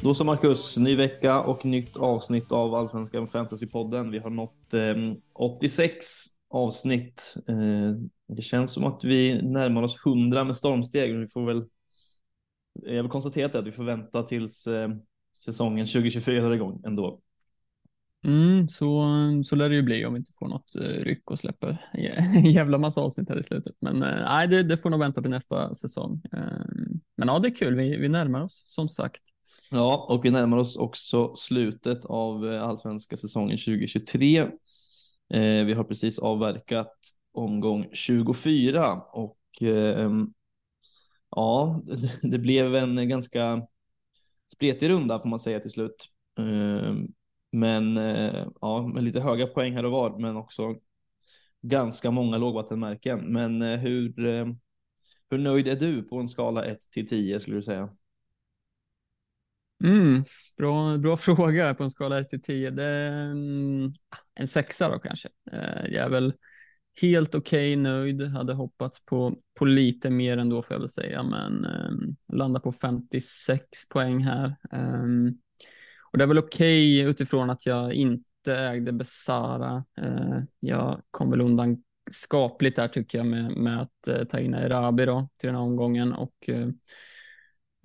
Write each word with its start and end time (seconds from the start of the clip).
Då 0.00 0.14
så 0.14 0.24
Marcus, 0.24 0.76
ny 0.76 0.96
vecka 0.96 1.40
och 1.40 1.64
nytt 1.64 1.96
avsnitt 1.96 2.52
av 2.52 2.74
Allsvenskan 2.74 3.28
Fantasypodden. 3.28 4.10
Vi 4.10 4.18
har 4.18 4.30
nått 4.30 4.74
eh, 4.74 4.94
86 5.32 6.04
avsnitt. 6.50 7.34
Eh, 7.48 7.92
det 8.28 8.42
känns 8.42 8.72
som 8.72 8.84
att 8.84 9.04
vi 9.04 9.42
närmar 9.42 9.82
oss 9.82 10.06
100 10.06 10.44
med 10.44 10.56
stormsteg. 10.56 11.18
Vi 11.18 11.28
får 11.28 11.46
väl, 11.46 11.64
jag 12.72 13.02
vill 13.02 13.10
konstatera 13.10 13.58
att 13.58 13.66
vi 13.66 13.72
får 13.72 13.84
vänta 13.84 14.22
tills 14.22 14.66
eh, 14.66 14.88
säsongen 15.36 15.86
2024 15.86 16.46
är 16.46 16.54
igång 16.54 16.82
ändå. 16.86 17.20
Mm, 18.24 18.68
så, 18.68 19.04
så 19.44 19.56
lär 19.56 19.68
det 19.68 19.74
ju 19.74 19.82
bli 19.82 20.06
om 20.06 20.14
vi 20.14 20.18
inte 20.18 20.32
får 20.38 20.48
något 20.48 20.76
eh, 20.76 21.04
ryck 21.04 21.30
och 21.30 21.38
släpper 21.38 21.78
en 21.92 22.44
jävla 22.50 22.78
massa 22.78 23.00
avsnitt 23.00 23.28
här 23.28 23.38
i 23.38 23.42
slutet. 23.42 23.76
Men 23.80 24.02
eh, 24.02 24.24
nej, 24.24 24.48
det, 24.48 24.62
det 24.62 24.76
får 24.76 24.90
nog 24.90 25.00
vänta 25.00 25.22
till 25.22 25.30
nästa 25.30 25.74
säsong. 25.74 26.22
Eh, 26.32 26.40
men 27.16 27.28
ja, 27.28 27.38
det 27.38 27.48
är 27.48 27.54
kul. 27.54 27.74
Vi, 27.76 27.96
vi 27.96 28.08
närmar 28.08 28.40
oss 28.40 28.62
som 28.66 28.88
sagt. 28.88 29.22
Ja, 29.70 30.06
och 30.08 30.24
vi 30.24 30.30
närmar 30.30 30.56
oss 30.56 30.76
också 30.76 31.34
slutet 31.34 32.04
av 32.04 32.52
eh, 32.52 32.62
allsvenska 32.62 33.16
säsongen 33.16 33.56
2023. 33.56 34.38
Eh, 34.38 35.64
vi 35.64 35.72
har 35.72 35.84
precis 35.84 36.18
avverkat 36.18 36.94
omgång 37.32 37.86
24 37.92 38.94
och 39.12 39.38
eh, 39.60 40.10
ja, 41.30 41.82
det 42.22 42.38
blev 42.38 42.76
en 42.76 43.08
ganska 43.08 43.62
spretig 44.52 44.88
runda 44.88 45.20
får 45.20 45.28
man 45.28 45.38
säga 45.38 45.60
till 45.60 45.70
slut. 45.70 46.06
Ehm, 46.38 46.46
eh, 46.46 46.94
men 47.52 47.96
ja, 48.60 48.86
med 48.94 49.04
lite 49.04 49.20
höga 49.20 49.46
poäng 49.46 49.74
här 49.74 49.84
och 49.84 49.92
var, 49.92 50.18
men 50.18 50.36
också 50.36 50.76
ganska 51.62 52.10
många 52.10 52.38
lågvattenmärken. 52.38 53.32
Men 53.32 53.62
eh, 53.62 53.78
hur, 53.78 54.26
ehm, 54.26 54.58
hur 55.30 55.38
nöjd 55.38 55.68
är 55.68 55.76
du 55.76 56.02
på 56.02 56.18
en 56.18 56.28
skala 56.28 56.64
1 56.64 56.80
till 56.90 57.08
10 57.08 57.40
skulle 57.40 57.56
du 57.56 57.62
säga? 57.62 57.88
Mm, 59.84 60.22
bra, 60.56 60.96
bra 60.96 61.16
fråga 61.16 61.74
på 61.74 61.84
en 61.84 61.90
skala 61.90 62.18
1 62.18 62.30
till 62.30 62.42
10. 62.42 62.70
Det 62.70 62.84
är 62.84 63.30
en 64.34 64.48
sexa 64.48 64.88
då 64.88 64.98
kanske. 64.98 65.28
Eh, 65.52 65.92
jag 65.92 66.04
är 66.04 66.08
väl 66.08 66.34
helt 67.02 67.34
okej 67.34 67.72
okay, 67.72 67.82
nöjd. 67.82 68.22
Hade 68.22 68.54
hoppats 68.54 69.04
på, 69.04 69.36
på 69.58 69.64
lite 69.64 70.10
mer 70.10 70.38
ändå 70.38 70.62
får 70.62 70.74
jag 70.74 70.80
väl 70.80 70.88
säga, 70.88 71.22
men 71.22 71.64
um, 71.64 72.16
landar 72.32 72.60
på 72.60 72.72
56 72.72 73.88
poäng 73.88 74.24
här. 74.24 74.56
Um, 74.72 75.38
och 76.12 76.18
det 76.18 76.24
är 76.24 76.28
väl 76.28 76.38
okej 76.38 77.00
okay 77.00 77.10
utifrån 77.10 77.50
att 77.50 77.66
jag 77.66 77.92
inte 77.92 78.56
ägde 78.56 78.92
Besara. 78.92 79.84
Uh, 80.02 80.38
jag 80.60 81.02
kom 81.10 81.30
väl 81.30 81.40
undan 81.40 81.82
skapligt 82.10 82.76
där 82.76 82.88
tycker 82.88 83.18
jag 83.18 83.26
med, 83.26 83.56
med 83.56 83.82
att 83.82 84.08
uh, 84.08 84.24
ta 84.24 84.38
in 84.38 84.54
Erabi 84.54 85.06
då 85.06 85.28
till 85.36 85.46
den 85.46 85.56
här 85.56 85.62
omgången 85.62 86.12
och 86.12 86.34
uh, 86.48 86.56
Eh, 86.56 86.68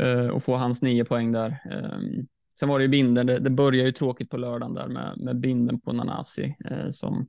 Eh, 0.02 0.28
och 0.28 0.44
få 0.44 0.56
hans 0.56 0.82
nio 0.82 1.06
poäng 1.06 1.32
där. 1.32 1.50
Ehm, 1.72 2.28
sen 2.60 2.70
var 2.70 2.80
det 2.80 2.84
ju 2.84 2.90
binden, 2.90 3.26
det, 3.26 3.40
det 3.40 3.50
började 3.50 3.88
ju 3.88 3.92
tråkigt 3.92 4.30
på 4.30 4.38
lördagen 4.38 4.74
där 4.74 4.88
med, 4.88 5.18
med 5.18 5.40
binden 5.40 5.80
på 5.80 5.94
Nanasi 5.94 6.56
eh, 6.70 6.90
som 6.90 7.28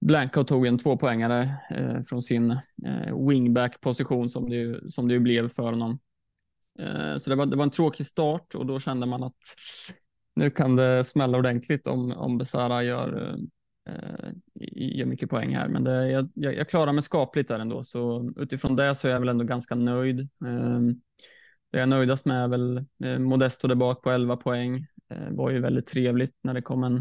Blanco 0.00 0.44
tog 0.44 0.66
en 0.66 0.78
tvåpoängare 0.78 1.56
eh, 1.70 2.02
från 2.02 2.22
sin 2.22 2.50
eh, 2.86 3.28
wingback-position 3.28 4.28
som 4.28 4.50
det, 4.50 4.56
ju, 4.56 4.88
som 4.88 5.08
det 5.08 5.14
ju 5.14 5.20
blev 5.20 5.48
för 5.48 5.62
honom. 5.62 5.98
Eh, 6.78 7.16
så 7.16 7.30
det 7.30 7.36
var, 7.36 7.46
det 7.46 7.56
var 7.56 7.64
en 7.64 7.70
tråkig 7.70 8.06
start 8.06 8.54
och 8.54 8.66
då 8.66 8.78
kände 8.78 9.06
man 9.06 9.22
att 9.22 9.38
nu 10.36 10.50
kan 10.50 10.76
det 10.76 11.04
smälla 11.04 11.38
ordentligt 11.38 11.86
om, 11.86 12.12
om 12.12 12.38
Besara 12.38 12.82
gör, 12.82 13.36
gör 14.74 15.06
mycket 15.06 15.30
poäng 15.30 15.54
här. 15.54 15.68
Men 15.68 15.84
det, 15.84 16.10
jag, 16.10 16.28
jag, 16.34 16.68
klarar 16.68 16.92
mig 16.92 17.02
skapligt 17.02 17.48
där 17.48 17.58
ändå, 17.58 17.82
så 17.82 18.32
utifrån 18.36 18.76
det 18.76 18.94
så 18.94 19.08
är 19.08 19.12
jag 19.12 19.20
väl 19.20 19.28
ändå 19.28 19.44
ganska 19.44 19.74
nöjd. 19.74 20.20
Eh, 20.20 20.80
det 21.74 21.80
jag 21.80 21.88
nöjdast 21.88 22.24
med 22.24 22.44
är 22.44 22.48
väl 22.48 22.84
eh, 23.04 23.18
Modesto 23.18 23.68
där 23.68 23.74
bak 23.74 24.02
på 24.02 24.10
11 24.10 24.36
poäng. 24.36 24.86
Det 25.08 25.30
var 25.30 25.50
ju 25.50 25.60
väldigt 25.60 25.86
trevligt 25.86 26.34
när 26.42 26.54
det 26.54 26.62
kom 26.62 26.84
en 26.84 26.96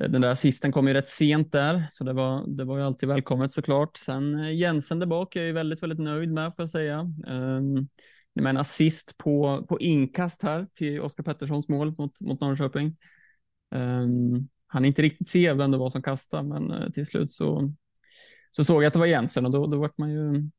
eh, 0.00 0.08
den 0.08 0.20
där 0.20 0.28
assisten 0.28 0.72
kom 0.72 0.88
ju 0.88 0.94
rätt 0.94 1.08
sent 1.08 1.52
där, 1.52 1.86
så 1.90 2.04
det 2.04 2.12
var, 2.12 2.56
det 2.56 2.64
var 2.64 2.78
ju 2.78 2.84
alltid 2.84 3.08
välkommet 3.08 3.52
såklart. 3.52 3.96
Sen 3.96 4.56
Jensen 4.56 4.98
där 4.98 5.06
bak 5.06 5.36
är 5.36 5.40
jag 5.40 5.46
ju 5.46 5.52
väldigt, 5.52 5.82
väldigt 5.82 5.98
nöjd 5.98 6.32
med 6.32 6.54
får 6.56 6.62
jag 6.62 6.70
säga. 6.70 7.00
Um, 7.26 7.88
med 8.34 8.50
en 8.50 8.56
assist 8.56 9.16
på, 9.18 9.66
på 9.68 9.80
inkast 9.80 10.42
här 10.42 10.66
till 10.74 11.00
Oskar 11.00 11.24
Petterssons 11.24 11.68
mål 11.68 11.94
mot, 11.98 12.20
mot 12.20 12.40
Norrköping. 12.40 12.96
Um, 13.74 14.48
han 14.66 14.84
inte 14.84 15.02
riktigt 15.02 15.28
se 15.28 15.52
vem 15.52 15.70
det 15.70 15.78
var 15.78 15.88
som 15.88 16.02
kastade, 16.02 16.48
men 16.48 16.92
till 16.92 17.06
slut 17.06 17.30
så, 17.30 17.72
så 18.50 18.64
såg 18.64 18.82
jag 18.82 18.86
att 18.86 18.92
det 18.92 18.98
var 18.98 19.06
Jensen 19.06 19.46
och 19.46 19.52
då, 19.52 19.66
då 19.66 19.78
vart 19.78 19.98
man 19.98 20.10
ju 20.10 20.50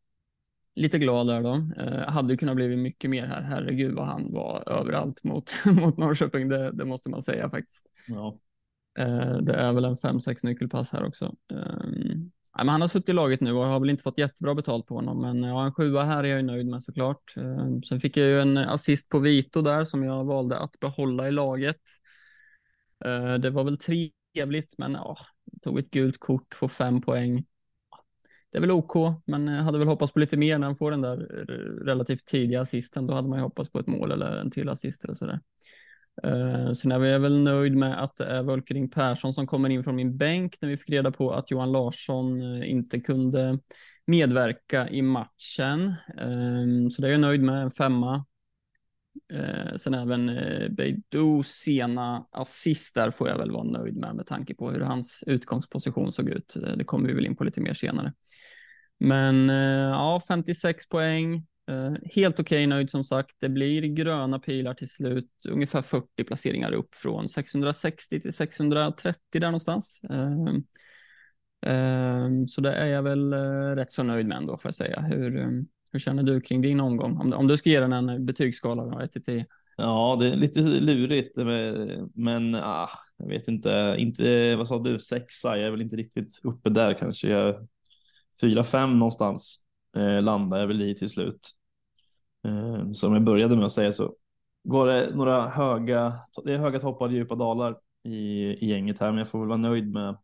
lite 0.76 1.00
glad 1.00 1.28
där 1.28 1.42
då. 1.42 1.54
Eh, 1.78 2.10
hade 2.10 2.34
ju 2.34 2.38
kunnat 2.38 2.56
bli 2.56 2.76
mycket 2.76 3.10
mer 3.10 3.26
här. 3.28 3.42
Herregud 3.42 3.96
vad 3.96 4.06
han 4.06 4.34
var 4.34 4.70
överallt 4.70 5.24
mot, 5.24 5.54
mot 5.66 5.98
Norrköping. 5.98 6.50
Det, 6.50 6.72
det 6.72 6.86
måste 6.86 7.10
man 7.10 7.24
säga 7.24 7.50
faktiskt. 7.50 7.86
Ja. 8.08 8.40
Eh, 9.00 9.38
det 9.38 9.54
är 9.54 9.74
väl 9.74 9.86
en 9.86 9.98
fem 9.98 10.20
sex 10.20 10.44
nyckelpass 10.44 10.94
här 10.94 11.06
också. 11.06 11.36
Eh, 11.54 11.86
men 12.58 12.70
han 12.70 12.82
har 12.82 12.88
suttit 12.88 13.10
i 13.10 13.14
laget 13.14 13.42
nu 13.42 13.54
och 13.54 13.66
har 13.66 13.80
väl 13.80 13.90
inte 13.90 14.04
fått 14.04 14.18
jättebra 14.18 14.56
betalt 14.56 14.86
på 14.86 14.96
honom, 14.96 15.22
men 15.22 15.44
ja, 15.44 15.66
en 15.66 15.74
sjua 15.74 16.04
här 16.04 16.24
är 16.24 16.28
jag 16.28 16.46
nöjd 16.46 16.68
med 16.68 16.84
såklart. 16.84 17.34
Eh, 17.38 17.80
sen 17.90 18.00
fick 18.00 18.18
jag 18.18 18.28
ju 18.28 18.40
en 18.40 18.58
assist 18.58 19.10
på 19.10 19.20
Vito 19.20 19.62
där 19.62 19.84
som 19.84 20.04
jag 20.04 20.26
valde 20.26 20.58
att 20.60 20.80
behålla 20.80 21.28
i 21.28 21.32
laget. 21.32 21.82
Eh, 23.06 23.34
det 23.34 23.50
var 23.50 23.64
väl 23.64 23.78
trevligt, 23.78 24.78
men 24.78 24.92
ja, 24.92 25.18
tog 25.62 25.80
ett 25.80 25.92
gult 25.92 26.20
kort, 26.20 26.54
får 26.54 26.68
fem 26.68 27.02
poäng 27.02 27.46
det 28.52 28.58
är 28.58 28.62
väl 28.62 28.72
OK, 28.72 29.24
men 29.26 29.48
jag 29.48 29.64
hade 29.64 29.78
väl 29.78 29.88
hoppats 29.88 30.14
på 30.14 30.20
lite 30.20 30.38
mer 30.38 30.58
när 30.58 30.68
han 30.68 30.76
får 30.76 30.92
den 30.92 31.02
där 31.02 31.18
relativt 31.86 32.26
tidiga 32.26 32.62
assisten. 32.62 33.08
Då 33.08 33.14
hade 33.14 33.28
man 33.28 33.40
ju 33.40 33.44
hoppats 33.44 33.72
på 33.72 33.80
ett 33.80 33.88
mål 33.88 34.12
eller 34.12 34.38
en 34.38 34.52
till 34.52 34.70
assist 34.70 35.04
eller 35.04 35.14
sådär. 35.14 35.40
Uh, 36.26 36.72
sen 36.72 36.92
är 36.92 37.06
jag 37.06 37.20
väl 37.20 37.44
nöjd 37.44 37.76
med 37.76 38.04
att 38.04 38.16
det 38.16 38.26
är 38.26 38.44
Völkering 38.44 38.90
Persson 38.90 39.34
som 39.34 39.48
kommer 39.48 39.70
in 39.70 39.84
från 39.84 39.96
min 39.96 40.18
bänk 40.18 40.58
när 40.62 40.70
vi 40.70 40.78
fick 40.78 40.90
reda 40.90 41.12
på 41.12 41.32
att 41.32 41.52
Johan 41.52 41.72
Larsson 41.72 42.42
eh, 42.42 42.72
inte 42.72 43.00
kunde 43.00 43.60
medverka 44.08 44.90
i 44.90 45.02
matchen. 45.02 45.94
Uh, 46.22 46.88
så 46.90 47.02
det 47.02 47.08
är 47.08 47.12
jag 47.12 47.22
nöjd 47.22 47.42
med, 47.42 47.62
en 47.64 47.72
femma. 47.72 48.26
Eh, 49.34 49.76
sen 49.76 49.94
även 49.94 50.30
eh, 50.30 50.70
Beidous 50.70 51.48
sena 51.48 52.26
assist 52.32 52.96
där 52.96 53.12
får 53.12 53.30
jag 53.30 53.38
väl 53.38 53.52
vara 53.52 53.64
nöjd 53.64 53.96
med 53.96 54.16
med 54.16 54.26
tanke 54.26 54.56
på 54.56 54.72
hur 54.72 54.80
hans 54.80 55.24
utgångsposition 55.28 56.12
såg 56.12 56.30
ut. 56.30 56.56
Eh, 56.56 56.78
det 56.78 56.84
kommer 56.84 57.08
vi 57.08 57.14
väl 57.14 57.26
in 57.26 57.36
på 57.36 57.44
lite 57.44 57.62
mer 57.62 57.74
senare. 57.74 58.14
Men 59.00 59.50
eh, 59.50 59.90
ja, 59.90 60.22
56 60.28 60.90
poäng. 60.90 61.36
Eh, 61.72 61.94
helt 62.16 62.40
okej 62.40 62.58
okay, 62.58 62.68
nöjd 62.68 62.90
som 62.90 63.04
sagt. 63.04 63.36
Det 63.40 63.50
blir 63.50 63.82
gröna 63.82 64.40
pilar 64.40 64.74
till 64.74 64.90
slut. 64.90 65.32
Ungefär 65.50 65.82
40 65.82 66.24
placeringar 66.24 66.72
upp 66.72 66.96
från 66.96 67.30
660 67.30 68.22
till 68.22 68.34
630 68.34 69.20
där 69.32 69.48
någonstans. 69.48 70.02
Eh, 71.66 72.30
så 72.48 72.62
det 72.62 72.74
är 72.74 72.86
jag 72.86 73.04
väl 73.04 73.34
eh, 73.34 73.76
rätt 73.76 73.92
så 73.92 74.04
nöjd 74.04 74.26
med 74.26 74.38
ändå 74.38 74.58
får 74.58 74.68
jag 74.68 74.76
säga. 74.76 75.00
Hur, 75.00 75.38
ehm, 75.38 75.68
hur 75.96 76.00
känner 76.00 76.24
du 76.24 76.42
kring 76.42 76.62
din 76.62 76.80
omgång? 76.80 77.18
Om, 77.18 77.34
om 77.34 77.48
du 77.48 77.58
ska 77.58 77.70
ge 77.70 77.80
den 77.80 77.94
en 77.94 78.26
betygsskala 78.26 79.04
1 79.04 79.12
till 79.12 79.24
10? 79.24 79.46
Ja, 79.78 80.18
det 80.20 80.28
är 80.28 80.36
lite 80.36 80.60
lurigt, 80.60 81.38
eh, 81.38 81.46
men 82.14 82.56
ah, 82.56 82.90
jag 83.18 83.28
vet 83.28 83.48
inte. 83.48 83.96
Inte 83.98 84.56
vad 84.56 84.68
sa 84.68 84.80
du? 84.80 85.00
Sexa? 85.00 85.58
Jag 85.58 85.68
är 85.68 85.72
väl 85.72 85.82
inte 85.82 85.96
riktigt 85.96 86.40
uppe 86.44 86.70
där 86.70 86.94
kanske. 86.94 87.30
Jag, 87.30 87.68
fyra, 88.42 88.64
fem 88.64 89.00
någonstans 89.00 89.60
eh, 89.98 90.22
landar 90.22 90.58
jag 90.58 90.68
väl 90.68 90.82
i 90.82 90.96
till 90.96 91.10
slut. 91.10 91.50
Eh, 92.48 92.92
som 92.92 93.14
jag 93.14 93.24
började 93.24 93.56
med 93.56 93.66
att 93.66 93.72
säga 93.72 93.92
så 93.92 94.16
går 94.64 94.88
det 94.88 95.16
några 95.16 95.50
höga. 95.50 96.14
Det 96.44 96.54
är 96.54 96.58
höga 96.58 96.80
toppar 96.80 97.06
och 97.06 97.14
djupa 97.14 97.36
dalar 97.36 97.78
i, 98.04 98.44
i 98.44 98.66
gänget 98.70 99.00
här, 99.00 99.10
men 99.10 99.18
jag 99.18 99.30
får 99.30 99.40
väl 99.40 99.48
vara 99.48 99.58
nöjd 99.58 99.94
med 99.94 100.18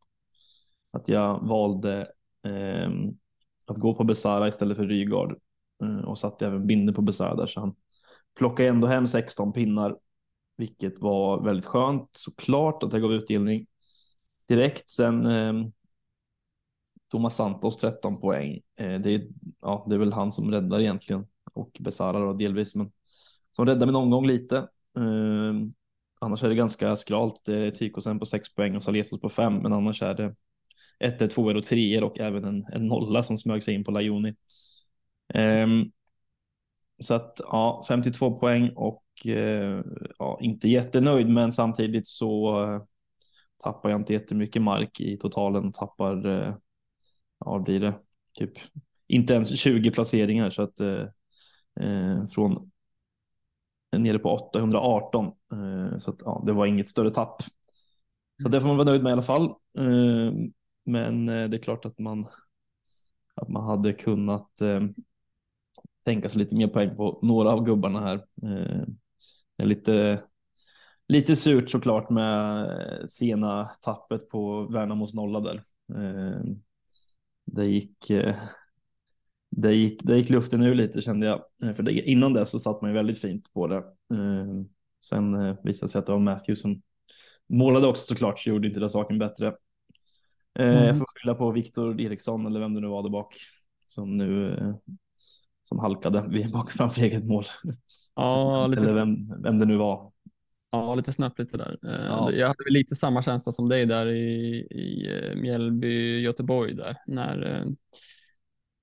att 0.91 1.07
jag 1.07 1.47
valde 1.47 1.99
eh, 2.45 2.89
att 3.67 3.77
gå 3.77 3.95
på 3.95 4.03
Besara 4.03 4.47
istället 4.47 4.77
för 4.77 4.85
Rygaard 4.85 5.39
Eh, 5.81 6.05
och 6.05 6.19
satte 6.19 6.47
även 6.47 6.67
binder 6.67 6.93
på 6.93 7.01
Besara 7.01 7.47
så 7.47 7.59
han 7.59 7.75
plockade 8.37 8.69
ändå 8.69 8.87
hem 8.87 9.07
16 9.07 9.53
pinnar, 9.53 9.97
vilket 10.57 10.99
var 10.99 11.43
väldigt 11.43 11.65
skönt 11.65 12.09
såklart 12.11 12.83
att 12.83 12.91
det 12.91 12.99
gav 12.99 13.13
utdelning 13.13 13.67
direkt. 14.47 14.89
Sen 14.89 15.25
eh, 15.25 15.53
Thomas 17.11 17.35
Santos 17.35 17.77
13 17.77 18.21
poäng. 18.21 18.59
Eh, 18.79 18.99
det, 18.99 19.13
är, 19.13 19.27
ja, 19.61 19.85
det 19.89 19.95
är 19.95 19.99
väl 19.99 20.13
han 20.13 20.31
som 20.31 20.51
räddar 20.51 20.79
egentligen 20.79 21.25
och 21.53 21.77
Besara 21.79 22.19
då 22.19 22.33
delvis, 22.33 22.75
men 22.75 22.91
som 23.51 23.65
räddar 23.65 23.85
min 23.85 23.95
omgång 23.95 24.27
lite. 24.27 24.57
Eh, 24.97 25.53
annars 26.19 26.43
är 26.43 26.49
det 26.49 26.55
ganska 26.55 26.95
skralt. 26.95 27.41
Det 27.45 27.57
är 27.57 27.71
Tykosen 27.71 28.19
på 28.19 28.25
6 28.25 28.55
poäng 28.55 28.75
och 28.75 28.83
Saletos 28.83 29.21
på 29.21 29.29
5, 29.29 29.55
men 29.55 29.73
annars 29.73 30.01
är 30.01 30.13
det 30.13 30.35
1, 30.99 31.29
2 31.31 31.41
och 31.41 31.65
3 31.65 32.01
och 32.01 32.19
även 32.19 32.45
en, 32.45 32.65
en 32.73 32.87
nolla 32.87 33.23
som 33.23 33.37
smög 33.37 33.63
sig 33.63 33.73
in 33.73 33.83
på 33.83 33.91
Lajoni. 33.91 34.35
Ehm, 35.33 35.91
så 36.99 37.13
att 37.13 37.41
ja, 37.43 37.83
52 37.87 38.37
poäng 38.37 38.69
och 38.75 39.03
eh, 39.25 39.83
ja, 40.19 40.39
inte 40.41 40.69
jättenöjd, 40.69 41.29
men 41.29 41.51
samtidigt 41.51 42.07
så 42.07 42.63
eh, 42.63 42.81
tappar 43.63 43.89
jag 43.89 43.99
inte 43.99 44.13
jättemycket 44.13 44.61
mark 44.61 45.01
i 45.01 45.17
totalen. 45.17 45.71
Tappar, 45.71 46.25
uh, 46.27 46.55
ja, 47.39 47.59
blir 47.59 47.79
det 47.79 47.93
typ 48.33 48.51
inte 49.07 49.33
ens 49.33 49.59
20 49.59 49.91
placeringar 49.91 50.49
så 50.49 50.61
att 50.61 50.77
från 52.35 52.71
nere 53.97 54.19
på 54.19 54.29
818. 54.29 55.25
Eh, 55.25 55.97
så 55.97 56.11
att, 56.11 56.21
ja, 56.25 56.43
det 56.45 56.53
var 56.53 56.65
inget 56.65 56.89
större 56.89 57.11
tapp. 57.11 57.41
Så 58.41 58.49
det 58.49 58.61
får 58.61 58.67
man 58.67 58.77
vara 58.77 58.85
nöjd 58.85 59.03
med 59.03 59.09
i 59.09 59.13
alla 59.13 59.21
fall. 59.21 59.53
Ehm, 59.77 60.27
eh, 60.27 60.33
men 60.85 61.25
det 61.25 61.57
är 61.57 61.61
klart 61.61 61.85
att 61.85 61.99
man, 61.99 62.27
att 63.35 63.49
man 63.49 63.63
hade 63.63 63.93
kunnat 63.93 64.51
tänka 66.05 66.29
sig 66.29 66.39
lite 66.39 66.55
mer 66.55 66.67
poäng 66.67 66.95
på 66.95 67.19
några 67.21 67.49
av 67.51 67.63
gubbarna 67.65 67.99
här. 67.99 68.15
Eh, 68.43 68.85
det 69.57 69.63
är 69.63 69.67
lite, 69.67 70.23
lite 71.07 71.35
surt 71.35 71.69
såklart 71.69 72.09
med 72.09 72.67
sena 73.09 73.65
tappet 73.81 74.29
på 74.29 74.67
Värnamos 74.67 75.13
nolla 75.13 75.39
där. 75.39 75.63
Eh, 75.95 76.41
det 77.45 77.65
gick, 77.65 78.09
eh, 78.09 78.35
det 79.49 79.73
gick, 79.73 80.03
det 80.03 80.17
gick 80.17 80.29
luften 80.29 80.63
ur 80.63 80.75
lite 80.75 81.01
kände 81.01 81.25
jag. 81.27 81.43
Eh, 81.63 81.73
för 81.73 81.83
det, 81.83 81.91
innan 82.01 82.33
det 82.33 82.45
så 82.45 82.59
satt 82.59 82.81
man 82.81 82.89
ju 82.91 82.95
väldigt 82.95 83.21
fint 83.21 83.53
på 83.53 83.67
det. 83.67 83.77
Eh, 84.13 84.63
sen 85.05 85.33
eh, 85.35 85.55
visade 85.63 85.85
det 85.87 85.91
sig 85.91 85.99
att 85.99 86.05
det 86.05 86.11
var 86.11 86.19
Matthew 86.19 86.55
som 86.55 86.81
målade 87.49 87.87
också 87.87 88.03
såklart, 88.05 88.39
så 88.39 88.49
gjorde 88.49 88.67
inte 88.67 88.79
det 88.79 88.89
saken 88.89 89.19
bättre. 89.19 89.47
Eh, 89.47 89.53
Mm. 90.55 90.85
Jag 90.85 90.97
får 90.97 91.05
skylla 91.07 91.35
på 91.35 91.51
Viktor 91.51 92.01
Eriksson 92.01 92.45
eller 92.45 92.59
vem 92.59 92.73
det 92.73 92.81
nu 92.81 92.87
var 92.87 93.03
där 93.03 93.09
bak 93.09 93.35
som 93.87 94.17
nu 94.17 94.53
eh, 94.53 94.73
som 95.71 95.79
halkade 95.79 96.49
bak 96.53 96.71
framför 96.71 97.01
eget 97.01 97.25
mål. 97.25 97.43
Ja, 98.15 98.65
eller 98.65 98.81
lite, 98.81 98.93
vem, 98.93 99.41
vem 99.43 99.59
det 99.59 99.65
nu 99.65 99.77
var. 99.77 100.11
ja, 100.71 100.95
lite 100.95 101.13
snöpligt 101.13 101.51
det 101.51 101.57
där. 101.57 101.77
Eh, 101.83 102.05
Ja. 102.05 102.31
Jag 102.31 102.47
hade 102.47 102.69
lite 102.69 102.95
samma 102.95 103.21
känsla 103.21 103.51
som 103.51 103.69
dig 103.69 103.85
där 103.85 104.07
i, 104.07 104.55
i 104.71 105.09
eh, 105.17 105.35
Mjällby, 105.35 106.19
Göteborg 106.21 106.73
där, 106.73 106.97
när 107.07 107.45
eh, 107.45 107.65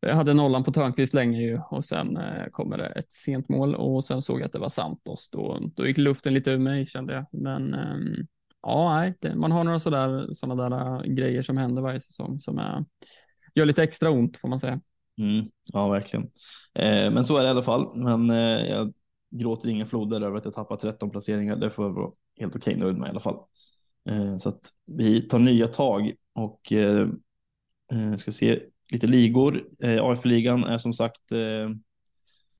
jag 0.00 0.14
hade 0.14 0.34
nollan 0.34 0.64
på 0.64 0.72
Törnqvist 0.72 1.14
länge 1.14 1.42
ju 1.42 1.60
och 1.70 1.84
sen 1.84 2.18
kommer 2.50 2.78
det 2.78 2.86
ett 2.86 3.12
sent 3.12 3.48
mål 3.48 3.74
och 3.74 4.04
sen 4.04 4.22
såg 4.22 4.40
jag 4.40 4.46
att 4.46 4.52
det 4.52 4.58
var 4.58 4.68
Santos. 4.68 5.30
Då, 5.30 5.60
då 5.76 5.86
gick 5.86 5.98
luften 5.98 6.34
lite 6.34 6.50
ur 6.50 6.58
mig 6.58 6.86
kände 6.86 7.14
jag. 7.14 7.26
Men 7.32 7.74
ehm, 7.74 8.26
ja, 8.62 8.96
nej, 8.96 9.14
det, 9.20 9.34
man 9.34 9.52
har 9.52 9.64
några 9.64 9.80
sådana 9.80 10.68
där 10.68 10.94
äh, 10.94 11.14
grejer 11.14 11.42
som 11.42 11.56
händer 11.56 11.82
varje 11.82 12.00
säsong 12.00 12.40
som 12.40 12.58
är, 12.58 12.84
gör 13.54 13.66
lite 13.66 13.82
extra 13.82 14.10
ont 14.10 14.36
får 14.36 14.48
man 14.48 14.58
säga. 14.58 14.80
Mm, 15.18 15.50
ja, 15.72 15.88
verkligen. 15.88 16.24
Eh, 16.74 17.10
men 17.10 17.24
så 17.24 17.36
är 17.36 17.40
det 17.40 17.46
i 17.46 17.50
alla 17.50 17.62
fall. 17.62 17.96
Men 17.96 18.30
eh, 18.30 18.68
jag 18.68 18.92
gråter 19.30 19.68
inga 19.68 19.86
floder 19.86 20.20
över 20.20 20.36
att 20.36 20.44
jag 20.44 20.54
tappat 20.54 20.80
13 20.80 21.10
placeringar. 21.10 21.56
Det 21.56 21.70
får 21.70 21.84
jag 21.84 21.92
vara 21.92 22.10
helt 22.40 22.56
okej 22.56 22.76
nöjd 22.76 22.96
med 22.96 23.06
i 23.06 23.10
alla 23.10 23.20
fall. 23.20 23.38
Eh, 24.08 24.36
så 24.36 24.48
att 24.48 24.70
vi 24.98 25.20
tar 25.22 25.38
nya 25.38 25.66
tag 25.66 26.12
och 26.34 26.72
eh, 26.72 27.08
eh 27.92 28.16
ska 28.16 28.30
se 28.30 28.60
lite 28.92 29.06
ligor. 29.06 29.64
Eh, 29.82 30.04
AF-ligan 30.04 30.64
är 30.64 30.78
som 30.78 30.92
sagt, 30.92 31.32
eh, 31.32 31.70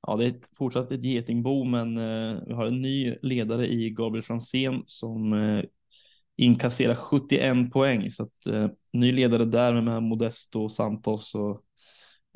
ja, 0.02 0.16
det 0.16 0.24
är 0.24 0.28
ett, 0.28 0.56
fortsatt 0.58 0.92
ett 0.92 1.04
getingbo, 1.04 1.64
men 1.64 1.96
eh, 1.96 2.42
vi 2.46 2.52
har 2.52 2.66
en 2.66 2.82
ny 2.82 3.16
ledare 3.22 3.66
i 3.72 3.90
Gabriel 3.90 4.24
Fransén 4.24 4.82
som 4.86 5.32
eh, 5.32 5.64
inkasserar 6.36 6.94
71 6.94 7.72
poäng. 7.72 8.10
Så 8.10 8.22
att 8.22 8.46
eh, 8.46 8.68
ny 8.92 9.12
ledare 9.12 9.44
där 9.44 9.80
med 9.80 10.02
Modesto, 10.02 10.68
Santos 10.68 11.34
och 11.34 11.62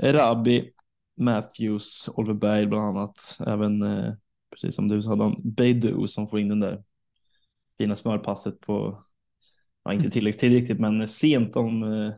Rabi, 0.02 0.70
Matthews, 1.16 2.08
Oliver 2.14 2.34
Berg 2.34 2.66
bland 2.66 2.84
annat. 2.98 3.38
Även, 3.46 3.82
eh, 3.82 4.12
precis 4.50 4.74
som 4.74 4.88
du, 4.88 5.02
så 5.02 5.10
hade 5.10 5.22
han 5.22 5.36
Beidou 5.44 6.06
som 6.06 6.28
får 6.28 6.40
in 6.40 6.48
den 6.48 6.60
där 6.60 6.82
fina 7.78 7.94
smörpasset 7.96 8.60
på, 8.60 8.98
ja, 9.84 9.92
inte 9.92 10.10
tilläggstid 10.10 10.52
riktigt, 10.52 10.80
men 10.80 11.08
sent, 11.08 11.56
om, 11.56 11.82
eh, 11.82 12.12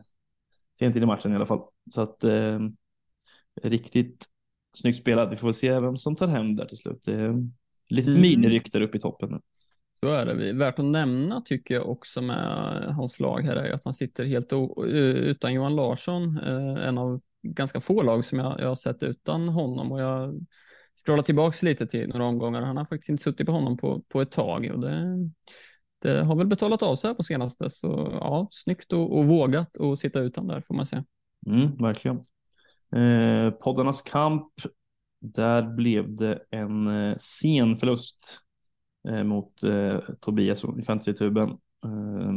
sent 0.79 0.95
in 0.95 1.03
i 1.03 1.05
matchen 1.05 1.31
i 1.31 1.35
alla 1.35 1.45
fall. 1.45 1.61
Så 1.91 2.01
att 2.01 2.23
eh, 2.23 2.59
riktigt 3.63 4.25
snyggt 4.75 4.97
spelat. 4.97 5.31
Vi 5.31 5.35
får 5.35 5.51
se 5.51 5.79
vem 5.79 5.97
som 5.97 6.15
tar 6.15 6.27
hem 6.27 6.55
där 6.55 6.65
till 6.65 6.77
slut. 6.77 7.03
Det 7.05 7.13
är 7.13 7.33
lite 7.89 8.09
Mm. 8.09 8.21
miniryck 8.21 8.71
där 8.71 8.81
uppe 8.81 8.97
i 8.97 9.01
toppen. 9.01 9.29
nu. 9.31 9.39
Så 9.99 10.07
är 10.13 10.25
det. 10.25 10.53
Värt 10.53 10.79
att 10.79 10.85
nämna 10.85 11.41
tycker 11.41 11.73
jag 11.75 11.89
också 11.89 12.21
med 12.21 12.45
hans 12.95 13.19
lag 13.19 13.41
här 13.41 13.55
är 13.55 13.73
att 13.73 13.85
han 13.85 13.93
sitter 13.93 14.25
helt 14.25 14.53
utan 14.85 15.53
Johan 15.53 15.75
Larsson, 15.75 16.37
eh, 16.37 16.87
en 16.87 16.97
av 16.97 17.21
ganska 17.53 17.79
få 17.79 18.01
lag 18.01 18.25
som 18.25 18.39
jag, 18.39 18.59
jag 18.59 18.67
har 18.67 18.75
sett 18.75 19.03
utan 19.03 19.49
honom 19.49 19.91
och 19.91 20.01
jag 20.01 20.45
scrollar 21.05 21.23
tillbaks 21.23 21.63
lite 21.63 21.87
till 21.87 22.07
några 22.07 22.25
omgångar. 22.25 22.61
Han 22.61 22.77
har 22.77 22.85
faktiskt 22.85 23.09
inte 23.09 23.23
suttit 23.23 23.45
på 23.45 23.51
honom 23.51 23.77
på, 23.77 24.01
på 24.09 24.21
ett 24.21 24.31
tag 24.31 24.71
och 24.73 24.79
det, 24.79 25.15
det 26.01 26.23
har 26.23 26.35
väl 26.35 26.47
betalat 26.47 26.83
av 26.83 26.95
sig 26.95 27.07
här 27.07 27.15
på 27.15 27.23
senaste. 27.23 27.69
Så 27.69 28.09
ja, 28.11 28.47
snyggt 28.51 28.93
och, 28.93 29.17
och 29.17 29.25
vågat 29.25 29.77
att 29.77 29.99
sitta 29.99 30.19
utan 30.19 30.47
där 30.47 30.61
får 30.61 30.75
man 30.75 30.85
säga. 30.85 31.05
Mm, 31.47 31.77
verkligen. 31.77 32.17
Eh, 32.95 33.51
poddarnas 33.51 34.01
kamp. 34.01 34.51
Där 35.19 35.75
blev 35.75 36.15
det 36.15 36.39
en 36.49 36.87
eh, 36.87 37.15
sen 37.17 37.77
förlust 37.77 38.39
eh, 39.07 39.23
mot 39.23 39.63
eh, 39.63 39.99
Tobias 40.21 40.65
i 40.79 40.83
fantasytuben 40.83 41.49
eh, 41.85 42.31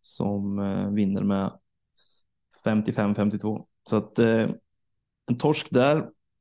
som 0.00 0.58
eh, 0.58 0.90
vinner 0.90 1.22
med 1.22 1.52
55-52. 2.64 3.64
Så 3.88 3.96
att 3.96 4.18
eh, 4.18 4.50
en 5.26 5.38
torsk 5.38 5.70
där, 5.70 5.96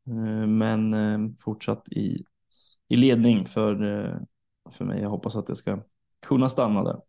eh, 0.07 0.47
men 0.47 0.93
eh, 0.93 1.19
fortsatt 1.39 1.89
i, 1.89 2.23
i 2.89 2.95
ledning 2.95 3.45
för, 3.45 3.75
för 4.71 4.85
mig. 4.85 5.01
Jag 5.01 5.09
hoppas 5.09 5.35
att 5.35 5.45
det 5.47 5.55
ska 5.55 5.79
kunna 6.25 6.49
stanna 6.49 6.83
där. 6.83 7.01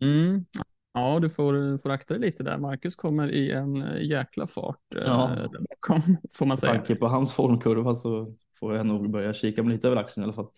Mm. 0.00 0.44
Ja, 0.92 1.18
du 1.20 1.30
får, 1.30 1.78
får 1.78 1.90
akta 1.90 2.14
dig 2.14 2.20
lite 2.20 2.42
där. 2.42 2.58
Marcus 2.58 2.96
kommer 2.96 3.30
i 3.30 3.52
en 3.52 3.74
jäkla 4.08 4.46
fart 4.46 4.80
Ja. 5.06 5.30
bakom, 5.70 6.02
får 6.30 6.46
man 6.46 6.48
Med 6.48 6.58
säga. 6.58 6.72
tanke 6.72 6.94
på 6.94 7.06
hans 7.06 7.32
formkurva 7.32 7.94
så 7.94 8.34
får 8.60 8.76
jag 8.76 8.86
nog 8.86 9.10
börja 9.10 9.32
kika 9.32 9.62
mig 9.62 9.72
lite 9.72 9.88
över 9.88 9.96
axeln 9.96 10.22
i 10.22 10.24
alla 10.24 10.32
fall. 10.32 10.48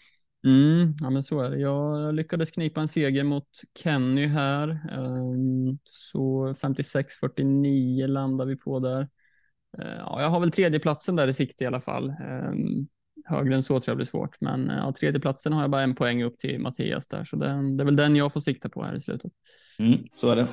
Mm, 0.45 0.95
ja, 1.01 1.11
men 1.11 1.23
så 1.23 1.41
är 1.41 1.51
det. 1.51 1.59
Jag 1.59 2.15
lyckades 2.15 2.51
knipa 2.51 2.81
en 2.81 2.89
seger 2.89 3.25
mot 3.25 3.49
Kenny 3.83 4.27
här. 4.27 4.69
Ehm, 4.69 5.79
så 5.85 6.55
56-49 6.55 8.07
landar 8.07 8.47
vi 8.47 8.57
på 8.57 8.79
där. 8.79 9.09
Eh, 9.79 9.97
ja, 9.99 10.23
jag 10.23 10.29
har 10.29 10.41
väl 10.41 10.51
tredjeplatsen 10.51 11.17
där 11.17 11.29
i 11.29 11.33
sikte 11.33 11.65
i 11.65 11.67
alla 11.67 11.81
fall. 11.81 12.09
Ehm, 12.11 12.89
högre 13.25 13.55
än 13.55 13.63
så 13.63 13.81
tror 13.81 13.93
jag 13.93 13.97
blir 13.97 14.07
svårt, 14.07 14.41
men 14.41 14.71
eh, 14.71 14.77
ja, 14.77 14.93
tredjeplatsen 14.93 15.53
har 15.53 15.61
jag 15.61 15.71
bara 15.71 15.83
en 15.83 15.95
poäng 15.95 16.23
upp 16.23 16.39
till 16.39 16.61
Mattias 16.61 17.09
där, 17.09 17.25
så 17.25 17.37
det, 17.37 17.47
det 17.77 17.83
är 17.83 17.85
väl 17.85 17.97
den 17.97 18.17
jag 18.17 18.33
får 18.33 18.41
sikta 18.41 18.69
på 18.69 18.85
här 18.85 18.95
i 18.95 19.01
slutet. 19.01 19.33
Mm, 19.79 19.99
så 20.13 20.31
är 20.31 20.37
det. 20.37 20.47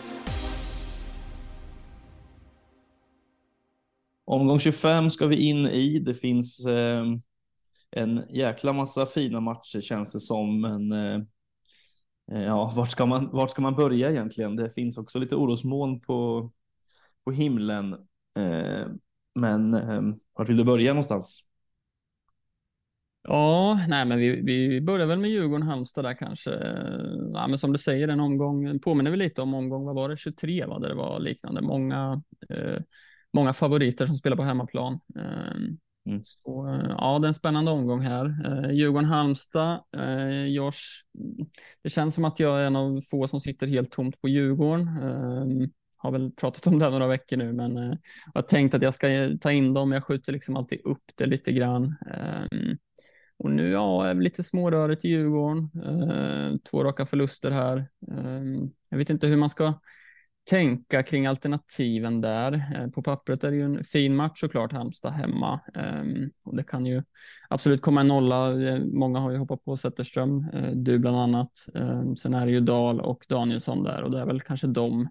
Omgång 4.26 4.60
25 4.60 5.10
ska 5.10 5.28
vi 5.28 5.36
in 5.36 5.68
i. 5.68 6.00
Det 6.00 6.14
finns 6.14 6.66
eh, 6.66 7.06
en 7.92 8.24
jäkla 8.30 8.74
massa 8.74 9.06
fina 9.06 9.40
matcher 9.40 9.82
känns 9.82 10.14
det 10.14 10.20
som, 10.20 10.62
men 10.62 10.92
eh, 10.92 11.22
eh, 12.32 12.44
ja, 12.44 12.74
vart 12.76 12.92
ska, 12.92 13.06
man, 13.06 13.30
vart 13.32 13.50
ska 13.52 13.62
man 13.62 13.76
börja 13.76 14.12
egentligen? 14.12 14.56
Det 14.56 14.70
finns 14.70 14.98
också 14.98 15.20
lite 15.20 15.36
orosmoln 15.36 16.00
på, 16.00 16.52
på 17.24 17.32
himlen. 17.32 17.94
Eh, 18.40 18.88
men 19.36 19.74
ehm, 19.74 20.16
vart 20.34 20.50
vill 20.50 20.58
du 20.58 20.64
börja 20.64 20.94
någonstans? 20.94 21.46
Ja, 23.24 23.80
nej, 23.88 24.06
men 24.06 24.18
vi, 24.20 24.42
vi 24.42 24.82
börjar 24.82 25.06
väl 25.08 25.20
med 25.20 25.30
Djurgården-Halmstad 25.30 26.04
där 26.04 26.14
kanske. 26.14 26.50
Ja, 27.34 27.48
men 27.48 27.58
som 27.58 27.72
du 27.72 27.78
säger, 27.78 28.08
en 28.08 28.20
omgång 28.20 28.80
påminner 28.80 29.12
väl 29.12 29.20
lite 29.20 29.42
om 29.42 29.54
omgång, 29.54 29.86
vad 29.86 29.96
var 29.96 30.10
det, 30.10 30.18
23, 30.18 30.66
va? 30.66 30.80
där 30.80 30.90
det 30.90 30.96
var 30.96 31.20
liknande. 31.20 31.62
Många, 31.62 32.22
eh, 32.50 32.82
många 33.34 33.54
favoriter 33.54 34.06
som 34.06 34.16
spelar 34.16 34.38
på 34.38 34.44
hemmaplan. 34.44 35.00
Eh, 35.16 35.56
Mm. 36.06 36.20
Så, 36.24 36.80
ja, 36.98 37.20
det 37.20 37.26
är 37.26 37.28
en 37.28 37.34
spännande 37.34 37.72
omgång 37.72 38.02
här. 38.02 38.26
Eh, 38.26 38.72
Djurgården-Halmstad. 38.72 39.80
Eh, 39.98 40.48
jag, 40.48 40.74
det 41.84 41.90
känns 41.90 42.16
som 42.16 42.26
att 42.26 42.40
jag 42.40 42.62
är 42.62 42.68
en 42.68 42.76
av 42.76 43.02
få 43.02 43.28
som 43.28 43.40
sitter 43.40 43.68
helt 43.68 43.92
tomt 43.92 44.22
på 44.22 44.30
Djurgården. 44.30 44.88
Eh, 44.88 45.68
har 45.98 46.12
väl 46.12 46.32
pratat 46.32 46.68
om 46.68 46.80
det 46.80 46.90
några 46.90 47.08
veckor 47.08 47.38
nu, 47.38 47.54
men 47.54 47.78
eh, 47.78 47.94
jag 48.34 48.42
har 48.42 48.48
tänkt 48.48 48.74
att 48.74 48.82
jag 48.82 48.94
ska 48.94 49.08
ta 49.42 49.52
in 49.52 49.74
dem. 49.74 49.92
Jag 49.92 50.04
skjuter 50.04 50.34
liksom 50.34 50.56
alltid 50.56 50.82
upp 50.84 51.04
det 51.16 51.26
lite 51.26 51.52
grann. 51.52 51.96
Eh, 52.12 52.76
och 53.38 53.52
nu 53.52 53.72
ja, 53.72 54.08
är 54.08 54.14
det 54.14 54.22
lite 54.22 54.44
smårörigt 54.44 55.06
i 55.06 55.10
Djurgården. 55.10 55.70
Eh, 55.86 56.58
två 56.72 56.84
raka 56.84 57.06
förluster 57.06 57.52
här. 57.52 57.78
Eh, 58.12 58.44
jag 58.90 58.98
vet 58.98 59.10
inte 59.10 59.28
hur 59.28 59.38
man 59.38 59.50
ska 59.50 59.74
tänka 60.50 61.04
kring 61.04 61.26
alternativen 61.26 62.22
där. 62.22 62.54
Eh, 62.54 62.88
på 62.88 63.02
pappret 63.02 63.44
är 63.44 63.52
det 63.52 63.58
ju 63.58 63.64
en 63.64 63.84
fin 63.84 64.16
match 64.16 64.40
såklart, 64.40 64.74
Halmstad 64.74 65.14
hemma. 65.14 65.60
Ehm, 65.76 66.30
och 66.44 66.56
det 66.56 66.64
kan 66.64 66.86
ju 66.86 67.04
absolut 67.50 67.82
komma 67.82 68.02
en 68.02 68.08
nolla. 68.08 68.62
Eh, 68.68 68.80
många 68.86 69.20
har 69.20 69.32
ju 69.32 69.38
hoppat 69.38 69.66
på 69.66 69.78
Zetterström, 69.78 70.50
eh, 70.54 70.72
du 70.72 71.00
bland 71.00 71.18
annat. 71.18 71.52
Ehm, 71.76 72.16
sen 72.18 72.34
är 72.34 72.46
det 72.46 72.52
ju 72.52 72.60
Dahl 72.60 73.02
och 73.02 73.26
Danielsson 73.30 73.84
där 73.84 74.04
och 74.04 74.12
det 74.12 74.20
är 74.20 74.26
väl 74.26 74.42
kanske 74.42 74.68
de 74.68 75.10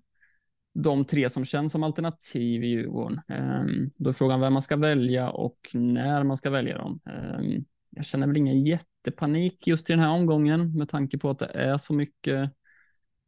de 0.75 1.05
tre 1.05 1.31
som 1.31 1.45
känns 1.45 1.73
som 1.73 1.83
alternativ 1.83 2.65
i 2.65 2.67
Djurgården. 2.67 3.21
Ehm, 3.29 3.91
då 3.97 4.11
är 4.11 4.15
frågan 4.15 4.41
vem 4.41 4.53
man 4.53 4.63
ska 4.63 4.77
välja 4.77 5.31
och 5.31 5.59
när 5.73 6.25
man 6.25 6.37
ska 6.37 6.51
välja 6.51 6.79
dem. 6.79 7.01
Jag 7.91 8.05
känner 8.05 8.27
väl 8.27 8.37
ingen 8.37 8.63
jättepanik 8.63 9.67
just 9.67 9.91
i 9.91 9.93
den 9.93 10.03
här 10.03 10.13
omgången 10.13 10.77
med 10.77 10.89
tanke 10.89 11.19
på 11.19 11.31
att 11.31 11.39
det 11.39 11.47
är 11.47 11.79
så 11.79 11.95
mycket 11.95 12.53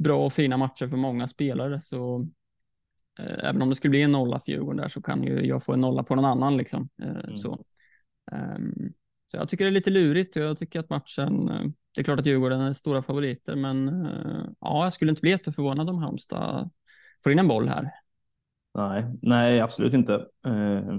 bra 0.02 0.26
och 0.26 0.32
fina 0.32 0.56
matcher 0.56 0.88
för 0.88 0.97
många 0.97 1.26
spelare. 1.26 1.80
Så 1.80 2.28
eh, 3.21 3.49
även 3.49 3.62
om 3.62 3.68
det 3.68 3.75
skulle 3.75 3.90
bli 3.90 4.02
en 4.02 4.12
nolla 4.12 4.40
för 4.40 4.52
Djurgården 4.52 4.76
där 4.76 4.88
så 4.88 5.02
kan 5.02 5.23
ju 5.23 5.47
jag 5.47 5.64
få 5.64 5.73
en 5.73 5.80
nolla 5.80 6.02
på 6.02 6.14
någon 6.14 6.25
annan. 6.25 6.56
Liksom. 6.56 6.88
Eh, 7.02 7.09
Mm. 7.11 7.37
så. 7.37 7.64
Ehm, 8.32 8.92
Så 9.32 9.37
jag 9.37 9.49
tycker 9.49 9.64
det 9.64 9.68
är 9.71 9.73
lite 9.73 9.90
lurigt 9.90 10.37
och 10.37 10.42
jag 10.42 10.59
tycker 10.59 10.80
att 10.80 10.90
matchen, 10.90 11.47
det 11.94 12.00
är 12.00 12.04
klart 12.04 12.21
att 12.21 12.26
Djurgården 12.26 12.61
är 12.61 12.73
stora 12.73 13.02
favoriter, 13.02 13.56
men 13.56 14.09
ja, 14.61 14.82
jag 14.85 14.92
skulle 14.92 15.11
inte 15.11 15.21
bli 15.21 15.30
jätteförvånad 15.30 15.90
om 15.90 15.99
Halmstad 15.99 16.71
får 17.25 17.32
in 17.32 17.38
en 17.38 17.49
boll 17.49 17.68
här. 17.68 17.90
Nej, 18.75 19.04
nej, 19.23 19.61
absolut 19.61 19.94
inte. 19.94 20.26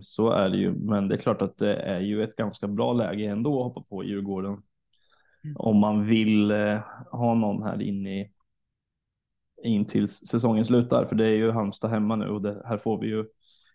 Så 0.02 0.32
är 0.32 0.50
det 0.50 0.58
ju, 0.58 0.74
men 0.74 1.08
det 1.08 1.16
är 1.16 1.20
klart 1.20 1.42
att 1.42 1.58
det 1.58 1.76
är 1.76 2.00
ju 2.00 2.24
ett 2.24 2.36
ganska 2.36 2.68
bra 2.68 2.94
läge 2.94 3.26
ändå 3.26 3.60
att 3.60 3.64
hoppa 3.64 3.82
på 3.90 4.04
Djurgården. 4.04 4.54
Mm. 5.44 5.56
Om 5.58 5.78
man 5.78 6.06
vill 6.06 6.52
ha 7.12 7.34
någon 7.34 7.64
här 7.64 7.82
inne 7.82 8.22
i 8.22 8.33
in 9.64 9.86
tills 9.86 10.28
säsongen 10.28 10.66
slutar, 10.66 11.06
för 11.06 11.16
det 11.16 11.26
är 11.26 11.36
ju 11.36 11.52
Halmstad 11.52 11.92
hemma 11.92 12.16
nu 12.16 12.28
och 12.28 12.42
det, 12.42 12.62
här 12.66 12.78
får 12.78 13.02
vi 13.02 13.08
ju 13.08 13.26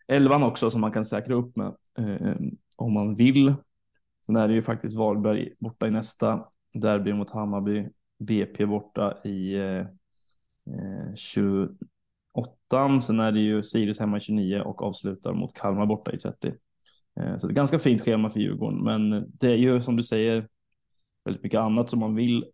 elvan 0.09 0.43
också 0.43 0.71
som 0.71 0.81
man 0.81 0.93
kan 0.93 1.05
säkra 1.05 1.35
upp 1.35 1.57
med 1.57 1.67
eh, 1.99 2.37
om 2.77 2.93
man 2.93 3.15
vill. 3.15 3.55
Sen 4.27 4.37
är 4.37 4.49
det 4.49 4.55
ju 4.55 4.63
faktiskt 4.63 4.97
Varberg 4.97 5.53
borta 5.59 5.87
i 5.87 5.91
nästa 5.91 6.45
derby 6.75 7.13
mot 7.13 7.31
Hammarby, 7.31 7.89
BP 8.19 8.67
borta 8.67 9.17
i 9.25 9.55
eh, 9.55 9.79
eh 9.81 11.15
28. 11.17 13.01
Sen 13.01 13.21
är 13.21 13.33
det 13.33 13.41
ju 13.41 13.63
Sirius 13.63 14.01
hemma 14.01 14.17
i 14.17 14.21
29 14.21 14.61
och 14.61 14.83
avslutar 14.83 15.33
mot 15.33 15.55
Kalmar 15.55 15.87
borta 15.87 16.13
i 16.13 16.19
30. 16.19 16.49
Eh, 17.21 17.39
så 17.39 17.47
det 17.47 17.51
är 17.51 17.53
ett 17.53 17.57
ganska 17.57 17.79
fint 17.79 18.03
schema 18.03 18.31
för 18.31 18.41
Djurgården, 18.41 18.85
men 18.85 19.31
det 19.39 19.49
är 19.49 19.57
ju 19.57 19.83
som 19.83 19.97
du 19.97 20.03
säger 20.03 20.49
väldigt 21.25 21.43
mycket 21.43 21.61
annat 21.61 21.91
som 21.91 22.01
man 22.01 22.15
vill 22.15 22.45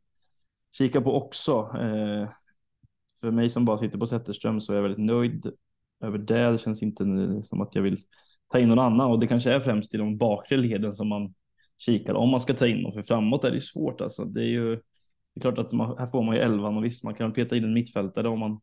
kika 0.79 1.01
på 1.01 1.17
också. 1.17 1.77
Eh, 1.79 2.29
för 3.25 3.31
mig 3.31 3.49
som 3.49 3.65
bara 3.65 3.79
sitter 3.79 3.99
på 3.99 4.07
Zetterström 4.07 4.61
så 4.61 4.73
är 4.73 4.77
jag 4.77 4.83
väldigt 4.83 5.07
nöjd 5.07 5.53
över 6.01 6.19
det. 6.19 6.51
Det 6.51 6.61
känns 6.61 6.83
inte 6.83 7.05
som 7.45 7.61
att 7.61 7.75
jag 7.75 7.83
vill 7.83 7.99
ta 8.49 8.59
in 8.59 8.69
någon 8.69 8.79
annan 8.79 9.11
och 9.11 9.19
det 9.19 9.27
kanske 9.27 9.53
är 9.53 9.61
främst 9.61 9.95
i 9.95 9.99
de 9.99 10.17
bakre 10.17 10.57
leden 10.57 10.95
som 10.95 11.09
man 11.09 11.35
kikar 11.79 12.15
om 12.15 12.31
man 12.31 12.41
ska 12.41 12.55
ta 12.55 12.67
in 12.67 12.83
dem. 12.83 12.93
För 12.93 13.03
framåt 13.03 13.45
är 13.45 13.51
det 13.51 13.61
svårt 13.61 14.01
alltså. 14.01 14.25
Det 14.25 14.41
är 14.41 14.49
ju 14.49 14.77
det 15.35 15.39
är 15.39 15.41
klart 15.41 15.59
att 15.59 15.73
man, 15.73 15.99
här 15.99 16.07
får 16.07 16.23
man 16.23 16.35
ju 16.35 16.41
elvan 16.41 16.77
och 16.77 16.85
visst, 16.85 17.05
man 17.05 17.15
kan 17.15 17.33
peta 17.33 17.57
in 17.57 17.65
en 17.65 17.75
mittfältare 17.75 18.29
om 18.29 18.39
man 18.39 18.61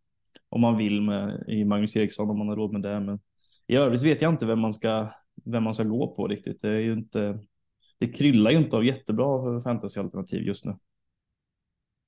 om 0.49 0.61
man 0.61 0.77
vill 0.77 1.01
med 1.01 1.43
i 1.47 1.65
Magnus 1.65 1.95
Eriksson 1.95 2.29
om 2.29 2.37
man 2.37 2.47
har 2.47 2.55
råd 2.55 2.71
med 2.71 2.81
det. 2.81 2.99
Men 2.99 3.19
i 3.67 3.75
övrigt 3.75 4.03
vet 4.03 4.21
jag 4.21 4.33
inte 4.33 4.45
vem 4.45 4.59
man 4.59 4.73
ska 4.73 5.09
vem 5.45 5.63
man 5.63 5.73
ska 5.73 5.83
gå 5.83 6.15
på 6.15 6.27
riktigt. 6.27 6.61
Det 6.61 6.69
är 6.69 6.79
ju 6.79 6.93
inte. 6.93 7.39
Det 7.99 8.07
kryllar 8.07 8.51
ju 8.51 8.57
inte 8.57 8.77
av 8.77 8.85
jättebra 8.85 9.61
fantasyalternativ 9.61 10.41
just 10.41 10.65
nu. 10.65 10.75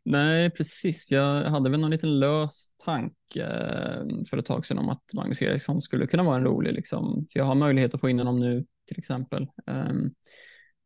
Nej, 0.06 0.50
precis. 0.50 1.12
Jag 1.12 1.44
hade 1.44 1.70
väl 1.70 1.80
någon 1.80 1.92
liten 1.92 2.20
lös 2.20 2.68
tanke 2.86 3.44
eh, 3.44 4.24
för 4.30 4.38
ett 4.38 4.46
tag 4.46 4.66
sedan 4.66 4.78
om 4.78 4.90
att 4.90 5.04
Magnus 5.14 5.42
Eriksson 5.42 5.82
skulle 5.82 6.08
kunna 6.08 6.24
vara 6.24 6.36
en 6.36 6.44
rolig, 6.44 6.74
liksom, 6.74 7.28
för 7.34 7.40
jag 7.40 7.46
har 7.46 7.56
möjlighet 7.56 7.94
att 7.94 8.02
få 8.02 8.10
in 8.10 8.20
honom 8.20 8.40
nu 8.40 8.66
till 8.88 9.00
exempel. 9.00 9.48
Ehm, 9.68 10.12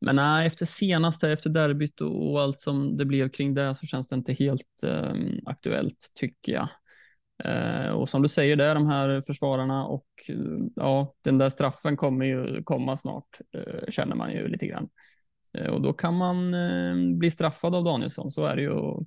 men 0.01 0.15
nej, 0.15 0.47
efter 0.47 0.65
senaste, 0.65 1.29
efter 1.31 1.49
derbyt 1.49 2.01
och 2.01 2.41
allt 2.41 2.61
som 2.61 2.97
det 2.97 3.05
blev 3.05 3.29
kring 3.29 3.53
det 3.53 3.75
så 3.75 3.85
känns 3.87 4.07
det 4.07 4.15
inte 4.15 4.33
helt 4.33 4.83
ehm, 4.85 5.39
aktuellt 5.45 6.11
tycker 6.15 6.53
jag. 6.53 6.67
Eh, 7.43 7.89
och 7.89 8.09
som 8.09 8.21
du 8.21 8.27
säger, 8.27 8.55
det 8.55 8.65
är 8.65 8.75
de 8.75 8.87
här 8.87 9.21
försvararna 9.21 9.85
och 9.85 10.07
eh, 10.29 10.35
ja, 10.75 11.15
den 11.23 11.37
där 11.37 11.49
straffen 11.49 11.97
kommer 11.97 12.25
ju 12.25 12.63
komma 12.63 12.97
snart, 12.97 13.39
känner 13.89 14.15
man 14.15 14.31
ju 14.33 14.47
lite 14.47 14.67
grann. 14.67 14.89
Eh, 15.57 15.73
och 15.73 15.81
då 15.81 15.93
kan 15.93 16.13
man 16.13 16.53
eh, 16.53 17.17
bli 17.17 17.31
straffad 17.31 17.75
av 17.75 17.83
Danielsson, 17.83 18.31
så 18.31 18.45
är 18.45 18.55
det 18.55 18.61
ju. 18.61 19.05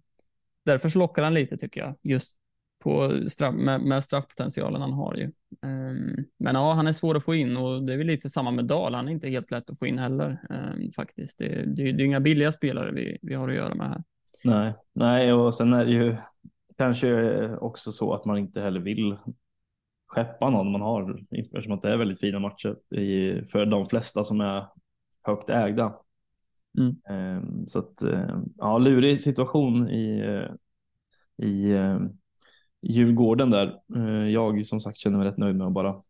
Därför 0.65 0.89
så 0.89 0.99
lockar 0.99 1.23
han 1.23 1.35
lite 1.35 1.57
tycker 1.57 1.81
jag, 1.81 1.95
just 2.03 2.37
på 2.83 3.13
straff, 3.29 3.55
med, 3.55 3.81
med 3.81 4.05
straffpotentialen 4.05 4.81
han 4.81 4.93
har 4.93 5.15
ju. 5.15 5.25
Ehm, 5.63 6.25
men 6.39 6.55
ja, 6.55 6.73
han 6.73 6.87
är 6.87 6.93
svår 6.93 7.17
att 7.17 7.25
få 7.25 7.35
in 7.35 7.57
och 7.57 7.83
det 7.83 7.93
är 7.93 7.97
väl 7.97 8.07
lite 8.07 8.31
samma 8.31 8.51
med 8.51 8.65
Dahl. 8.65 8.95
Han 8.95 9.09
är 9.09 9.13
inte 9.13 9.29
helt 9.29 9.51
lätt 9.51 9.71
att 9.71 9.79
få 9.79 9.87
in 9.87 9.99
heller 9.99 10.39
ehm, 10.51 10.91
faktiskt. 10.97 11.39
Det, 11.39 11.49
det, 11.49 11.93
det 11.93 12.03
är 12.03 12.07
inga 12.07 12.21
billiga 12.21 12.53
spelare 12.53 12.93
vi, 12.93 13.19
vi 13.23 13.35
har 13.35 13.49
att 13.49 13.55
göra 13.55 13.75
med 13.75 13.89
här. 13.89 14.03
Nej, 14.45 14.75
nej, 14.93 15.33
och 15.33 15.55
sen 15.55 15.73
är 15.73 15.85
det 15.85 15.93
ju 15.93 16.17
kanske 16.79 17.49
också 17.57 17.93
så 17.93 18.13
att 18.13 18.25
man 18.25 18.39
inte 18.39 18.61
heller 18.61 18.81
vill 18.81 19.17
skeppa 20.07 20.51
någon 20.51 20.73
man 20.73 20.81
har 20.81 21.21
eftersom 21.31 21.73
att 21.73 21.83
det 21.83 21.93
är 21.93 21.97
väldigt 21.97 22.21
fina 22.21 22.39
matcher 22.39 22.95
i, 22.95 23.43
för 23.45 23.67
de 23.67 23.87
flesta 23.87 24.25
som 24.25 24.41
är 24.41 24.67
högt 25.23 25.51
ägda. 25.51 25.95
Mm. 26.79 26.97
Ehm, 27.09 27.67
så 27.67 27.79
att 27.79 28.03
ehm, 28.03 28.45
ja, 28.57 28.79
lurig 28.79 29.21
situation 29.21 29.91
i, 29.91 30.21
eh, 30.21 30.53
i 31.47 31.73
ehm, 31.73 32.09
Djurgården 32.83 33.51
där. 33.51 33.81
Jag 34.29 34.67
som 34.67 34.81
sagt 34.81 34.99
känner 34.99 35.19
mig 35.19 35.27
rätt 35.27 35.39
nöjd 35.39 35.57
med 35.57 35.67
att 35.67 35.73
bara 35.73 36.03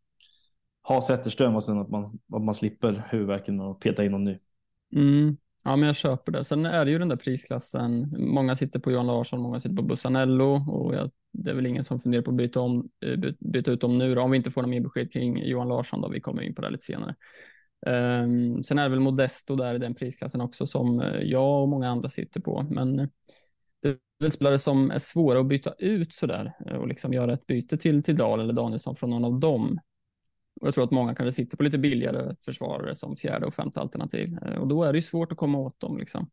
ha 0.83 1.03
Zetterström 1.03 1.55
och 1.55 1.65
sen 1.65 1.79
att 1.79 1.91
man, 1.91 2.19
att 2.33 2.43
man 2.43 2.55
slipper 2.55 3.05
huvudvärken 3.11 3.61
och 3.61 3.81
peta 3.81 4.05
in 4.05 4.13
någon 4.13 4.25
ny. 4.25 4.39
Mm. 4.93 5.37
Ja, 5.65 5.77
men 5.77 5.87
jag 5.87 5.97
köper 5.97 6.33
det. 6.33 6.45
Sen 6.45 6.67
är 6.67 6.85
det 6.85 6.91
ju 6.91 6.99
den 6.99 7.09
där 7.09 7.17
prisklassen. 7.17 8.15
Många 8.19 8.57
sitter 8.57 8.81
på 8.81 8.93
Johan 8.93 9.07
Larsson, 9.07 9.41
många 9.41 9.61
sitter 9.61 9.77
på 9.77 9.83
Bussanello 9.83 10.71
och 10.71 10.95
jag, 10.95 11.11
det 11.33 11.51
är 11.51 11.55
väl 11.55 11.67
ingen 11.67 11.85
som 11.85 12.01
funderar 12.01 12.23
på 12.23 12.31
att 12.31 12.37
byta, 12.37 12.61
om, 12.61 12.89
eh, 13.07 13.33
byta 13.39 13.71
ut 13.71 13.81
dem 13.81 13.99
nu 13.99 14.15
då, 14.15 14.23
om 14.23 14.31
vi 14.31 14.37
inte 14.37 14.51
får 14.51 14.63
något 14.63 14.71
mer 14.71 14.81
besked 14.81 15.13
kring 15.13 15.45
Johan 15.45 15.69
Larsson 15.69 16.01
då. 16.01 16.09
Vi 16.09 16.21
kommer 16.21 16.43
in 16.43 16.55
på 16.55 16.63
det 16.63 16.71
lite 16.71 16.85
senare. 16.85 17.15
Um, 17.87 18.65
sen 18.65 18.79
är 18.79 18.83
det 18.83 18.89
väl 18.89 19.01
Modesto 19.01 19.57
där 19.57 19.75
i 19.75 19.79
den 19.79 19.95
prisklassen 19.95 20.41
också 20.41 20.67
som 20.67 21.01
eh, 21.01 21.23
jag 21.23 21.63
och 21.63 21.69
många 21.69 21.89
andra 21.89 22.09
sitter 22.09 22.41
på. 22.41 22.67
Men 22.71 22.97
det 22.97 23.89
är 23.89 23.97
väl 24.19 24.31
spelare 24.31 24.59
som 24.59 24.91
är 24.91 24.99
svåra 24.99 25.41
att 25.41 25.47
byta 25.47 25.73
ut 25.79 26.13
sådär 26.13 26.53
eh, 26.67 26.77
och 26.77 26.89
liksom 26.89 27.13
göra 27.13 27.33
ett 27.33 27.47
byte 27.47 27.77
till, 27.77 28.03
till 28.03 28.17
Dahl 28.17 28.41
eller 28.41 28.53
Danielsson 28.53 28.97
från 28.97 29.11
någon 29.11 29.25
av 29.25 29.41
dem. 29.41 29.81
Och 30.61 30.67
jag 30.67 30.75
tror 30.75 30.85
att 30.85 30.91
många 30.91 31.15
kanske 31.15 31.33
sitter 31.33 31.57
på 31.57 31.63
lite 31.63 31.79
billigare 31.79 32.35
försvarare 32.45 32.95
som 32.95 33.17
fjärde 33.17 33.47
och 33.47 33.55
femte 33.55 33.81
alternativ 33.81 34.39
och 34.61 34.69
då 34.69 34.85
är 34.85 34.93
det 34.93 34.99
ju 34.99 35.03
svårt 35.03 35.33
att 35.33 35.39
komma 35.39 35.59
åt 35.59 35.81
dem. 35.81 35.99
Liksom. 35.99 36.31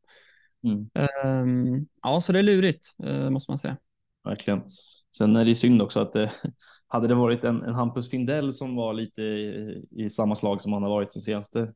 Mm. 0.64 0.90
Um, 1.26 1.88
ja, 2.04 2.22
så 2.22 2.34
det 2.34 2.40
är 2.40 2.44
lurigt 2.44 2.88
måste 3.30 3.52
man 3.52 3.58
säga. 3.58 3.78
Verkligen. 4.24 4.62
Sen 5.18 5.36
är 5.36 5.46
det 5.46 5.56
synd 5.56 5.82
också 5.82 6.00
att 6.00 6.14
det, 6.14 6.32
hade 6.88 7.08
det 7.08 7.16
varit 7.16 7.44
en, 7.44 7.64
en 7.64 7.74
Hampus 7.74 8.10
Findell 8.10 8.54
som 8.54 8.76
var 8.76 8.94
lite 8.94 9.22
i, 9.22 9.86
i 9.92 10.10
samma 10.10 10.36
slag 10.36 10.62
som 10.62 10.74
han 10.74 10.84
har 10.84 10.90
varit 10.90 11.14
de 11.14 11.20
senaste 11.20 11.74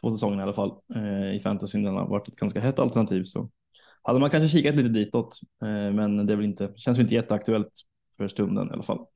två 0.00 0.14
säsongerna 0.14 0.42
i 0.42 0.44
alla 0.44 0.52
fall 0.52 0.72
eh, 0.94 1.36
i 1.36 1.40
fantasyn, 1.40 1.84
den 1.84 1.94
har 1.94 2.08
varit 2.08 2.28
ett 2.28 2.36
ganska 2.36 2.60
hett 2.60 2.78
alternativ 2.78 3.24
så 3.24 3.50
hade 4.02 4.18
man 4.18 4.30
kanske 4.30 4.48
kikat 4.48 4.76
lite 4.76 4.88
ditåt, 4.88 5.40
eh, 5.62 5.94
men 5.94 6.26
det 6.26 6.32
är 6.32 6.36
väl 6.36 6.44
inte, 6.44 6.72
känns 6.76 6.98
väl 6.98 7.04
inte 7.04 7.14
jätteaktuellt 7.14 7.72
för 8.16 8.28
stunden 8.28 8.68
i 8.68 8.72
alla 8.72 8.82
fall. 8.82 9.06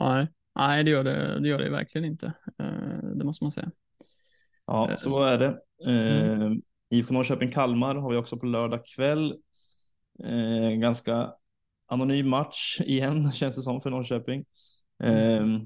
Nej, 0.00 0.28
nej 0.54 0.84
det 0.84 0.90
gör 0.90 1.04
det, 1.04 1.40
det 1.40 1.48
gör 1.48 1.58
det 1.58 1.70
verkligen 1.70 2.04
inte. 2.04 2.32
Eh, 2.58 3.08
det 3.14 3.24
måste 3.24 3.44
man 3.44 3.50
säga. 3.50 3.70
Ja, 4.66 4.90
eh, 4.90 4.96
så 4.96 5.24
är 5.24 5.38
det. 5.38 5.58
Eh, 5.86 6.32
mm. 6.32 6.62
IFK 6.90 7.14
Norrköping-Kalmar 7.14 7.94
har 7.94 8.10
vi 8.10 8.16
också 8.16 8.36
på 8.36 8.46
lördag 8.46 8.86
kväll. 8.96 9.34
Eh, 10.24 10.70
ganska 10.70 11.32
anonym 11.92 12.28
match 12.28 12.80
igen 12.80 13.32
känns 13.32 13.56
det 13.56 13.62
som 13.62 13.80
för 13.80 13.90
Norrköping. 13.90 14.44
Mm. 15.02 15.54
Eh, 15.54 15.60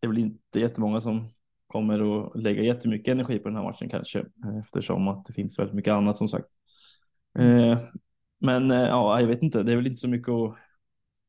det 0.00 0.06
är 0.06 0.08
väl 0.08 0.18
inte 0.18 0.60
jättemånga 0.60 1.00
som 1.00 1.28
kommer 1.66 2.24
att 2.26 2.42
lägga 2.42 2.62
jättemycket 2.62 3.12
energi 3.12 3.38
på 3.38 3.48
den 3.48 3.56
här 3.56 3.64
matchen 3.64 3.88
kanske 3.88 4.24
eftersom 4.60 5.08
att 5.08 5.24
det 5.24 5.32
finns 5.32 5.58
väldigt 5.58 5.74
mycket 5.74 5.92
annat 5.92 6.16
som 6.16 6.28
sagt. 6.28 6.46
Eh, 7.38 7.78
men 8.40 8.70
eh, 8.70 8.80
ja, 8.80 9.20
jag 9.20 9.26
vet 9.26 9.42
inte. 9.42 9.62
Det 9.62 9.72
är 9.72 9.76
väl 9.76 9.86
inte 9.86 10.00
så 10.00 10.08
mycket 10.08 10.28
att 10.28 10.56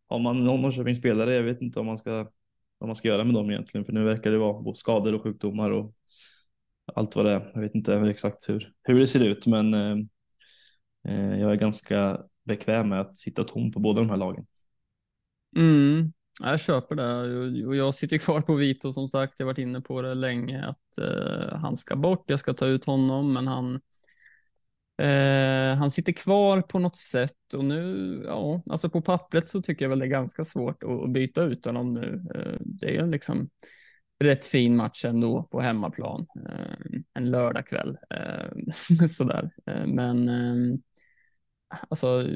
har 0.08 0.20
man 0.20 0.44
någon 0.44 0.62
Norrköping 0.62 0.96
spelare. 0.96 1.36
Jag 1.36 1.44
vet 1.44 1.62
inte 1.62 1.80
om 1.80 1.86
man 1.86 1.98
ska 1.98 2.32
vad 2.78 2.88
man 2.88 2.96
ska 2.96 3.08
göra 3.08 3.24
med 3.24 3.34
dem 3.34 3.52
egentligen, 3.52 3.86
för 3.86 3.94
nu 3.94 4.04
verkar 4.04 4.32
det 4.32 4.38
vara 4.38 4.62
både 4.62 4.78
skador 4.78 5.14
och 5.14 5.24
sjukdomar 5.24 5.72
och 5.72 5.94
allt 6.94 7.16
vad 7.16 7.26
det 7.26 7.32
är. 7.32 7.52
Jag 7.54 7.62
vet 7.62 7.76
inte 7.76 7.96
exakt 7.96 8.50
hur, 8.50 8.72
hur 8.84 9.00
det 9.00 9.08
ser 9.08 9.24
ut, 9.24 9.48
men 9.48 9.74
eh, 9.74 9.98
eh 11.08 11.40
jag 11.40 11.52
är 11.52 11.56
ganska 11.56 12.22
bekväm 12.46 12.90
med 12.90 13.02
att 13.02 13.18
sitta 13.18 13.44
tom 13.44 13.72
på 13.72 13.80
båda 13.80 14.02
de 14.02 14.10
här 14.10 14.18
lagen. 14.18 14.46
Mm, 15.56 16.14
jag 16.42 16.60
köper 16.60 16.96
det 16.96 17.66
och 17.66 17.76
jag 17.76 17.96
sitter 17.96 18.18
kvar 18.18 18.42
på 18.42 18.56
Vito 18.56 18.92
som 18.92 19.08
sagt. 19.08 19.40
Jag 19.40 19.46
varit 19.46 19.58
inne 19.58 19.82
på 19.82 20.02
det 20.02 20.14
länge 20.14 20.66
att 20.66 20.98
eh, 20.98 21.58
han 21.58 21.78
ska 21.78 21.96
bort. 21.96 22.30
Jag 22.30 22.40
ska 22.40 22.54
ta 22.54 22.66
ut 22.66 22.86
honom, 22.86 23.34
men 23.34 23.48
han 23.48 23.76
eh, 24.98 25.78
han 25.78 25.92
sitter 25.92 26.14
kvar 26.14 26.62
på 26.62 26.80
något 26.80 26.98
sätt 26.98 27.54
och 27.54 27.66
nu, 27.66 28.22
ja, 28.26 28.64
alltså 28.70 28.90
på 28.90 29.02
pappret 29.02 29.50
så 29.50 29.62
tycker 29.62 29.86
jag 29.86 29.90
väl 29.90 30.00
det 30.00 30.06
är 30.06 30.10
ganska 30.10 30.46
svårt 30.46 30.84
att 30.84 31.12
byta 31.12 31.44
ut 31.44 31.66
honom 31.66 31.94
nu. 31.94 32.26
Eh, 32.36 32.60
det 32.60 32.88
är 32.88 33.02
ju 33.02 33.12
liksom 33.12 33.50
rätt 34.20 34.46
fin 34.46 34.78
match 34.78 35.06
ändå 35.06 35.44
på 35.44 35.62
hemmaplan 35.62 36.28
eh, 36.50 37.00
en 37.14 37.32
lördagkväll 37.32 37.98
eh, 38.10 39.08
sådär. 39.08 39.52
Eh, 39.66 39.88
men 39.88 40.30
eh, 40.30 40.80
alltså, 41.90 42.28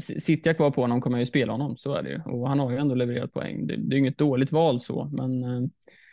sitter 0.00 0.50
jag 0.50 0.56
kvar 0.56 0.70
på 0.70 0.80
honom 0.80 1.00
kommer 1.00 1.16
jag 1.16 1.22
ju 1.22 1.26
spela 1.26 1.52
honom, 1.52 1.76
så 1.76 1.94
är 1.94 2.02
det 2.02 2.10
ju. 2.10 2.22
Och 2.22 2.48
han 2.48 2.58
har 2.58 2.70
ju 2.70 2.76
ändå 2.76 2.94
levererat 2.94 3.32
poäng. 3.32 3.66
Det, 3.66 3.76
det 3.76 3.96
är 3.96 3.98
inget 3.98 4.18
dåligt 4.18 4.52
val 4.52 4.80
så, 4.80 5.10
men 5.12 5.44
eh, 5.44 5.68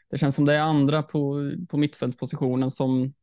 det 0.10 0.18
känns 0.18 0.36
som 0.36 0.46
det 0.46 0.53
är 0.53 0.62
andra 0.62 1.03
på, 1.03 1.51
på 1.70 1.77
mittfältspositionen 1.77 2.72
som 2.72 3.13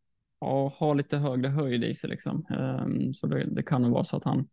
ja, 0.40 0.72
har 0.76 0.94
lite 0.94 1.16
högre 1.16 1.48
höjd 1.48 1.84
i 1.84 1.94
sig. 1.94 2.10
Liksom. 2.10 2.46
Ehm, 2.50 3.14
så 3.14 3.26
det, 3.26 3.44
det, 3.54 3.62
kan 3.62 3.82
nog 3.82 3.92
vara 3.92 4.04
så 4.04 4.16
att 4.16 4.24
han 4.24 4.48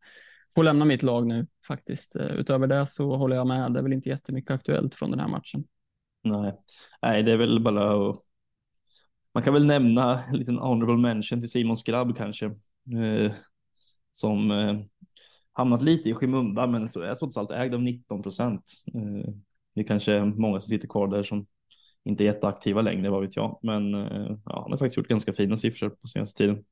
får 0.55 0.63
lämna 0.63 0.85
mitt 0.85 1.03
lag 1.03 1.27
nu 1.27 1.47
faktiskt. 1.67 2.15
Eh, 2.15 2.25
utöver 2.25 2.67
det 2.67 2.85
så 2.85 3.15
håller 3.15 3.35
jag 3.35 3.47
med. 3.47 3.73
Det 3.73 3.79
är 3.79 3.83
väl 3.83 3.93
inte 3.93 4.09
jättemycket 4.09 4.51
aktuellt 4.51 4.95
från 4.95 5.11
den 5.11 5.19
här 5.19 5.27
matchen. 5.27 5.63
Nej, 6.23 6.53
Nej 7.01 7.23
det 7.23 7.31
är 7.31 7.37
väl 7.37 7.63
bara 7.63 8.09
att 8.09 8.17
man 9.33 9.43
kan 9.43 9.53
väl 9.53 9.65
nämna 9.65 10.23
en 10.23 10.37
liten 10.37 10.57
honorable 10.57 11.01
mention 11.01 11.39
till 11.39 11.51
Simon 11.51 11.77
Skrabb 11.77 12.17
kanske. 12.17 12.45
Eh, 12.45 13.31
som 14.13 14.51
eh, 14.51 14.75
hamnat 15.53 15.81
lite 15.81 16.09
i 16.09 16.13
skymundan, 16.13 16.71
men 16.71 16.83
är 16.83 17.15
trots 17.15 17.37
allt 17.37 17.51
ägd 17.51 17.73
av 17.73 17.81
19 17.81 18.23
procent. 18.23 18.63
Eh, 18.93 19.33
det 19.75 19.81
är 19.81 19.85
kanske 19.85 20.23
många 20.23 20.59
som 20.59 20.69
sitter 20.69 20.87
kvar 20.87 21.07
där 21.07 21.23
som 21.23 21.45
inte 22.05 22.23
är 22.23 22.25
jätteaktiva 22.25 22.81
längre, 22.81 23.09
vad 23.09 23.21
vet 23.21 23.35
jag. 23.35 23.59
Men 23.61 23.93
eh, 23.93 24.37
ja, 24.45 24.61
han 24.61 24.71
har 24.71 24.77
faktiskt 24.77 24.97
gjort 24.97 25.07
ganska 25.07 25.33
fina 25.33 25.57
siffror 25.57 25.89
på 25.89 26.07
senaste 26.07 26.37
tiden. 26.37 26.63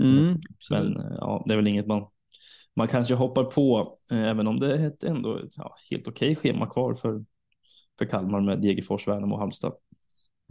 Mm, 0.00 0.38
men 0.70 0.96
eh, 0.96 1.16
ja, 1.18 1.44
det 1.46 1.52
är 1.52 1.56
väl 1.56 1.66
inget 1.66 1.86
man 1.86 2.06
man 2.76 2.88
kanske 2.88 3.14
hoppar 3.14 3.44
på, 3.44 3.98
eh, 4.10 4.22
även 4.22 4.46
om 4.46 4.60
det 4.60 4.74
är 4.74 4.86
ett 4.86 5.04
ändå 5.04 5.40
ja, 5.56 5.76
helt 5.90 6.08
okej 6.08 6.36
schema 6.36 6.70
kvar 6.70 6.94
för, 6.94 7.24
för 7.98 8.04
Kalmar 8.04 8.40
med 8.40 8.60
Degerfors, 8.60 9.08
Värnamo 9.08 9.34
och 9.34 9.40
Halmstad. 9.40 9.72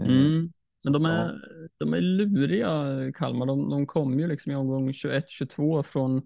Eh, 0.02 0.08
mm. 0.08 0.52
Men 0.84 0.94
de 0.94 1.06
är, 1.06 1.42
de 1.78 1.94
är 1.94 2.02
luriga, 2.02 3.12
Kalmar. 3.14 3.46
De, 3.46 3.70
de 3.70 3.88
kom 3.88 4.20
ju 4.20 4.28
liksom 4.28 4.52
i 4.52 4.56
omgång 4.56 4.92
21-22 4.92 5.84
från 5.84 6.22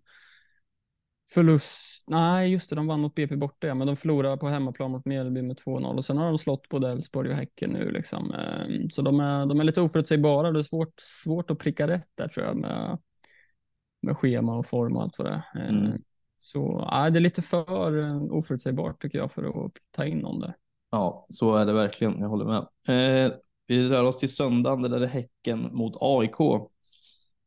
förlust. 1.33 2.03
Nej, 2.07 2.51
just 2.51 2.69
det, 2.69 2.75
de 2.75 2.87
vann 2.87 2.99
mot 2.99 3.15
BP 3.15 3.35
borta, 3.35 3.67
ja, 3.67 3.75
men 3.75 3.87
de 3.87 3.95
förlorade 3.95 4.37
på 4.37 4.47
hemmaplan 4.47 4.91
mot 4.91 5.05
Mjällby 5.05 5.41
med 5.41 5.57
2-0 5.57 5.95
och 5.95 6.05
sen 6.05 6.17
har 6.17 6.25
de 6.25 6.37
slått 6.37 6.69
både 6.69 6.91
Elfsborg 6.91 7.29
och 7.29 7.35
Häcken 7.35 7.69
nu. 7.69 7.91
Liksom. 7.91 8.33
Eh, 8.33 8.87
så 8.89 9.01
de 9.01 9.19
är, 9.19 9.45
de 9.45 9.59
är 9.59 9.63
lite 9.63 9.81
oförutsägbara. 9.81 10.51
Det 10.51 10.59
är 10.59 10.63
svårt, 10.63 10.93
svårt 10.97 11.51
att 11.51 11.59
pricka 11.59 11.87
rätt 11.87 12.09
där 12.15 12.27
tror 12.27 12.45
jag 12.45 12.57
med, 12.57 12.99
med 14.01 14.17
schema 14.17 14.57
och 14.57 14.65
form 14.65 14.95
och 14.95 15.03
allt 15.03 15.19
vad 15.19 15.27
det 15.27 15.43
är. 15.53 15.61
Eh, 15.61 15.69
mm. 15.69 16.01
Så 16.37 16.87
nej, 16.91 17.11
det 17.11 17.19
är 17.19 17.21
lite 17.21 17.41
för 17.41 18.33
oförutsägbart 18.33 19.01
tycker 19.01 19.17
jag 19.17 19.31
för 19.31 19.65
att 19.65 19.71
ta 19.91 20.05
in 20.05 20.17
någon 20.17 20.39
där. 20.39 20.55
Ja, 20.91 21.25
så 21.29 21.55
är 21.55 21.65
det 21.65 21.73
verkligen. 21.73 22.19
Jag 22.19 22.29
håller 22.29 22.45
med. 22.45 22.67
Eh, 23.25 23.31
vi 23.67 23.89
rör 23.89 24.03
oss 24.03 24.17
till 24.17 24.35
söndagen 24.35 24.81
där 24.81 24.99
det 24.99 25.05
är 25.05 25.09
Häcken 25.09 25.69
mot 25.75 25.93
AIK. 25.99 26.39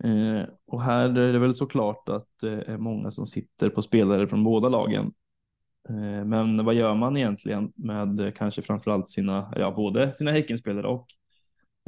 Eh, 0.04 0.48
och 0.66 0.82
här 0.82 1.18
är 1.18 1.32
det 1.32 1.38
väl 1.38 1.54
såklart 1.54 2.08
att 2.08 2.28
det 2.40 2.62
är 2.62 2.78
många 2.78 3.10
som 3.10 3.26
sitter 3.26 3.70
på 3.70 3.82
spelare 3.82 4.28
från 4.28 4.44
båda 4.44 4.68
lagen. 4.68 5.12
Eh, 5.88 6.24
men 6.24 6.64
vad 6.64 6.74
gör 6.74 6.94
man 6.94 7.16
egentligen 7.16 7.72
med 7.76 8.34
kanske 8.36 8.62
framförallt 8.62 9.08
sina, 9.08 9.52
ja, 9.56 9.70
både 9.70 10.12
sina 10.12 10.30
Häckenspelare 10.30 10.86
och 10.86 11.06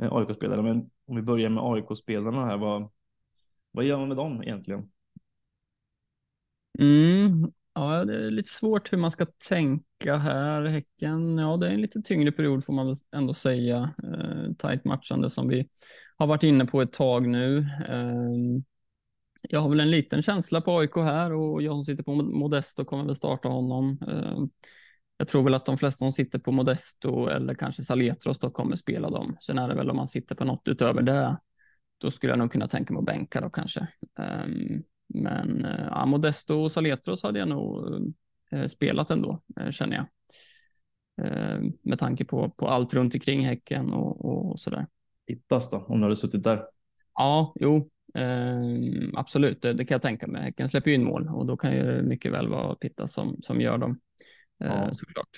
eh, 0.03 0.13
AIK-spelare? 0.13 0.63
Men 0.63 0.91
om 1.07 1.17
vi 1.17 1.23
börjar 1.23 1.51
med 1.51 1.63
AIK-spelarna 1.65 2.45
här, 2.47 2.57
vad, 2.57 2.91
vad 3.71 3.85
gör 3.85 3.99
man 3.99 4.09
med 4.09 4.17
dem 4.17 4.43
egentligen? 4.43 4.91
Mm, 6.79 7.53
ja, 7.81 8.05
det 8.05 8.27
är 8.27 8.31
lite 8.31 8.51
svårt 8.51 8.93
hur 8.93 8.99
man 8.99 9.11
ska 9.11 9.27
tänka 9.49 10.17
här. 10.17 10.65
Häcken, 10.65 11.39
ja, 11.39 11.57
det 11.57 11.67
är 11.67 11.71
en 11.71 11.81
lite 11.81 12.03
tyngre 12.03 12.33
period 12.33 12.65
får 12.65 12.73
man 12.73 12.87
väl 12.87 12.95
ändå 13.17 13.35
säga. 13.35 13.95
Eh, 14.03 14.53
tight 14.59 14.85
matchande 14.85 15.31
som 15.31 15.49
vi 15.49 15.69
har 16.17 16.27
varit 16.27 16.43
inne 16.43 16.65
på 16.65 16.83
ett 16.83 16.93
tag 16.93 17.29
nu. 17.29 17.59
Eh, 17.89 18.63
jag 19.43 19.61
har 19.61 19.69
väl 19.69 19.81
en 19.81 19.91
liten 19.91 20.23
känsla 20.23 20.61
på 20.61 20.79
AIK 20.79 20.97
här 20.97 21.33
och 21.33 21.63
jag 21.63 21.73
som 21.73 21.83
sitter 21.83 22.03
på 22.03 22.15
Modesto 22.15 22.85
kommer 22.85 23.05
väl 23.05 23.15
starta 23.15 23.49
honom. 23.49 23.99
Eh, 24.09 24.39
jag 25.17 25.29
tror 25.29 25.43
väl 25.43 25.55
att 25.55 25.67
de 25.67 25.79
flesta 25.79 25.99
som 25.99 26.13
sitter 26.13 26.39
på 26.39 26.53
Modesto 26.53 27.27
eller 27.27 27.55
kanske 27.55 27.83
Saletros 27.83 28.39
då 28.39 28.51
kommer 28.51 28.77
spela 28.77 29.11
dem. 29.11 29.37
Sen 29.41 29.59
är 29.59 29.69
det 29.69 29.75
väl 29.75 29.91
om 29.91 29.97
man 29.97 30.07
sitter 30.07 30.35
på 30.35 30.45
något 30.45 30.69
utöver 30.69 31.03
det 31.03 31.37
då 32.01 32.11
skulle 32.11 32.33
jag 32.33 32.39
nog 32.39 32.53
kunna 32.53 32.69
tänka 32.69 32.93
mig 32.95 33.01
att 33.01 33.07
bänka 33.07 33.41
då 33.41 33.51
kanske. 33.51 33.87
Um, 34.19 34.83
men 35.15 35.65
uh, 35.65 35.89
ja, 35.91 36.07
Modesto 36.07 36.55
och 36.55 36.73
Saletros 36.73 37.23
hade 37.23 37.39
jag 37.39 37.49
nog 37.49 37.93
uh, 38.53 38.67
spelat 38.67 39.11
ändå, 39.11 39.43
uh, 39.61 39.71
känner 39.71 39.97
jag. 39.97 40.07
Med 41.83 41.99
tanke 41.99 42.25
på, 42.25 42.51
på 42.51 42.69
allt 42.69 42.95
runt 42.95 43.15
omkring 43.15 43.47
Häcken 43.47 43.93
och, 43.93 44.25
och 44.25 44.61
sådär. 44.61 44.87
Pittas 45.27 45.71
då, 45.71 45.77
om 45.77 45.99
du 45.99 46.05
hade 46.05 46.17
suttit 46.17 46.43
där? 46.43 46.65
Ja, 47.15 47.55
jo, 47.61 47.91
ehm, 48.15 49.17
absolut, 49.17 49.63
det, 49.63 49.73
det, 49.73 49.85
kan 49.85 49.95
jag 49.95 50.03
tänka 50.03 50.27
mig. 50.27 50.43
Häcken 50.43 50.69
släpper 50.69 50.91
ju 50.91 50.97
in 50.97 51.05
mål 51.05 51.29
och 51.29 51.47
då 51.47 51.57
kan 51.57 51.73
ju 51.73 52.03
mycket 52.03 52.33
väl 52.33 52.49
vara 52.49 52.75
Pittas 52.75 53.13
som, 53.13 53.37
som 53.43 53.61
gör 53.61 53.79
dem, 53.79 54.01
ja. 54.59 54.95
såklart. 54.95 55.29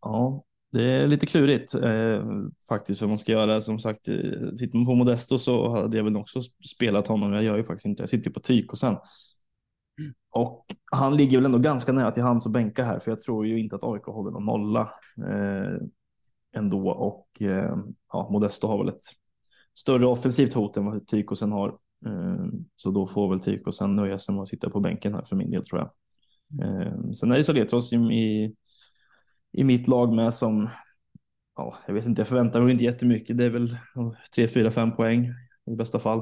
Ja, 0.00 0.44
det 0.72 0.82
är 0.82 1.06
lite 1.06 1.26
klurigt 1.26 1.74
eh, 1.74 2.24
faktiskt 2.68 3.00
för 3.00 3.06
man 3.06 3.18
ska 3.18 3.32
göra. 3.32 3.60
Som 3.60 3.78
sagt, 3.78 4.08
eh, 4.08 4.50
sitter 4.58 4.76
man 4.78 4.86
på 4.86 4.94
Modesto 4.94 5.38
så 5.38 5.68
hade 5.68 5.96
jag 5.96 6.04
väl 6.04 6.16
också 6.16 6.40
spelat 6.74 7.06
honom. 7.06 7.32
Jag 7.32 7.42
gör 7.42 7.56
ju 7.56 7.64
faktiskt 7.64 7.86
inte. 7.86 8.02
Jag 8.02 8.10
sitter 8.10 8.30
på 8.30 8.40
Tyko 8.40 8.76
sen. 8.76 8.96
Mm. 10.00 10.14
Och 10.30 10.64
han 10.92 11.16
ligger 11.16 11.38
väl 11.38 11.44
ändå 11.44 11.58
ganska 11.58 11.92
nära 11.92 12.10
till 12.10 12.22
hands 12.22 12.46
att 12.46 12.52
bänka 12.52 12.84
här, 12.84 12.98
för 12.98 13.10
jag 13.10 13.20
tror 13.20 13.46
ju 13.46 13.58
inte 13.58 13.76
att 13.76 13.84
AIK 13.84 14.04
håller 14.04 14.30
någon 14.30 14.44
nolla 14.44 14.90
eh, 15.18 15.86
ändå. 16.56 16.90
Och 16.90 17.42
eh, 17.42 17.76
ja, 18.12 18.28
Modesto 18.32 18.68
har 18.68 18.78
väl 18.78 18.88
ett 18.88 19.02
större 19.74 20.06
offensivt 20.06 20.54
hot 20.54 20.76
än 20.76 20.84
vad 20.84 21.06
Tykosen 21.06 21.52
har. 21.52 21.68
Eh, 22.06 22.46
så 22.76 22.90
då 22.90 23.06
får 23.06 23.30
väl 23.30 23.40
Tykosen 23.40 23.96
nöja 23.96 24.18
sig 24.18 24.34
med 24.34 24.42
att 24.42 24.48
sitta 24.48 24.70
på 24.70 24.80
bänken 24.80 25.14
här 25.14 25.24
för 25.24 25.36
min 25.36 25.50
del 25.50 25.64
tror 25.64 25.80
jag. 25.80 25.90
Mm. 26.66 26.80
Eh, 26.82 27.10
sen 27.10 27.32
är 27.32 27.36
det 27.36 27.44
Soletros 27.44 27.92
i, 27.92 27.96
i 27.96 28.54
i 29.56 29.64
mitt 29.64 29.88
lag 29.88 30.14
med 30.14 30.34
som, 30.34 30.68
ja, 31.56 31.74
jag 31.86 31.94
vet 31.94 32.06
inte, 32.06 32.20
jag 32.20 32.28
förväntar 32.28 32.60
mig 32.60 32.72
inte 32.72 32.84
jättemycket. 32.84 33.36
Det 33.36 33.44
är 33.44 33.50
väl 33.50 33.76
tre, 34.34 34.48
fyra, 34.48 34.70
fem 34.70 34.96
poäng 34.96 35.28
i 35.70 35.76
bästa 35.76 35.98
fall. 35.98 36.18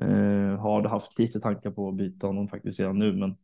Eh, 0.00 0.60
har 0.60 0.88
haft 0.88 1.18
lite 1.18 1.40
tankar 1.40 1.70
på 1.70 1.88
att 1.88 1.96
byta 1.96 2.26
honom 2.26 2.48
faktiskt 2.48 2.80
redan 2.80 2.98
nu, 2.98 3.12
men 3.12 3.36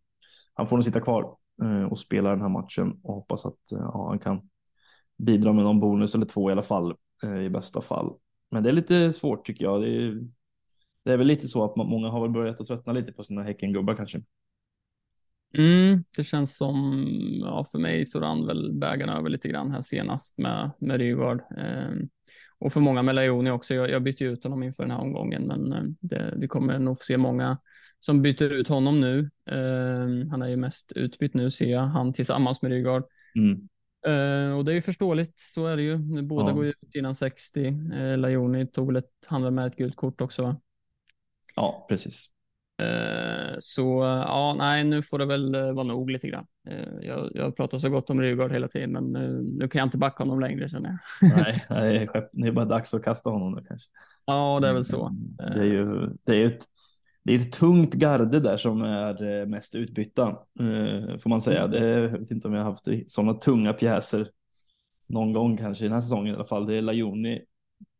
han 0.54 0.66
får 0.66 0.76
nog 0.76 0.84
sitta 0.84 1.00
kvar 1.00 1.36
eh, 1.62 1.82
och 1.82 1.98
spela 1.98 2.30
den 2.30 2.40
här 2.40 2.48
matchen 2.48 3.00
och 3.02 3.14
hoppas 3.14 3.46
att 3.46 3.72
eh, 3.72 3.78
ja, 3.78 4.08
han 4.08 4.18
kan 4.18 4.50
bidra 5.18 5.52
med 5.52 5.64
någon 5.64 5.80
bonus 5.80 6.14
eller 6.14 6.26
två 6.26 6.50
i 6.50 6.52
alla 6.52 6.62
fall 6.62 6.94
eh, 7.22 7.40
i 7.40 7.50
bästa 7.50 7.80
fall. 7.80 8.14
Men 8.50 8.62
det 8.62 8.68
är 8.68 8.72
lite 8.72 9.12
svårt 9.12 9.46
tycker 9.46 9.64
jag. 9.64 9.82
Det 9.82 9.88
är, 9.88 10.28
det 11.04 11.12
är 11.12 11.16
väl 11.16 11.26
lite 11.26 11.46
så 11.46 11.64
att 11.64 11.76
många 11.76 12.08
har 12.08 12.20
väl 12.20 12.30
börjat 12.30 12.60
att 12.60 12.66
tröttna 12.66 12.92
lite 12.92 13.12
på 13.12 13.22
sina 13.22 13.42
Häckengubbar 13.42 13.94
kanske. 13.94 14.22
Mm, 15.58 16.04
det 16.16 16.24
känns 16.24 16.56
som, 16.56 17.06
ja, 17.40 17.64
för 17.64 17.78
mig 17.78 18.04
så 18.04 18.20
rann 18.20 18.46
väl 18.46 18.72
bägarna 18.72 19.18
över 19.18 19.30
lite 19.30 19.48
grann 19.48 19.70
här 19.70 19.80
senast 19.80 20.38
med, 20.38 20.70
med 20.78 20.98
Rygaard. 20.98 21.42
Eh, 21.58 21.94
och 22.58 22.72
för 22.72 22.80
många 22.80 23.02
med 23.02 23.14
Leoni 23.14 23.50
också. 23.50 23.74
Jag, 23.74 23.90
jag 23.90 24.02
bytte 24.02 24.24
ut 24.24 24.44
honom 24.44 24.62
inför 24.62 24.82
den 24.82 24.90
här 24.90 25.00
omgången, 25.00 25.42
men 25.46 25.72
eh, 25.72 25.82
det, 26.00 26.34
vi 26.36 26.48
kommer 26.48 26.78
nog 26.78 26.98
få 26.98 27.04
se 27.04 27.16
många 27.16 27.58
som 28.00 28.22
byter 28.22 28.52
ut 28.52 28.68
honom 28.68 29.00
nu. 29.00 29.30
Eh, 29.50 30.30
han 30.30 30.42
är 30.42 30.48
ju 30.48 30.56
mest 30.56 30.92
utbytt 30.92 31.34
nu 31.34 31.50
ser 31.50 31.70
jag, 31.70 31.82
han 31.82 32.12
tillsammans 32.12 32.62
med 32.62 32.72
Rygaard. 32.72 33.04
Mm. 33.36 33.68
Uh, 34.06 34.58
och 34.58 34.64
det 34.64 34.72
är 34.72 34.74
ju 34.74 34.82
förståeligt, 34.82 35.38
så 35.38 35.66
är 35.66 35.76
det 35.76 35.82
ju. 35.82 36.22
Båda 36.22 36.48
ja. 36.48 36.54
går 36.54 36.66
ut 36.66 36.94
innan 36.94 37.14
60. 37.14 37.66
Uh, 37.66 38.18
Lajoni 38.18 38.66
tog 38.66 38.86
väl 38.86 38.96
ett, 38.96 39.10
han 39.26 39.54
med 39.54 39.66
ett 39.66 39.76
gult 39.76 39.96
kort 39.96 40.20
också 40.20 40.42
va? 40.42 40.56
Ja, 41.56 41.86
precis. 41.88 42.26
Eh, 42.80 43.54
så 43.58 43.82
ja, 44.26 44.54
nej, 44.58 44.84
nu 44.84 45.02
får 45.02 45.18
det 45.18 45.26
väl 45.26 45.54
eh, 45.54 45.72
vara 45.72 45.84
nog 45.84 46.10
lite 46.10 46.28
grann. 46.28 46.46
Eh, 46.68 47.08
jag, 47.08 47.30
jag 47.34 47.56
pratar 47.56 47.78
så 47.78 47.88
gott 47.88 48.10
om 48.10 48.20
Rygaard 48.20 48.52
hela 48.52 48.68
tiden, 48.68 48.92
men 48.92 49.04
nu, 49.04 49.42
nu 49.58 49.68
kan 49.68 49.78
jag 49.78 49.86
inte 49.86 49.98
backa 49.98 50.24
honom 50.24 50.40
längre 50.40 50.68
känner 50.68 50.98
jag. 51.20 51.30
nej, 51.36 51.52
nej, 51.70 52.08
det 52.32 52.48
är 52.48 52.52
bara 52.52 52.64
dags 52.64 52.94
att 52.94 53.04
kasta 53.04 53.30
honom 53.30 53.52
nu 53.52 53.64
kanske. 53.68 53.90
Ja, 54.26 54.58
det 54.62 54.68
är 54.68 54.72
väl 54.72 54.84
så. 54.84 55.06
Mm, 55.06 55.36
det 55.36 55.60
är 55.60 55.64
ju 55.64 56.08
det 56.26 56.36
är 56.36 56.44
ett, 56.44 56.64
det 57.24 57.32
är 57.32 57.36
ett 57.36 57.52
tungt 57.52 57.94
garde 57.94 58.40
där 58.40 58.56
som 58.56 58.82
är 58.82 59.46
mest 59.46 59.74
utbytta, 59.74 60.36
får 61.22 61.28
man 61.28 61.40
säga. 61.40 61.66
Det 61.66 61.78
är, 61.78 61.98
jag 61.98 62.18
vet 62.18 62.30
inte 62.30 62.48
om 62.48 62.54
jag 62.54 62.64
har 62.64 62.70
haft 62.70 62.88
sådana 63.06 63.34
tunga 63.34 63.72
pjäser 63.72 64.26
någon 65.06 65.32
gång 65.32 65.56
kanske 65.56 65.84
i 65.84 65.88
den 65.88 65.92
här 65.92 66.00
säsongen 66.00 66.32
i 66.32 66.36
alla 66.36 66.44
fall. 66.44 66.66
Det 66.66 66.74
är 66.76 66.82
Lajoni 66.82 67.40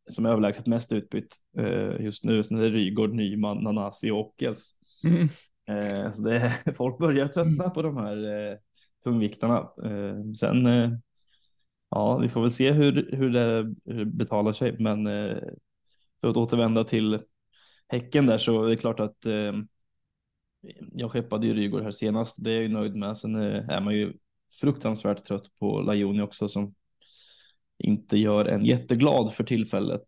som 0.09 0.25
är 0.25 0.29
överlägset 0.29 0.67
mest 0.67 0.93
utbytt 0.93 1.35
eh, 1.57 2.01
just 2.05 2.23
nu. 2.23 2.43
Sen 2.43 2.57
är 2.57 2.61
det 2.61 2.69
Rygaard, 2.69 3.13
Nyman, 3.13 3.57
Nanasi 3.57 4.11
och 4.11 4.19
Ockels. 4.19 4.75
Mm. 5.03 5.27
Eh, 5.67 6.11
så 6.11 6.23
det 6.23 6.35
är, 6.35 6.73
folk 6.77 6.97
börjar 6.97 7.27
tröttna 7.27 7.69
på 7.69 7.81
de 7.81 7.97
här 7.97 8.49
eh, 8.51 8.57
tungviktarna. 9.03 9.57
Eh, 9.57 10.33
sen, 10.39 10.65
eh, 10.65 10.91
ja, 11.89 12.17
vi 12.17 12.29
får 12.29 12.41
väl 12.41 12.51
se 12.51 12.71
hur, 12.71 13.09
hur 13.17 13.29
det 13.29 13.75
betalar 14.05 14.51
sig. 14.51 14.75
Men 14.79 15.07
eh, 15.07 15.37
för 16.21 16.27
att 16.27 16.37
återvända 16.37 16.83
till 16.83 17.19
Häcken 17.87 18.25
där 18.25 18.37
så 18.37 18.63
är 18.63 18.69
det 18.69 18.75
klart 18.75 18.99
att 18.99 19.17
jag 20.93 21.11
skeppade 21.11 21.47
ju 21.47 21.53
Rygaard 21.53 21.83
här 21.83 21.91
senast. 21.91 22.43
Det 22.43 22.51
är 22.51 22.55
jag 22.55 22.63
ju 22.63 22.69
nöjd 22.69 22.95
med. 22.95 23.17
Sen 23.17 23.35
är 23.35 23.81
man 23.81 23.93
ju 23.93 24.13
fruktansvärt 24.61 25.23
trött 25.23 25.55
på 25.59 25.81
Lajoni 25.81 26.21
också 26.21 26.47
som 26.47 26.75
inte 27.81 28.17
gör 28.17 28.45
en 28.45 28.65
jätteglad 28.65 29.33
för 29.33 29.43
tillfället. 29.43 30.05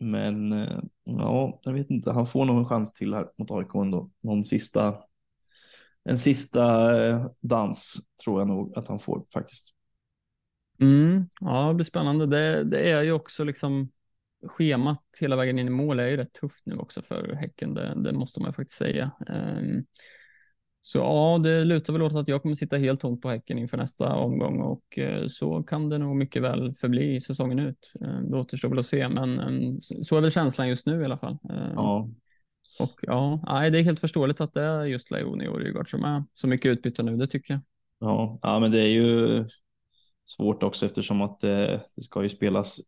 Men 0.00 0.52
eh, 0.52 0.80
ja, 1.04 1.60
jag 1.62 1.72
vet 1.72 1.90
inte, 1.90 2.10
han 2.10 2.26
får 2.26 2.44
nog 2.44 2.58
en 2.58 2.64
chans 2.64 2.92
till 2.92 3.14
här 3.14 3.28
mot 3.38 3.50
AIK 3.50 3.74
ändå. 3.74 4.10
Någon 4.22 4.44
sista, 4.44 4.94
en 6.04 6.18
sista 6.18 6.96
eh, 7.06 7.26
dans 7.40 8.00
tror 8.24 8.40
jag 8.40 8.48
nog 8.48 8.78
att 8.78 8.88
han 8.88 8.98
får 8.98 9.24
faktiskt. 9.32 9.74
Mm, 10.80 11.28
ja, 11.40 11.68
det 11.68 11.74
blir 11.74 11.84
spännande. 11.84 12.26
Det, 12.26 12.64
det, 12.64 12.90
är 12.90 13.02
ju 13.02 13.12
också 13.12 13.44
liksom 13.44 13.90
schemat 14.46 15.04
hela 15.20 15.36
vägen 15.36 15.58
in 15.58 15.66
i 15.66 15.70
mål 15.70 16.00
är 16.00 16.08
ju 16.08 16.16
rätt 16.16 16.32
tufft 16.32 16.66
nu 16.66 16.76
också 16.76 17.02
för 17.02 17.34
Häcken. 17.34 17.74
Det, 17.74 18.02
det 18.04 18.12
måste 18.12 18.40
man 18.40 18.52
faktiskt 18.52 18.78
säga. 18.78 19.10
Um, 19.28 19.84
så 20.88 20.98
ja, 20.98 21.40
det 21.42 21.64
lutar 21.64 21.92
väl 21.92 22.02
åt 22.02 22.14
att 22.14 22.28
jag 22.28 22.42
kommer 22.42 22.54
sitta 22.54 22.76
helt 22.76 23.00
tomt 23.00 23.22
på 23.22 23.28
Häcken 23.28 23.58
inför 23.58 23.76
nästa 23.76 24.14
omgång 24.14 24.60
och 24.60 24.98
eh, 24.98 25.26
så 25.26 25.62
kan 25.62 25.88
det 25.88 25.98
nog 25.98 26.16
mycket 26.16 26.42
väl 26.42 26.74
förbli 26.74 27.20
säsongen 27.20 27.58
ut. 27.58 27.92
Eh, 28.00 28.20
det 28.20 28.36
återstår 28.36 28.68
väl 28.68 28.78
att 28.78 28.86
se, 28.86 29.08
men 29.08 29.38
eh, 29.38 29.74
så 29.78 30.16
är 30.16 30.20
väl 30.20 30.30
känslan 30.30 30.68
just 30.68 30.86
nu 30.86 31.02
i 31.02 31.04
alla 31.04 31.18
fall. 31.18 31.38
Ja. 31.74 32.08
Och 32.80 32.94
ja, 33.02 33.42
nej, 33.46 33.70
det 33.70 33.78
är 33.78 33.82
helt 33.82 34.00
förståeligt 34.00 34.40
att 34.40 34.54
det 34.54 34.62
är 34.62 34.84
just 34.84 35.10
Leoni 35.10 35.48
och 35.48 35.60
Rygaard 35.60 35.90
som 35.90 36.04
är 36.04 36.24
så 36.32 36.48
mycket 36.48 36.66
utbyte 36.66 37.02
nu, 37.02 37.16
det 37.16 37.26
tycker 37.26 37.54
jag. 37.54 37.60
Ja, 37.98 38.38
ja 38.42 38.60
men 38.60 38.70
det 38.70 38.80
är 38.80 38.88
ju 38.88 39.44
svårt 40.24 40.62
också 40.62 40.86
eftersom 40.86 41.22
att 41.22 41.40
det, 41.40 41.80
det 41.96 42.02
ska 42.02 42.22
ju 42.22 42.28
spelas 42.28 42.80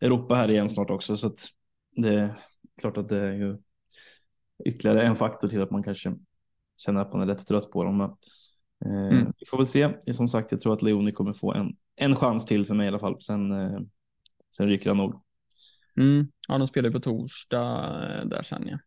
Europa 0.00 0.34
här 0.34 0.50
igen 0.50 0.68
snart 0.68 0.90
också 0.90 1.16
så 1.16 1.26
att 1.26 1.48
det 1.96 2.14
är 2.14 2.34
klart 2.80 2.96
att 2.96 3.08
det 3.08 3.18
är 3.18 3.32
ju 3.32 3.58
ytterligare 4.64 5.02
en 5.02 5.16
faktor 5.16 5.48
till 5.48 5.62
att 5.62 5.70
man 5.70 5.82
kanske 5.82 6.14
känner 6.76 7.00
att 7.00 7.12
man 7.12 7.22
är 7.22 7.26
rätt 7.26 7.46
trött 7.46 7.70
på 7.70 7.84
dem. 7.84 7.96
Men, 7.96 8.10
eh, 8.84 9.18
mm. 9.18 9.32
Vi 9.38 9.46
får 9.46 9.56
väl 9.56 9.66
se. 9.66 10.14
Som 10.14 10.28
sagt, 10.28 10.52
jag 10.52 10.60
tror 10.60 10.72
att 10.72 10.82
Leoni 10.82 11.12
kommer 11.12 11.32
få 11.32 11.52
en, 11.52 11.76
en 11.96 12.16
chans 12.16 12.46
till 12.46 12.66
för 12.66 12.74
mig 12.74 12.84
i 12.84 12.88
alla 12.88 12.98
fall. 12.98 13.22
Sen, 13.22 13.50
eh, 13.50 13.80
sen 14.56 14.68
ryker 14.68 14.90
han 14.90 14.96
nog. 14.96 15.22
Mm. 15.96 16.28
Ja, 16.48 16.58
de 16.58 16.66
spelar 16.66 16.88
ju 16.88 16.92
på 16.92 17.00
torsdag 17.00 18.18
eh, 18.20 18.26
där 18.26 18.42
känner 18.42 18.70
jag. 18.70 18.80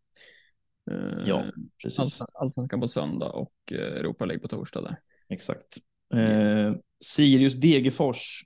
Eh, 0.92 1.28
ja, 1.28 1.44
precis. 1.84 2.22
Allsvenskan 2.34 2.80
på 2.80 2.88
söndag 2.88 3.30
och 3.30 3.54
eh, 3.72 3.78
Europa 3.78 4.26
League 4.26 4.42
på 4.42 4.48
torsdag 4.48 4.82
där. 4.82 5.00
Exakt. 5.30 5.78
Eh, 6.14 6.74
Sirius 7.04 7.56
Degerfors 7.56 8.44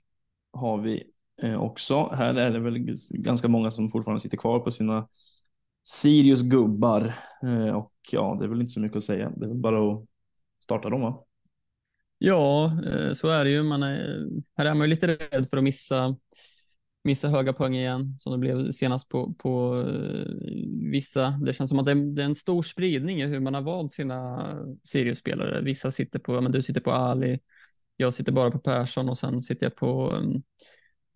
har 0.52 0.78
vi 0.78 1.04
eh, 1.42 1.62
också. 1.62 2.08
Här 2.12 2.34
är 2.34 2.50
det 2.50 2.60
väl 2.60 2.96
ganska 3.10 3.48
många 3.48 3.70
som 3.70 3.90
fortfarande 3.90 4.20
sitter 4.20 4.36
kvar 4.36 4.60
på 4.60 4.70
sina 4.70 5.08
Sirius 5.86 6.42
gubbar 6.42 7.14
eh, 7.42 7.76
och 7.76 7.92
ja, 8.12 8.36
det 8.40 8.44
är 8.44 8.48
väl 8.48 8.60
inte 8.60 8.72
så 8.72 8.80
mycket 8.80 8.96
att 8.96 9.04
säga. 9.04 9.32
Det 9.36 9.44
är 9.44 9.48
väl 9.48 9.58
bara 9.58 9.92
att 9.92 10.06
starta 10.64 10.90
dem 10.90 11.00
va? 11.00 11.24
Ja, 12.18 12.72
eh, 12.86 13.12
så 13.12 13.28
är 13.28 13.44
det 13.44 13.50
ju. 13.50 13.62
Man 13.62 13.82
är, 13.82 14.28
här 14.56 14.66
är 14.66 14.74
man 14.74 14.80
ju 14.80 14.86
lite 14.86 15.06
rädd 15.06 15.48
för 15.48 15.56
att 15.56 15.64
missa, 15.64 16.16
missa 17.04 17.28
höga 17.28 17.52
poäng 17.52 17.74
igen 17.74 18.14
som 18.18 18.32
det 18.32 18.38
blev 18.38 18.70
senast 18.70 19.08
på, 19.08 19.34
på 19.34 19.80
eh, 19.88 20.30
vissa. 20.92 21.30
Det 21.30 21.52
känns 21.52 21.70
som 21.70 21.78
att 21.78 21.86
det 21.86 21.92
är, 21.92 22.14
det 22.14 22.22
är 22.22 22.26
en 22.26 22.34
stor 22.34 22.62
spridning 22.62 23.20
i 23.20 23.26
hur 23.26 23.40
man 23.40 23.54
har 23.54 23.62
valt 23.62 23.92
sina 23.92 24.48
Sirius-spelare. 24.82 25.62
Vissa 25.62 25.90
sitter 25.90 26.18
på, 26.18 26.40
men 26.40 26.52
du 26.52 26.62
sitter 26.62 26.80
på 26.80 26.92
Ali, 26.92 27.38
jag 27.96 28.12
sitter 28.14 28.32
bara 28.32 28.50
på 28.50 28.58
Persson 28.58 29.08
och 29.08 29.18
sen 29.18 29.40
sitter 29.40 29.66
jag 29.66 29.76
på 29.76 30.10
um, 30.10 30.42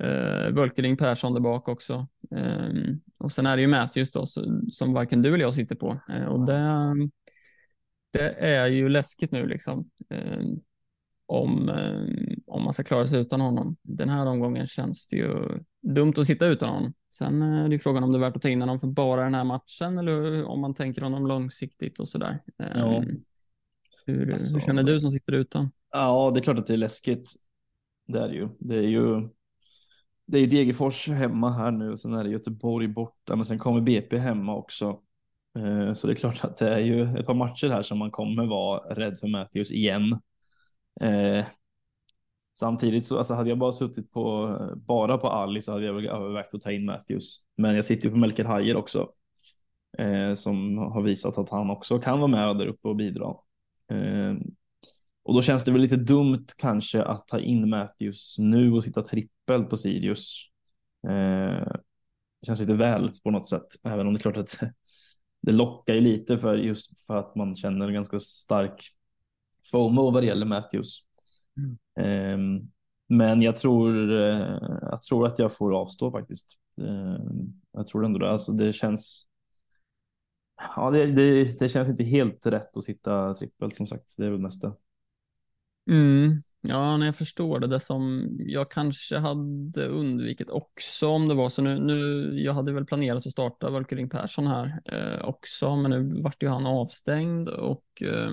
Uh, 0.05 0.55
Volkering 0.55 0.97
Persson 0.97 1.35
där 1.35 1.41
bak 1.41 1.69
också. 1.69 2.07
Uh, 2.37 2.95
och 3.19 3.33
sen 3.33 3.47
är 3.47 3.57
det 3.57 3.63
ju 3.63 3.69
Matthews 3.69 4.13
då, 4.13 4.27
som 4.71 4.93
varken 4.93 5.23
du 5.23 5.29
eller 5.29 5.45
jag 5.45 5.55
sitter 5.55 5.77
på. 5.77 6.01
Uh, 6.19 6.25
och 6.25 6.47
det, 6.47 6.95
det 8.13 8.47
är 8.47 8.67
ju 8.67 8.89
läskigt 8.89 9.33
nu 9.33 9.47
liksom. 9.47 9.91
Uh, 10.15 10.59
om, 11.31 11.71
om 12.47 12.65
man 12.65 12.73
ska 12.73 12.83
klara 12.83 13.07
sig 13.07 13.21
utan 13.21 13.41
honom. 13.41 13.77
Den 13.83 14.09
här 14.09 14.27
omgången 14.27 14.67
känns 14.67 15.09
det 15.09 15.17
ju 15.17 15.59
dumt 15.83 16.15
att 16.17 16.27
sitta 16.27 16.47
utan 16.47 16.69
honom. 16.69 16.93
Sen 17.15 17.43
är 17.43 17.69
det 17.69 17.75
ju 17.75 17.79
frågan 17.79 18.05
om 18.05 18.13
det 18.13 18.19
är 18.19 18.21
värt 18.21 18.37
att 18.37 18.43
ta 18.43 18.49
in 18.49 18.61
honom 18.61 18.79
för 18.79 18.87
bara 18.87 19.25
den 19.25 19.35
här 19.35 19.45
matchen 19.45 19.99
eller 19.99 20.45
om 20.45 20.61
man 20.61 20.75
tänker 20.75 21.03
honom 21.03 21.27
långsiktigt 21.27 21.99
och 21.99 22.09
sådär. 22.09 22.43
Ja. 22.57 23.05
Hur, 24.07 24.33
alltså, 24.33 24.53
hur 24.53 24.61
känner 24.61 24.83
du 24.83 25.01
som 25.01 25.11
sitter 25.11 25.33
utan? 25.33 25.71
Ja, 25.93 26.31
det 26.35 26.41
är 26.41 26.43
klart 26.43 26.59
att 26.59 26.67
det 26.67 26.75
är 26.75 26.79
läskigt. 26.79 27.33
Det 28.07 28.21
är 28.21 28.29
ju. 28.29 28.49
Det 28.59 28.77
är 28.77 28.89
ju 28.89 29.29
det 30.29 30.39
är 30.39 30.47
Degerfors 30.47 31.09
hemma 31.09 31.51
här 31.51 31.71
nu 31.71 31.93
och 31.93 32.01
sen 32.01 32.15
är 32.15 32.25
det 32.25 32.31
Göteborg 32.31 32.89
borta, 32.89 33.37
men 33.37 33.45
sen 33.45 33.59
kommer 33.59 33.81
BP 33.81 34.19
hemma 34.19 34.55
också. 34.57 35.01
Eh, 35.59 35.95
så 35.95 36.07
det 36.07 36.13
är 36.13 36.15
klart 36.15 36.45
att 36.45 36.57
det 36.57 36.75
är 36.75 36.79
ju 36.79 37.19
ett 37.19 37.27
par 37.27 37.35
matcher 37.35 37.69
här 37.69 37.83
som 37.83 37.99
man 37.99 38.11
kommer 38.11 38.47
vara 38.47 38.79
rädd 38.95 39.19
för 39.19 39.29
Matthews 39.29 39.73
igen. 39.73 40.21
Eh, 41.01 41.45
samtidigt 42.53 43.07
så 43.07 43.19
alltså 43.19 43.35
hade 43.35 43.49
jag 43.49 43.59
bara 43.59 43.73
suttit 43.73 44.13
på 44.13 44.57
bara 44.77 45.19
på 45.19 45.29
Ali 45.29 45.63
så 45.63 45.73
hade 45.73 45.87
jag 45.87 46.05
övervägt 46.05 46.55
att 46.55 46.61
ta 46.61 46.73
in 46.73 46.85
Matthews. 46.85 47.39
Men 47.57 47.75
jag 47.75 47.85
sitter 47.85 48.05
ju 48.05 48.11
på 48.13 48.19
Melker 48.19 48.45
Hajer 48.45 48.77
också 48.77 49.09
eh, 49.99 50.35
som 50.35 50.79
har 50.79 51.03
visat 51.03 51.39
att 51.39 51.51
han 51.51 51.71
också 51.71 51.99
kan 51.99 52.19
vara 52.19 52.29
med 52.29 52.57
där 52.57 52.67
uppe 52.67 52.89
och 52.89 52.97
bidra. 52.97 53.35
Eh, 53.91 54.35
och 55.29 55.35
då 55.35 55.43
känns 55.43 55.65
det 55.65 55.73
väl 55.73 55.81
lite 55.81 55.97
dumt 55.97 56.47
kanske 56.57 57.03
att 57.03 57.29
ta 57.29 57.41
in 57.41 57.69
Matthews 57.69 58.37
nu 58.39 58.73
och 58.73 58.85
sitta 58.85 59.03
trippel 59.03 59.65
på 59.65 59.77
Sirius. 59.77 60.49
Eh, 61.09 61.73
det 62.41 62.47
känns 62.47 62.61
lite 62.61 62.75
väl 62.75 63.13
på 63.23 63.31
något 63.31 63.47
sätt, 63.47 63.67
även 63.85 64.07
om 64.07 64.13
det 64.15 64.19
är 64.19 64.21
klart 64.21 64.37
att 64.37 64.59
det 65.43 65.53
lockar 65.53 65.95
ju 65.95 66.01
lite 66.01 66.39
för 66.39 66.57
just 66.57 67.07
för 67.07 67.17
att 67.17 67.35
man 67.35 67.55
känner 67.55 67.89
en 67.89 67.95
ganska 67.95 68.19
stark 68.19 68.83
FOMO 69.73 70.11
vad 70.11 70.23
det 70.23 70.27
gäller 70.27 70.47
Matthews. 70.47 70.99
Mm. 71.57 72.57
Eh, 72.57 72.63
men 73.09 73.43
jag 73.43 73.57
tror, 73.57 74.13
eh, 74.13 74.59
jag 74.81 75.03
tror 75.03 75.27
att 75.27 75.39
jag 75.39 75.57
får 75.57 75.75
avstå 75.75 76.11
faktiskt. 76.11 76.59
Eh, 76.81 77.25
jag 77.73 77.87
tror 77.87 78.05
ändå 78.05 78.19
det. 78.19 78.31
Alltså 78.31 78.53
det 78.53 78.73
känns. 78.73 79.27
Ja, 80.77 80.91
det, 80.91 81.07
det, 81.07 81.59
det 81.59 81.69
känns 81.69 81.89
inte 81.89 82.05
helt 82.05 82.47
rätt 82.47 82.77
att 82.77 82.85
sitta 82.85 83.35
trippel 83.35 83.73
som 83.73 83.87
sagt. 83.87 84.15
Det 84.17 84.27
är 84.27 84.31
väl 84.31 84.41
mesta. 84.41 84.75
Mm. 85.89 86.37
Ja, 86.61 86.97
när 86.97 87.07
jag 87.07 87.17
förstår 87.17 87.61
det. 87.61 87.67
Det 87.67 87.81
som 87.81 88.29
jag 88.39 88.71
kanske 88.71 89.19
hade 89.19 89.87
undvikit 89.87 90.51
också 90.51 91.09
om 91.09 91.29
det 91.29 91.35
var 91.35 91.49
så 91.49 91.63
nu. 91.63 91.79
nu 91.79 92.29
jag 92.41 92.55
hade 92.55 92.73
väl 92.73 92.87
planerat 92.87 93.27
att 93.27 93.33
starta 93.33 93.71
Valkyring 93.71 94.09
Persson 94.09 94.47
här 94.47 94.81
eh, 94.85 95.29
också, 95.29 95.77
men 95.77 95.91
nu 95.91 96.23
vart 96.23 96.43
ju 96.43 96.49
han 96.49 96.67
avstängd 96.67 97.49
och 97.49 98.03
eh, 98.03 98.31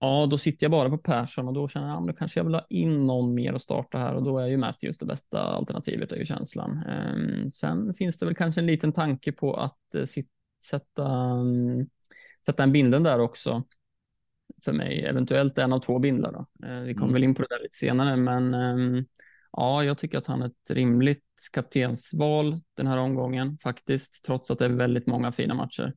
ja, 0.00 0.26
då 0.30 0.38
sitter 0.38 0.64
jag 0.64 0.70
bara 0.70 0.90
på 0.90 0.98
Persson 0.98 1.48
och 1.48 1.54
då 1.54 1.68
känner 1.68 1.88
jag 1.88 2.02
att 2.02 2.06
ja, 2.06 2.12
kanske 2.12 2.40
jag 2.40 2.44
vill 2.44 2.54
ha 2.54 2.66
in 2.70 2.98
någon 2.98 3.34
mer 3.34 3.52
och 3.52 3.62
starta 3.62 3.98
här 3.98 4.14
och 4.14 4.22
då 4.22 4.38
är 4.38 4.46
ju 4.46 4.56
Matthews 4.56 4.98
det 4.98 5.06
bästa 5.06 5.42
alternativet 5.42 6.12
är 6.12 6.16
ju 6.16 6.24
känslan. 6.24 6.82
Eh, 6.88 7.48
sen 7.48 7.94
finns 7.94 8.18
det 8.18 8.26
väl 8.26 8.34
kanske 8.34 8.60
en 8.60 8.66
liten 8.66 8.92
tanke 8.92 9.32
på 9.32 9.54
att 9.54 9.94
eh, 9.94 10.04
sätta, 10.64 11.32
um, 11.32 11.88
sätta 12.46 12.62
en 12.62 12.72
binden 12.72 13.02
där 13.02 13.20
också 13.20 13.64
för 14.64 14.72
mig. 14.72 15.04
Eventuellt 15.04 15.58
en 15.58 15.72
av 15.72 15.78
två 15.78 15.98
bindlar. 15.98 16.32
Då. 16.32 16.66
Eh, 16.66 16.82
vi 16.82 16.94
kommer 16.94 17.10
mm. 17.10 17.12
väl 17.12 17.24
in 17.24 17.34
på 17.34 17.42
det 17.42 17.48
där 17.50 17.62
lite 17.62 17.76
senare, 17.76 18.16
men 18.16 18.54
ehm, 18.54 19.04
ja, 19.52 19.84
jag 19.84 19.98
tycker 19.98 20.18
att 20.18 20.26
han 20.26 20.42
är 20.42 20.46
ett 20.46 20.70
rimligt 20.70 21.24
kaptensval 21.52 22.56
den 22.76 22.86
här 22.86 22.98
omgången 22.98 23.58
faktiskt, 23.58 24.24
trots 24.24 24.50
att 24.50 24.58
det 24.58 24.64
är 24.64 24.68
väldigt 24.68 25.06
många 25.06 25.32
fina 25.32 25.54
matcher. 25.54 25.94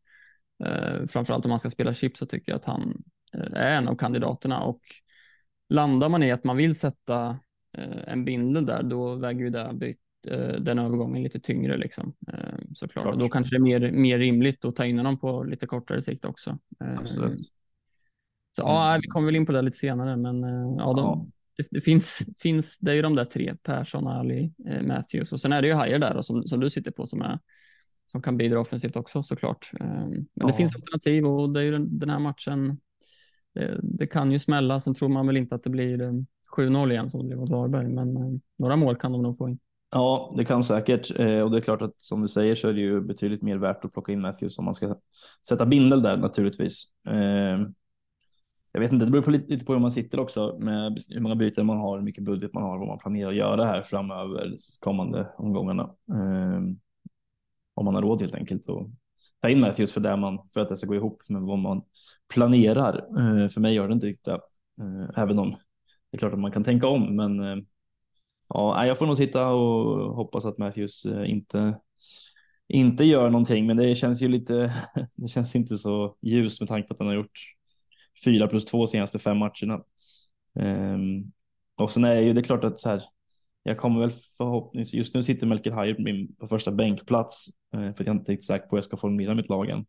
Eh, 0.66 1.06
framförallt 1.08 1.46
om 1.46 1.50
man 1.50 1.60
ska 1.60 1.70
spela 1.70 1.94
chip 1.94 2.18
så 2.18 2.26
tycker 2.26 2.52
jag 2.52 2.60
att 2.60 2.66
han 2.66 3.04
eh, 3.34 3.54
är 3.54 3.78
en 3.78 3.88
av 3.88 3.96
kandidaterna 3.96 4.64
och 4.64 4.82
landar 5.70 6.10
man 6.10 6.24
i 6.24 6.32
att 6.32 6.44
man 6.44 6.58
vill 6.58 6.76
sätta 6.76 7.40
en 8.08 8.26
bindel 8.26 8.66
där, 8.66 8.84
då 8.84 9.16
väger 9.16 9.40
ju 9.40 9.50
det 9.50 9.96
den 10.60 10.80
övergången 10.80 11.24
lite 11.24 11.40
tyngre 11.40 11.78
liksom. 11.78 12.14
Såklart. 12.74 13.04
Klart. 13.04 13.20
Då 13.20 13.30
kanske 13.30 13.56
det 13.56 13.58
är 13.58 13.80
mer, 13.80 13.92
mer 13.92 14.20
rimligt 14.20 14.66
att 14.66 14.76
ta 14.76 14.86
in 14.86 14.98
honom 14.98 15.20
på 15.20 15.44
lite 15.44 15.68
kortare 15.68 16.02
sikt 16.02 16.26
också. 16.26 16.58
Absolut. 17.00 17.52
Så 18.56 18.62
ja, 18.62 19.00
vi 19.02 19.08
kommer 19.08 19.26
väl 19.26 19.36
in 19.36 19.46
på 19.46 19.52
det 19.52 19.62
lite 19.62 19.78
senare, 19.78 20.18
men 20.18 20.44
eh, 20.44 20.76
ja, 20.78 20.94
de, 20.94 21.00
ja. 21.00 21.26
Det, 21.58 21.68
det, 21.72 21.82
finns, 21.82 22.28
finns, 22.42 22.80
det 22.80 22.92
är 22.92 22.96
ju 22.96 23.02
de 23.02 23.16
där 23.16 23.26
tre, 23.26 23.56
Persson, 23.64 24.08
Ali, 24.08 24.54
eh, 24.68 24.82
Matthews 24.82 25.34
och 25.34 25.40
sen 25.40 25.54
är 25.54 25.62
det 25.62 25.68
ju 25.68 25.74
Hajer 25.74 26.00
där 26.00 26.14
då, 26.14 26.22
som, 26.22 26.44
som 26.48 26.60
du 26.60 26.70
sitter 26.70 26.92
på 26.92 27.06
som, 27.06 27.22
är, 27.22 27.40
som 28.06 28.22
kan 28.22 28.38
bidra 28.38 28.60
offensivt 28.60 28.96
också 28.96 29.24
såklart. 29.24 29.72
Eh, 29.80 29.86
men 29.86 30.28
ja. 30.34 30.48
det 30.48 30.54
finns 30.54 30.76
alternativ 30.76 31.26
och 31.26 31.54
det 31.54 31.60
är 31.60 31.64
ju 31.64 31.72
den, 31.72 32.00
den 32.00 32.10
här 32.10 32.20
matchen. 32.20 32.78
Det, 33.54 33.80
det, 33.84 34.08
kan 34.08 34.32
ju 34.32 34.40
smälla. 34.40 34.80
Sen 34.80 34.94
tror 34.94 35.10
man 35.10 35.28
väl 35.28 35.38
inte 35.38 35.56
att 35.56 35.64
det 35.64 35.70
blir 35.70 36.26
7-0 36.58 36.92
igen 36.92 37.10
som 37.10 37.22
det 37.22 37.28
blev 37.28 37.40
mot 37.40 37.50
Varberg, 37.50 37.88
men 37.88 38.42
några 38.60 38.76
mål 38.76 38.96
kan 38.96 39.12
de 39.12 39.22
nog 39.22 39.38
få 39.38 39.50
in. 39.50 39.60
Ja, 39.92 40.34
det 40.38 40.46
kan 40.46 40.64
säkert. 40.64 41.12
och 41.12 41.52
det 41.52 41.58
är 41.58 41.62
klart 41.62 41.82
att 41.82 42.02
som 42.02 42.22
du 42.22 42.28
säger 42.28 42.56
så 42.56 42.68
är 42.68 42.74
det 42.74 42.82
ju 42.82 43.02
betydligt 43.02 43.42
mer 43.42 43.58
värt 43.58 43.86
att 43.86 43.94
plocka 43.94 44.12
in 44.12 44.22
Matthews 44.22 44.58
om 44.58 44.66
man 44.66 44.74
ska 44.74 44.96
sätta 45.48 45.66
bindel 45.66 46.02
där 46.02 46.18
naturligtvis 46.18 46.86
jag 48.74 48.80
vet 48.80 48.92
inte, 48.92 49.06
det 49.06 49.12
beror 49.12 49.24
på 49.24 49.32
lite, 49.32 49.52
lite 49.52 49.66
på 49.66 49.74
hur 49.74 49.80
man 49.80 49.92
sitter 49.92 50.20
också 50.20 50.58
med 50.60 51.00
hur 51.10 51.20
många 51.20 51.36
byten 51.36 51.66
man 51.66 51.78
har, 51.78 51.98
hur 51.98 52.06
mycket 52.06 52.24
budget 52.24 52.54
man 52.54 52.64
har, 52.64 52.78
vad 52.78 52.88
man 52.88 52.98
planerar 52.98 53.30
att 53.30 53.36
göra 53.36 53.66
här 53.66 53.82
framöver 53.82 54.56
kommande 54.80 55.34
omgångarna. 55.38 55.84
Eh, 56.12 56.62
om 57.74 57.86
man 57.86 57.96
har 57.96 58.02
råd 58.02 58.22
helt 58.22 58.34
enkelt 58.36 58.70
att 58.70 58.88
ta 59.42 59.50
in 59.50 59.60
Matthews 59.60 59.94
för, 59.94 60.02
det 60.02 60.18
man, 60.18 60.40
för 60.54 60.60
att 60.60 60.70
det 60.70 60.78
ska 60.78 60.88
gå 60.88 60.96
ihop 60.96 61.22
med 61.30 61.42
vad 61.42 61.60
man 61.60 61.82
planerar. 62.34 62.96
Eh, 62.98 63.50
för 63.50 63.62
mig 63.62 63.74
gör 63.74 63.88
det 63.88 63.94
inte 63.94 64.08
riktigt 64.08 64.26
det, 64.26 64.40
eh, 64.82 65.20
även 65.24 65.40
om 65.40 65.50
det 65.50 66.18
är 66.18 66.18
klart 66.18 66.34
att 66.34 66.40
man 66.40 66.52
kan 66.52 66.64
tänka 66.64 66.88
om, 66.88 67.16
men 67.16 67.40
ehm, 67.40 67.66
ja, 68.50 68.86
jag 68.86 68.98
får 68.98 69.06
nog 69.06 69.18
sitta 69.18 69.48
och 69.48 70.16
hoppas 70.16 70.46
att 70.46 70.58
Matthews 70.58 71.06
eh, 71.06 71.30
inte 71.32 71.80
inte 72.68 73.04
gör 73.04 73.30
någonting, 73.30 73.68
men 73.68 73.78
det 73.78 73.96
känns 73.96 74.22
ju 74.22 74.28
lite. 74.28 74.74
Det 75.16 75.28
känns 75.28 75.56
inte 75.56 75.78
så 75.78 76.18
ljus 76.22 76.60
med 76.60 76.70
tanke 76.70 76.88
på 76.88 76.94
att 76.94 77.00
han 77.00 77.08
har 77.08 77.16
gjort 77.16 77.40
fyra 78.26 78.48
plus 78.48 78.66
två 78.66 78.88
senaste 78.88 79.20
fem 79.20 79.38
matcherna. 79.38 79.84
Um, 80.60 81.32
och 81.76 81.92
sen 81.92 82.04
är 82.04 82.22
ju 82.22 82.34
det 82.34 82.44
klart 82.44 82.64
att 82.64 82.80
så 82.80 82.90
här, 82.90 83.04
jag 83.64 83.78
kommer 83.78 84.00
väl 84.00 84.12
förhoppningsvis, 84.38 84.94
just 84.94 85.16
nu 85.16 85.24
sitter 85.24 85.48
Melker 85.48 85.72
Hajer 85.72 85.94
på 85.94 86.02
min 86.02 86.36
på 86.36 86.48
första 86.48 86.72
bänkplats 86.72 87.48
uh, 87.76 87.94
för 87.94 88.04
att 88.04 88.08
jag 88.08 88.16
inte 88.16 88.34
är 88.34 88.38
säker 88.38 88.68
på 88.68 88.76
hur 88.76 88.78
jag 88.78 88.86
ska 88.86 88.98
formera 88.98 89.36
mitt 89.36 89.50
lag 89.50 89.70
än. 89.70 89.86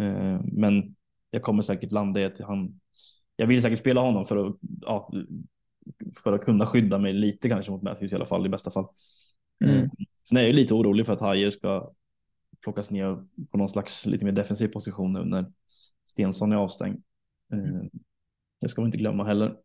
Uh, 0.00 0.40
men 0.44 0.94
jag 1.30 1.42
kommer 1.42 1.62
säkert 1.62 1.90
landa 1.90 2.20
i 2.20 2.24
att 2.24 2.40
han, 2.40 2.80
jag 3.36 3.46
vill 3.46 3.62
säkert 3.62 3.78
spela 3.78 4.00
honom 4.00 4.24
för 4.24 4.46
att, 4.46 4.56
ja, 4.80 5.12
för 6.22 6.32
att 6.32 6.44
kunna 6.44 6.66
skydda 6.66 6.98
mig 6.98 7.12
lite 7.12 7.48
kanske 7.48 7.72
mot 7.72 7.82
Matthews 7.82 8.12
i 8.12 8.14
alla 8.14 8.26
fall 8.26 8.46
i 8.46 8.48
bästa 8.48 8.70
fall. 8.70 8.86
Mm. 9.64 9.76
Eh, 9.76 9.88
Sen 10.28 10.38
är 10.38 10.42
jag 10.42 10.48
ju 10.48 10.56
lite 10.56 10.74
orolig 10.74 11.06
för 11.06 11.12
att 11.12 11.20
Hajer 11.20 11.50
ska 11.50 11.92
plockas 12.64 12.90
ner 12.90 13.24
på 13.50 13.58
någon 13.58 13.68
slags 13.68 14.06
lite 14.06 14.24
mer 14.24 14.32
defensiv 14.32 14.68
position 14.68 15.12
nu 15.12 15.24
när 15.24 15.52
Stensson 16.04 16.52
är 16.52 16.56
avstängd. 16.56 17.02
Eh, 17.52 17.82
Det 18.60 18.68
ska 18.68 18.80
man 18.80 18.88
inte 18.88 18.98
glömma 18.98 19.24
heller. 19.24 19.56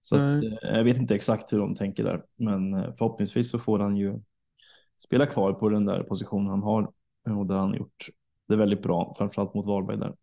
Så 0.00 0.16
att, 0.16 0.44
eh, 0.44 0.70
jag 0.76 0.84
vet 0.84 0.96
inte 0.98 1.14
exakt 1.14 1.52
hur 1.52 1.58
de 1.58 1.74
tänker 1.74 2.04
där, 2.04 2.24
men 2.36 2.74
eh, 2.74 2.92
förhoppningsvis 2.98 3.50
så 3.50 3.58
får 3.58 3.78
han 3.78 3.96
ju 3.96 4.20
spela 4.96 5.26
kvar 5.26 5.52
på 5.52 5.68
den 5.68 5.84
där 5.84 6.02
positionen 6.02 6.46
han 6.46 6.62
har 6.62 6.92
och 7.38 7.46
där 7.46 7.54
han 7.56 7.74
gjort 7.74 8.04
det 8.48 8.56
väldigt 8.56 8.82
bra, 8.82 9.14
framförallt 9.18 9.54
mot 9.54 9.66
Varberg 9.66 9.98
där. 9.98 10.14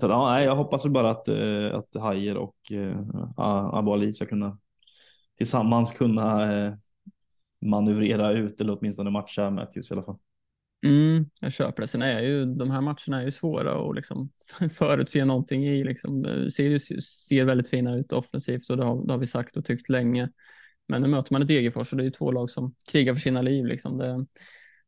Så 0.00 0.06
ja, 0.06 0.40
jag 0.42 0.56
hoppas 0.56 0.84
väl 0.84 0.92
bara 0.92 1.10
att, 1.10 1.28
att 1.72 2.02
Hajer 2.02 2.36
och 2.36 2.56
Abu 3.36 3.90
Ali 3.90 4.12
ska 4.12 4.26
kunna 4.26 4.58
tillsammans 5.36 5.92
kunna 5.92 6.48
manövrera 7.60 8.32
ut 8.32 8.60
eller 8.60 8.78
åtminstone 8.78 9.10
matcha 9.10 9.50
Matthews 9.50 9.90
i 9.90 9.94
alla 9.94 10.02
fall. 10.02 10.18
Mm, 10.84 11.30
jag 11.40 11.52
köper 11.52 11.82
det. 11.82 11.86
Sen 11.86 12.02
är 12.02 12.20
ju 12.20 12.44
de 12.44 12.70
här 12.70 12.80
matcherna 12.80 13.20
är 13.20 13.24
ju 13.24 13.30
svåra 13.30 13.90
att 13.90 13.96
liksom 13.96 14.30
förutse 14.70 15.24
någonting 15.24 15.64
i. 15.66 15.84
Liksom. 15.84 16.22
Det 16.22 16.50
Ser, 16.50 17.44
väldigt 17.44 17.68
fina 17.68 17.96
ut 17.96 18.12
offensivt 18.12 18.70
och 18.70 18.76
det 18.76 18.84
har, 18.84 19.06
det 19.06 19.12
har 19.12 19.18
vi 19.18 19.26
sagt 19.26 19.56
och 19.56 19.64
tyckt 19.64 19.88
länge. 19.88 20.28
Men 20.88 21.02
nu 21.02 21.08
möter 21.08 21.32
man 21.32 21.42
ett 21.42 21.48
Degerfors 21.48 21.92
och 21.92 21.96
det 21.96 22.02
är 22.02 22.04
ju 22.04 22.10
två 22.10 22.32
lag 22.32 22.50
som 22.50 22.74
krigar 22.92 23.14
för 23.14 23.20
sina 23.20 23.42
liv. 23.42 23.66
Liksom. 23.66 23.98
Det 23.98 24.06
är 24.06 24.26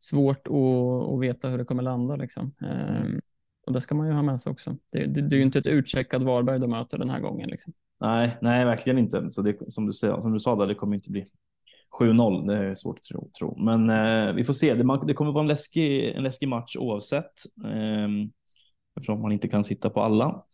svårt 0.00 0.46
att, 0.46 1.12
att 1.14 1.20
veta 1.20 1.48
hur 1.48 1.58
det 1.58 1.64
kommer 1.64 1.82
landa. 1.82 2.16
Liksom. 2.16 2.54
Ehm, 2.60 3.20
och 3.66 3.72
det 3.72 3.80
ska 3.80 3.94
man 3.94 4.06
ju 4.06 4.12
ha 4.12 4.22
med 4.22 4.40
sig 4.40 4.50
också. 4.50 4.76
Det, 4.92 5.06
det, 5.06 5.28
det 5.28 5.36
är 5.36 5.38
ju 5.38 5.44
inte 5.44 5.58
ett 5.58 5.66
utcheckat 5.66 6.22
Varberg 6.22 6.58
de 6.58 6.70
möter 6.70 6.98
den 6.98 7.10
här 7.10 7.20
gången. 7.20 7.50
Liksom. 7.50 7.72
Nej, 8.00 8.36
nej, 8.40 8.64
verkligen 8.64 8.98
inte. 8.98 9.32
Så 9.32 9.42
det, 9.42 9.72
som, 9.72 9.86
du, 9.86 9.92
säger- 9.92 10.20
som 10.20 10.32
du 10.32 10.38
sa 10.38 10.56
där, 10.56 10.66
det 10.66 10.74
kommer 10.74 10.94
inte 10.94 11.10
bli 11.10 11.24
7-0. 11.98 12.46
Det 12.46 12.56
är 12.56 12.74
svårt 12.74 12.98
att 12.98 13.02
tro. 13.02 13.30
tro. 13.38 13.56
Men 13.58 13.90
eh, 13.90 14.34
vi 14.34 14.44
får 14.44 14.52
se. 14.52 14.74
Det, 14.74 14.84
man, 14.84 15.06
det 15.06 15.14
kommer 15.14 15.32
vara 15.32 15.42
en 15.42 15.48
läskig, 15.48 16.08
en 16.08 16.22
läskig 16.22 16.48
match 16.48 16.76
oavsett. 16.76 17.32
Eh, 17.64 18.08
eftersom 18.96 19.22
man 19.22 19.32
inte 19.32 19.48
kan 19.48 19.64
sitta 19.64 19.90
på 19.90 20.00
alla. 20.00 20.44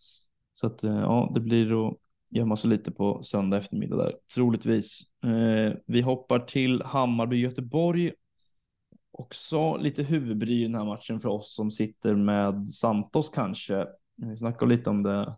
Så 0.53 0.67
att, 0.67 0.85
eh, 0.85 0.99
ja, 0.99 1.31
det 1.35 1.41
blir 1.41 1.89
att 1.89 1.97
gömma 2.31 2.57
sig 2.57 2.71
lite 2.71 2.93
på 2.93 3.23
söndag 3.23 3.57
eftermiddag 3.57 3.97
där, 3.97 4.15
troligtvis. 4.35 5.03
Eh, 5.25 5.75
vi 5.87 6.01
hoppar 6.01 6.39
till 6.39 6.83
Hammarby-Göteborg. 6.83 8.13
Också 9.13 9.77
lite 9.77 10.03
huvudbry 10.03 10.61
i 10.61 10.63
den 10.63 10.75
här 10.75 10.85
matchen 10.85 11.21
för 11.21 11.29
oss 11.29 11.55
som 11.55 11.71
sitter 11.71 12.15
med 12.15 12.69
Santos 12.69 13.29
kanske. 13.29 13.87
Vi 14.17 14.37
snackade 14.37 14.77
lite 14.77 14.91
om 14.91 15.03
det 15.03 15.37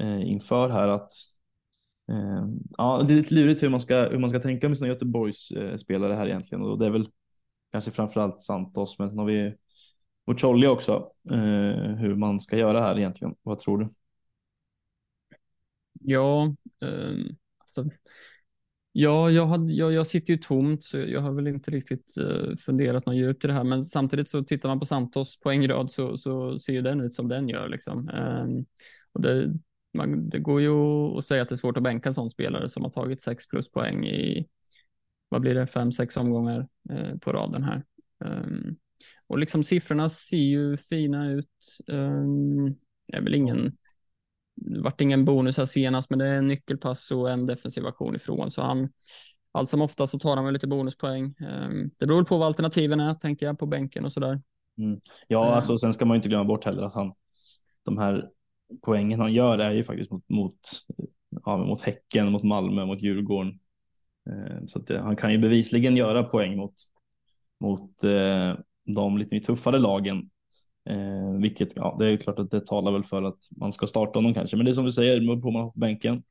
eh, 0.00 0.30
inför 0.30 0.68
här 0.68 0.88
att 0.88 1.10
Eh, 2.10 2.46
ja, 2.78 3.04
det 3.06 3.14
är 3.14 3.16
lite 3.16 3.34
lurigt 3.34 3.62
hur 3.62 3.68
man 3.68 3.80
ska, 3.80 4.08
hur 4.08 4.18
man 4.18 4.30
ska 4.30 4.40
tänka 4.40 4.68
med 4.68 4.78
sina 4.78 4.88
Göteborgs 4.88 5.50
eh, 5.50 5.76
spelare 5.76 6.14
här 6.14 6.26
egentligen 6.26 6.62
och 6.64 6.78
det 6.78 6.86
är 6.86 6.90
väl 6.90 7.06
kanske 7.72 7.90
framförallt 7.90 8.40
Santos, 8.40 8.98
men 8.98 9.10
sen 9.10 9.18
har 9.18 9.26
vi 9.26 9.54
Bocelli 10.26 10.66
också, 10.66 11.10
eh, 11.30 11.96
hur 11.96 12.16
man 12.16 12.40
ska 12.40 12.56
göra 12.56 12.80
här 12.80 12.98
egentligen. 12.98 13.34
Vad 13.42 13.58
tror 13.58 13.78
du? 13.78 13.88
Ja, 16.00 16.54
ehm, 16.82 17.36
alltså, 17.58 17.84
ja 18.92 19.30
jag, 19.30 19.46
hade, 19.46 19.72
jag, 19.72 19.92
jag 19.92 20.06
sitter 20.06 20.32
ju 20.32 20.38
tomt 20.38 20.84
så 20.84 20.98
jag 20.98 21.20
har 21.20 21.32
väl 21.32 21.46
inte 21.46 21.70
riktigt 21.70 22.16
eh, 22.18 22.56
funderat 22.66 23.06
något 23.06 23.16
djupt 23.16 23.44
i 23.44 23.48
det 23.48 23.54
här. 23.54 23.64
Men 23.64 23.84
samtidigt 23.84 24.28
så 24.28 24.42
tittar 24.44 24.68
man 24.68 24.80
på 24.80 24.86
Santos 24.86 25.40
poängrad 25.40 25.90
så, 25.90 26.16
så 26.16 26.58
ser 26.58 26.72
ju 26.72 26.82
den 26.82 27.00
ut 27.00 27.14
som 27.14 27.28
den 27.28 27.48
gör. 27.48 27.68
Liksom. 27.68 28.08
Ehm, 28.08 28.64
och 29.12 29.20
det, 29.20 29.54
man, 29.94 30.28
det 30.28 30.38
går 30.38 30.60
ju 30.60 30.70
att 31.18 31.24
säga 31.24 31.42
att 31.42 31.48
det 31.48 31.54
är 31.54 31.56
svårt 31.56 31.76
att 31.76 31.82
bänka 31.82 32.08
en 32.08 32.14
sån 32.14 32.30
spelare 32.30 32.68
som 32.68 32.82
har 32.82 32.90
tagit 32.90 33.22
sex 33.22 33.48
plus 33.48 33.70
poäng 33.70 34.06
i 34.06 34.46
vad 35.28 35.40
blir 35.40 35.54
det, 35.54 35.66
fem, 35.66 35.92
sex 35.92 36.16
omgångar 36.16 36.68
eh, 36.90 37.18
på 37.18 37.32
raden 37.32 37.62
här. 37.62 37.82
Ehm, 38.24 38.76
och 39.26 39.38
liksom 39.38 39.62
siffrorna 39.64 40.08
ser 40.08 40.36
ju 40.36 40.76
fina 40.76 41.30
ut. 41.30 41.78
Um, 41.86 42.66
är 43.12 43.20
väl 43.22 43.34
ingen 43.34 43.76
vart 44.82 45.00
ingen 45.00 45.24
bonus 45.24 45.58
här 45.58 45.64
senast, 45.64 46.10
men 46.10 46.18
det 46.18 46.26
är 46.26 46.38
en 46.38 46.46
nyckelpass 46.48 47.10
och 47.10 47.30
en 47.30 47.46
defensiv 47.46 47.86
aktion 47.86 48.16
ifrån, 48.16 48.50
så 48.50 48.62
han 48.62 48.88
allt 49.52 49.70
som 49.70 49.82
ofta 49.82 50.06
så 50.06 50.18
tar 50.18 50.36
han 50.36 50.44
väl 50.44 50.54
lite 50.54 50.66
bonuspoäng. 50.66 51.34
Ehm, 51.40 51.90
Det 51.98 52.06
beror 52.06 52.24
på 52.24 52.38
vad 52.38 52.46
alternativen 52.46 53.00
är, 53.00 53.14
tänker 53.14 53.46
jag, 53.46 53.58
på 53.58 53.66
bänken 53.66 54.04
och 54.04 54.12
sådär. 54.12 54.42
Ja, 55.28 55.46
Eh. 55.48 55.54
alltså 55.54 55.78
sen 55.78 55.92
ska 55.92 56.04
man 56.04 56.14
ju 56.14 56.16
inte 56.18 56.28
glömma 56.28 56.44
bort 56.44 56.64
heller 56.64 56.82
att 56.82 56.94
han 56.94 57.12
de 57.84 57.98
här 57.98 58.28
poängen 58.82 59.20
han 59.20 59.32
gör 59.32 59.58
är 59.58 59.72
ju 59.72 59.82
faktiskt 59.84 60.10
mot, 60.10 60.28
mot, 60.28 60.60
ja, 61.44 61.56
mot 61.56 61.82
Häcken, 61.82 62.32
mot 62.32 62.42
Malmö, 62.42 62.84
mot 62.86 63.02
Djurgården. 63.02 63.58
Eh, 64.30 64.64
Så 64.66 64.78
det, 64.78 65.00
han 65.00 65.16
kan 65.16 65.32
ju 65.32 65.38
bevisligen 65.38 65.96
göra 65.96 66.22
poäng 66.22 66.56
mot, 66.56 66.74
mot 67.60 68.04
eh, 68.04 68.54
de 68.84 69.18
lite 69.18 69.40
tuffare 69.40 69.78
lagen. 69.78 70.30
Eh, 70.90 71.32
vilket, 71.40 71.76
ja, 71.76 71.96
det 71.98 72.06
är 72.06 72.16
klart 72.16 72.38
att 72.38 72.50
det 72.50 72.66
talar 72.66 72.92
väl 72.92 73.04
för 73.04 73.22
att 73.22 73.38
man 73.56 73.72
ska 73.72 73.86
starta 73.86 74.18
honom 74.18 74.34
kanske. 74.34 74.56
Men 74.56 74.66
det 74.66 74.72
är 74.72 74.74
som 74.74 74.84
du 74.84 74.92
säger, 74.92 75.40
på 75.40 75.50
man 75.50 75.72
på 75.72 75.78
bänken. 75.78 76.22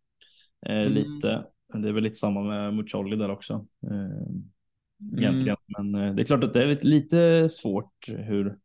Eh, 0.65 0.82
Mm. 0.82 0.93
Lite. 0.93 1.45
Det 1.73 1.88
är 1.89 1.93
väl 1.93 2.04
lite 2.04 2.15
samma 2.15 2.41
med 2.41 2.73
Mucolli 2.73 3.15
där 3.15 3.32
också. 3.32 3.65
Eh, 3.88 5.17
egentligen. 5.17 5.58
Men 5.77 5.95
eh, 5.95 6.15
det 6.15 6.21
är 6.21 6.25
klart 6.25 6.43
att 6.43 6.54
det 6.54 6.63
är 6.63 6.67
lite, 6.67 6.88
lite 6.88 7.49
svårt 7.49 7.93
hur, 8.08 8.58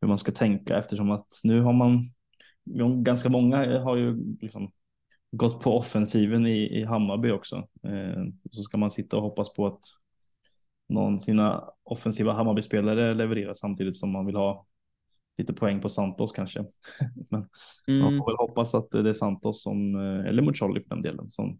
hur 0.00 0.08
man 0.08 0.18
ska 0.18 0.32
tänka 0.32 0.78
eftersom 0.78 1.10
att 1.10 1.40
nu 1.42 1.60
har 1.60 1.72
man 1.72 1.98
ganska 3.04 3.28
många 3.28 3.80
har 3.80 3.96
ju 3.96 4.36
liksom 4.40 4.72
gått 5.30 5.60
på 5.62 5.76
offensiven 5.76 6.46
i, 6.46 6.80
i 6.80 6.84
Hammarby 6.84 7.30
också. 7.30 7.56
Eh, 7.82 8.24
så 8.50 8.62
ska 8.62 8.78
man 8.78 8.90
sitta 8.90 9.16
och 9.16 9.22
hoppas 9.22 9.52
på 9.54 9.66
att 9.66 9.80
någon 10.88 11.18
sina 11.18 11.70
offensiva 11.82 12.32
Hammarby-spelare 12.32 13.14
levererar 13.14 13.54
samtidigt 13.54 13.96
som 13.96 14.10
man 14.10 14.26
vill 14.26 14.36
ha 14.36 14.66
lite 15.38 15.54
poäng 15.54 15.80
på 15.80 15.88
Santos 15.88 16.32
kanske. 16.32 16.60
Men 17.30 17.48
man 18.00 18.12
Mm. 18.12 18.18
får 18.18 18.26
väl 18.26 18.36
hoppas 18.48 18.74
att 18.74 18.90
det 18.90 19.08
är 19.08 19.12
Santos 19.12 19.62
som, 19.62 19.94
eh, 19.96 20.26
eller 20.26 20.42
Mucolli 20.42 20.80
för 20.80 20.88
den 20.88 21.02
delen, 21.02 21.30
som, 21.30 21.58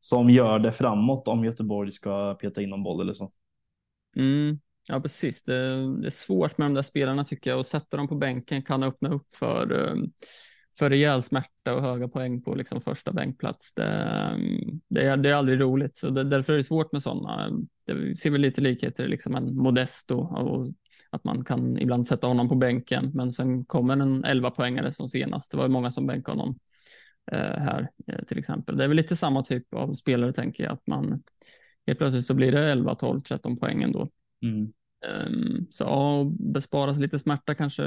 som 0.00 0.30
gör 0.30 0.58
det 0.58 0.72
framåt 0.72 1.28
om 1.28 1.44
Göteborg 1.44 1.92
ska 1.92 2.34
peta 2.34 2.62
in 2.62 2.70
någon 2.70 2.82
boll 2.82 3.00
eller 3.00 3.12
så. 3.12 3.32
Mm. 4.16 4.60
Ja, 4.88 5.00
precis. 5.00 5.42
Det, 5.42 5.54
det 6.00 6.06
är 6.06 6.10
svårt 6.10 6.58
med 6.58 6.66
de 6.66 6.74
där 6.74 6.82
spelarna 6.82 7.24
tycker 7.24 7.50
jag 7.50 7.58
och 7.58 7.66
sätta 7.66 7.96
dem 7.96 8.08
på 8.08 8.14
bänken 8.14 8.62
kan 8.62 8.82
öppna 8.82 9.08
upp 9.08 9.32
för, 9.32 9.86
eh, 9.86 9.96
för 10.78 10.90
rejäl 10.90 11.22
smärta 11.22 11.74
och 11.74 11.82
höga 11.82 12.08
poäng 12.08 12.42
på 12.42 12.54
liksom 12.54 12.80
första 12.80 13.12
bänkplats. 13.12 13.74
Det, 13.74 13.84
det, 14.88 15.06
är, 15.06 15.16
det 15.16 15.30
är 15.30 15.34
aldrig 15.34 15.60
roligt, 15.60 15.98
så 15.98 16.10
det, 16.10 16.24
därför 16.24 16.52
är 16.52 16.56
det 16.56 16.64
svårt 16.64 16.92
med 16.92 17.02
sådana. 17.02 17.50
Det 17.86 18.16
ser 18.16 18.30
väl 18.30 18.40
lite 18.40 18.60
likheter 18.60 19.08
liksom 19.08 19.34
en 19.34 19.56
Modesto 19.56 20.16
och 20.16 20.68
att 21.10 21.24
man 21.24 21.44
kan 21.44 21.78
ibland 21.78 22.06
sätta 22.06 22.26
honom 22.26 22.48
på 22.48 22.54
bänken, 22.54 23.10
men 23.14 23.32
sen 23.32 23.64
kommer 23.64 23.96
en 23.96 24.24
11 24.24 24.50
poängare 24.50 24.92
som 24.92 25.08
senast. 25.08 25.50
Det 25.50 25.56
var 25.56 25.64
ju 25.64 25.70
många 25.70 25.90
som 25.90 26.06
bänkade 26.06 26.38
honom 26.38 26.58
eh, 27.32 27.38
här 27.38 27.88
eh, 28.06 28.24
till 28.24 28.38
exempel. 28.38 28.76
Det 28.76 28.84
är 28.84 28.88
väl 28.88 28.96
lite 28.96 29.16
samma 29.16 29.42
typ 29.42 29.74
av 29.74 29.94
spelare 29.94 30.32
tänker 30.32 30.64
jag, 30.64 30.72
att 30.72 30.86
man 30.86 31.22
helt 31.86 31.98
plötsligt 31.98 32.26
så 32.26 32.34
blir 32.34 32.52
det 32.52 32.72
11, 32.72 32.94
12, 32.94 33.20
13 33.20 33.56
poäng 33.56 33.82
ändå. 33.82 34.08
Mm. 34.42 34.72
Um, 35.06 35.66
så 35.70 35.84
ja, 35.84 36.30
bespara 36.38 36.92
sig 36.92 37.02
lite 37.02 37.18
smärta 37.18 37.54
kanske, 37.54 37.82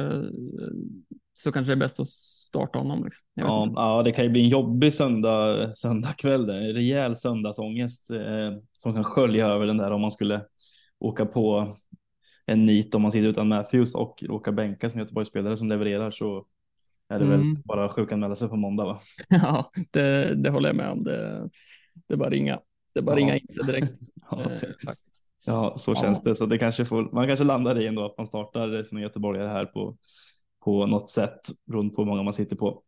så 1.34 1.52
kanske 1.52 1.72
det 1.72 1.74
är 1.74 1.80
bäst 1.80 2.00
att 2.00 2.08
starta 2.08 2.80
honom. 2.80 3.04
Liksom. 3.04 3.28
Ja, 3.34 3.64
inte. 3.64 3.80
ja, 3.80 4.04
det 4.04 4.12
kan 4.12 4.24
ju 4.26 4.30
bli 4.32 4.42
en 4.44 4.50
jobbig 4.50 4.94
söndag, 4.94 5.74
söndagkväll. 5.76 6.50
En 6.50 6.74
rejäl 6.74 7.16
söndagsångest 7.16 8.12
eh, 8.12 8.52
som 8.72 8.94
kan 8.94 9.04
skölja 9.04 9.48
över 9.48 9.66
den 9.66 9.78
där 9.78 9.92
om 9.92 10.02
man 10.02 10.12
skulle 10.12 10.42
åka 11.00 11.26
på 11.26 11.74
en 12.46 12.66
nit 12.66 12.96
om 12.96 13.02
man 13.02 13.12
sitter 13.12 13.28
utan 13.28 13.48
Matthews 13.48 13.96
och 13.96 14.24
råkar 14.28 14.52
bänka 14.52 14.90
sin 14.90 15.02
Göteborgsspelare 15.02 15.58
som 15.58 15.68
levererar 15.70 16.12
så 16.12 16.46
är 17.10 17.20
det 17.20 17.26
väl 17.26 17.42
Mm. 17.42 17.62
bara 17.66 17.90
sjukanmäla 17.90 18.36
sig 18.36 18.50
på 18.50 18.56
måndag 18.56 18.86
va? 18.86 19.00
Ja, 19.30 19.72
det, 19.92 20.36
det 20.44 20.50
håller 20.50 20.70
jag 20.70 20.76
med 20.76 20.90
om. 20.90 21.04
Det, 21.04 21.50
det 22.08 22.14
är 22.14 22.18
bara 22.18 22.30
ringa. 22.30 22.60
Det 22.94 23.00
är 23.00 23.04
bara 23.04 23.20
Ja. 23.20 23.26
ringa 23.26 23.36
in 23.38 23.46
direkt. 23.66 23.92
Ja, 24.32 24.42
eh, 24.42 24.70
faktiskt. 24.86 25.31
Ja 25.48 25.74
så 25.78 25.92
Ja. 25.92 25.96
känns 25.96 26.22
det. 26.22 26.36
Så 26.36 26.46
det 26.46 26.58
kanske 26.58 26.86
får, 26.86 27.12
man 27.12 27.28
kanske 27.28 27.46
landar 27.46 27.82
i 27.82 27.88
ändå 27.88 28.06
att 28.06 28.18
man 28.18 28.26
startar 28.26 28.84
sina 28.84 29.02
göteborgare 29.02 29.48
här 29.48 29.66
på, 29.66 29.98
på 30.64 30.86
något 30.86 31.10
sätt 31.10 31.40
beroende 31.66 31.96
på 31.96 32.02
hur 32.02 32.10
många 32.10 32.24
man 32.24 32.34
sitter 32.34 32.56
på. 32.56 32.84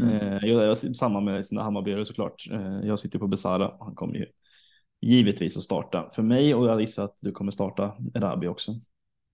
Mm. 0.00 0.14
Eh, 0.14 0.38
jag, 0.48 0.64
jag, 0.64 0.76
samma 0.76 1.20
med 1.20 1.46
sina 1.46 1.62
Hammarbyare 1.62 2.04
såklart. 2.04 2.48
Eh, 2.52 2.80
jag 2.82 2.98
sitter 2.98 3.18
på 3.18 3.26
Besara. 3.26 3.72
Han 3.80 3.94
kommer 3.94 4.14
ju 4.14 4.26
givetvis 5.00 5.56
att 5.56 5.62
starta 5.62 6.08
för 6.14 6.22
mig 6.22 6.54
och 6.54 6.66
jag 6.66 6.80
gissar 6.80 7.04
att 7.04 7.16
du 7.20 7.32
kommer 7.32 7.52
starta 7.52 7.96
Erabi 8.14 8.46
också. 8.48 8.72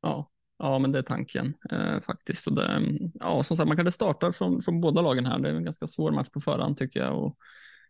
Ja. 0.03 0.31
ja, 0.59 0.79
men 0.79 0.93
det 0.93 0.99
är 0.99 1.03
tanken 1.03 1.55
eh, 1.71 2.01
faktiskt. 2.01 2.47
Och 2.47 2.55
det, 2.55 2.83
ja, 3.15 3.43
som 3.43 3.57
sagt, 3.57 3.69
man 3.69 3.77
kan 3.77 3.93
starta 3.93 4.33
från, 4.33 4.61
från 4.61 4.81
båda 4.81 5.03
lagen 5.03 5.27
här. 5.27 5.39
Det 5.39 5.49
är 5.49 5.55
en 5.55 5.65
ganska 5.65 5.87
svår 5.87 6.11
match 6.13 6.29
på 6.29 6.41
förhand 6.41 6.77
tycker 6.77 7.01
jag. 7.01 7.25
Och 7.25 7.37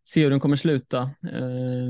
se 0.05 0.23
hur 0.23 0.31
den 0.31 0.41
kommer 0.41 0.57
sluta 0.57 0.99
eh, 1.33 1.89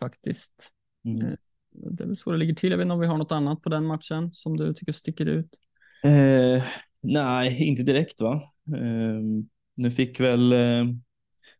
faktiskt. 0.00 0.70
Mm. 1.04 1.36
Eh, 1.74 1.90
Det 1.90 2.04
är 2.04 2.06
väl 2.06 2.16
så 2.16 2.30
det 2.32 2.38
ligger 2.38 2.54
till. 2.54 2.70
Jag 2.70 2.78
vet 2.78 2.84
inte 2.84 2.94
om 2.94 3.00
vi 3.00 3.06
har 3.06 3.18
något 3.18 3.32
annat 3.32 3.62
på 3.62 3.68
den 3.68 3.86
matchen 3.86 4.30
som 4.32 4.56
du 4.56 4.74
tycker 4.74 4.92
sticker 4.92 5.26
ut. 5.26 5.58
Eh, 6.04 6.62
nej, 7.00 7.64
inte 7.68 7.82
direkt 7.82 8.20
va? 8.20 8.42
Ehm, 8.76 9.48
nu 9.74 9.90
fick 9.90 10.20
väl, 10.20 10.52
eh, 10.52 10.84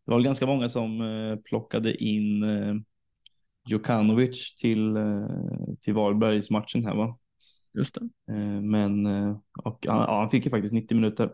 det 0.05 0.11
var 0.13 0.21
ganska 0.21 0.47
många 0.47 0.69
som 0.69 1.01
eh, 1.01 1.37
plockade 1.37 2.05
in 2.05 2.43
eh, 2.43 2.75
Djukanovic 3.71 4.55
till, 4.55 4.95
till 5.81 5.95
Varbergsmatchen 5.95 6.85
här 6.87 6.95
va? 6.95 7.19
Just 7.79 7.95
det. 7.95 8.09
Men 8.63 9.07
och, 9.65 9.79
ja, 9.81 10.19
han 10.21 10.31
fick 10.31 10.45
ju 10.45 10.51
faktiskt 10.51 10.75
90 10.75 10.95
minuter 10.95 11.31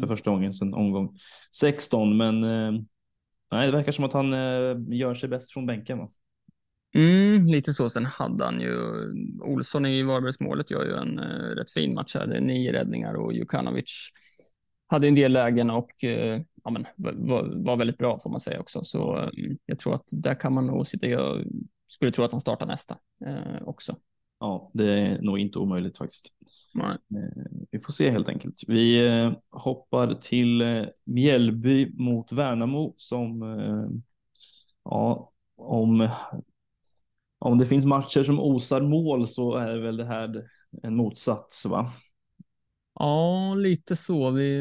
för 0.00 0.06
första 0.06 0.30
gången 0.30 0.52
sedan 0.52 0.74
omgång 0.74 1.16
16. 1.52 2.16
Men 2.16 2.40
nej, 3.52 3.66
det 3.66 3.72
verkar 3.72 3.92
som 3.92 4.04
att 4.04 4.12
han 4.12 4.32
gör 4.92 5.14
sig 5.14 5.28
bäst 5.28 5.52
från 5.52 5.66
bänken. 5.66 5.98
Va? 5.98 6.10
Mm, 6.94 7.46
lite 7.46 7.72
så. 7.72 7.88
Sen 7.88 8.06
hade 8.06 8.44
han 8.44 8.60
ju, 8.60 8.76
Olsson 9.40 9.86
i 9.86 10.02
Varbergsmålet 10.02 10.70
gör 10.70 10.84
ju 10.84 10.92
en 10.96 11.18
uh, 11.18 11.56
rätt 11.56 11.70
fin 11.70 11.94
match 11.94 12.14
här. 12.14 12.26
Det 12.26 12.36
är 12.36 12.40
nio 12.40 12.72
räddningar 12.72 13.14
och 13.14 13.32
Jukanovic 13.32 14.10
hade 14.86 15.08
en 15.08 15.14
del 15.14 15.32
lägen 15.32 15.70
och 15.70 15.90
uh, 16.04 16.40
ja, 16.64 16.70
men, 16.70 16.86
var, 16.96 17.64
var, 17.64 17.76
väldigt 17.76 17.98
bra 17.98 18.18
får 18.18 18.30
man 18.30 18.40
säga 18.40 18.60
också. 18.60 18.84
Så 18.84 19.18
uh, 19.18 19.30
jag 19.66 19.78
tror 19.78 19.94
att 19.94 20.08
där 20.12 20.34
kan 20.34 20.52
man 20.52 20.66
nog 20.66 20.86
sitta. 20.86 21.06
Jag 21.06 21.44
skulle 21.86 22.12
tro 22.12 22.24
att 22.24 22.32
han 22.32 22.40
startar 22.40 22.66
nästa 22.66 22.96
också. 23.64 23.96
Ja, 24.40 24.70
det 24.74 25.00
är 25.00 25.22
nog 25.22 25.38
inte 25.38 25.58
omöjligt 25.58 25.98
faktiskt. 25.98 26.28
Nej. 26.74 26.96
Vi 27.70 27.78
får 27.78 27.92
se 27.92 28.10
helt 28.10 28.28
enkelt. 28.28 28.54
Vi 28.66 29.10
hoppar 29.50 30.14
till 30.14 30.62
Mjällby 31.04 31.92
mot 31.94 32.32
Värnamo 32.32 32.94
som 32.96 33.42
ja, 34.84 35.32
om 35.56 36.08
om 37.44 37.58
det 37.58 37.66
finns 37.66 37.84
matcher 37.84 38.22
som 38.22 38.40
osar 38.40 38.80
mål 38.80 39.26
så 39.26 39.56
är 39.56 39.76
väl 39.76 39.96
det 39.96 40.04
här 40.04 40.44
en 40.82 40.96
motsats 40.96 41.66
va? 41.66 41.92
Ja, 42.94 43.54
lite 43.54 43.96
så. 43.96 44.30
Vi, 44.30 44.60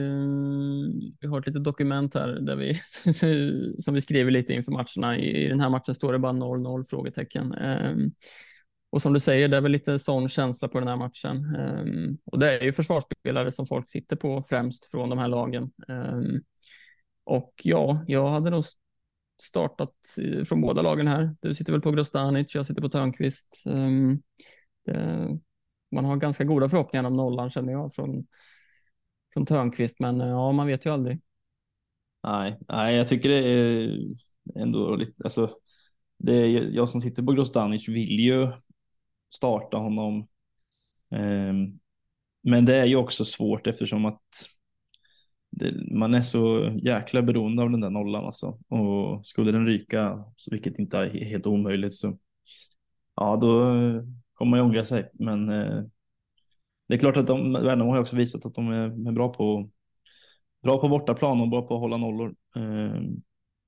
vi 1.20 1.28
har 1.28 1.40
ett 1.40 1.48
litet 1.48 1.64
dokument 1.64 2.14
här 2.14 2.28
där 2.28 2.56
vi, 2.56 2.76
som 3.82 3.94
vi 3.94 4.02
skriver 4.02 4.32
lite 4.32 4.54
inför 4.54 4.72
matcherna. 4.72 5.18
I, 5.18 5.48
den 5.48 5.60
här 5.60 5.70
matchen 5.70 5.96
står 5.96 6.14
det 6.14 6.20
bara 6.20 6.32
0-0 6.32 6.84
frågetecken. 6.84 7.54
Um, 7.54 8.12
och 8.90 9.02
som 9.02 9.14
du 9.14 9.20
säger, 9.20 9.48
det 9.48 9.58
är 9.58 9.62
väl 9.62 9.72
lite 9.72 10.00
sån 10.00 10.30
känsla 10.30 10.68
på 10.68 10.80
den 10.80 10.88
här 10.88 10.98
matchen. 10.98 11.56
Um, 11.56 12.18
och 12.26 12.40
det 12.40 12.60
är 12.60 12.64
ju 12.64 12.72
försvarsspelare 12.72 13.52
som 13.52 13.66
folk 13.66 13.90
sitter 13.90 14.16
på 14.16 14.44
främst 14.44 14.92
från 14.92 15.10
de 15.10 15.20
här 15.20 15.28
lagen. 15.28 15.72
Um, 15.88 16.42
och 17.24 17.54
ja, 17.64 18.04
jag 18.08 18.30
hade 18.30 18.50
nog 18.50 18.64
startat 19.42 19.94
från 20.46 20.62
båda 20.62 20.82
lagen 20.82 21.08
här. 21.08 21.36
Du 21.42 21.56
sitter 21.56 21.72
väl 21.72 21.82
på 21.82 21.92
Grostanic, 21.92 22.56
jag 22.56 22.66
sitter 22.66 22.82
på 22.82 22.90
Törnqvist. 22.90 23.64
Ehm, 23.66 24.22
man 25.92 26.06
har 26.06 26.18
ganska 26.18 26.44
goda 26.44 26.70
förhoppningar 26.70 27.04
om 27.04 27.18
nollan 27.18 27.50
känner 27.50 27.74
jag 27.74 27.94
från, 27.94 28.28
från 29.34 29.46
Törnqvist, 29.46 30.00
men 30.00 30.22
eh, 30.22 30.28
ja, 30.28 30.52
man 30.52 30.68
vet 30.68 30.86
ju 30.86 30.94
aldrig. 30.94 31.22
Nej, 32.24 32.58
nej, 32.68 32.96
jag 32.96 33.08
tycker 33.08 33.30
det 33.30 33.48
är 33.48 34.00
ändå 34.56 34.96
lite, 34.96 35.24
alltså, 35.24 35.50
det 36.18 36.34
är, 36.34 36.48
jag 36.62 36.90
som 36.90 37.02
sitter 37.02 37.24
på 37.24 37.32
Grostanic 37.32 37.90
vill 37.90 38.20
ju 38.20 38.52
starta 39.34 39.78
honom. 39.78 40.28
Ehm, 41.12 41.80
men 42.44 42.66
det 42.66 42.76
är 42.76 42.86
ju 42.86 42.96
också 42.96 43.26
svårt 43.26 43.68
eftersom 43.68 44.06
att 44.06 44.22
det, 45.56 45.96
man 45.96 46.14
är 46.14 46.22
så 46.22 46.72
jäkla 46.84 47.22
beroende 47.22 47.64
av 47.64 47.70
den 47.70 47.82
där 47.82 47.90
nollan 47.90 48.26
alltså. 48.26 48.60
Och 48.68 49.28
skulle 49.28 49.52
den 49.52 49.68
ryka, 49.68 50.26
vilket 50.52 50.80
inte 50.80 50.98
är 50.98 51.10
helt 51.10 51.48
omöjligt, 51.48 51.94
så 51.94 52.18
ja, 53.16 53.36
då 53.36 53.76
eh, 53.76 54.04
kommer 54.34 54.50
man 54.50 54.60
ju 54.60 54.64
ångra 54.66 54.84
sig. 54.84 55.10
Men 55.14 55.50
eh, 55.50 55.84
det 56.88 56.94
är 56.96 57.00
klart 57.00 57.18
att 57.18 57.28
de, 57.28 57.54
Värnamo 57.54 57.92
har 57.92 58.00
också 58.00 58.16
visat 58.16 58.46
att 58.46 58.56
de 58.56 58.70
är, 58.70 59.08
är, 59.08 59.12
bra 59.12 59.34
på 59.34 59.70
bra 60.64 60.82
på 60.82 60.90
bortaplan 60.90 61.42
och 61.42 61.50
bra 61.50 61.62
på 61.68 61.74
att 61.76 61.80
hålla 61.80 61.98
nollor. 61.98 62.36
Eh, 62.56 63.02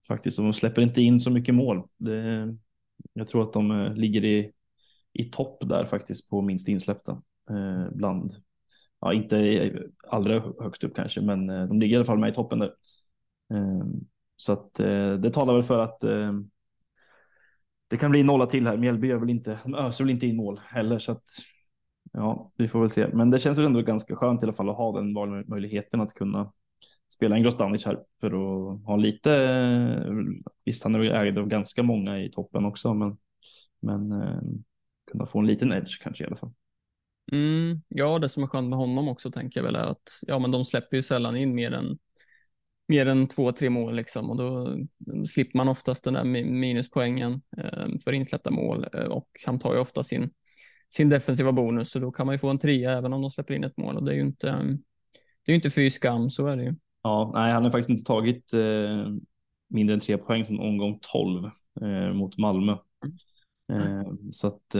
faktiskt, 0.08 0.38
de 0.38 0.54
släpper 0.54 0.82
inte 0.82 1.02
in 1.02 1.20
så 1.20 1.32
mycket 1.32 1.56
mål. 1.56 1.84
Det, 1.98 2.58
jag 3.14 3.28
tror 3.28 3.42
att 3.42 3.54
de 3.54 3.72
eh, 3.72 3.94
ligger 3.94 4.26
i, 4.26 4.52
i 5.14 5.24
topp 5.24 5.58
där 5.70 5.86
faktiskt 5.86 6.30
på 6.30 6.42
minst 6.42 6.68
insläppta 6.68 7.22
eh, 7.50 7.90
bland 7.92 8.45
ja, 9.02 9.14
inte 9.14 9.72
allra 10.08 10.44
högst 10.60 10.84
upp 10.84 10.96
kanske, 10.96 11.22
men 11.22 11.50
eh, 11.50 11.68
de 11.68 11.80
ligger 11.80 11.94
i 11.94 11.98
alla 11.98 12.06
fall 12.06 12.20
med 12.20 12.30
i 12.30 12.34
toppen 12.34 12.60
där. 12.60 12.72
Ehm, 13.54 13.94
så 14.36 14.54
att 14.54 14.80
eh, 14.80 15.14
det 15.14 15.30
talar 15.30 15.54
väl 15.54 15.64
för 15.64 15.80
att 15.80 16.04
ehm, 16.04 16.50
det 17.90 17.98
kan 17.98 18.12
bli 18.12 18.24
nolla 18.24 18.46
till 18.46 18.68
här. 18.68 18.78
Mjällby 18.78 19.08
gör 19.08 19.18
väl 19.18 19.30
inte, 19.30 19.60
de 19.64 19.76
öser 19.76 20.04
väl 20.04 20.12
inte 20.12 20.28
in 20.28 20.36
mål 20.36 20.60
heller, 20.64 20.98
så 20.98 21.12
att 21.12 21.24
ja, 22.14 22.52
vi 22.56 22.68
får 22.68 22.80
väl 22.80 22.90
se. 22.90 23.08
Men 23.14 23.30
det 23.30 23.40
känns 23.40 23.58
väl 23.58 23.66
ändå 23.66 23.82
ganska 23.82 24.16
skönt 24.16 24.44
i 24.44 24.46
alla 24.46 24.54
fall 24.54 24.70
att 24.70 24.78
ha 24.78 25.00
den 25.00 25.14
valmöjligheten 25.14 26.02
att 26.02 26.14
kunna 26.14 26.52
spela 27.14 27.36
en 27.36 27.44
Grostanic 27.44 27.86
här 27.86 28.00
för 28.22 28.28
att 28.28 28.86
ha 28.86 28.96
lite. 28.96 29.36
Eh, 29.36 30.14
visst, 30.66 30.84
han 30.84 30.96
är 30.96 31.00
väl 31.00 31.12
ägd 31.12 31.38
av 31.38 31.48
ganska 31.48 31.84
många 31.84 32.20
i 32.20 32.32
toppen 32.32 32.66
också, 32.66 32.94
men 32.94 33.18
men 33.86 34.12
ehm, 34.12 34.64
kunna 35.12 35.26
få 35.26 35.40
en 35.40 35.48
liten 35.48 35.72
edge 35.72 36.02
kanske 36.04 36.24
i 36.24 36.28
alla 36.28 36.36
fall. 36.36 36.52
Mm, 37.32 37.82
ja, 37.88 38.20
det 38.20 38.30
som 38.30 38.44
är 38.44 38.48
skönt 38.48 38.70
med 38.70 38.80
honom 38.80 39.08
också 39.08 39.32
tänker 39.32 39.60
jag 39.60 39.66
väl 39.66 39.76
är 39.76 39.86
att 39.86 40.20
ja, 40.22 40.40
men 40.40 40.52
de 40.52 40.66
släpper 40.66 40.98
ju 40.98 41.02
sällan 41.02 41.36
in 41.36 41.56
mer 41.56 41.72
än 41.72 41.98
mer 42.88 43.06
än 43.06 43.28
två, 43.28 43.52
tre 43.52 43.70
mål 43.70 43.96
liksom 43.96 44.30
och 44.30 44.38
då 44.38 44.78
slipper 45.26 45.58
man 45.58 45.70
oftast 45.70 46.04
den 46.04 46.14
där 46.14 46.24
minuspoängen 46.44 47.42
eh, 47.58 47.88
för 48.04 48.14
insläppta 48.14 48.52
mål 48.52 48.88
eh, 48.94 49.06
och 49.06 49.30
han 49.46 49.60
tar 49.60 49.74
ju 49.74 49.80
ofta 49.80 50.04
sin, 50.04 50.30
sin 50.90 51.10
defensiva 51.10 51.52
bonus 51.52 51.92
så 51.92 52.00
då 52.00 52.12
kan 52.12 52.26
man 52.26 52.36
ju 52.36 52.40
få 52.40 52.50
en 52.50 52.58
trea 52.58 52.92
även 52.92 53.14
om 53.14 53.22
de 53.22 53.32
släpper 53.32 53.54
in 53.54 53.64
ett 53.64 53.78
mål 53.78 53.98
och 53.98 54.04
det 54.04 54.12
är 54.12 54.16
ju 54.16 54.22
inte, 54.22 54.48
det 55.46 55.52
är 55.52 55.54
ju 55.54 55.56
inte 55.56 55.70
fy 55.70 55.90
skam, 55.90 56.30
så 56.30 56.48
är 56.48 56.58
det 56.58 56.64
ju. 56.64 56.76
Ja, 57.02 57.32
nej, 57.34 57.54
han 57.54 57.64
har 57.64 57.70
faktiskt 57.72 57.90
inte 57.90 58.04
tagit 58.04 58.54
eh, 58.54 59.08
mindre 59.70 59.94
än 59.94 60.00
tre 60.00 60.18
poäng 60.18 60.46
sedan 60.46 60.60
omgång 60.60 61.00
12 61.02 61.46
eh, 61.82 62.14
mot 62.14 62.38
Malmö. 62.38 62.78
Mm. 63.74 64.32
så 64.32 64.48
att 64.48 64.76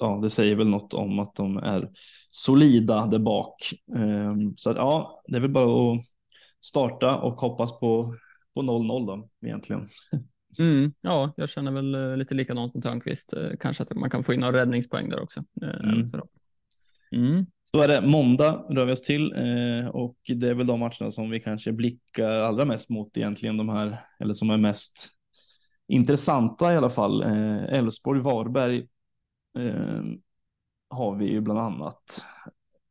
ja, 0.00 0.18
det 0.22 0.30
säger 0.30 0.56
väl 0.56 0.68
något 0.68 0.94
om 0.94 1.18
att 1.18 1.34
de 1.34 1.56
är 1.56 1.90
solida 2.30 3.06
där 3.06 3.18
bak. 3.18 3.56
Ehm, 3.96 4.56
så 4.56 4.70
att, 4.70 4.76
ja, 4.76 5.22
det 5.26 5.36
är 5.36 5.40
väl 5.40 5.50
bara 5.50 5.94
att 5.94 6.04
starta 6.60 7.16
och 7.16 7.40
hoppas 7.40 7.80
på 7.80 8.14
på 8.54 8.62
0-0 8.62 9.06
då 9.06 9.28
egentligen. 9.46 9.86
Mm, 10.58 10.92
ja, 11.00 11.32
jag 11.36 11.48
känner 11.48 11.72
väl 11.72 11.94
eh, 11.94 12.16
lite 12.16 12.34
likadant 12.34 12.74
med 12.74 12.82
Törnqvist. 12.82 13.32
Eh, 13.32 13.50
kanske 13.60 13.82
att 13.82 13.94
man 13.94 14.10
kan 14.10 14.22
få 14.22 14.34
in 14.34 14.40
några 14.40 14.60
räddningspoäng 14.60 15.08
där 15.08 15.22
också. 15.22 15.40
Eh, 15.62 15.90
mm. 15.90 16.04
Mm. 17.12 17.46
Så 17.64 17.82
är 17.82 17.88
det 17.88 18.00
måndag 18.00 18.66
rör 18.70 18.84
vi 18.84 18.92
oss 18.92 19.02
till 19.02 19.32
och 19.92 20.16
det 20.34 20.48
är 20.48 20.54
väl 20.54 20.66
de 20.66 20.80
matcherna 20.80 21.10
som 21.10 21.30
vi 21.30 21.40
kanske 21.40 21.72
blickar 21.72 22.30
allra 22.30 22.64
mest 22.64 22.88
mot 22.88 23.16
egentligen 23.16 23.56
de 23.56 23.68
här 23.68 23.98
eller 24.20 24.34
som 24.34 24.50
är 24.50 24.56
mest 24.56 25.08
intressanta 25.88 26.72
i 26.72 26.76
alla 26.76 26.90
fall. 26.90 27.22
Elfsborg, 27.68 28.20
Varberg 28.20 28.86
eh, 29.58 30.02
har 30.88 31.16
vi 31.16 31.26
ju 31.26 31.40
bland 31.40 31.60
annat. 31.60 32.24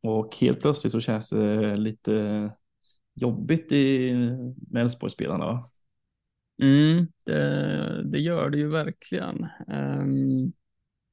Och 0.01 0.35
helt 0.41 0.59
plötsligt 0.59 0.91
så 0.91 0.99
känns 0.99 1.29
det 1.29 1.75
lite 1.75 2.51
jobbigt 3.13 3.71
i, 3.71 4.13
med 4.71 4.81
Elfsborgsspelarna. 4.81 5.63
Mm, 6.61 7.07
det, 7.25 8.11
det, 8.11 8.19
gör 8.19 8.49
det 8.49 8.57
ju 8.57 8.69
verkligen. 8.69 9.47
Um, 9.67 10.53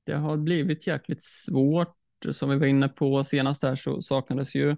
det 0.06 0.14
har 0.14 0.36
blivit 0.36 0.86
jäkligt 0.86 1.22
svårt. 1.22 1.96
Som 2.30 2.50
vi 2.50 2.56
var 2.56 2.66
inne 2.66 2.88
på 2.88 3.24
senast 3.24 3.62
här 3.62 3.74
så 3.74 4.00
saknades 4.00 4.54
ju 4.54 4.76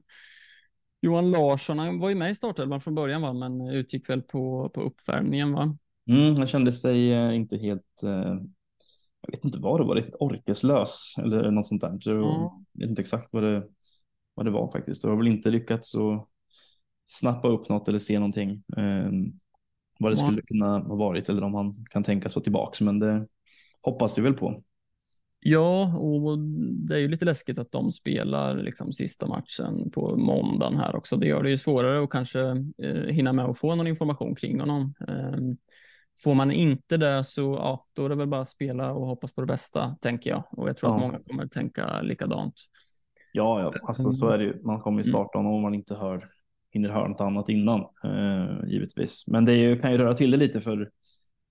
Johan 1.01 1.31
Larsson. 1.31 1.79
Han 1.79 1.99
var 1.99 2.09
ju 2.09 2.15
med 2.15 2.31
i 2.31 2.35
startelvan 2.35 2.81
från 2.81 2.95
början 2.95 3.23
va? 3.23 3.33
men 3.33 3.69
utgick 3.69 4.09
väl 4.11 4.23
på, 4.23 4.71
på 4.75 4.83
uppvärmningen 4.83 5.53
va? 5.53 5.77
Mm, 6.09 6.37
han 6.37 6.47
kände 6.47 6.73
sig 6.73 7.13
eh, 7.13 7.37
inte 7.37 7.57
helt 7.57 8.03
eh, 8.03 8.35
jag 9.23 9.33
vet 9.33 9.45
inte 9.45 9.59
vad 9.59 9.81
det 9.81 9.85
var, 9.85 9.95
riktigt 9.95 10.17
orkeslös 10.21 11.15
eller 11.19 11.51
något 11.51 11.67
sånt 11.67 11.81
där. 11.81 11.99
Så 12.01 12.11
mm. 12.11 12.25
Jag 12.25 12.81
vet 12.81 12.91
inte 12.91 13.03
exakt 13.03 13.29
vad 13.31 13.43
det, 13.43 13.65
vad 14.35 14.47
det 14.47 14.51
var 14.51 14.73
faktiskt. 14.73 15.05
Jag 15.05 15.11
har 15.11 15.17
väl 15.17 15.29
inte 15.29 15.51
lyckats 15.51 15.95
att 15.95 16.29
snappa 17.05 17.49
upp 17.49 17.69
något 17.69 17.89
eller 17.89 17.99
se 17.99 18.19
någonting. 18.19 18.51
Eh, 18.51 19.11
vad 19.99 20.13
det 20.13 20.21
mm. 20.21 20.27
skulle 20.27 20.43
kunna 20.43 20.79
ha 20.79 20.97
varit 20.97 21.29
eller 21.29 21.45
om 21.45 21.55
han 21.55 21.75
kan 21.91 22.03
tänkas 22.03 22.37
vara 22.37 22.43
tillbaks. 22.43 22.81
Men 22.81 22.99
det 22.99 23.27
hoppas 23.83 24.19
vi 24.19 24.23
väl 24.23 24.35
på. 24.35 24.63
Ja, 25.45 25.97
och 25.97 26.39
det 26.89 26.95
är 26.95 26.99
ju 26.99 27.09
lite 27.09 27.25
läskigt 27.25 27.59
att 27.59 27.73
de 27.73 27.93
spelar 27.93 28.57
liksom 28.57 28.93
sista 28.93 29.27
matchen 29.27 29.91
på 29.91 30.17
måndagen 30.17 30.77
här 30.77 30.97
också. 30.97 31.17
Det 31.17 31.27
gör 31.27 31.43
det 31.43 31.51
ju 31.51 31.59
svårare 31.59 32.03
att 32.03 32.11
kanske 32.11 32.41
eh, 32.83 33.07
hinna 33.09 33.33
med 33.33 33.45
att 33.45 33.59
få 33.59 33.75
någon 33.75 33.87
information 33.87 34.35
kring 34.35 34.61
honom. 34.61 34.95
Eh, 35.09 35.39
Får 36.25 36.35
man 36.35 36.53
inte 36.53 36.97
det 36.97 37.25
så 37.25 37.41
ja, 37.41 37.87
då 37.93 38.05
är 38.05 38.09
det 38.09 38.15
väl 38.15 38.29
bara 38.29 38.41
att 38.41 38.49
spela 38.49 38.93
och 38.93 39.07
hoppas 39.07 39.35
på 39.35 39.41
det 39.41 39.47
bästa, 39.47 39.97
tänker 40.01 40.31
jag. 40.31 40.45
Och 40.51 40.69
jag 40.69 40.77
tror 40.77 40.93
ja. 40.93 40.97
att 40.97 41.01
många 41.01 41.19
kommer 41.19 41.47
tänka 41.47 42.01
likadant. 42.03 42.55
Ja, 43.33 43.61
ja. 43.61 43.75
Alltså, 43.83 44.13
så 44.13 44.29
är 44.29 44.39
det 44.39 44.45
ju. 44.45 44.63
Man 44.63 44.81
kommer 44.81 44.99
ju 44.99 45.05
mm. 45.05 45.13
starta 45.13 45.39
mm. 45.39 45.53
om 45.53 45.63
man 45.63 45.75
inte 45.75 45.95
hör, 45.95 46.25
hinner 46.71 46.89
höra 46.89 47.09
något 47.09 47.21
annat 47.21 47.49
innan, 47.49 47.81
eh, 47.81 48.69
givetvis. 48.69 49.25
Men 49.29 49.45
det 49.45 49.55
ju, 49.55 49.79
kan 49.79 49.93
ju 49.93 49.99
röra 49.99 50.15
till 50.15 50.31
det 50.31 50.37
lite 50.37 50.61
för, 50.61 50.91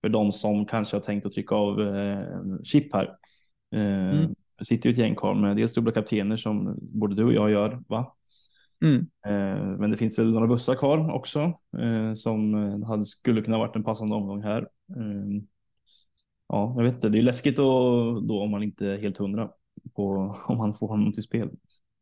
för 0.02 0.10
de 0.10 0.32
som 0.32 0.66
kanske 0.66 0.96
har 0.98 1.02
tänkt 1.02 1.26
att 1.26 1.32
trycka 1.32 1.56
av 1.56 1.82
eh, 1.82 2.26
chip 2.64 2.94
här. 2.94 3.16
Eh, 3.76 4.10
mm. 4.10 4.36
Det 4.58 4.66
sitter 4.66 4.90
ju 4.90 4.92
ett 4.92 4.98
gäng 4.98 5.16
kvar 5.16 5.34
med 5.34 5.56
dels 5.56 5.74
dubbla 5.74 5.92
kaptener 5.92 6.36
som 6.36 6.80
både 6.82 7.16
du 7.16 7.24
och 7.24 7.34
jag 7.34 7.52
gör, 7.52 7.84
va? 7.88 8.16
Mm. 8.82 9.08
Men 9.80 9.92
det 9.92 9.98
finns 9.98 10.20
väl 10.20 10.32
några 10.32 10.48
bussar 10.48 10.76
kvar 10.76 11.12
också 11.12 11.54
som 12.16 12.54
hade, 12.84 13.06
skulle 13.06 13.42
kunna 13.42 13.58
varit 13.58 13.76
en 13.76 13.84
passande 13.84 14.16
omgång 14.16 14.44
här. 14.44 14.68
Ja, 16.48 16.74
jag 16.78 16.84
vet 16.84 16.96
inte. 16.96 17.10
Det 17.10 17.18
är 17.18 17.24
läskigt 17.24 17.58
då, 17.58 18.20
då 18.20 18.42
om 18.42 18.52
man 18.52 18.64
inte 18.64 18.88
är 18.88 18.98
helt 18.98 19.18
hundra 19.18 19.50
på 19.96 20.36
om 20.48 20.58
man 20.58 20.74
får 20.74 20.88
honom 20.88 21.14
till 21.14 21.24
spel. 21.24 21.50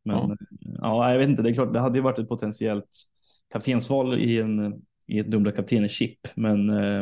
Men 0.04 0.16
ja. 0.16 0.36
ja, 0.60 1.12
jag 1.12 1.18
vet 1.18 1.28
inte. 1.28 1.42
Det 1.42 1.50
är 1.50 1.54
klart, 1.54 1.72
det 1.72 1.80
hade 1.80 1.98
ju 1.98 2.02
varit 2.02 2.18
ett 2.18 2.28
potentiellt 2.28 2.88
kaptensval 3.52 4.18
i 4.18 4.38
en 4.38 4.82
i 5.10 5.18
ett 5.18 5.30
dubbla 5.30 5.52
kaptenen-chip, 5.52 6.18
men 6.34 6.70
eh, 6.70 6.98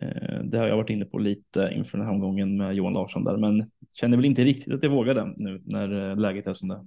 eh, 0.00 0.42
det 0.44 0.58
har 0.58 0.66
jag 0.66 0.76
varit 0.76 0.90
inne 0.90 1.04
på 1.04 1.18
lite 1.18 1.72
inför 1.74 1.98
den 1.98 2.06
här 2.06 2.14
omgången 2.14 2.56
med 2.56 2.74
Johan 2.74 2.92
Larsson 2.92 3.24
där, 3.24 3.36
men 3.36 3.70
känner 3.92 4.16
väl 4.16 4.26
inte 4.26 4.44
riktigt 4.44 4.74
att 4.74 4.82
jag 4.82 4.90
vågar 4.90 5.14
det 5.14 5.34
nu 5.36 5.62
när 5.64 6.10
eh, 6.10 6.16
läget 6.16 6.46
är 6.46 6.52
som 6.52 6.68
det 6.68 6.74
är. 6.74 6.86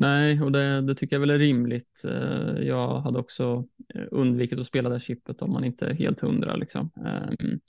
Nej, 0.00 0.42
och 0.42 0.52
det, 0.52 0.80
det, 0.80 0.94
tycker 0.94 1.16
jag 1.16 1.20
väl 1.20 1.30
är 1.30 1.38
rimligt. 1.38 2.04
Eh, 2.04 2.62
jag 2.62 3.00
hade 3.00 3.18
också 3.18 3.64
undvikit 4.10 4.58
att 4.58 4.66
spela 4.66 4.88
det 4.88 5.00
chippet 5.00 5.42
om 5.42 5.52
man 5.52 5.64
inte 5.64 5.86
är 5.86 5.94
helt 5.94 6.20
hundra. 6.20 6.56
Liksom. 6.56 6.90
Ehm, 7.06 7.60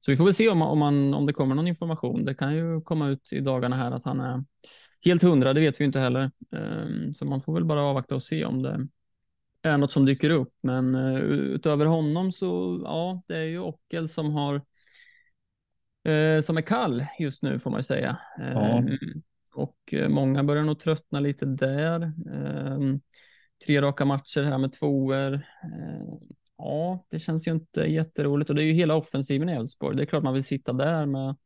så 0.00 0.10
vi 0.10 0.16
får 0.16 0.24
väl 0.24 0.34
se 0.34 0.48
om, 0.48 0.62
om, 0.62 0.78
man, 0.78 1.14
om 1.14 1.26
det 1.26 1.32
kommer 1.32 1.54
någon 1.54 1.68
information. 1.68 2.24
Det 2.24 2.34
kan 2.34 2.56
ju 2.56 2.80
komma 2.80 3.08
ut 3.08 3.32
i 3.32 3.40
dagarna 3.40 3.76
här 3.76 3.90
att 3.90 4.04
han 4.04 4.20
är 4.20 4.44
helt 5.04 5.22
hundra, 5.22 5.52
det 5.52 5.60
vet 5.60 5.80
vi 5.80 5.84
inte 5.84 6.00
heller. 6.00 6.30
Ehm, 6.56 7.12
så 7.12 7.24
man 7.24 7.40
får 7.40 7.54
väl 7.54 7.64
bara 7.64 7.82
avvakta 7.82 8.14
och 8.14 8.22
se 8.22 8.44
om 8.44 8.62
det, 8.62 8.88
är 9.62 9.78
något 9.78 9.92
som 9.92 10.06
dyker 10.06 10.30
upp. 10.30 10.52
Men 10.62 10.94
uh, 10.94 11.20
utöver 11.20 11.86
honom 11.86 12.32
så, 12.32 12.80
ja, 12.84 13.22
det 13.26 13.36
är 13.36 13.44
ju 13.44 13.58
Ockel 13.58 14.08
som 14.08 14.32
har 14.32 14.60
som 16.42 16.56
är 16.56 16.62
kall 16.62 17.06
just 17.18 17.42
nu 17.42 17.58
får 17.58 17.70
man 17.70 17.82
säga. 17.82 18.18
Ja. 18.38 18.82
Och 19.56 19.76
eh, 19.92 20.08
många 20.08 20.44
börjar 20.44 20.64
nog 20.64 20.78
tröttna 20.78 21.20
lite 21.20 21.46
där. 21.46 22.12
Ehm, 22.32 23.00
tre 23.66 23.82
raka 23.82 24.04
matcher 24.04 24.42
här 24.42 24.58
med 24.58 24.72
tvåor. 24.72 25.34
Ehm, 25.34 26.18
ja, 26.56 27.06
det 27.10 27.18
känns 27.18 27.48
ju 27.48 27.52
inte 27.52 27.80
jätteroligt 27.80 28.50
och 28.50 28.56
det 28.56 28.62
är 28.62 28.66
ju 28.66 28.72
hela 28.72 28.94
offensiven 28.94 29.48
i 29.48 29.52
Elfsborg. 29.52 29.96
Det 29.96 30.02
är 30.02 30.06
klart 30.06 30.24
man 30.24 30.34
vill 30.34 30.44
sitta 30.44 30.72
där 30.72 31.06
med 31.06 31.36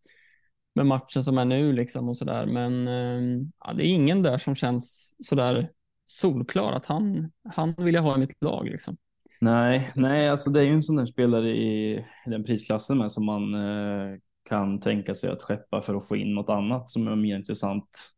med 0.74 0.86
matchen 0.86 1.24
som 1.24 1.38
är 1.38 1.44
nu 1.44 1.72
liksom 1.72 2.08
och 2.08 2.16
så 2.16 2.24
där. 2.24 2.46
Men 2.46 2.88
ehm, 2.88 3.52
ja, 3.64 3.72
det 3.72 3.86
är 3.86 3.94
ingen 3.94 4.22
där 4.22 4.38
som 4.38 4.54
känns 4.54 5.16
så 5.18 5.34
där 5.34 5.70
solklar 6.06 6.72
att 6.72 6.86
han, 6.86 7.32
han 7.44 7.74
vill 7.78 7.94
jag 7.94 8.02
ha 8.02 8.16
i 8.16 8.20
mitt 8.20 8.42
lag. 8.42 8.68
Liksom. 8.68 8.96
Nej, 9.40 9.90
nej, 9.94 10.28
alltså 10.28 10.50
det 10.50 10.60
är 10.60 10.64
ju 10.64 10.72
en 10.72 10.82
sån 10.82 10.96
där 10.96 11.06
spelare 11.06 11.56
i 11.56 12.04
den 12.26 12.44
prisklassen 12.44 12.98
med 12.98 13.12
som 13.12 13.26
man 13.26 13.54
eh, 13.54 14.18
kan 14.50 14.80
tänka 14.80 15.14
sig 15.14 15.30
att 15.30 15.42
skeppa 15.42 15.80
för 15.82 15.94
att 15.94 16.08
få 16.08 16.16
in 16.16 16.34
något 16.34 16.50
annat 16.50 16.90
som 16.90 17.08
är 17.08 17.16
mer 17.16 17.36
intressant 17.36 18.10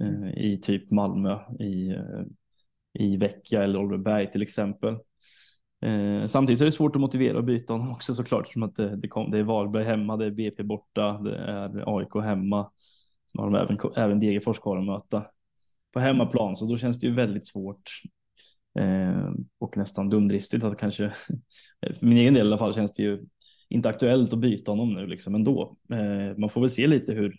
eh, 0.00 0.44
i 0.44 0.60
typ 0.62 0.90
Malmö, 0.90 1.38
i, 1.60 1.88
eh, 1.88 2.22
i 2.98 3.16
Vecchia 3.16 3.64
eller 3.64 3.78
Oliverberg 3.78 4.30
till 4.30 4.42
exempel. 4.42 4.94
Eh, 5.84 6.24
samtidigt 6.26 6.60
är 6.60 6.64
det 6.64 6.72
svårt 6.72 6.96
att 6.96 7.00
motivera 7.00 7.38
att 7.38 7.44
byta 7.44 7.72
honom 7.72 7.90
också 7.90 8.14
såklart, 8.14 8.48
som 8.48 8.62
att 8.62 8.76
det, 8.76 8.96
det, 8.96 9.08
kom, 9.08 9.30
det 9.30 9.38
är 9.38 9.42
Varberg 9.42 9.84
hemma, 9.84 10.16
det 10.16 10.26
är 10.26 10.30
BP 10.30 10.62
borta, 10.62 11.18
det 11.18 11.36
är 11.36 11.98
AIK 11.98 12.24
hemma. 12.24 12.70
Sen 13.32 13.42
har 13.42 13.50
de 13.50 13.58
även, 13.60 13.78
även 13.96 14.20
Degerfors 14.20 14.58
kvar 14.58 14.78
att 14.78 14.84
möta 14.84 15.26
på 15.92 16.00
hemmaplan, 16.00 16.56
så 16.56 16.66
då 16.66 16.76
känns 16.76 17.00
det 17.00 17.06
ju 17.06 17.14
väldigt 17.14 17.46
svårt 17.46 17.90
eh, 18.78 19.30
och 19.58 19.76
nästan 19.76 20.08
dumdristigt 20.08 20.64
att 20.64 20.78
kanske, 20.78 21.12
för 22.00 22.06
min 22.06 22.18
egen 22.18 22.34
del 22.34 22.46
i 22.46 22.48
alla 22.48 22.58
fall 22.58 22.74
känns 22.74 22.92
det 22.92 23.02
ju 23.02 23.24
inte 23.74 23.88
aktuellt 23.88 24.32
att 24.32 24.38
byta 24.38 24.72
honom 24.72 24.94
nu 24.94 25.06
liksom 25.06 25.34
ändå. 25.34 25.76
Eh, 25.92 26.38
man 26.38 26.50
får 26.50 26.60
väl 26.60 26.70
se 26.70 26.86
lite 26.86 27.12
hur 27.12 27.36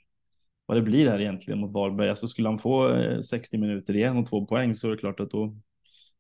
vad 0.66 0.78
det 0.78 0.82
blir 0.82 1.10
här 1.10 1.22
egentligen 1.22 1.60
mot 1.60 1.74
Varberg. 1.74 2.10
Alltså 2.10 2.28
skulle 2.28 2.50
han 2.50 2.58
få 2.58 2.96
eh, 2.96 3.22
60 3.22 3.58
minuter 3.58 3.96
igen 3.96 4.18
och 4.18 4.26
två 4.26 4.46
poäng 4.46 4.76
så 4.76 4.88
är 4.88 4.92
det 4.92 4.98
klart 4.98 5.20
att 5.20 5.32
då, 5.32 5.56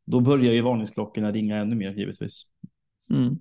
då 0.05 0.19
börjar 0.19 0.53
ju 0.53 0.61
varningsklockorna 0.61 1.31
ringa 1.31 1.57
ännu 1.57 1.75
mer 1.75 1.91
givetvis. 1.91 2.43
Mm. 3.09 3.39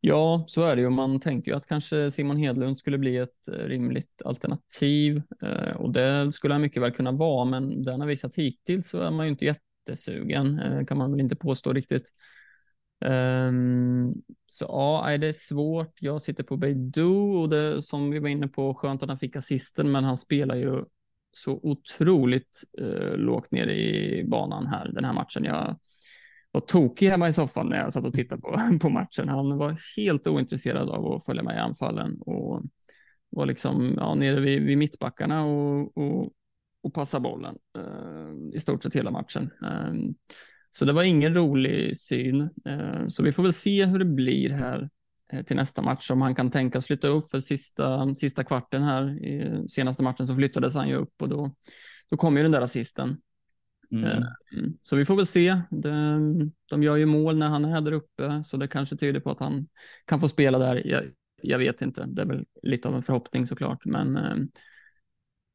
Ja, 0.00 0.44
så 0.46 0.62
är 0.64 0.76
det 0.76 0.82
ju. 0.82 0.90
Man 0.90 1.20
tänker 1.20 1.50
ju 1.50 1.56
att 1.56 1.66
kanske 1.66 2.10
Simon 2.10 2.36
Hedlund 2.36 2.78
skulle 2.78 2.98
bli 2.98 3.16
ett 3.16 3.48
eh, 3.48 3.52
rimligt 3.52 4.22
alternativ 4.24 5.22
eh, 5.42 5.76
och 5.76 5.92
det 5.92 6.32
skulle 6.32 6.54
han 6.54 6.60
mycket 6.60 6.82
väl 6.82 6.92
kunna 6.92 7.12
vara, 7.12 7.44
men 7.44 7.82
den 7.82 8.00
har 8.00 8.08
visat 8.08 8.34
hittills 8.34 8.88
så 8.88 9.00
är 9.00 9.10
man 9.10 9.26
ju 9.26 9.30
inte 9.30 9.44
jättesugen, 9.44 10.58
eh, 10.58 10.84
kan 10.84 10.98
man 10.98 11.10
väl 11.10 11.20
inte 11.20 11.36
påstå 11.36 11.72
riktigt. 11.72 12.10
Um, 13.04 14.14
så 14.46 14.64
ja, 14.68 15.18
det 15.18 15.26
är 15.26 15.32
svårt. 15.32 15.92
Jag 16.00 16.22
sitter 16.22 16.44
på 16.44 16.56
Beidou 16.56 17.42
och 17.42 17.48
det 17.48 17.82
som 17.82 18.10
vi 18.10 18.18
var 18.18 18.28
inne 18.28 18.48
på, 18.48 18.74
skönt 18.74 19.02
att 19.02 19.08
han 19.08 19.18
fick 19.18 19.36
assisten, 19.36 19.92
men 19.92 20.04
han 20.04 20.16
spelar 20.16 20.56
ju 20.56 20.84
så 21.32 21.60
otroligt 21.62 22.62
uh, 22.80 23.16
lågt 23.16 23.50
ner 23.50 23.66
i 23.66 24.24
banan 24.24 24.66
här 24.66 24.92
den 24.94 25.04
här 25.04 25.12
matchen. 25.12 25.44
Jag 25.44 25.76
var 26.50 26.60
tokig 26.60 27.08
hemma 27.08 27.28
i 27.28 27.32
soffan 27.32 27.68
när 27.68 27.78
jag 27.78 27.92
satt 27.92 28.04
och 28.04 28.14
tittade 28.14 28.40
på, 28.40 28.78
på 28.80 28.88
matchen. 28.88 29.28
Han 29.28 29.58
var 29.58 29.76
helt 29.96 30.26
ointresserad 30.26 30.88
av 30.88 31.12
att 31.12 31.24
följa 31.24 31.42
med 31.42 31.56
i 31.56 31.60
anfallen 31.60 32.20
och 32.20 32.62
var 33.30 33.46
liksom 33.46 33.94
ja, 33.96 34.14
nere 34.14 34.40
vid, 34.40 34.62
vid 34.62 34.78
mittbackarna 34.78 35.44
och, 35.44 35.98
och, 35.98 36.32
och 36.82 36.94
passa 36.94 37.20
bollen 37.20 37.56
eh, 37.78 38.54
i 38.54 38.58
stort 38.58 38.82
sett 38.82 38.96
hela 38.96 39.10
matchen. 39.10 39.50
Eh, 39.62 39.92
så 40.76 40.84
det 40.84 40.92
var 40.92 41.02
ingen 41.02 41.34
rolig 41.34 41.96
syn. 41.96 42.40
Eh, 42.40 43.06
så 43.06 43.22
vi 43.22 43.32
får 43.32 43.42
väl 43.42 43.52
se 43.52 43.84
hur 43.84 43.98
det 43.98 44.04
blir 44.04 44.50
här 44.50 44.88
eh, 45.32 45.42
till 45.42 45.56
nästa 45.56 45.82
match 45.82 46.10
om 46.10 46.22
han 46.22 46.34
kan 46.34 46.50
tänkas 46.50 46.86
flytta 46.86 47.08
upp 47.08 47.30
för 47.30 47.40
sista, 47.40 48.14
sista 48.14 48.44
kvarten 48.44 48.82
här. 48.82 49.24
I 49.24 49.64
senaste 49.68 50.02
matchen 50.02 50.26
så 50.26 50.36
flyttades 50.36 50.74
han 50.74 50.88
ju 50.88 50.94
upp 50.94 51.22
och 51.22 51.28
då, 51.28 51.54
då 52.10 52.16
kom 52.16 52.36
ju 52.36 52.42
den 52.42 52.52
där 52.52 52.60
assisten. 52.60 53.16
Mm. 53.92 54.04
Eh, 54.04 54.24
så 54.80 54.96
vi 54.96 55.04
får 55.04 55.16
väl 55.16 55.26
se. 55.26 55.60
De, 55.70 56.52
de 56.70 56.82
gör 56.82 56.96
ju 56.96 57.06
mål 57.06 57.36
när 57.36 57.48
han 57.48 57.64
är 57.64 57.80
där 57.80 57.92
uppe, 57.92 58.44
så 58.44 58.56
det 58.56 58.68
kanske 58.68 58.96
tyder 58.96 59.20
på 59.20 59.30
att 59.30 59.40
han 59.40 59.68
kan 60.04 60.20
få 60.20 60.28
spela 60.28 60.58
där. 60.58 60.86
Jag, 60.86 61.04
jag 61.42 61.58
vet 61.58 61.82
inte, 61.82 62.06
det 62.06 62.22
är 62.22 62.26
väl 62.26 62.44
lite 62.62 62.88
av 62.88 62.94
en 62.94 63.02
förhoppning 63.02 63.46
såklart, 63.46 63.84
men 63.84 64.16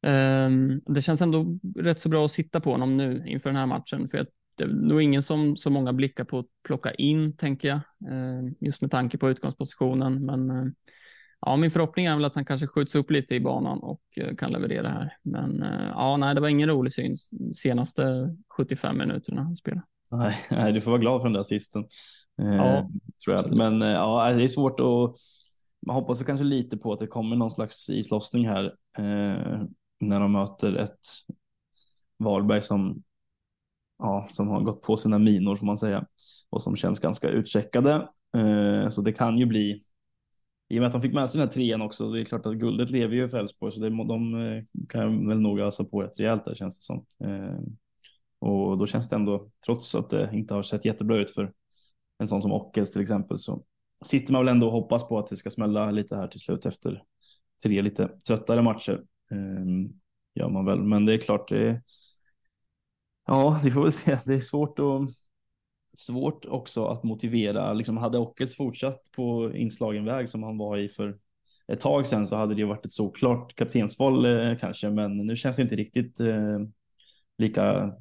um, 0.06 0.80
det 0.86 1.02
känns 1.02 1.22
ändå 1.22 1.58
rätt 1.76 2.00
så 2.00 2.08
bra 2.08 2.24
att 2.24 2.30
sitta 2.30 2.60
på 2.60 2.70
honom 2.70 2.96
nu 2.96 3.24
inför 3.26 3.50
den 3.50 3.56
här 3.56 3.66
matchen, 3.66 4.08
för 4.08 4.18
det 4.66 4.72
är 4.72 4.88
nog 4.88 5.02
ingen 5.02 5.22
som 5.22 5.56
så 5.56 5.70
många 5.70 5.92
blickar 5.92 6.24
på 6.24 6.38
att 6.38 6.46
plocka 6.66 6.90
in, 6.90 7.36
tänker 7.36 7.68
jag, 7.68 7.80
uh, 8.12 8.52
just 8.60 8.80
med 8.80 8.90
tanke 8.90 9.18
på 9.18 9.30
utgångspositionen. 9.30 10.26
Men 10.26 10.50
uh, 10.50 10.72
ja, 11.46 11.56
min 11.56 11.70
förhoppning 11.70 12.06
är 12.06 12.14
väl 12.14 12.24
att 12.24 12.34
han 12.34 12.44
kanske 12.44 12.66
skjuts 12.66 12.94
upp 12.94 13.10
lite 13.10 13.34
i 13.34 13.40
banan 13.40 13.78
och 13.78 14.02
eh, 14.16 14.34
kan 14.34 14.52
leverera 14.52 14.88
här. 14.88 15.16
Men 15.22 15.62
eh, 15.62 15.88
ja, 15.88 16.16
nej, 16.16 16.34
det 16.34 16.40
var 16.40 16.48
ingen 16.48 16.68
rolig 16.68 16.92
syn 16.92 17.16
senaste 17.54 18.36
75 18.56 18.98
minuterna 18.98 19.42
han 19.42 19.56
spelade. 19.56 19.82
Nej, 20.10 20.36
nej, 20.50 20.72
du 20.72 20.80
får 20.80 20.90
vara 20.90 21.00
glad 21.00 21.20
för 21.20 21.26
den 21.26 21.32
där 21.32 21.40
assisten. 21.40 21.84
Eh, 22.42 22.54
ja, 22.54 22.90
tror 23.24 23.36
jag. 23.36 23.56
Men 23.56 23.80
ja, 23.80 24.32
det 24.32 24.42
är 24.42 24.48
svårt 24.48 24.80
att. 24.80 25.16
Man 25.86 25.96
hoppas 25.96 26.22
kanske 26.22 26.44
lite 26.44 26.76
på 26.76 26.92
att 26.92 26.98
det 26.98 27.06
kommer 27.06 27.36
någon 27.36 27.50
slags 27.50 27.90
islossning 27.90 28.48
här 28.48 28.64
eh, 28.98 29.62
när 30.00 30.20
de 30.20 30.32
möter 30.32 30.76
ett 30.76 30.98
Varberg 32.18 32.62
som 32.62 33.02
ja, 34.02 34.26
som 34.30 34.48
har 34.48 34.60
gått 34.60 34.82
på 34.82 34.96
sina 34.96 35.18
minor 35.18 35.56
får 35.56 35.66
man 35.66 35.78
säga 35.78 36.06
och 36.50 36.62
som 36.62 36.76
känns 36.76 37.00
ganska 37.00 37.28
utcheckade. 37.28 38.08
Eh, 38.36 38.88
så 38.90 39.00
det 39.00 39.12
kan 39.12 39.38
ju 39.38 39.46
bli 39.46 39.82
i 40.68 40.78
och 40.78 40.80
med 40.80 40.86
att 40.86 40.92
de 40.92 41.02
fick 41.02 41.14
med 41.14 41.30
sig 41.30 41.38
den 41.38 41.48
här 41.48 41.52
trean 41.54 41.82
också, 41.82 42.10
så 42.10 42.16
är 42.16 42.24
klart 42.24 42.46
att 42.46 42.54
guldet 42.54 42.90
lever 42.90 43.14
ju 43.14 43.28
för 43.28 43.38
Elfsborg, 43.38 43.72
så 43.72 43.80
det, 43.80 43.88
de 43.88 44.34
eh, 44.34 44.64
kan 44.88 45.28
väl 45.28 45.40
nog 45.40 45.60
ösa 45.60 45.84
på 45.84 46.02
rätt 46.02 46.20
rejält 46.20 46.44
där 46.44 46.54
känns 46.54 46.78
det 46.78 46.82
som. 46.82 47.06
Eh, 47.24 47.58
och 48.38 48.78
då 48.78 48.86
känns 48.86 49.08
det 49.08 49.16
ändå, 49.16 49.50
trots 49.66 49.94
att 49.94 50.10
det 50.10 50.30
inte 50.32 50.54
har 50.54 50.62
sett 50.62 50.84
jättebra 50.84 51.16
ut 51.16 51.30
för 51.30 51.52
en 52.18 52.28
sån 52.28 52.42
som 52.42 52.52
Ockels 52.52 52.92
till 52.92 53.02
exempel, 53.02 53.38
så 53.38 53.62
sitter 54.04 54.32
man 54.32 54.44
väl 54.44 54.54
ändå 54.54 54.66
och 54.66 54.72
hoppas 54.72 55.08
på 55.08 55.18
att 55.18 55.26
det 55.26 55.36
ska 55.36 55.50
smälla 55.50 55.90
lite 55.90 56.16
här 56.16 56.28
till 56.28 56.40
slut 56.40 56.66
efter 56.66 57.02
tre 57.64 57.82
lite 57.82 58.08
tröttare 58.26 58.62
matcher. 58.62 59.02
Ehm, 59.32 59.88
gör 60.34 60.48
man 60.48 60.64
väl, 60.64 60.82
men 60.82 61.06
det 61.06 61.14
är 61.14 61.18
klart, 61.18 61.48
det, 61.48 61.82
ja, 63.26 63.60
vi 63.64 63.70
får 63.70 63.82
väl 63.82 63.92
se. 63.92 64.18
Det 64.24 64.34
är 64.34 64.38
svårt 64.38 64.78
att 64.78 65.10
svårt 65.94 66.44
också 66.44 66.84
att 66.84 67.02
motivera. 67.02 67.72
Liksom 67.72 67.96
hade 67.96 68.18
Ockels 68.18 68.56
fortsatt 68.56 69.00
på 69.16 69.52
inslagen 69.54 70.04
väg 70.04 70.28
som 70.28 70.42
han 70.42 70.58
var 70.58 70.78
i 70.78 70.88
för 70.88 71.18
ett 71.72 71.80
tag 71.80 72.06
sedan 72.06 72.26
så 72.26 72.36
hade 72.36 72.54
det 72.54 72.64
varit 72.64 72.86
ett 72.86 72.92
såklart 72.92 73.54
kaptensval 73.54 74.24
eh, 74.24 74.56
kanske, 74.56 74.90
men 74.90 75.16
nu 75.16 75.36
känns 75.36 75.56
det 75.56 75.62
inte 75.62 75.76
riktigt 75.76 76.20
eh, 76.20 76.58
lika 77.38 77.92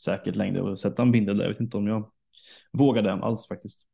säkert 0.00 0.36
längre 0.36 0.72
att 0.72 0.78
sätta 0.78 1.02
en 1.02 1.12
bindel 1.12 1.36
där. 1.36 1.44
Jag 1.44 1.50
vet 1.50 1.60
inte 1.60 1.76
om 1.76 1.86
jag 1.86 2.10
vågar 2.72 3.02
det 3.02 3.12
alls 3.12 3.48
faktiskt. 3.48 3.86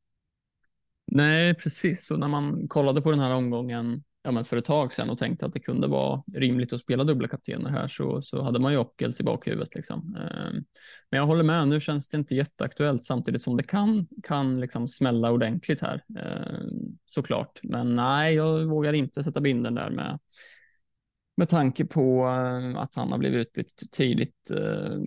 Nej, 1.07 1.55
precis. 1.55 2.11
Och 2.11 2.19
när 2.19 2.29
man 2.29 2.69
kollade 2.69 3.03
på 3.03 3.11
den 3.11 3.21
här 3.21 3.35
omgången 3.35 4.05
ja, 4.23 4.31
men 4.31 4.45
för 4.45 4.57
ett 4.57 4.65
tag 4.65 4.93
sedan 4.93 5.11
och 5.11 5.19
tänkte 5.19 5.47
att 5.47 5.53
det 5.53 5.61
kunde 5.61 5.89
vara 5.89 6.23
rimligt 6.35 6.73
att 6.73 6.81
spela 6.81 7.05
dubbla 7.05 7.29
kaptener 7.29 7.71
här 7.71 7.87
så, 7.87 8.23
så 8.23 8.43
hade 8.43 8.61
man 8.61 8.73
ju 8.73 8.79
Ockels 8.79 9.21
i 9.21 9.25
bakhuvudet. 9.25 9.75
Liksom. 9.75 10.17
Ehm, 10.17 10.65
men 11.11 11.21
jag 11.21 11.27
håller 11.27 11.45
med, 11.45 11.69
nu 11.69 11.81
känns 11.81 12.09
det 12.09 12.17
inte 12.17 12.35
jätteaktuellt 12.35 13.05
samtidigt 13.05 13.43
som 13.43 13.57
det 13.57 13.63
kan, 13.63 14.07
kan 14.23 14.61
liksom 14.61 14.89
smälla 14.89 15.31
ordentligt 15.31 15.81
här 15.81 16.03
ehm, 16.19 16.99
såklart. 17.05 17.61
Men 17.63 17.97
nej, 17.97 18.35
jag 18.35 18.65
vågar 18.65 18.93
inte 18.93 19.23
sätta 19.23 19.41
binden 19.41 19.75
där 19.75 19.91
med, 19.91 20.19
med 21.37 21.49
tanke 21.49 21.85
på 21.85 22.25
ehm, 22.25 22.77
att 22.77 22.95
han 22.95 23.13
har 23.13 23.19
blivit 23.19 23.47
utbytt 23.47 23.93
tidigt 23.93 24.51
eh, 24.51 24.99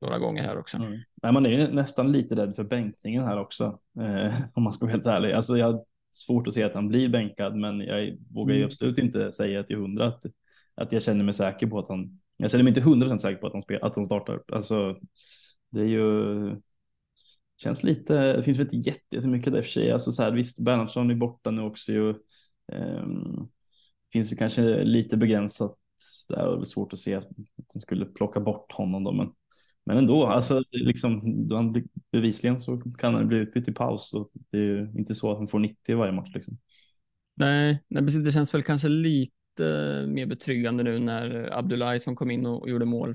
några 0.00 0.18
gånger 0.18 0.42
här 0.42 0.58
också. 0.58 0.76
Mm. 0.76 0.98
Nej, 1.22 1.32
man 1.32 1.46
är 1.46 1.50
ju 1.50 1.72
nästan 1.72 2.12
lite 2.12 2.34
rädd 2.34 2.56
för 2.56 2.64
bänkningen 2.64 3.24
här 3.24 3.38
också, 3.38 3.78
eh, 4.00 4.34
om 4.54 4.62
man 4.62 4.72
ska 4.72 4.84
vara 4.86 4.92
helt 4.92 5.06
ärlig. 5.06 5.32
Alltså, 5.32 5.56
jag 5.56 5.84
svårt 6.12 6.46
att 6.46 6.54
se 6.54 6.62
att 6.62 6.74
han 6.74 6.88
blir 6.88 7.08
bänkad, 7.08 7.56
men 7.56 7.80
jag 7.80 8.18
vågar 8.30 8.54
ju 8.54 8.60
mm. 8.60 8.66
absolut 8.66 8.98
inte 8.98 9.32
säga 9.32 9.62
till 9.62 9.76
hundra 9.76 10.06
att, 10.06 10.22
att 10.74 10.92
jag 10.92 11.02
känner 11.02 11.24
mig 11.24 11.34
säker 11.34 11.66
på 11.66 11.78
att 11.78 11.88
han. 11.88 12.20
Jag 12.36 12.50
känner 12.50 12.64
mig 12.64 12.70
inte 12.70 12.80
hundra 12.80 13.04
procent 13.04 13.20
säker 13.20 13.40
på 13.40 13.46
att 13.46 13.52
han, 13.52 13.62
spel, 13.62 13.78
att 13.82 13.96
han 13.96 14.04
startar. 14.04 14.42
Alltså, 14.52 14.96
det 15.70 15.80
är 15.80 15.86
ju. 15.86 16.56
Känns 17.62 17.82
lite. 17.82 18.32
Det 18.32 18.42
finns 18.42 18.58
väl 18.58 18.74
inte 18.74 18.90
jättemycket 18.90 19.52
där 19.52 19.58
i 19.58 19.60
och 19.60 19.64
för 19.64 19.72
sig. 19.72 19.92
Alltså 19.92 20.12
så 20.12 20.22
här, 20.22 20.32
visst, 20.32 20.64
Bernhardsson 20.64 21.10
är 21.10 21.14
borta 21.14 21.50
nu 21.50 21.62
också 21.62 21.92
ju. 21.92 22.14
Um, 22.72 23.48
finns 24.12 24.30
det 24.30 24.36
kanske 24.36 24.84
lite 24.84 25.16
begränsat 25.16 25.76
där 26.28 26.46
och 26.46 26.56
det 26.56 26.62
är 26.62 26.64
svårt 26.64 26.92
att 26.92 26.98
se 26.98 27.14
att 27.14 27.28
de 27.74 27.80
skulle 27.80 28.04
plocka 28.04 28.40
bort 28.40 28.72
honom 28.72 29.04
då, 29.04 29.12
men, 29.12 29.28
men 29.84 29.96
ändå, 29.96 30.26
alltså 30.26 30.62
liksom, 30.70 31.20
bevisligen 32.12 32.60
så 32.60 32.78
kan 32.98 33.14
han 33.14 33.28
bli 33.28 33.38
utbytt 33.38 33.68
i 33.68 33.72
paus 33.72 34.14
och 34.14 34.30
det 34.50 34.58
är 34.58 34.62
ju 34.62 34.92
inte 34.98 35.14
så 35.14 35.32
att 35.32 35.38
han 35.38 35.48
får 35.48 35.58
90 35.58 35.92
i 35.92 35.94
varje 35.94 36.12
match 36.12 36.30
liksom. 36.34 36.58
Nej, 37.34 37.82
det 37.88 38.32
känns 38.32 38.54
väl 38.54 38.62
kanske 38.62 38.88
lite 38.88 39.32
mer 40.08 40.26
betryggande 40.26 40.82
nu 40.82 40.98
när 40.98 41.58
Abdullahi 41.58 41.98
som 41.98 42.16
kom 42.16 42.30
in 42.30 42.46
och 42.46 42.70
gjorde 42.70 42.84
mål 42.84 43.14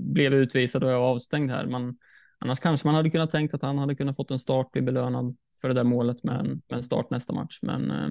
blev 0.00 0.34
utvisad 0.34 0.84
och 0.84 0.90
är 0.90 0.94
avstängd 0.94 1.50
här. 1.50 1.66
Man, 1.66 1.96
annars 2.38 2.60
kanske 2.60 2.88
man 2.88 2.94
hade 2.94 3.10
kunnat 3.10 3.30
tänkt 3.30 3.54
att 3.54 3.62
han 3.62 3.78
hade 3.78 3.94
kunnat 3.94 4.16
fått 4.16 4.30
en 4.30 4.38
start, 4.38 4.72
bli 4.72 4.82
belönad 4.82 5.36
för 5.60 5.68
det 5.68 5.74
där 5.74 5.84
målet 5.84 6.24
med 6.24 6.40
en, 6.40 6.48
med 6.48 6.76
en 6.76 6.82
start 6.82 7.10
nästa 7.10 7.32
match. 7.32 7.58
Men 7.62 7.90
eh, 7.90 8.10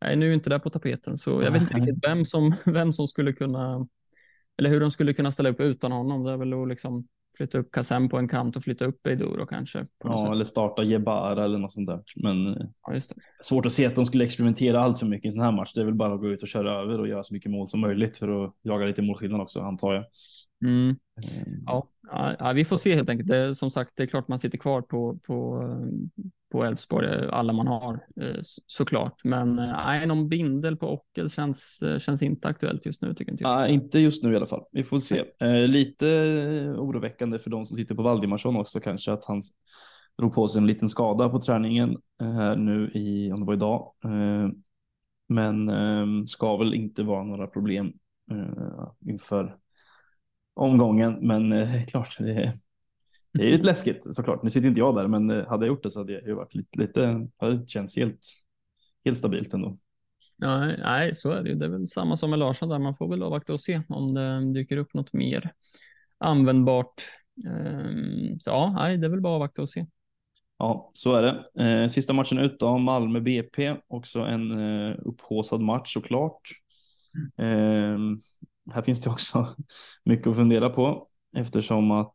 är 0.00 0.16
nu 0.16 0.34
inte 0.34 0.50
där 0.50 0.58
på 0.58 0.70
tapeten, 0.70 1.16
så 1.16 1.42
jag 1.42 1.50
vet 1.50 1.62
inte 1.62 1.74
riktigt 1.74 2.04
vem 2.06 2.24
som, 2.24 2.54
vem 2.64 2.92
som 2.92 3.06
skulle 3.06 3.32
kunna, 3.32 3.86
eller 4.60 4.70
hur 4.70 4.80
de 4.80 4.90
skulle 4.90 5.12
kunna 5.12 5.30
ställa 5.30 5.48
upp 5.48 5.60
utan 5.60 5.92
honom. 5.92 6.24
Det 6.24 6.32
är 6.32 6.36
väl 6.36 6.52
att 6.52 6.68
liksom 6.68 7.06
flytta 7.36 7.58
upp 7.58 7.70
Kassem 7.70 8.08
på 8.08 8.18
en 8.18 8.28
kant 8.28 8.56
och 8.56 8.64
flytta 8.64 8.84
upp 8.84 9.06
Eiduro 9.06 9.46
kanske. 9.46 9.86
Ja, 10.04 10.16
sätt. 10.16 10.30
eller 10.30 10.44
starta 10.44 10.82
Jebara 10.82 11.44
eller 11.44 11.58
något 11.58 11.72
sånt 11.72 11.88
där. 11.88 12.02
Men 12.16 12.56
ja, 12.86 12.94
just 12.94 13.14
det. 13.14 13.22
svårt 13.40 13.66
att 13.66 13.72
se 13.72 13.86
att 13.86 13.94
de 13.94 14.04
skulle 14.04 14.24
experimentera 14.24 14.80
allt 14.80 14.98
för 14.98 15.06
mycket 15.06 15.24
i 15.24 15.28
en 15.28 15.32
sån 15.32 15.42
här 15.42 15.52
match. 15.52 15.72
Det 15.74 15.80
är 15.80 15.84
väl 15.84 15.94
bara 15.94 16.14
att 16.14 16.20
gå 16.20 16.28
ut 16.28 16.42
och 16.42 16.48
köra 16.48 16.82
över 16.82 17.00
och 17.00 17.08
göra 17.08 17.22
så 17.22 17.34
mycket 17.34 17.50
mål 17.50 17.68
som 17.68 17.80
möjligt 17.80 18.18
för 18.18 18.44
att 18.44 18.54
jaga 18.62 18.86
lite 18.86 19.02
målskillnad 19.02 19.40
också, 19.40 19.60
antar 19.60 19.94
jag. 19.94 20.04
Mm. 20.64 20.96
Mm. 21.36 21.62
Ja, 21.66 21.88
ja, 22.38 22.52
vi 22.52 22.64
får 22.64 22.76
se 22.76 22.94
helt 22.94 23.10
enkelt. 23.10 23.28
Det, 23.28 23.54
som 23.54 23.70
sagt, 23.70 23.92
det 23.96 24.02
är 24.02 24.06
klart 24.06 24.28
man 24.28 24.38
sitter 24.38 24.58
kvar 24.58 24.82
på, 24.82 25.18
på, 25.26 25.64
på 26.50 26.64
Elfsborg, 26.64 27.28
alla 27.30 27.52
man 27.52 27.66
har 27.66 27.94
eh, 28.20 28.36
såklart. 28.66 29.24
Men 29.24 29.58
eh, 29.58 29.72
nej, 29.72 30.06
någon 30.06 30.28
bindel 30.28 30.76
på 30.76 30.88
Ockel 30.92 31.30
känns, 31.30 31.82
eh, 31.82 31.98
känns 31.98 32.22
inte 32.22 32.48
aktuellt 32.48 32.86
just 32.86 33.02
nu. 33.02 33.14
Tycker 33.14 33.32
inte, 33.32 33.44
nej, 33.44 33.72
inte 33.72 33.98
just 33.98 34.24
nu 34.24 34.32
i 34.32 34.36
alla 34.36 34.46
fall. 34.46 34.64
Vi 34.72 34.84
får 34.84 34.98
se. 34.98 35.24
lite 35.66 36.06
oroväckande 36.78 37.38
för 37.38 37.50
de 37.50 37.64
som 37.64 37.76
sitter 37.76 37.94
på 37.94 38.02
Valdimarsson 38.02 38.56
också 38.56 38.80
kanske 38.80 39.12
att 39.12 39.24
han 39.24 39.42
drog 40.18 40.34
på 40.34 40.48
sig 40.48 40.60
en 40.60 40.66
liten 40.66 40.88
skada 40.88 41.28
på 41.28 41.40
träningen 41.40 41.96
här 42.20 42.56
nu 42.56 42.90
i, 42.94 43.32
om 43.32 43.40
det 43.40 43.46
var 43.46 43.54
idag. 43.54 43.92
men 45.28 45.68
ehm, 45.68 46.26
ska 46.26 46.56
väl 46.56 46.74
inte 46.74 47.02
vara 47.02 47.24
några 47.24 47.46
problem 47.46 47.92
inför 49.06 49.56
omgången. 50.60 51.18
Men 51.20 51.52
eh, 51.52 51.84
klart, 51.88 52.16
det, 52.18 52.52
det 53.32 53.46
är 53.46 53.50
lite 53.50 53.64
läskigt 53.64 54.14
såklart. 54.14 54.42
Nu 54.42 54.50
sitter 54.50 54.68
inte 54.68 54.80
jag 54.80 54.96
där, 54.96 55.08
men 55.08 55.30
eh, 55.30 55.46
hade 55.46 55.66
jag 55.66 55.72
gjort 55.72 55.82
det 55.82 55.90
så 55.90 56.00
hade 56.00 56.12
jag 56.12 56.26
ju 56.26 56.34
varit 56.34 56.54
lite, 56.54 56.78
lite 56.78 57.28
hade 57.36 57.66
känts 57.66 57.96
helt, 57.96 58.20
helt 59.04 59.16
stabilt 59.16 59.54
ändå. 59.54 59.78
Nej, 60.36 60.76
nej, 60.78 61.14
så 61.14 61.30
är 61.30 61.42
det 61.42 61.48
ju. 61.48 61.54
Det 61.54 61.64
är 61.64 61.68
väl 61.68 61.88
samma 61.88 62.16
som 62.16 62.30
med 62.30 62.38
Larsson 62.38 62.68
där. 62.68 62.78
Man 62.78 62.94
får 62.94 63.08
väl 63.08 63.22
avvakta 63.22 63.52
och 63.52 63.60
se 63.60 63.82
om 63.88 64.14
det 64.14 64.52
dyker 64.52 64.76
upp 64.76 64.94
något 64.94 65.12
mer 65.12 65.52
användbart. 66.18 66.94
Ehm, 67.46 68.40
så 68.40 68.50
ja, 68.50 68.72
nej, 68.76 68.96
det 68.96 69.06
är 69.06 69.10
väl 69.10 69.20
bara 69.20 69.34
avvakta 69.34 69.62
och 69.62 69.68
se. 69.68 69.86
Ja, 70.58 70.90
så 70.92 71.14
är 71.14 71.22
det. 71.22 71.64
Eh, 71.64 71.88
sista 71.88 72.12
matchen 72.12 72.38
ut 72.38 72.58
då, 72.58 72.78
Malmö 72.78 73.20
BP, 73.20 73.76
också 73.88 74.20
en 74.20 74.52
upphåsad 74.94 75.60
match 75.60 75.92
såklart. 75.92 76.40
Mm. 77.38 77.50
Ehm, 77.50 78.18
här 78.72 78.82
finns 78.82 79.00
det 79.00 79.10
också 79.10 79.48
mycket 80.04 80.26
att 80.26 80.36
fundera 80.36 80.70
på 80.70 81.08
eftersom 81.36 81.90
att 81.90 82.14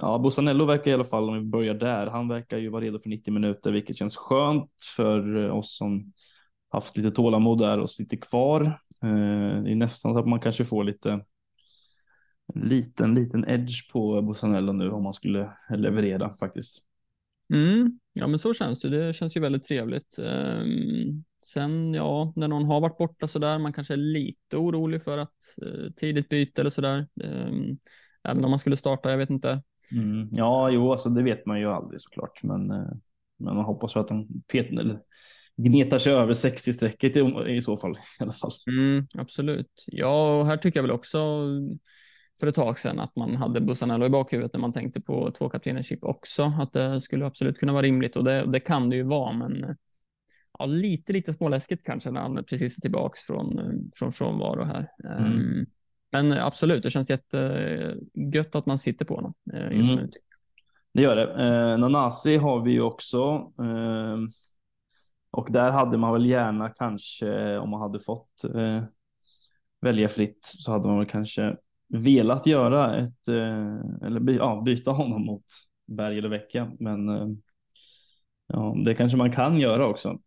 ja, 0.00 0.18
Bosanello 0.18 0.64
verkar 0.64 0.90
i 0.90 0.94
alla 0.94 1.04
fall, 1.04 1.28
om 1.28 1.34
vi 1.34 1.40
börjar 1.40 1.74
där, 1.74 2.06
han 2.06 2.28
verkar 2.28 2.58
ju 2.58 2.68
vara 2.68 2.84
redo 2.84 2.98
för 2.98 3.08
90 3.08 3.34
minuter, 3.34 3.72
vilket 3.72 3.96
känns 3.96 4.16
skönt 4.16 4.70
för 4.96 5.50
oss 5.50 5.76
som 5.76 6.12
haft 6.68 6.96
lite 6.96 7.10
tålamod 7.10 7.58
där 7.58 7.78
och 7.78 7.90
sitter 7.90 8.16
kvar. 8.16 8.62
Eh, 9.02 9.62
det 9.62 9.70
är 9.70 9.74
nästan 9.74 10.14
så 10.14 10.18
att 10.18 10.28
man 10.28 10.40
kanske 10.40 10.64
får 10.64 10.84
lite 10.84 11.20
en 12.54 12.68
liten, 12.68 13.14
liten 13.14 13.44
edge 13.48 13.92
på 13.92 14.22
Bosanello 14.22 14.72
nu 14.72 14.90
om 14.90 15.02
man 15.02 15.14
skulle 15.14 15.52
leverera 15.70 16.32
faktiskt. 16.32 16.78
Mm, 17.52 17.98
ja, 18.12 18.26
men 18.26 18.38
så 18.38 18.54
känns 18.54 18.80
det. 18.80 18.88
Det 18.88 19.12
känns 19.12 19.36
ju 19.36 19.40
väldigt 19.40 19.64
trevligt. 19.64 20.18
Ehm, 20.18 21.24
sen, 21.44 21.94
ja, 21.94 22.32
när 22.36 22.48
någon 22.48 22.64
har 22.64 22.80
varit 22.80 22.98
borta 22.98 23.26
så 23.26 23.38
där, 23.38 23.58
man 23.58 23.72
kanske 23.72 23.94
är 23.94 23.98
lite 23.98 24.56
orolig 24.56 25.02
för 25.02 25.18
att 25.18 25.58
eh, 25.62 25.92
tidigt 25.96 26.28
byte 26.28 26.60
eller 26.60 26.70
så 26.70 26.80
där. 26.80 27.06
Ehm, 27.24 27.78
Eh, 28.24 28.30
även 28.30 28.44
om 28.44 28.50
man 28.50 28.58
skulle 28.58 28.76
starta, 28.76 29.10
jag 29.10 29.18
vet 29.18 29.30
inte. 29.30 29.62
Mm, 29.92 30.28
ja, 30.32 30.70
jo, 30.70 30.90
alltså 30.90 31.08
det 31.08 31.22
vet 31.22 31.46
man 31.46 31.60
ju 31.60 31.70
aldrig 31.70 32.00
såklart, 32.00 32.42
men, 32.42 32.70
eh, 32.70 32.92
men 33.38 33.54
man 33.56 33.64
hoppas 33.64 33.92
för 33.92 34.00
att 34.00 34.08
den 34.08 34.42
petar 34.52 35.00
gnetar 35.56 35.98
sig 35.98 36.12
över 36.12 36.32
60 36.32 36.72
strecket 36.72 37.16
i, 37.16 37.20
i 37.48 37.60
så 37.60 37.76
fall 37.76 37.92
i 37.92 38.22
alla 38.22 38.32
fall. 38.32 38.50
Mm, 38.66 39.06
absolut. 39.14 39.84
Ja, 39.86 40.40
och 40.40 40.46
här 40.46 40.56
tycker 40.56 40.78
jag 40.78 40.82
väl 40.82 40.90
också 40.90 41.18
för 42.40 42.46
ett 42.46 42.54
tag 42.54 42.78
sedan 42.78 43.00
att 43.00 43.16
man 43.16 43.36
hade 43.36 43.60
Bussanello 43.60 44.06
i 44.06 44.10
bakhuvudet 44.10 44.52
när 44.52 44.60
man 44.60 44.72
tänkte 44.72 45.00
på 45.00 45.30
två 45.30 45.48
kaptenership 45.48 46.04
också, 46.04 46.52
att 46.60 46.72
det 46.72 47.00
skulle 47.00 47.26
absolut 47.26 47.58
kunna 47.58 47.72
vara 47.72 47.82
rimligt 47.82 48.16
och 48.16 48.24
det, 48.24 48.52
det 48.52 48.60
kan 48.60 48.90
det 48.90 48.96
ju 48.96 49.02
vara, 49.02 49.32
men 49.32 49.76
ja, 50.58 50.66
lite, 50.66 51.12
lite 51.12 51.32
småläskigt 51.32 51.86
kanske 51.86 52.10
när 52.10 52.20
han 52.20 52.44
precis 52.44 52.76
är 52.78 52.80
tillbaks 52.80 53.20
från, 53.20 53.60
från 53.94 54.12
frånvaro 54.12 54.64
här. 54.64 54.88
Mm. 55.04 55.32
Um, 55.32 55.66
men 56.22 56.32
absolut, 56.32 56.82
det 56.82 56.90
känns 56.90 57.10
jättegött 57.10 58.54
att 58.54 58.66
man 58.66 58.78
sitter 58.78 59.04
på 59.04 59.14
honom 59.14 59.34
uh, 59.54 59.76
just 59.76 59.90
mm. 59.90 60.04
nu. 60.04 60.10
Det 60.94 61.02
gör 61.02 61.16
det. 61.16 61.44
Eh, 61.44 61.78
Nanasi 61.78 62.36
har 62.36 62.62
vi 62.62 62.72
ju 62.72 62.80
också. 62.80 63.52
Eh, 63.58 64.18
och 65.30 65.48
där 65.50 65.70
hade 65.70 65.98
man 65.98 66.12
väl 66.12 66.26
gärna 66.26 66.68
kanske, 66.68 67.58
om 67.58 67.70
man 67.70 67.80
hade 67.80 67.98
fått 68.00 68.44
eh, 68.54 68.82
välja 69.80 70.08
fritt, 70.08 70.38
så 70.42 70.72
hade 70.72 70.86
man 70.86 70.98
väl 70.98 71.06
kanske 71.06 71.56
velat 71.88 72.46
göra 72.46 72.96
ett, 72.96 73.28
eh, 73.28 74.06
eller 74.06 74.20
by, 74.20 74.36
ja, 74.36 74.62
byta 74.64 74.90
honom 74.90 75.26
mot 75.26 75.44
Berg 75.86 76.18
eller 76.18 76.28
Vecka. 76.28 76.72
Men 76.78 77.08
eh, 77.08 77.28
ja, 78.46 78.76
det 78.84 78.94
kanske 78.94 79.16
man 79.16 79.32
kan 79.32 79.60
göra 79.60 79.86
också. 79.86 80.18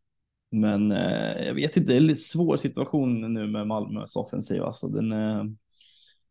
Men 0.52 0.92
eh, 0.92 1.46
jag 1.46 1.54
vet 1.54 1.78
inte, 1.78 1.92
det 1.92 1.98
är 1.98 2.10
en 2.10 2.16
svår 2.16 2.58
situation 2.58 3.34
nu 3.34 3.48
med 3.48 3.68
Malmös 3.68 4.16
offensiv. 4.16 4.64
Alltså, 4.64 4.88
den 4.88 5.12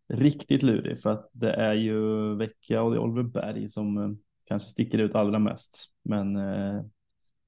riktigt 0.09 0.63
lurig 0.63 0.99
för 1.01 1.11
att 1.13 1.31
det 1.33 1.53
är 1.53 1.75
ju 1.75 2.35
Vecka 2.37 2.83
och 2.83 2.91
det 2.91 2.97
är 2.97 3.01
Oliver 3.01 3.23
Berg 3.23 3.69
som 3.69 3.99
eh, 3.99 4.11
kanske 4.45 4.69
sticker 4.69 4.99
ut 4.99 5.15
allra 5.15 5.39
mest. 5.39 5.87
Men 6.03 6.37
eh, 6.37 6.83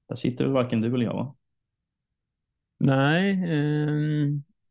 där 0.09 0.15
sitter 0.15 0.43
väl 0.43 0.53
varken 0.53 0.81
du 0.81 0.93
eller 0.93 1.05
jag 1.05 1.13
va? 1.13 1.35
Nej, 2.79 3.31
eh, 3.31 3.89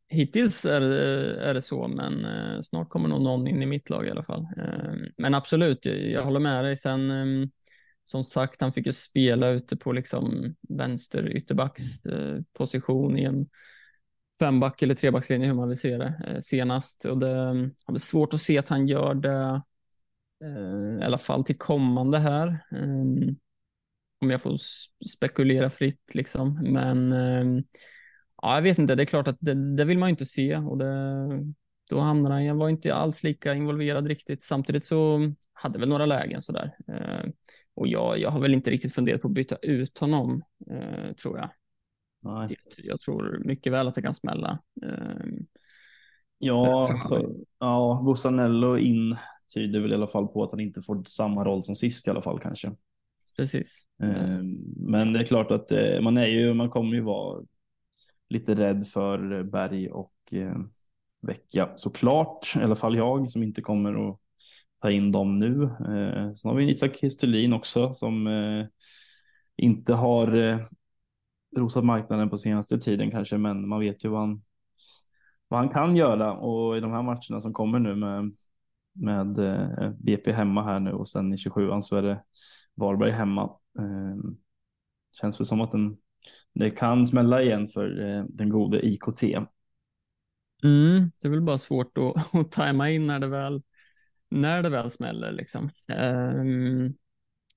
hittills 0.08 0.64
är 0.64 0.80
det, 0.80 1.34
är 1.40 1.54
det 1.54 1.60
så, 1.60 1.88
men 1.88 2.24
eh, 2.24 2.60
snart 2.60 2.88
kommer 2.88 3.08
nog 3.08 3.22
någon 3.22 3.46
in 3.46 3.62
i 3.62 3.66
mitt 3.66 3.90
lag 3.90 4.06
i 4.06 4.10
alla 4.10 4.22
fall. 4.22 4.46
Eh, 4.56 4.94
men 5.16 5.34
absolut, 5.34 5.86
jag 5.86 6.22
håller 6.22 6.40
med 6.40 6.64
dig. 6.64 6.76
Sen 6.76 7.12
som 8.10 8.24
sagt, 8.24 8.60
han 8.60 8.72
fick 8.72 8.86
ju 8.86 8.92
spela 8.92 9.48
ute 9.48 9.76
på 9.76 9.92
liksom 9.92 10.54
vänster 10.68 11.36
ytterbacks 11.36 12.04
eh, 12.04 12.38
position 12.52 13.18
i 13.18 13.24
en 13.24 13.46
femback 14.38 14.82
eller 14.82 14.94
trebackslinje 14.94 15.46
hur 15.46 15.54
man 15.54 15.68
vill 15.68 15.78
se 15.78 15.96
det 15.96 16.22
eh, 16.26 16.40
senast 16.40 17.04
och 17.04 17.18
det 17.18 17.38
mm, 17.38 17.74
har 17.84 17.94
väl 17.94 18.00
svårt 18.00 18.34
att 18.34 18.40
se 18.40 18.58
att 18.58 18.68
han 18.68 18.88
gör 18.88 19.14
det 19.14 19.62
eh, 20.44 21.02
i 21.02 21.04
alla 21.04 21.18
fall 21.18 21.44
till 21.44 21.58
kommande 21.58 22.18
här. 22.18 22.48
Eh, 22.48 23.34
om 24.20 24.30
jag 24.30 24.42
får 24.42 24.56
spekulera 25.08 25.70
fritt 25.70 26.14
liksom, 26.14 26.60
men 26.62 27.12
ja, 28.42 28.54
jag 28.54 28.62
vet 28.62 28.78
inte. 28.78 28.94
Det 28.94 29.02
är 29.02 29.06
klart 29.06 29.28
att 29.28 29.36
det, 29.40 29.76
det 29.76 29.84
vill 29.84 29.98
man 29.98 30.08
ju 30.08 30.10
inte 30.10 30.26
se 30.26 30.56
och 30.56 30.78
det, 30.78 30.94
då 31.90 32.00
hamnar 32.00 32.30
han. 32.30 32.44
Jag 32.44 32.54
var 32.54 32.68
inte 32.68 32.94
alls 32.94 33.22
lika 33.22 33.54
involverad 33.54 34.06
riktigt. 34.06 34.44
Samtidigt 34.44 34.84
så 34.84 35.20
hade 35.52 35.78
väl 35.78 35.88
några 35.88 36.06
lägen 36.06 36.40
sådär. 36.40 36.76
Och 37.74 37.88
jag, 37.88 38.18
jag 38.18 38.30
har 38.30 38.40
väl 38.40 38.54
inte 38.54 38.70
riktigt 38.70 38.94
funderat 38.94 39.22
på 39.22 39.28
att 39.28 39.34
byta 39.34 39.56
ut 39.56 39.98
honom, 39.98 40.42
tror 41.22 41.38
jag. 41.38 41.50
Nej. 42.20 42.56
Jag 42.76 43.00
tror 43.00 43.42
mycket 43.44 43.72
väl 43.72 43.88
att 43.88 43.94
det 43.94 44.02
kan 44.02 44.14
smälla. 44.14 44.58
Eh, 44.82 45.26
ja, 46.38 46.88
alltså, 46.90 47.34
ja, 47.58 48.02
Bussanello 48.06 48.78
in 48.78 49.16
tyder 49.54 49.80
väl 49.80 49.92
i 49.92 49.94
alla 49.94 50.06
fall 50.06 50.28
på 50.28 50.44
att 50.44 50.50
han 50.50 50.60
inte 50.60 50.82
får 50.82 51.02
samma 51.06 51.44
roll 51.44 51.62
som 51.62 51.74
sist 51.74 52.06
i 52.06 52.10
alla 52.10 52.22
fall 52.22 52.40
kanske. 52.40 52.72
Precis. 53.36 53.86
Eh, 54.02 54.42
men 54.76 55.12
det 55.12 55.20
är 55.20 55.24
klart 55.24 55.50
att 55.50 55.72
eh, 55.72 56.00
man 56.00 56.16
är 56.16 56.26
ju, 56.26 56.54
man 56.54 56.70
kommer 56.70 56.94
ju 56.94 57.00
vara 57.00 57.44
lite 58.28 58.54
rädd 58.54 58.86
för 58.86 59.42
Berg 59.42 59.90
och 59.90 60.14
eh, 60.32 60.56
vecka 61.20 61.72
såklart. 61.76 62.46
I 62.56 62.62
alla 62.62 62.76
fall 62.76 62.96
jag 62.96 63.30
som 63.30 63.42
inte 63.42 63.62
kommer 63.62 64.08
att 64.08 64.18
ta 64.80 64.90
in 64.90 65.12
dem 65.12 65.38
nu. 65.38 65.62
Eh, 65.64 66.32
sen 66.34 66.48
har 66.48 66.54
vi 66.54 66.70
Isak 66.70 67.00
Kristelin 67.00 67.52
också 67.52 67.94
som 67.94 68.26
eh, 68.26 68.66
inte 69.56 69.94
har 69.94 70.60
rosat 71.56 71.84
marknaden 71.84 72.30
på 72.30 72.36
senaste 72.36 72.78
tiden 72.78 73.10
kanske, 73.10 73.38
men 73.38 73.68
man 73.68 73.80
vet 73.80 74.04
ju 74.04 74.08
vad 74.08 74.20
han, 74.20 74.42
vad 75.48 75.60
han 75.60 75.68
kan 75.68 75.96
göra 75.96 76.32
och 76.32 76.76
i 76.76 76.80
de 76.80 76.92
här 76.92 77.02
matcherna 77.02 77.40
som 77.40 77.52
kommer 77.52 77.78
nu 77.78 77.94
med, 77.94 78.36
med 78.92 79.38
eh, 79.38 79.90
BP 79.90 80.32
hemma 80.32 80.64
här 80.64 80.80
nu 80.80 80.92
och 80.92 81.08
sen 81.08 81.32
i 81.32 81.36
27an 81.36 81.80
så 81.80 81.96
är 81.96 82.02
det 82.02 82.22
Varberg 82.74 83.10
hemma. 83.10 83.42
Eh, 83.78 84.32
känns 85.20 85.40
väl 85.40 85.46
som 85.46 85.60
att 85.60 85.72
den, 85.72 85.96
det 86.54 86.70
kan 86.70 87.06
smälla 87.06 87.42
igen 87.42 87.68
för 87.68 88.08
eh, 88.08 88.24
den 88.28 88.48
gode 88.48 88.86
IKT. 88.86 89.22
Mm, 90.62 91.10
det 91.20 91.28
är 91.28 91.30
väl 91.30 91.42
bara 91.42 91.58
svårt 91.58 91.98
att, 91.98 92.34
att 92.40 92.52
tajma 92.52 92.90
in 92.90 93.06
när 93.06 93.18
det 93.18 93.28
väl, 93.28 93.62
när 94.30 94.62
det 94.62 94.70
väl 94.70 94.90
smäller. 94.90 95.32
Liksom. 95.32 95.70
Um, 95.96 96.94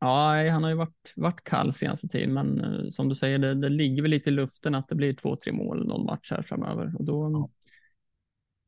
ja, 0.02 0.50
han 0.50 0.64
har 0.64 0.70
ju 0.70 0.76
varit, 0.76 1.14
varit 1.16 1.44
kall 1.44 1.74
senaste 1.74 2.08
tiden, 2.08 2.34
men 2.34 2.66
uh, 2.66 2.90
som 2.90 3.10
du 3.10 3.16
säger, 3.16 3.40
det, 3.40 3.54
det, 3.54 3.70
ligger 3.70 4.02
väl 4.02 4.12
lite 4.12 4.30
i 4.30 4.34
luften 4.34 4.76
att 4.76 4.88
det 4.88 4.96
blir 4.96 5.14
två, 5.14 5.36
tre 5.36 5.54
mål 5.54 5.88
någon 5.88 6.06
match 6.06 6.32
här 6.32 6.42
framöver. 6.42 6.94
Och 6.98 7.06
då, 7.06 7.32
ja. 7.32 7.50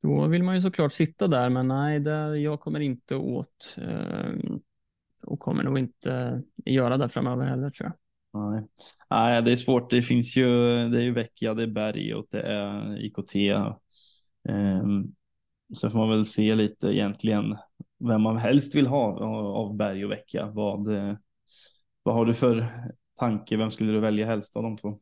då 0.02 0.28
vill 0.28 0.44
man 0.44 0.56
ju 0.56 0.62
såklart 0.62 0.92
sitta 0.92 1.28
där, 1.28 1.50
men 1.50 1.68
nej, 1.68 2.00
det, 2.00 2.40
jag 2.40 2.60
kommer 2.60 2.80
inte 2.80 3.16
åt 3.16 3.78
um, 3.78 4.62
och 5.26 5.40
kommer 5.40 5.64
nog 5.64 5.80
inte 5.80 6.42
göra 6.66 6.98
det 6.98 7.10
framöver 7.10 7.46
heller 7.46 7.70
tror 7.70 7.90
jag. 7.90 7.98
Nej. 8.34 8.68
Nej, 9.10 9.42
det 9.42 9.52
är 9.52 9.56
svårt. 9.56 9.90
Det 9.90 10.02
finns 10.02 10.38
ju, 10.38 10.48
det 10.90 10.98
är 10.98 11.02
ju 11.02 11.12
Vecchia, 11.12 11.54
det 11.54 11.64
är 11.64 11.68
Berg 11.68 12.14
och 12.14 12.28
det 12.32 12.42
är 12.42 13.06
IKT. 13.06 13.36
Um, 14.50 15.16
så 15.74 15.90
får 15.90 16.00
man 16.00 16.10
väl 16.10 16.26
se 16.26 16.56
lite 16.56 16.88
egentligen 16.88 17.58
vem 18.08 18.22
man 18.22 18.38
helst 18.38 18.76
vill 18.76 18.88
ha 18.88 19.20
av 19.56 19.76
Berg 19.76 20.06
och 20.06 20.12
Vecchia. 20.12 20.52
Vad, 20.52 20.96
eh, 20.96 21.16
vad 22.04 22.16
har 22.16 22.26
du 22.26 22.34
för 22.34 22.68
tanke? 23.20 23.58
Vem 23.58 23.72
skulle 23.72 23.92
du 23.92 24.00
välja 24.00 24.26
helst 24.26 24.58
av 24.58 24.64
de 24.64 24.78
två? 24.78 25.00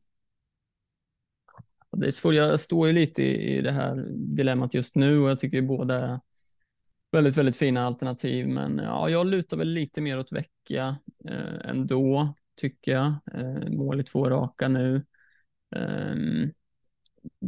Det 1.97 2.07
är 2.07 2.11
svårt. 2.11 2.33
Jag 2.33 2.59
står 2.59 2.87
ju 2.87 2.93
lite 2.93 3.23
i, 3.23 3.57
i 3.57 3.61
det 3.61 3.71
här 3.71 4.05
dilemmat 4.35 4.73
just 4.73 4.95
nu 4.95 5.19
och 5.19 5.29
jag 5.29 5.39
tycker 5.39 5.61
båda 5.61 5.95
är 5.95 6.19
väldigt, 7.11 7.37
väldigt 7.37 7.57
fina 7.57 7.85
alternativ. 7.85 8.47
Men 8.47 8.81
ja, 8.83 9.09
jag 9.09 9.27
lutar 9.27 9.57
väl 9.57 9.69
lite 9.69 10.01
mer 10.01 10.19
åt 10.19 10.31
Vecchia 10.31 10.97
eh, 11.29 11.69
ändå 11.69 12.33
tycker 12.55 12.91
jag. 12.91 13.13
Eh, 13.33 13.69
mål 13.69 13.99
i 14.01 14.03
två 14.03 14.29
raka 14.29 14.67
nu. 14.67 15.05
Ehm, 15.75 16.51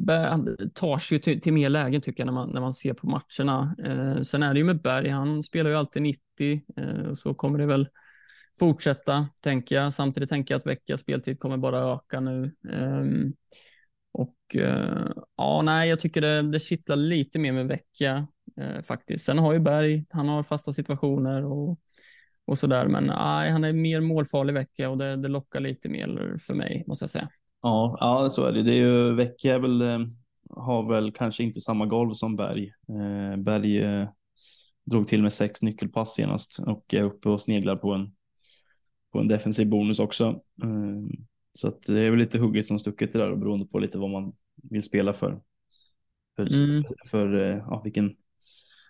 han 0.08 0.58
tar 0.74 0.98
sig 0.98 1.20
till, 1.20 1.42
till 1.42 1.54
mer 1.54 1.70
lägen 1.70 2.02
tycker 2.02 2.22
jag 2.22 2.26
när 2.26 2.34
man, 2.34 2.50
när 2.50 2.62
man 2.62 2.74
ser 2.74 2.94
på 2.94 3.08
matcherna. 3.08 3.76
Eh, 3.86 4.22
sen 4.22 4.44
är 4.44 4.54
det 4.54 4.60
ju 4.60 4.66
med 4.66 4.82
Berg, 4.82 5.10
han 5.10 5.44
spelar 5.44 5.70
ju 5.70 5.76
alltid 5.76 6.02
90 6.02 6.62
eh, 6.78 7.14
så 7.14 7.34
kommer 7.34 7.60
det 7.60 7.66
väl 7.66 7.88
fortsätta 8.60 9.28
tänker 9.42 9.76
jag. 9.76 9.94
Samtidigt 9.94 10.30
tänker 10.30 10.54
jag 10.54 10.60
att 10.60 10.68
veckas 10.68 11.02
speltid 11.02 11.40
kommer 11.40 11.58
bara 11.58 11.94
öka 11.94 12.20
nu. 12.20 12.52
Eh, 12.70 13.06
och 14.12 14.56
eh, 14.56 15.12
ja, 15.38 15.62
nej, 15.62 15.90
jag 15.90 16.00
tycker 16.00 16.22
det, 16.22 16.42
det 16.42 16.60
kittlar 16.60 16.96
lite 16.96 17.40
mer 17.40 17.52
med 17.52 17.68
vecka 17.68 18.28
eh, 18.58 18.82
faktiskt. 18.82 19.26
Sen 19.26 19.40
har 19.40 19.54
ju 19.54 19.60
Berg, 19.60 20.06
han 20.10 20.30
har 20.30 20.44
fasta 20.44 20.74
situationer 20.74 21.46
och 21.46 21.80
och 22.46 22.58
så 22.58 22.68
där. 22.68 22.88
Men 22.88 23.06
nej, 23.06 23.52
han 23.52 23.64
är 23.64 23.74
mer 23.74 24.02
målfarlig 24.02 24.54
vecka 24.54 24.90
och 24.90 24.98
det, 24.98 25.16
det 25.16 25.28
lockar 25.28 25.60
lite 25.60 25.90
mer 25.90 26.38
för 26.40 26.54
mig 26.54 26.84
måste 26.88 27.04
jag 27.04 27.10
säga. 27.10 27.30
Ja, 27.64 27.98
ja 28.00 28.30
så 28.30 28.46
är 28.46 28.52
det. 28.52 28.64
Det 28.64 28.72
är 28.72 28.76
ju 28.76 29.16
vecka 29.16 29.60
väl 29.60 29.82
eh, 29.82 30.00
har 30.50 30.90
väl 30.90 31.12
kanske 31.12 31.44
inte 31.44 31.62
samma 31.62 31.86
golv 31.86 32.14
som 32.14 32.36
Berg. 32.36 32.74
Eh, 32.90 33.38
Berg 33.38 33.84
eh, 33.84 34.08
drog 34.86 35.08
till 35.08 35.22
med 35.22 35.34
sex 35.34 35.62
nyckelpass 35.62 36.14
senast 36.14 36.60
och 36.60 36.94
är 36.94 37.04
uppe 37.04 37.30
och 37.30 37.42
sneglar 37.42 37.76
på 37.76 37.94
en 37.94 38.16
på 39.12 39.20
en 39.20 39.28
defensiv 39.28 39.70
bonus 39.70 40.00
också. 40.00 40.26
Eh, 40.64 41.20
så 41.54 41.68
att 41.68 41.82
det 41.82 42.02
är 42.02 42.10
väl 42.10 42.20
lite 42.20 42.40
hugget 42.40 42.66
som 42.66 42.80
stucket 42.80 43.14
det 43.14 43.20
där 43.20 43.32
och 43.32 43.40
beroende 43.40 43.66
på 43.66 43.80
lite 43.80 43.98
vad 43.98 44.10
man 44.10 44.34
vill 44.56 44.84
spela 44.84 45.14
för. 45.14 45.42
För, 46.36 46.64
mm. 46.64 46.84
för, 46.84 47.10
för 47.10 47.36
eh, 47.36 47.58
ja, 47.58 47.82
vilken 47.84 48.16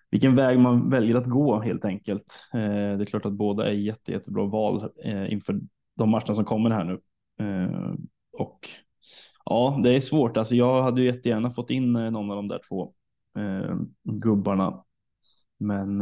vilken 0.10 0.36
väg 0.36 0.60
man 0.60 0.90
väljer 0.90 1.16
att 1.16 1.26
gå 1.26 1.60
helt 1.60 1.86
enkelt. 1.86 2.50
Eh, 2.54 2.60
det 2.60 3.04
är 3.04 3.06
klart 3.06 3.26
att 3.26 3.34
båda 3.34 3.70
är 3.70 3.74
jätte, 3.74 4.12
jättebra 4.12 4.46
val 4.46 4.90
inför 5.30 5.60
de 5.98 6.10
matcherna 6.10 6.36
som 6.36 6.46
kommer 6.46 6.70
här 6.70 6.84
nu. 6.84 7.00
Eh, 8.34 8.42
och 8.42 8.70
ja, 9.46 9.80
det 9.84 9.96
är 9.96 10.02
svårt. 10.02 10.38
Alltså, 10.38 10.56
jag 10.56 10.84
hade 10.84 11.02
ju 11.02 11.08
jättegärna 11.08 11.52
fått 11.52 11.70
in 11.70 11.94
någon 11.94 12.32
av 12.32 12.36
de 12.36 12.48
där 12.48 12.60
två 12.70 12.94
gubbarna. 14.04 14.84
Men 15.60 16.00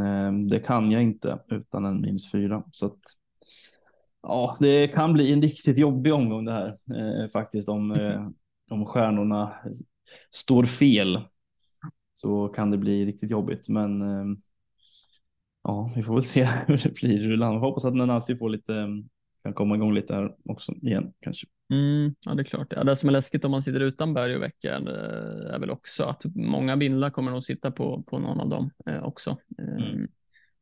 det 0.48 0.60
kan 0.60 0.92
jag 0.92 1.04
inte 1.04 1.40
utan 1.48 1.86
en 1.86 2.02
minus 2.02 2.32
fyra. 2.32 2.64
Så 2.72 2.86
att, 2.86 3.00
ja, 4.24 4.56
det 4.60 4.88
kan 4.88 5.14
bli 5.14 5.34
en 5.34 5.42
riktigt 5.42 5.78
jobbig 5.78 6.14
omgång 6.14 6.46
det 6.46 6.52
här 6.52 7.28
faktiskt 7.28 7.70
om, 7.70 7.96
om 8.70 8.86
stjärnorna 8.86 9.54
står 10.32 10.64
fel 10.64 11.20
så 12.22 12.48
kan 12.48 12.72
det 12.72 12.78
bli 12.78 13.06
riktigt 13.06 13.32
jobbigt. 13.32 13.70
Men 13.70 14.02
ehm, 14.02 14.38
ja, 15.64 15.90
vi 15.96 16.04
får 16.04 16.14
väl 16.14 16.24
se 16.24 16.44
hur 16.68 16.78
det 16.84 16.94
blir. 17.02 17.42
Jag 17.42 17.60
hoppas 17.60 17.86
att 17.86 17.96
Nanasi 17.96 18.36
får 18.36 18.50
lite, 18.50 18.76
ehm, 18.76 19.10
kan 19.44 19.54
komma 19.54 19.76
igång 19.76 19.94
lite 19.94 20.16
här 20.16 20.36
också 20.46 20.74
igen 20.74 21.14
kanske. 21.20 21.48
Mm, 21.72 22.16
ja, 22.26 22.34
det 22.34 22.42
är 22.42 22.44
klart. 22.44 22.74
Ja, 22.76 22.84
det 22.84 22.96
som 22.96 23.10
är 23.10 23.14
läskigt 23.14 23.46
om 23.46 23.52
man 23.52 23.62
sitter 23.62 23.80
utan 23.80 24.14
Berg 24.14 24.36
och 24.36 24.42
Vecka 24.42 24.76
är 24.76 25.60
väl 25.60 25.70
också 25.70 26.04
att 26.04 26.26
många 26.36 26.78
bindlar 26.78 27.10
kommer 27.10 27.32
nog 27.32 27.44
sitta 27.44 27.72
på, 27.72 28.04
på 28.04 28.20
någon 28.20 28.40
av 28.40 28.50
dem 28.50 28.72
eh, 28.86 29.04
också. 29.04 29.38
Eh, 29.58 29.86
mm. 29.86 30.08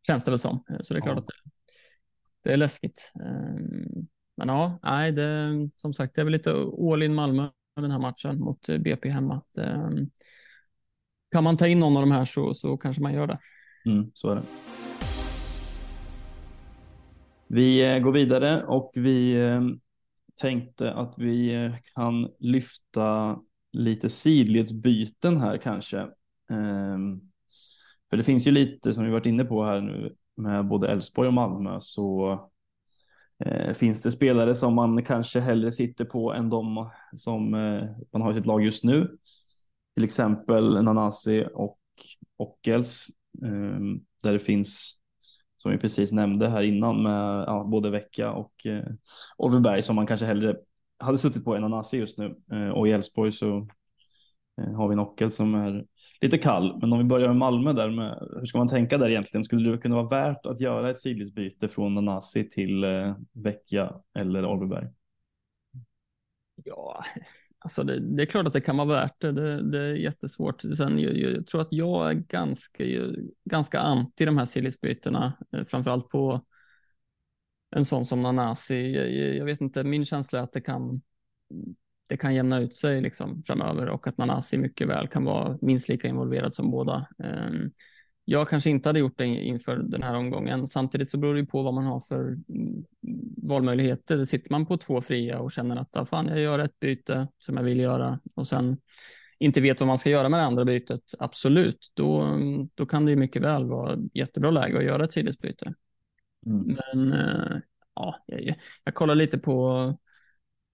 Känns 0.08 0.24
det 0.24 0.32
väl 0.32 0.40
som. 0.40 0.64
Eh, 0.70 0.78
så 0.82 0.94
det 0.94 1.00
är 1.00 1.02
klart 1.02 1.16
ja. 1.16 1.22
att 1.22 1.28
det, 1.28 1.34
det, 2.44 2.54
är 2.54 2.58
läskigt. 2.58 3.12
Eh, 3.26 3.62
men 4.38 4.48
ja, 4.48 4.80
nej, 4.84 5.12
det, 5.12 5.70
som 5.76 5.94
sagt, 5.94 6.16
det 6.16 6.22
är 6.22 6.26
väl 6.26 6.32
lite 6.32 6.52
all 6.92 7.04
in 7.04 7.14
Malmö 7.14 7.50
den 7.76 7.92
här 7.92 8.00
matchen 8.00 8.40
mot 8.40 8.70
BP 8.80 9.10
hemma. 9.10 9.42
Det, 9.56 9.92
kan 11.32 11.44
man 11.44 11.58
ta 11.58 11.68
in 11.68 11.80
någon 11.80 11.98
av 11.98 12.02
de 12.02 12.12
här 12.12 12.26
så, 12.26 12.54
så 12.54 12.78
kanske 12.78 13.02
man 13.02 13.14
gör 13.14 13.28
det. 13.28 13.40
Mm, 13.86 14.12
så 14.14 14.30
är 14.30 14.36
det. 14.36 14.44
Vi 17.48 17.94
eh, 17.94 18.00
går 18.00 18.12
vidare 18.12 18.64
och 18.64 18.92
vi 18.96 19.34
eh, 19.34 19.62
tänkte 20.42 20.94
att 20.94 21.18
vi 21.18 21.64
eh, 21.66 21.72
kan 21.96 22.30
lyfta 22.40 23.40
lite 23.72 24.10
sidledsbyten 24.10 25.38
här 25.38 25.58
kanske. 25.58 26.00
Ehm, 26.52 27.22
för 28.10 28.18
det 28.18 28.24
finns 28.24 28.48
ju 28.48 28.52
lite 28.52 28.94
som 28.94 29.06
vi 29.06 29.12
varit 29.12 29.26
inne 29.26 29.46
på 29.46 29.64
här 29.64 29.82
nu 29.82 30.16
med 30.36 30.68
både 30.68 30.88
Elfsborg 30.88 31.28
och 31.28 31.34
Malmö 31.34 31.78
så 31.80 32.40
eh, 33.46 33.74
finns 33.74 34.04
det 34.04 34.12
spelare 34.12 34.56
som 34.56 34.76
man 34.76 35.04
kanske 35.04 35.40
hellre 35.40 35.72
sitter 35.72 36.06
på 36.06 36.34
än 36.34 36.50
de 36.50 36.90
som 37.16 37.54
eh, 37.54 37.84
man 38.14 38.22
har 38.22 38.32
i 38.32 38.34
sitt 38.34 38.46
lag 38.46 38.64
just 38.64 38.84
nu 38.84 39.18
till 40.00 40.04
exempel 40.04 40.84
Nanasi 40.84 41.46
och 41.54 41.80
Ockels, 42.38 43.08
ehm, 43.44 44.00
där 44.24 44.34
det 44.34 44.40
finns, 44.40 44.99
som 45.62 45.72
vi 45.72 45.78
precis 45.78 46.12
nämnde 46.12 46.50
här 46.50 46.62
innan, 46.62 47.04
med 47.04 47.44
ja, 47.48 47.64
både 47.64 47.90
Vecka 47.90 48.32
och 48.32 48.66
eh, 48.66 48.84
Oliver 49.38 49.62
Berg 49.62 49.82
som 49.82 49.96
man 49.96 50.08
kanske 50.08 50.26
hellre 50.26 50.56
hade 51.00 51.18
suttit 51.18 51.46
på 51.46 51.56
än 51.56 51.62
Nanasi 51.62 51.98
just 51.98 52.18
nu. 52.18 52.36
Eh, 52.52 52.70
och 52.70 52.88
i 52.88 52.92
Elfsborg 52.92 53.32
så 53.32 53.68
eh, 54.62 54.74
har 54.74 54.88
vi 54.88 54.94
en 54.94 55.00
Ockel 55.00 55.32
som 55.32 55.56
är 55.56 55.86
lite 56.22 56.38
kall. 56.38 56.78
Men 56.82 56.94
om 56.94 57.00
vi 57.00 57.06
börjar 57.06 57.28
med 57.28 57.38
Malmö 57.38 57.74
där, 57.74 57.90
med, 57.90 58.28
hur 58.40 58.46
ska 58.46 58.58
man 58.58 58.68
tänka 58.68 58.98
där 58.98 59.10
egentligen? 59.10 59.44
Skulle 59.44 59.72
det 59.72 59.78
kunna 59.78 59.96
vara 59.96 60.08
värt 60.08 60.46
att 60.46 60.62
göra 60.62 60.90
ett 60.90 60.98
sidledsbyte 60.98 61.68
från 61.68 61.96
Nanasi 61.96 62.50
till 62.50 62.84
eh, 62.84 63.16
Vecchia 63.34 63.94
eller 64.18 64.46
Oliver 64.46 64.68
Berg? 64.76 64.88
Ja, 66.64 67.04
Alltså 67.62 67.84
det, 67.84 68.00
det, 68.00 68.24
är 68.24 68.26
klart 68.26 68.48
att 68.48 68.54
det 68.54 68.62
kan 68.62 68.78
vara 68.78 68.88
värt 68.88 69.22
det. 69.22 69.32
Det, 69.32 69.72
det 69.72 69.84
är 69.84 69.96
jättesvårt. 69.96 70.62
Sen, 70.62 71.00
jag, 71.00 71.18
jag, 71.18 71.48
tror 71.48 71.62
att 71.62 71.72
jag 71.74 72.10
är 72.10 72.14
ganska, 72.14 72.84
ganska 73.46 73.80
anti 73.80 74.26
de 74.26 74.38
här 74.38 74.46
sillisbytena, 74.46 75.34
eh, 75.52 75.64
framförallt 75.64 76.10
på 76.10 76.46
en 77.76 77.86
sån 77.86 78.06
som 78.06 78.22
Nanasi. 78.22 78.94
Jag, 78.96 79.36
jag, 79.36 79.46
vet 79.46 79.62
inte, 79.62 79.84
min 79.84 80.06
känsla 80.06 80.40
är 80.40 80.44
att 80.44 80.54
det 80.54 80.62
kan, 80.62 81.02
det 82.08 82.18
kan 82.18 82.36
jämna 82.36 82.60
ut 82.60 82.76
sig 82.76 83.02
liksom 83.02 83.44
framöver 83.44 83.90
och 83.90 84.08
att 84.08 84.18
Nanasi 84.18 84.58
mycket 84.58 84.88
väl 84.88 85.08
kan 85.08 85.24
vara 85.24 85.58
minst 85.62 85.90
lika 85.90 86.08
involverad 86.08 86.56
som 86.56 86.72
båda. 86.72 87.08
Ehm, 87.24 87.72
jag 88.26 88.50
kanske 88.50 88.70
inte 88.70 88.90
hade 88.90 89.00
gjort 89.00 89.18
det 89.18 89.26
inför 89.26 89.76
den 89.78 90.04
här 90.04 90.16
omgången. 90.16 90.68
Samtidigt 90.68 91.10
så 91.10 91.18
beror 91.18 91.36
det 91.36 91.46
på 91.46 91.64
vad 91.64 91.74
man 91.74 91.86
har 91.86 92.00
för 92.00 92.38
valmöjligheter. 93.50 94.24
Sitter 94.24 94.52
man 94.52 94.66
på 94.66 94.78
två 94.78 95.02
fria 95.02 95.40
och 95.40 95.52
känner 95.52 95.76
att 95.76 95.98
ah, 95.98 96.06
fan, 96.06 96.28
jag 96.28 96.40
gör 96.40 96.60
ett 96.60 96.80
byte 96.80 97.28
som 97.38 97.58
jag 97.58 97.64
vill 97.64 97.80
göra 97.80 98.20
och 98.36 98.48
sen 98.48 98.78
inte 99.40 99.62
vet 99.62 99.80
vad 99.80 99.88
man 99.88 99.98
ska 99.98 100.10
göra 100.10 100.30
med 100.30 100.40
det 100.40 100.46
andra 100.46 100.66
bytet, 100.66 101.02
absolut, 101.20 101.92
då, 101.94 102.38
då 102.76 102.86
kan 102.86 103.06
det 103.06 103.12
ju 103.12 103.18
mycket 103.18 103.42
väl 103.42 103.66
vara 103.66 103.98
jättebra 104.14 104.52
läge 104.52 104.78
att 104.78 104.84
göra 104.84 105.04
ett 105.04 105.12
sidledsbyte. 105.12 105.74
Mm. 106.46 106.78
Men 106.94 107.14
äh, 107.14 107.58
ja, 107.96 108.24
jag, 108.26 108.56
jag 108.84 108.94
kollar 108.94 109.16
lite 109.16 109.38
på 109.40 109.94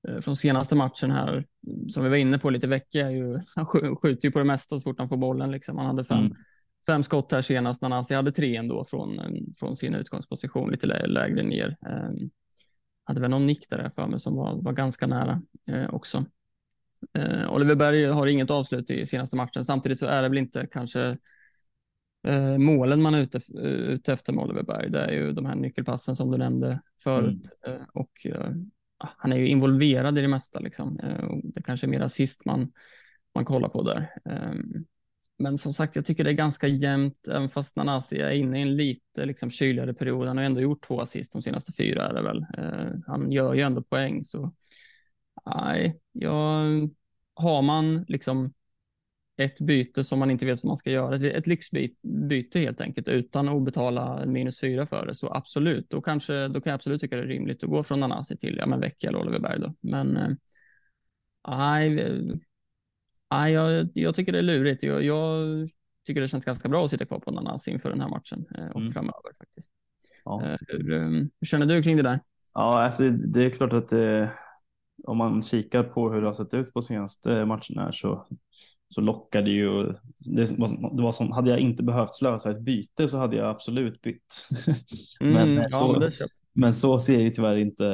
eh, 0.07 0.19
från 0.19 0.35
senaste 0.35 0.75
matchen 0.75 1.11
här, 1.11 1.45
som 1.87 2.03
vi 2.03 2.09
var 2.09 2.17
inne 2.17 2.37
på 2.37 2.49
lite 2.49 2.67
vecka, 2.67 2.99
är 2.99 3.09
ju, 3.09 3.39
han 3.55 3.65
skjuter 3.65 4.27
ju 4.27 4.31
på 4.31 4.39
det 4.39 4.45
mesta 4.45 4.79
så 4.79 4.83
fort 4.83 4.99
han 4.99 5.09
får 5.09 5.17
bollen. 5.17 5.51
Liksom. 5.51 5.77
Han 5.77 5.87
hade 5.87 6.03
fem, 6.03 6.19
mm. 6.19 6.37
fem 6.87 7.03
skott 7.03 7.31
här 7.31 7.41
senast, 7.41 7.81
Nanasi 7.81 8.13
hade 8.13 8.31
tre 8.31 8.55
ändå 8.55 8.83
från, 8.83 9.19
från 9.59 9.75
sin 9.75 9.95
utgångsposition, 9.95 10.71
lite 10.71 10.87
lä 10.87 11.07
lägre 11.07 11.43
ner. 11.43 11.77
Hade 13.07 13.21
väl 13.21 13.29
någon 13.29 13.45
nick 13.45 13.69
där 13.69 13.89
för 13.89 14.07
mig 14.07 14.19
som 14.19 14.35
var, 14.35 14.61
var 14.61 14.73
ganska 14.73 15.07
nära 15.07 15.41
eh, 15.71 15.93
också. 15.93 16.25
Eh, 17.13 17.53
Oliver 17.53 17.75
Berg 17.75 18.05
har 18.05 18.27
inget 18.27 18.51
avslut 18.51 18.89
i 18.89 19.05
senaste 19.05 19.35
matchen. 19.35 19.65
Samtidigt 19.65 19.99
så 19.99 20.05
är 20.05 20.21
det 20.21 20.29
väl 20.29 20.37
inte 20.37 20.67
kanske 20.71 21.17
eh, 22.27 22.57
målen 22.57 23.01
man 23.01 23.13
är 23.13 23.21
ute, 23.21 23.39
ute 23.59 24.13
efter 24.13 24.33
med 24.33 24.43
Oliver 24.43 24.63
Berg. 24.63 24.89
Det 24.89 24.99
är 24.99 25.11
ju 25.11 25.31
de 25.31 25.45
här 25.45 25.55
nyckelpassen 25.55 26.15
som 26.15 26.31
du 26.31 26.37
nämnde 26.37 26.81
förut. 27.03 27.49
Mm. 27.65 27.79
Eh, 27.79 27.87
och 27.93 28.11
eh, 28.25 28.51
han 28.97 29.33
är 29.33 29.37
ju 29.37 29.47
involverad 29.47 30.17
i 30.17 30.21
det 30.21 30.27
mesta. 30.27 30.59
Liksom. 30.59 30.99
Eh, 30.99 31.29
det 31.43 31.61
kanske 31.61 31.87
är 31.87 31.89
mer 31.89 32.01
assist 32.01 32.45
man, 32.45 32.71
man 33.35 33.45
kollar 33.45 33.69
på 33.69 33.83
där. 33.83 34.09
Men 35.37 35.57
som 35.57 35.73
sagt, 35.73 35.95
jag 35.95 36.05
tycker 36.05 36.23
det 36.23 36.29
är 36.29 36.33
ganska 36.33 36.67
jämnt, 36.67 37.27
även 37.27 37.49
fast 37.49 37.75
Nanasi 37.75 38.15
alltså 38.15 38.15
är 38.15 38.31
inne 38.31 38.59
i 38.59 38.61
en 38.61 38.75
lite 38.75 39.25
liksom, 39.25 39.49
kyligare 39.49 39.93
period. 39.93 40.27
Han 40.27 40.37
har 40.37 40.43
ändå 40.43 40.61
gjort 40.61 40.87
två 40.87 41.01
assist 41.01 41.33
de 41.33 41.41
senaste 41.41 41.73
fyra. 41.73 42.07
Är 42.07 42.13
det 42.13 42.21
väl. 42.21 42.45
Eh, 42.57 42.99
han 43.07 43.31
gör 43.31 43.53
ju 43.53 43.61
ändå 43.61 43.81
poäng. 43.81 44.25
Så 44.25 44.53
nej, 45.45 45.99
jag, 46.11 46.89
har 47.33 47.61
man 47.61 48.05
liksom 48.07 48.53
ett 49.37 49.61
byte 49.61 50.03
som 50.03 50.19
man 50.19 50.31
inte 50.31 50.45
vet 50.45 50.63
vad 50.63 50.69
man 50.69 50.77
ska 50.77 50.91
göra, 50.91 51.15
ett 51.15 51.47
lyxbyte 51.47 52.59
helt 52.59 52.81
enkelt 52.81 53.07
utan 53.07 53.49
att 53.49 53.65
betala 53.65 54.25
minus 54.25 54.61
fyra 54.61 54.85
för 54.85 55.05
det, 55.05 55.15
så 55.15 55.33
absolut, 55.33 55.89
då, 55.89 56.01
kanske, 56.01 56.47
då 56.47 56.61
kan 56.61 56.69
jag 56.69 56.75
absolut 56.75 57.01
tycka 57.01 57.15
det 57.15 57.23
är 57.23 57.27
rimligt 57.27 57.63
att 57.63 57.69
gå 57.69 57.83
från 57.83 57.99
Nanasi 57.99 58.37
till 58.37 58.57
ja, 58.57 58.65
men 58.65 58.79
Vecchia 58.79 59.09
eller 59.09 59.19
Oliver 59.19 59.39
Berg. 59.39 59.59
Då. 59.59 59.73
Men 59.81 60.17
eh, 60.17 60.29
nej, 63.31 63.53
jag, 63.53 63.87
jag 63.93 64.15
tycker 64.15 64.31
det 64.31 64.37
är 64.37 64.43
lurigt. 64.43 64.83
Jag, 64.83 65.03
jag, 65.03 65.45
tycker 66.05 66.21
det 66.21 66.27
känns 66.27 66.45
ganska 66.45 66.69
bra 66.69 66.85
att 66.85 66.89
sitta 66.89 67.05
kvar 67.05 67.19
på 67.19 67.31
Nanasi 67.31 67.71
inför 67.71 67.89
den 67.89 68.01
här 68.01 68.09
matchen 68.09 68.45
eh, 68.57 68.67
och 68.67 68.79
mm. 68.79 68.91
framöver 68.91 69.33
faktiskt. 69.37 69.71
Ja. 70.25 70.43
Eh, 70.43 70.57
hur, 70.67 70.99
hur, 70.99 71.29
känner 71.45 71.65
du 71.65 71.83
kring 71.83 71.97
det 71.97 72.03
där? 72.03 72.19
Ja, 72.53 72.83
alltså, 72.83 73.09
det 73.09 73.45
är 73.45 73.49
klart 73.49 73.73
att 73.73 73.87
det, 73.87 74.31
om 75.03 75.17
man 75.17 75.41
kikar 75.41 75.83
på 75.83 76.11
hur 76.11 76.21
det 76.21 76.27
har 76.27 76.33
sett 76.33 76.53
ut 76.53 76.73
på 76.73 76.81
senaste 76.81 77.45
matcherna 77.45 77.91
så, 77.91 78.27
så 78.89 79.01
lockar 79.01 79.41
det 79.41 79.51
ju. 79.51 79.83
Det 80.35 80.51
var, 80.57 80.95
det 80.97 81.03
var 81.03 81.11
som, 81.11 81.31
hade 81.31 81.49
jag 81.49 81.59
inte 81.59 81.83
behövt 81.83 82.15
slösa 82.15 82.51
ett 82.51 82.61
byte 82.61 83.07
så 83.07 83.17
hade 83.17 83.35
jag 83.35 83.49
absolut 83.49 84.01
bytt. 84.01 84.47
Mm, 85.19 85.55
men, 85.55 85.69
så, 85.69 86.11
ja, 86.19 86.25
men 86.53 86.73
så 86.73 86.99
ser 86.99 87.19
ju 87.19 87.29
tyvärr 87.29 87.57
inte 87.57 87.87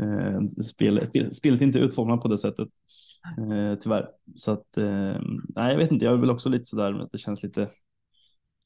eh, 0.00 0.40
spelet, 0.64 1.34
spelet 1.34 1.60
inte 1.60 1.78
utformat 1.78 2.20
på 2.20 2.28
det 2.28 2.38
sättet. 2.38 2.68
Eh, 3.38 3.78
tyvärr. 3.78 4.08
Så 4.34 4.52
att, 4.52 4.76
eh, 4.76 5.16
nej, 5.48 5.70
jag 5.70 5.76
vet 5.76 5.92
inte, 5.92 6.04
jag 6.04 6.14
är 6.14 6.18
väl 6.18 6.30
också 6.30 6.48
lite 6.48 6.64
sådär 6.64 7.00
att 7.00 7.12
det 7.12 7.18
känns 7.18 7.42
lite, 7.42 7.68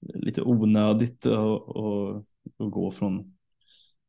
lite 0.00 0.42
onödigt 0.42 1.26
att, 1.26 2.24
gå 2.59 2.90
från 2.90 3.34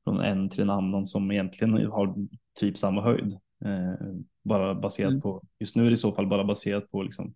från 0.03 0.19
en 0.19 0.49
till 0.49 0.61
en 0.61 0.69
annan 0.69 1.05
som 1.05 1.31
egentligen 1.31 1.91
har 1.91 2.15
typ 2.59 2.77
samma 2.77 3.01
höjd. 3.01 3.33
Eh, 3.65 4.15
bara 4.43 4.75
baserat 4.75 5.09
mm. 5.09 5.21
på, 5.21 5.43
just 5.59 5.75
nu 5.75 5.83
är 5.83 5.87
det 5.87 5.93
i 5.93 5.97
så 5.97 6.11
fall 6.11 6.27
bara 6.27 6.43
baserat 6.43 6.91
på 6.91 7.03
liksom, 7.03 7.33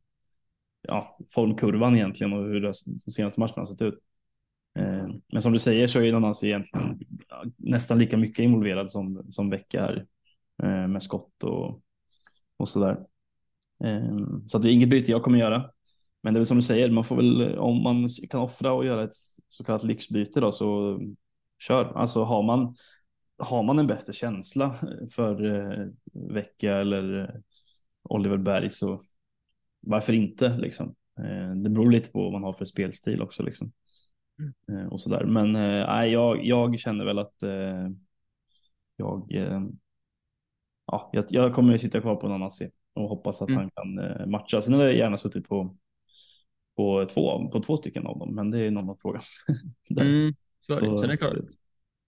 ja, 0.81 1.17
formkurvan 1.29 1.95
egentligen 1.95 2.33
och 2.33 2.43
hur 2.43 2.61
de 2.61 2.73
senaste 3.11 3.39
matcherna 3.39 3.61
har 3.61 3.65
sett 3.65 3.81
ut. 3.81 3.99
Eh, 4.79 5.07
men 5.31 5.41
som 5.41 5.53
du 5.53 5.59
säger 5.59 5.87
så 5.87 6.01
är 6.01 6.11
Nanasi 6.11 6.47
egentligen 6.47 6.99
nästan 7.57 7.99
lika 7.99 8.17
mycket 8.17 8.39
involverad 8.39 8.89
som, 8.89 9.25
som 9.29 9.49
Vecka 9.49 9.81
är 9.81 10.05
eh, 10.63 10.87
med 10.87 11.03
skott 11.03 11.43
och, 11.43 11.81
och 12.57 12.69
sådär. 12.69 12.97
Eh, 13.83 14.17
så 14.47 14.57
det 14.57 14.69
är 14.69 14.73
inget 14.73 14.89
byte 14.89 15.11
jag 15.11 15.23
kommer 15.23 15.39
göra. 15.39 15.71
Men 16.23 16.33
det 16.33 16.37
är 16.37 16.39
väl 16.39 16.45
som 16.45 16.57
du 16.57 16.61
säger, 16.61 16.89
man 16.89 17.03
får 17.03 17.15
väl, 17.15 17.57
om 17.57 17.83
man 17.83 18.09
kan 18.29 18.41
offra 18.41 18.73
och 18.73 18.85
göra 18.85 19.03
ett 19.03 19.15
så 19.47 19.63
kallat 19.63 19.83
lyxbyte 19.83 20.39
då 20.39 20.51
så 20.51 20.99
kör. 21.59 21.97
Alltså 21.97 22.23
har 22.23 22.43
man, 22.43 22.75
har 23.37 23.63
man 23.63 23.79
en 23.79 23.87
bättre 23.87 24.13
känsla 24.13 24.75
för 25.11 25.55
eh, 25.55 25.87
Vecka 26.13 26.75
eller 26.75 27.19
eh, 27.19 27.29
Oliver 28.03 28.37
Berg 28.37 28.69
så 28.69 28.99
varför 29.81 30.13
inte 30.13 30.57
liksom. 30.57 30.95
Eh, 31.19 31.55
det 31.55 31.69
beror 31.69 31.91
lite 31.91 32.11
på 32.11 32.23
vad 32.23 32.31
man 32.31 32.43
har 32.43 32.53
för 32.53 32.65
spelstil 32.65 33.21
också 33.21 33.43
liksom. 33.43 33.71
Mm. 34.39 34.81
Eh, 34.81 34.87
och 34.87 35.01
sådär. 35.01 35.25
Men 35.25 35.55
eh, 35.55 36.05
jag, 36.05 36.45
jag 36.45 36.79
känner 36.79 37.05
väl 37.05 37.19
att 37.19 37.43
eh, 37.43 37.87
jag, 38.95 39.31
ja, 40.87 41.09
jag, 41.13 41.25
jag 41.29 41.53
kommer 41.53 41.73
att 41.73 41.81
sitta 41.81 42.01
kvar 42.01 42.15
på 42.15 42.27
Nanasi 42.27 42.69
och 42.93 43.09
hoppas 43.09 43.41
att 43.41 43.49
mm. 43.49 43.61
han 43.61 43.69
kan 43.69 43.99
eh, 43.99 44.25
matcha. 44.25 44.61
Sen 44.61 44.73
hade 44.73 44.85
jag 44.85 44.95
gärna 44.95 45.17
suttit 45.17 45.49
på, 45.49 45.77
på, 46.75 47.05
två, 47.13 47.49
på 47.49 47.61
två 47.61 47.77
stycken 47.77 48.07
av 48.07 48.19
dem, 48.19 48.35
men 48.35 48.51
det 48.51 48.59
är 48.59 48.67
en 48.67 48.77
annan 48.77 48.97
fråga. 48.97 49.19
mm. 49.99 50.35
Så 50.61 50.73
är 50.73 50.81
det. 50.81 50.99
Sen, 50.99 51.09
är 51.09 51.13
det 51.13 51.17
klart, 51.17 51.37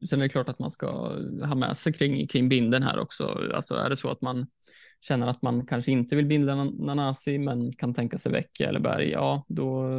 sen 0.10 0.20
är 0.20 0.24
det 0.24 0.30
klart 0.30 0.50
att 0.50 0.60
man 0.60 0.72
ska 0.72 0.88
ha 1.46 1.56
med 1.56 1.78
sig 1.78 1.94
kring, 1.94 2.28
kring 2.28 2.50
binden 2.50 2.84
här 2.84 3.00
också. 3.00 3.42
Alltså 3.54 3.76
är 3.76 3.90
det 3.90 3.98
så 3.98 4.10
att 4.10 4.22
man 4.22 4.48
känner 5.02 5.28
att 5.28 5.42
man 5.42 5.66
kanske 5.66 5.92
inte 5.92 6.16
vill 6.16 6.26
binda 6.26 6.56
Nanasi 6.64 7.38
men 7.38 7.72
kan 7.72 7.94
tänka 7.94 8.18
sig 8.18 8.32
Vecchia 8.32 8.70
eller 8.70 8.80
Berg, 8.80 9.10
ja 9.10 9.46
då, 9.48 9.90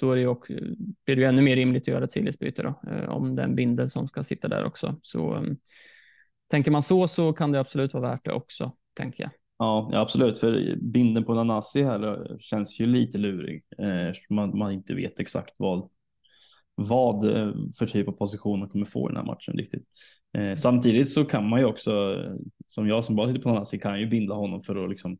då 0.00 0.12
är 0.12 0.16
det 0.16 0.26
också, 0.26 0.52
blir 1.06 1.16
det 1.16 1.22
ju 1.22 1.24
ännu 1.24 1.42
mer 1.42 1.56
rimligt 1.56 1.82
att 1.82 1.88
göra 1.88 2.04
ett 2.04 2.12
sillisbyte 2.12 2.62
då, 2.62 2.90
eh, 2.90 3.08
om 3.08 3.36
den 3.36 3.54
bindel 3.54 3.88
som 3.88 4.08
ska 4.08 4.22
sitta 4.22 4.48
där 4.48 4.64
också. 4.64 4.96
Så 5.02 5.34
um, 5.34 5.56
tänker 6.50 6.70
man 6.70 6.82
så 6.82 7.08
så 7.08 7.32
kan 7.32 7.52
det 7.52 7.60
absolut 7.60 7.94
vara 7.94 8.10
värt 8.10 8.24
det 8.24 8.32
också, 8.32 8.72
tänker 8.94 9.24
jag. 9.24 9.30
Ja, 9.58 9.90
absolut, 9.92 10.38
för 10.38 10.76
binden 10.76 11.24
på 11.24 11.34
Nanasi 11.34 11.82
här 11.82 12.36
känns 12.40 12.80
ju 12.80 12.86
lite 12.86 13.18
lurig. 13.18 13.64
Eh, 13.78 14.12
man, 14.30 14.58
man 14.58 14.72
inte 14.72 14.94
vet 14.94 15.20
exakt 15.20 15.54
vad 15.58 15.88
vad 16.74 17.36
eh, 17.36 17.52
för 17.78 17.86
typ 17.86 18.08
av 18.08 18.12
position 18.12 18.60
han 18.60 18.68
kommer 18.68 18.86
få 18.86 19.08
i 19.08 19.12
den 19.12 19.16
här 19.16 19.24
matchen 19.24 19.54
riktigt. 19.54 19.84
Eh, 20.38 20.54
samtidigt 20.54 21.10
så 21.10 21.24
kan 21.24 21.48
man 21.48 21.60
ju 21.60 21.66
också, 21.66 22.16
som 22.66 22.88
jag 22.88 23.04
som 23.04 23.16
bara 23.16 23.28
sitter 23.28 23.40
på 23.40 23.48
Nanasi, 23.48 23.78
kan 23.78 24.00
ju 24.00 24.06
binda 24.06 24.34
honom 24.34 24.60
för 24.60 24.84
att 24.84 24.90
liksom 24.90 25.18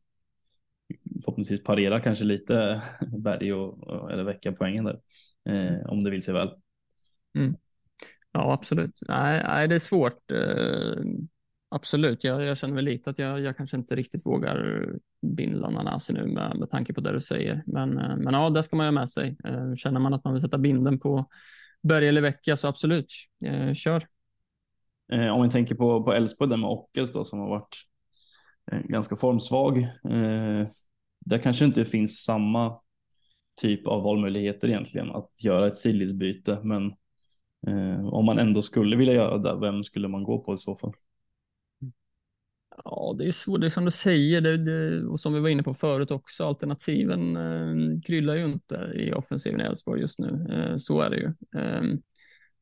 förhoppningsvis 1.24 1.62
parera 1.62 2.00
kanske 2.00 2.24
lite 2.24 2.82
Berg 3.18 3.52
och, 3.52 4.12
eller 4.12 4.24
väcka 4.24 4.52
poängen 4.52 4.84
där. 4.84 5.00
Eh, 5.48 5.86
om 5.86 6.04
det 6.04 6.10
vill 6.10 6.22
sig 6.22 6.34
väl. 6.34 6.50
Mm. 7.38 7.56
Ja, 8.38 8.52
absolut. 8.52 8.98
Nej, 9.08 9.42
nej, 9.46 9.68
det 9.68 9.74
är 9.74 9.78
svårt. 9.78 10.30
Eh, 10.32 11.02
absolut, 11.68 12.24
jag, 12.24 12.44
jag 12.44 12.58
känner 12.58 12.74
väl 12.74 12.84
lite 12.84 13.10
att 13.10 13.18
jag, 13.18 13.40
jag 13.40 13.56
kanske 13.56 13.76
inte 13.76 13.96
riktigt 13.96 14.26
vågar 14.26 14.88
binda 15.22 15.70
Nanasi 15.70 16.12
nu 16.12 16.26
med, 16.26 16.56
med 16.58 16.70
tanke 16.70 16.92
på 16.94 17.00
det 17.00 17.12
du 17.12 17.20
säger. 17.20 17.62
Men, 17.66 17.98
eh, 17.98 18.16
men 18.16 18.34
ja, 18.34 18.50
det 18.50 18.62
ska 18.62 18.76
man 18.76 18.86
ha 18.86 18.92
med 18.92 19.08
sig. 19.10 19.36
Eh, 19.44 19.74
känner 19.74 20.00
man 20.00 20.14
att 20.14 20.24
man 20.24 20.32
vill 20.32 20.42
sätta 20.42 20.58
binden 20.58 20.98
på 20.98 21.26
Berg 21.82 22.08
eller 22.08 22.20
Vecka 22.20 22.56
så 22.56 22.68
absolut, 22.68 23.12
eh, 23.44 23.74
kör. 23.74 24.02
Eh, 25.12 25.28
om 25.28 25.42
vi 25.42 25.50
tänker 25.50 25.74
på 25.74 26.04
på 26.04 26.12
Elfsborg 26.12 26.50
där 26.50 26.56
med 26.56 26.70
Ockels 26.70 27.12
då 27.12 27.24
som 27.24 27.38
har 27.38 27.48
varit 27.48 27.76
eh, 28.72 28.78
ganska 28.78 29.16
formsvag. 29.16 29.88
Där 31.26 31.38
kanske 31.38 31.64
inte 31.64 31.84
finns 31.84 32.24
samma 32.24 32.80
typ 33.60 33.86
av 33.86 34.02
valmöjligheter 34.02 34.68
egentligen 34.68 35.10
att 35.10 35.44
göra 35.44 35.66
ett 35.66 35.76
sillisbyte, 35.76 36.60
men 36.62 36.92
Eh, 37.66 38.06
om 38.06 38.24
man 38.24 38.38
ändå 38.38 38.62
skulle 38.62 38.96
vilja 38.96 39.14
göra 39.14 39.38
det, 39.38 39.60
vem 39.60 39.84
skulle 39.84 40.08
man 40.08 40.24
gå 40.24 40.38
på 40.38 40.54
i 40.54 40.58
så 40.58 40.74
fall? 40.74 40.92
Ja, 42.84 43.14
det 43.18 43.26
är 43.26 43.32
svårt. 43.32 43.60
Det 43.60 43.66
är 43.66 43.68
som 43.68 43.84
du 43.84 43.90
säger, 43.90 44.40
det, 44.40 44.56
det, 44.56 45.06
och 45.06 45.20
som 45.20 45.32
vi 45.32 45.40
var 45.40 45.48
inne 45.48 45.62
på 45.62 45.74
förut 45.74 46.10
också, 46.10 46.44
alternativen 46.44 47.36
eh, 47.36 48.00
kryllar 48.06 48.34
ju 48.34 48.44
inte 48.44 48.92
i 48.94 49.12
offensiven 49.12 49.60
i 49.60 49.64
Elfsborg 49.64 50.00
just 50.00 50.18
nu. 50.18 50.46
Eh, 50.52 50.76
så 50.76 51.00
är 51.00 51.10
det 51.10 51.16
ju. 51.16 51.26
Eh, 51.60 51.82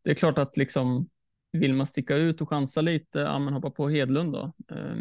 det 0.03 0.11
är 0.11 0.14
klart 0.14 0.38
att 0.38 0.57
liksom, 0.57 1.09
vill 1.53 1.74
man 1.74 1.86
sticka 1.86 2.16
ut 2.16 2.40
och 2.40 2.49
chansa 2.49 2.80
lite, 2.80 3.18
ja, 3.18 3.38
men 3.38 3.55
hoppa 3.55 3.70
på 3.70 3.88
Hedlund 3.88 4.32
då. 4.32 4.53
Eh, 4.70 4.97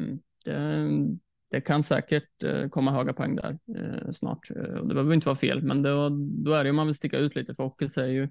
det, 0.45 0.89
det, 1.51 1.61
kan 1.61 1.83
säkert 1.83 2.43
eh, 2.43 2.69
komma 2.69 2.91
höga 2.91 3.13
poäng 3.13 3.35
där 3.35 3.57
eh, 3.77 4.11
snart. 4.11 4.51
Eh, 4.51 4.85
det 4.85 4.93
behöver 4.93 5.13
inte 5.13 5.27
vara 5.27 5.35
fel, 5.35 5.61
men 5.61 5.81
då, 5.81 6.09
då 6.45 6.53
är 6.53 6.63
det 6.63 6.67
ju 6.67 6.73
man 6.73 6.87
vill 6.87 6.95
sticka 6.95 7.17
ut 7.17 7.35
lite, 7.35 7.55
för 7.55 7.63
Ockels 7.63 7.97
är 7.97 8.07
ju 8.07 8.29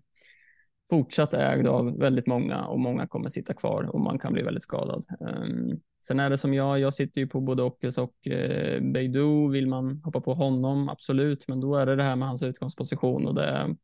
fortsatt 0.91 1.35
ägd 1.35 1.67
av 1.67 1.99
väldigt 1.99 2.27
många 2.27 2.65
och 2.65 2.81
många 2.81 3.07
kommer 3.07 3.29
sitta 3.29 3.55
kvar 3.55 3.83
och 3.83 4.01
man 4.01 4.19
kan 4.19 4.33
bli 4.33 4.43
väldigt 4.43 4.63
skadad. 4.63 5.05
Um, 5.21 5.81
sen 6.07 6.21
är 6.21 6.31
det 6.31 6.39
som 6.39 6.55
jag, 6.55 6.79
jag 6.79 6.95
sitter 6.95 7.21
ju 7.21 7.27
på 7.27 7.41
både 7.41 7.63
Ockels 7.63 7.99
och 7.99 8.27
eh, 8.27 8.83
Beidou. 8.83 9.51
Vill 9.51 9.67
man 9.67 10.01
hoppa 10.05 10.21
på 10.21 10.35
honom, 10.35 10.89
absolut, 10.89 11.49
men 11.49 11.61
då 11.61 11.77
är 11.77 11.87
det 11.87 11.97
det 11.97 12.03
här 12.03 12.17
med 12.17 12.29
hans 12.29 12.43
utgångsposition 12.43 13.27
och 13.27 13.35
det, 13.35 13.77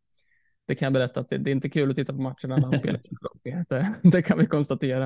det 0.67 0.75
kan 0.75 0.87
jag 0.87 0.93
berätta 0.93 1.21
att 1.21 1.29
det, 1.29 1.39
det 1.39 1.51
är 1.51 1.53
inte 1.53 1.69
kul 1.69 1.91
att 1.91 1.97
titta 1.97 2.13
på 2.13 2.21
matcherna 2.21 2.57
när 2.57 2.63
han 2.63 2.79
spelar. 2.79 3.01
det, 3.69 3.95
det 4.03 4.23
kan 4.23 4.39
vi 4.39 4.47
konstatera. 4.47 5.05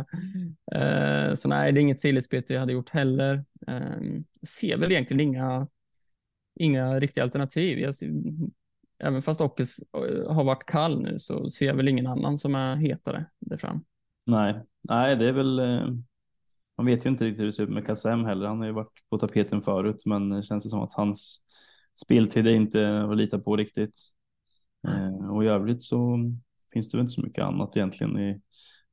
Uh, 0.75 1.35
så 1.35 1.49
nej, 1.49 1.73
det 1.73 1.81
är 1.81 1.83
inget 1.83 2.01
silligt 2.01 2.51
jag 2.51 2.61
hade 2.61 2.73
gjort 2.73 2.91
heller. 2.91 3.45
Uh, 3.69 4.21
ser 4.47 4.77
väl 4.77 4.93
egentligen 4.93 5.21
inga, 5.21 5.69
inga 6.61 7.01
riktiga 7.01 7.25
alternativ. 7.25 7.79
Jag 7.79 7.95
även 9.05 9.23
fast 9.23 9.41
Ockels 9.41 9.79
eh, 9.79 10.33
har 10.33 10.45
varit 10.45 10.67
kall 10.67 11.03
nu 11.03 11.19
så 11.19 11.49
ser 11.49 11.67
jag 11.67 11.75
väl 11.75 11.89
ingen 11.89 12.07
annan 12.07 12.39
som 12.39 12.55
är 12.55 12.77
hetare 12.77 13.27
där 13.41 13.57
fram. 13.57 13.85
Nej, 14.27 14.63
nej, 14.89 15.17
det 15.17 15.29
är 15.29 15.33
väl. 15.33 15.59
Eh, 15.59 15.87
man 16.77 16.87
vet 16.87 17.07
ju 17.07 17.11
inte 17.11 17.25
riktigt 17.25 17.41
hur 17.41 17.47
det 17.47 17.53
ser 17.53 17.63
ut 17.63 17.71
med 17.71 17.87
Kassem 17.87 18.25
heller. 18.25 18.47
Han 18.47 18.59
har 18.59 18.67
ju 18.67 18.73
varit 18.73 19.09
på 19.11 19.19
tapeten 19.19 19.63
förut, 19.63 20.03
men 20.07 20.29
det 20.29 20.43
känns 20.43 20.65
det 20.65 20.71
som 20.71 20.83
att 20.83 20.95
hans 20.95 21.41
speltid 22.05 22.47
är 22.47 22.55
inte 22.55 23.03
att 23.03 23.17
lita 23.17 23.39
på 23.39 23.57
riktigt. 23.57 23.99
Eh, 24.89 25.31
och 25.31 25.45
i 25.45 25.47
övrigt 25.47 25.83
så 25.83 26.19
finns 26.73 26.89
det 26.89 26.97
väl 26.97 27.03
inte 27.03 27.13
så 27.13 27.23
mycket 27.23 27.45
annat 27.45 27.77
egentligen 27.77 28.19
i, 28.19 28.41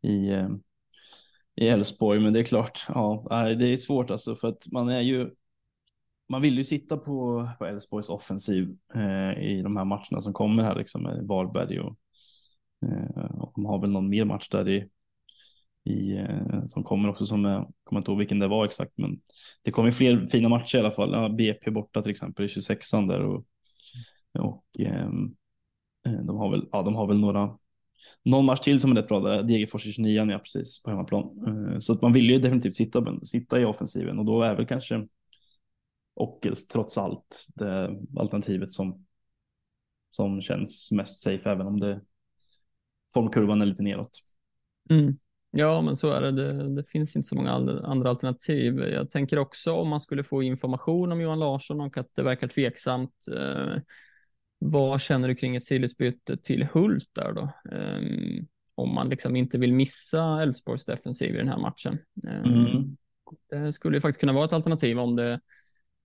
i, 0.07 0.45
i 1.55 1.67
Elfsborg. 1.67 2.19
Men 2.19 2.33
det 2.33 2.39
är 2.39 2.43
klart, 2.43 2.85
ja, 2.87 3.25
det 3.59 3.65
är 3.65 3.77
svårt 3.77 4.11
alltså 4.11 4.35
för 4.35 4.47
att 4.47 4.67
man 4.71 4.89
är 4.89 5.01
ju 5.01 5.29
man 6.31 6.41
vill 6.41 6.57
ju 6.57 6.63
sitta 6.63 6.97
på, 6.97 7.49
på 7.59 7.65
Elfsborgs 7.65 8.09
offensiv 8.09 8.77
eh, 8.95 9.43
i 9.43 9.61
de 9.63 9.77
här 9.77 9.85
matcherna 9.85 10.21
som 10.21 10.33
kommer 10.33 10.63
här 10.63 10.75
liksom 10.75 11.03
med 11.03 11.27
Varberg 11.27 11.79
och, 11.79 11.97
eh, 12.85 13.25
och 13.39 13.51
de 13.55 13.65
har 13.65 13.81
väl 13.81 13.91
någon 13.91 14.09
mer 14.09 14.25
match 14.25 14.49
där 14.49 14.69
i, 14.69 14.87
i 15.83 16.17
eh, 16.17 16.65
som 16.65 16.83
kommer 16.83 17.09
också 17.09 17.25
som 17.25 17.45
jag 17.45 17.73
kommer 17.83 17.99
inte 17.99 18.11
ihåg 18.11 18.19
vilken 18.19 18.39
det 18.39 18.47
var 18.47 18.65
exakt, 18.65 18.91
men 18.95 19.19
det 19.63 19.71
kommer 19.71 19.91
fler 19.91 20.25
fina 20.25 20.49
matcher 20.49 20.77
i 20.77 20.79
alla 20.79 20.91
fall. 20.91 21.11
Ja, 21.13 21.29
BP 21.29 21.71
borta 21.71 22.01
till 22.01 22.11
exempel 22.11 22.45
i 22.45 22.47
26an 22.47 23.07
där 23.07 23.21
och, 23.21 23.45
och 24.39 24.65
ehm, 24.79 25.35
eh, 26.05 26.25
de 26.25 26.37
har 26.37 26.51
väl, 26.51 26.65
ja, 26.71 26.81
de 26.81 26.95
har 26.95 27.07
väl 27.07 27.19
några 27.19 27.57
någon 28.25 28.45
match 28.45 28.59
till 28.59 28.79
som 28.79 28.91
är 28.91 28.95
rätt 28.95 29.07
bra 29.07 29.19
där, 29.19 29.43
Degerfors 29.43 29.87
i 29.87 29.91
29 29.91 30.31
ja 30.31 30.39
precis 30.39 30.83
på 30.83 30.89
hemmaplan. 30.89 31.23
Eh, 31.47 31.79
så 31.79 31.93
att 31.93 32.01
man 32.01 32.13
vill 32.13 32.29
ju 32.29 32.39
definitivt 32.39 32.75
sitta, 32.75 33.19
sitta 33.23 33.59
i 33.59 33.65
offensiven 33.65 34.19
och 34.19 34.25
då 34.25 34.43
är 34.43 34.55
väl 34.55 34.65
kanske 34.65 35.07
och 36.21 36.47
trots 36.71 36.97
allt 36.97 37.45
det 37.55 37.99
alternativet 38.17 38.71
som, 38.71 39.05
som 40.09 40.41
känns 40.41 40.91
mest 40.91 41.21
safe 41.21 41.49
även 41.49 41.67
om 41.67 41.79
det 41.79 42.01
formkurvan 43.13 43.61
är 43.61 43.65
lite 43.65 43.83
neråt. 43.83 44.09
Mm. 44.89 45.17
Ja, 45.51 45.81
men 45.81 45.95
så 45.95 46.11
är 46.11 46.21
det. 46.21 46.31
det. 46.31 46.75
det. 46.75 46.83
finns 46.83 47.15
inte 47.15 47.27
så 47.27 47.35
många 47.35 47.51
andra 47.83 48.09
alternativ. 48.09 48.79
Jag 48.79 49.09
tänker 49.09 49.39
också 49.39 49.73
om 49.73 49.87
man 49.87 49.99
skulle 49.99 50.23
få 50.23 50.43
information 50.43 51.11
om 51.11 51.21
Johan 51.21 51.39
Larsson 51.39 51.81
och 51.81 51.97
att 51.97 52.15
det 52.15 52.23
verkar 52.23 52.47
tveksamt. 52.47 53.15
Eh, 53.37 53.81
vad 54.59 55.01
känner 55.01 55.27
du 55.27 55.35
kring 55.35 55.55
ett 55.55 55.65
sidledsbyte 55.65 56.37
till 56.37 56.67
Hult 56.73 57.09
där 57.13 57.33
då? 57.33 57.41
Eh, 57.71 58.43
om 58.75 58.93
man 58.93 59.09
liksom 59.09 59.35
inte 59.35 59.57
vill 59.57 59.73
missa 59.73 60.41
Elfsborgs 60.41 60.85
defensiv 60.85 61.35
i 61.35 61.37
den 61.37 61.47
här 61.47 61.59
matchen. 61.59 61.97
Eh, 62.27 62.43
mm. 62.43 62.97
Det 63.49 63.73
skulle 63.73 63.97
ju 63.97 64.01
faktiskt 64.01 64.19
kunna 64.19 64.33
vara 64.33 64.45
ett 64.45 64.53
alternativ 64.53 64.99
om 64.99 65.15
det 65.15 65.39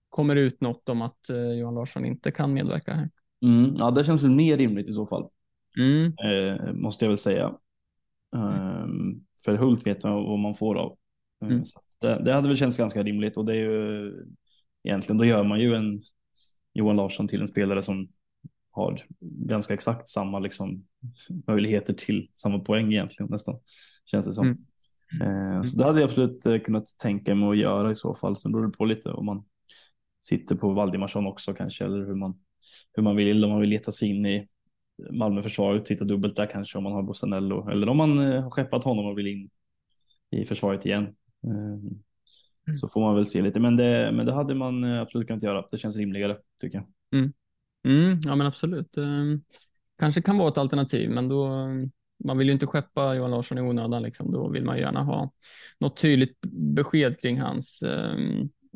kommer 0.09 0.37
ut 0.37 0.61
något 0.61 0.89
om 0.89 1.03
att 1.03 1.31
eh, 1.31 1.53
Johan 1.53 1.75
Larsson 1.75 2.05
inte 2.05 2.31
kan 2.31 2.53
medverka 2.53 2.95
här. 2.95 3.11
Mm, 3.43 3.75
ja, 3.79 3.91
det 3.91 4.05
känns 4.05 4.25
väl 4.25 4.31
mer 4.31 4.57
rimligt 4.57 4.89
i 4.89 4.93
så 4.93 5.07
fall. 5.07 5.29
Mm. 5.79 6.13
Eh, 6.25 6.73
måste 6.73 7.05
jag 7.05 7.11
väl 7.11 7.17
säga. 7.17 7.55
Um, 8.37 9.25
för 9.45 9.57
Hult 9.57 9.87
vet 9.87 10.05
man 10.05 10.13
vad 10.13 10.39
man 10.39 10.55
får 10.55 10.75
av. 10.75 10.97
Eh, 11.43 11.49
mm. 11.49 11.65
Så 11.65 11.81
det, 12.01 12.25
det, 12.25 12.33
hade 12.33 12.49
väl 12.49 12.57
känts 12.57 12.77
ganska 12.77 13.03
rimligt 13.03 13.37
och 13.37 13.45
det 13.45 13.53
är 13.53 13.57
ju 13.57 14.13
egentligen, 14.85 15.19
då 15.19 15.25
gör 15.25 15.45
man 15.45 15.61
ju 15.61 15.75
en 15.75 16.01
Johan 16.73 16.97
Larsson 16.97 17.29
till 17.29 17.41
en 17.41 17.49
spelare 17.49 17.83
som 17.83 18.09
har 18.71 19.03
ganska 19.21 19.75
exakt 19.75 20.09
samma 20.09 20.39
liksom, 20.39 20.87
möjligheter 21.47 21.95
till 21.95 22.29
samma 22.33 22.59
poäng 22.59 22.93
egentligen 22.93 23.31
nästan. 23.31 23.59
Känns 24.07 24.27
det 24.27 24.33
som. 24.33 24.47
Mm. 24.47 25.57
Eh, 25.57 25.63
så 25.63 25.79
det 25.79 25.85
hade 25.85 26.01
jag 26.01 26.09
absolut 26.09 26.47
eh, 26.47 26.59
kunnat 26.59 26.85
tänka 27.03 27.35
mig 27.35 27.49
att 27.49 27.57
göra 27.57 27.91
i 27.91 27.95
så 27.95 28.15
fall. 28.15 28.37
Sen 28.37 28.53
beror 28.53 28.67
det 28.67 28.77
på 28.79 28.85
lite 28.85 29.11
om 29.11 29.27
man 29.27 29.45
sitter 30.29 30.57
på 30.57 30.73
Valdimarsson 30.73 31.27
också 31.27 31.55
kanske, 31.55 31.85
eller 31.85 32.07
hur 32.07 32.15
man, 32.15 32.39
hur 32.93 33.03
man 33.03 33.17
vill, 33.17 33.45
om 33.45 33.51
man 33.51 33.61
vill 33.61 33.71
leta 33.71 33.93
sig 33.93 34.09
in 34.09 34.27
i 34.27 34.49
Malmöförsvaret, 35.11 35.85
titta 35.85 36.05
dubbelt 36.05 36.37
där 36.37 36.47
kanske 36.47 36.79
om 36.79 36.85
man 36.85 36.93
har 36.93 37.03
Bossanello, 37.03 37.71
eller 37.71 37.89
om 37.89 37.97
man 37.97 38.19
eh, 38.19 38.43
har 38.43 38.51
skeppat 38.51 38.85
honom 38.85 39.07
och 39.07 39.19
vill 39.19 39.27
in 39.27 39.51
i 40.31 40.45
försvaret 40.45 40.87
igen. 40.87 41.05
Eh, 41.47 41.51
mm. 41.51 42.75
Så 42.75 42.89
får 42.89 43.01
man 43.01 43.15
väl 43.15 43.27
se 43.27 43.43
lite, 43.43 43.61
men 43.61 43.77
det, 43.77 44.13
men 44.13 44.27
det 44.27 44.33
hade 44.33 44.55
man 44.55 44.85
eh, 44.85 45.01
absolut 45.01 45.27
kunnat 45.27 45.43
göra. 45.43 45.65
Det 45.71 45.77
känns 45.77 45.97
rimligare 45.97 46.37
tycker 46.61 46.79
jag. 46.79 47.21
Mm. 47.21 47.33
Mm, 47.89 48.21
ja, 48.25 48.37
men 48.37 48.47
absolut. 48.47 48.95
Kanske 49.99 50.23
kan 50.23 50.39
vara 50.39 50.49
ett 50.49 50.59
alternativ, 50.59 51.11
men 51.11 51.29
då 51.29 51.69
man 52.25 52.39
vill 52.39 52.47
ju 52.47 52.53
inte 52.53 52.67
skeppa 52.67 53.15
Johan 53.15 53.31
Larsson 53.31 53.59
i 53.59 53.61
onödan. 53.61 54.03
Liksom. 54.03 54.33
Då 54.33 54.49
vill 54.49 54.65
man 54.65 54.79
gärna 54.79 55.03
ha 55.03 55.33
något 55.79 55.97
tydligt 55.97 56.41
besked 56.51 57.21
kring 57.21 57.41
hans 57.41 57.85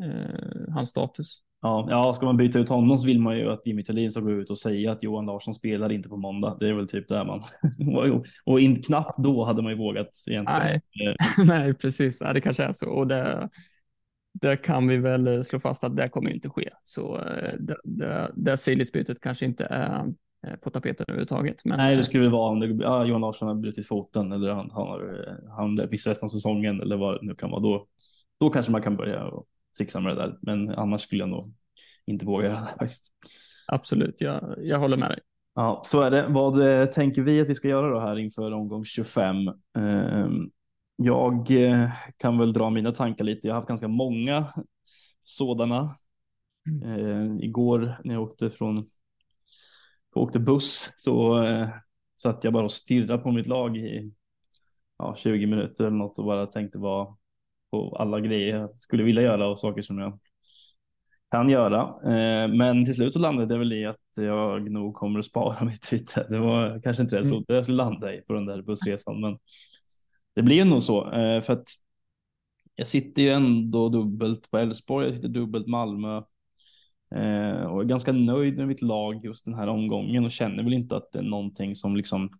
eh, 0.02 0.74
hans 0.74 0.88
status. 0.88 1.42
Ja, 1.62 1.86
ja, 1.90 2.12
ska 2.12 2.26
man 2.26 2.36
byta 2.36 2.58
ut 2.58 2.68
honom 2.68 2.98
så 2.98 3.06
vill 3.06 3.20
man 3.20 3.38
ju 3.38 3.52
att 3.52 3.66
Jimmy 3.66 3.84
Tillin 3.84 4.10
ska 4.10 4.20
gå 4.20 4.30
ut 4.30 4.50
och 4.50 4.58
säga 4.58 4.92
att 4.92 5.02
Johan 5.02 5.26
Larsson 5.26 5.54
spelar 5.54 5.92
inte 5.92 6.08
på 6.08 6.16
måndag. 6.16 6.56
Det 6.60 6.68
är 6.68 6.72
väl 6.72 6.88
typ 6.88 7.08
där 7.08 7.24
man 7.24 7.42
och 8.44 8.60
in, 8.60 8.82
knappt 8.82 9.18
då 9.18 9.44
hade 9.44 9.62
man 9.62 9.72
ju 9.72 9.78
vågat 9.78 10.10
egentligen. 10.30 10.62
Nej, 10.62 10.80
eh. 11.06 11.14
Nej 11.46 11.74
precis. 11.74 12.20
Nej, 12.20 12.34
det 12.34 12.40
kanske 12.40 12.64
är 12.64 12.72
så 12.72 12.90
och 12.90 13.06
det, 13.06 13.48
det 14.32 14.56
kan 14.56 14.88
vi 14.88 14.98
väl 14.98 15.44
slå 15.44 15.60
fast 15.60 15.84
att 15.84 15.96
det 15.96 16.08
kommer 16.08 16.30
inte 16.30 16.48
ske. 16.48 16.70
Så 16.84 17.16
eh, 17.16 17.54
det, 17.58 17.76
det, 17.84 18.32
det 18.34 18.56
sidledsbytet 18.56 19.20
kanske 19.20 19.46
inte 19.46 19.64
är 19.64 20.04
eh, 20.46 20.56
på 20.56 20.70
tapeten 20.70 21.04
överhuvudtaget. 21.08 21.64
Men... 21.64 21.76
Nej, 21.76 21.96
det 21.96 22.02
skulle 22.02 22.28
vara 22.28 22.50
om 22.50 22.60
det, 22.60 22.84
ja, 22.84 23.04
Johan 23.04 23.20
Larsson 23.20 23.48
har 23.48 23.54
brutit 23.54 23.88
foten 23.88 24.32
eller 24.32 24.50
han, 24.50 24.70
han 24.72 24.86
har 24.86 25.26
han 25.56 25.88
missar 25.90 26.10
resten 26.10 26.26
av 26.26 26.30
säsongen 26.30 26.80
eller 26.80 26.96
vad 26.96 27.14
det 27.14 27.26
nu 27.26 27.34
kan 27.34 27.50
vara. 27.50 27.60
Då, 27.60 27.86
då 28.40 28.50
kanske 28.50 28.72
man 28.72 28.82
kan 28.82 28.96
börja 28.96 29.24
och 29.24 29.46
trixa 29.80 30.00
med 30.00 30.16
det 30.16 30.22
där. 30.22 30.38
Men 30.42 30.70
annars 30.70 31.00
skulle 31.00 31.22
jag 31.22 31.28
nog 31.28 31.54
inte 32.06 32.26
våga 32.26 32.46
göra 32.46 32.60
det 32.60 32.66
faktiskt. 32.66 33.12
Absolut, 33.66 34.20
jag, 34.20 34.54
jag 34.58 34.78
håller 34.78 34.96
med 34.96 35.10
dig. 35.10 35.20
Ja, 35.54 35.80
så 35.84 36.00
är 36.00 36.10
det. 36.10 36.26
Vad 36.28 36.80
eh, 36.80 36.86
tänker 36.86 37.22
vi 37.22 37.40
att 37.40 37.48
vi 37.48 37.54
ska 37.54 37.68
göra 37.68 37.90
då 37.90 38.00
här 38.00 38.18
inför 38.18 38.52
omgång 38.52 38.84
25? 38.84 39.36
Ehm, 39.78 40.50
jag 40.96 41.50
eh, 41.50 41.90
kan 42.16 42.38
väl 42.38 42.52
dra 42.52 42.70
mina 42.70 42.92
tankar 42.92 43.24
lite. 43.24 43.46
Jag 43.46 43.54
har 43.54 43.60
haft 43.60 43.68
ganska 43.68 43.88
många 43.88 44.46
sådana. 45.24 45.96
Ehm, 46.84 47.40
igår 47.40 47.96
när 48.04 48.14
jag 48.14 48.22
åkte 48.22 48.50
från 48.50 48.84
jag 50.14 50.22
åkte 50.22 50.38
buss 50.38 50.92
så 50.96 51.42
eh, 51.42 51.68
satt 52.20 52.44
jag 52.44 52.52
bara 52.52 52.64
och 52.64 52.72
stirrade 52.72 53.22
på 53.22 53.30
mitt 53.30 53.46
lag 53.46 53.76
i 53.76 54.12
ja, 54.98 55.14
20 55.16 55.46
minuter 55.46 55.84
eller 55.84 55.96
något 55.96 56.18
och 56.18 56.24
bara 56.24 56.46
tänkte 56.46 56.78
vad, 56.78 57.16
på 57.70 57.96
alla 57.96 58.20
grejer 58.20 58.56
jag 58.56 58.78
skulle 58.78 59.02
vilja 59.02 59.22
göra 59.22 59.48
och 59.48 59.58
saker 59.58 59.82
som 59.82 59.98
jag 59.98 60.18
kan 61.30 61.50
göra. 61.50 61.80
Eh, 62.04 62.48
men 62.48 62.84
till 62.84 62.94
slut 62.94 63.12
så 63.12 63.18
landade 63.18 63.54
det 63.54 63.58
väl 63.58 63.72
i 63.72 63.86
att 63.86 63.96
jag 64.16 64.70
nog 64.70 64.94
kommer 64.94 65.18
att 65.18 65.24
spara 65.24 65.64
mitt 65.64 65.90
byte. 65.90 66.26
Det 66.28 66.38
var 66.38 66.80
kanske 66.82 67.02
inte 67.02 67.16
det 67.16 67.20
jag 67.20 67.26
mm. 67.26 67.32
trodde 67.32 67.54
jag 67.54 67.64
skulle 67.64 67.76
landa 67.76 68.14
i 68.14 68.20
på 68.20 68.32
den 68.32 68.46
där 68.46 68.62
bussresan, 68.62 69.20
men 69.20 69.38
det 70.34 70.42
blir 70.42 70.64
nog 70.64 70.82
så 70.82 71.12
eh, 71.12 71.40
för 71.40 71.52
att 71.52 71.66
jag 72.74 72.86
sitter 72.86 73.22
ju 73.22 73.28
ändå 73.28 73.88
dubbelt 73.88 74.50
på 74.50 74.58
Elfsborg. 74.58 75.06
Jag 75.06 75.14
sitter 75.14 75.28
dubbelt 75.28 75.66
Malmö 75.66 76.16
eh, 77.14 77.62
och 77.62 77.80
är 77.80 77.84
ganska 77.84 78.12
nöjd 78.12 78.56
med 78.56 78.68
mitt 78.68 78.82
lag 78.82 79.24
just 79.24 79.44
den 79.44 79.54
här 79.54 79.66
omgången 79.66 80.24
och 80.24 80.30
känner 80.30 80.62
väl 80.62 80.72
inte 80.72 80.96
att 80.96 81.12
det 81.12 81.18
är 81.18 81.22
någonting 81.22 81.74
som 81.74 81.96
liksom 81.96 82.30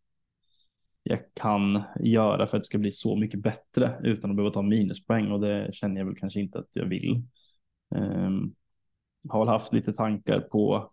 jag 1.11 1.35
kan 1.35 1.83
göra 2.01 2.47
för 2.47 2.57
att 2.57 2.63
det 2.63 2.67
ska 2.67 2.79
bli 2.79 2.91
så 2.91 3.17
mycket 3.17 3.41
bättre 3.41 4.01
utan 4.03 4.31
att 4.31 4.37
behöva 4.37 4.53
ta 4.53 4.63
minuspoäng 4.63 5.33
och 5.33 5.41
det 5.41 5.75
känner 5.75 6.01
jag 6.01 6.07
väl 6.07 6.17
kanske 6.17 6.41
inte 6.41 6.59
att 6.59 6.77
jag 6.77 6.85
vill. 6.85 7.23
Um, 7.95 8.55
har 9.29 9.41
väl 9.41 9.49
haft 9.49 9.73
lite 9.73 9.93
tankar 9.93 10.41
på 10.41 10.93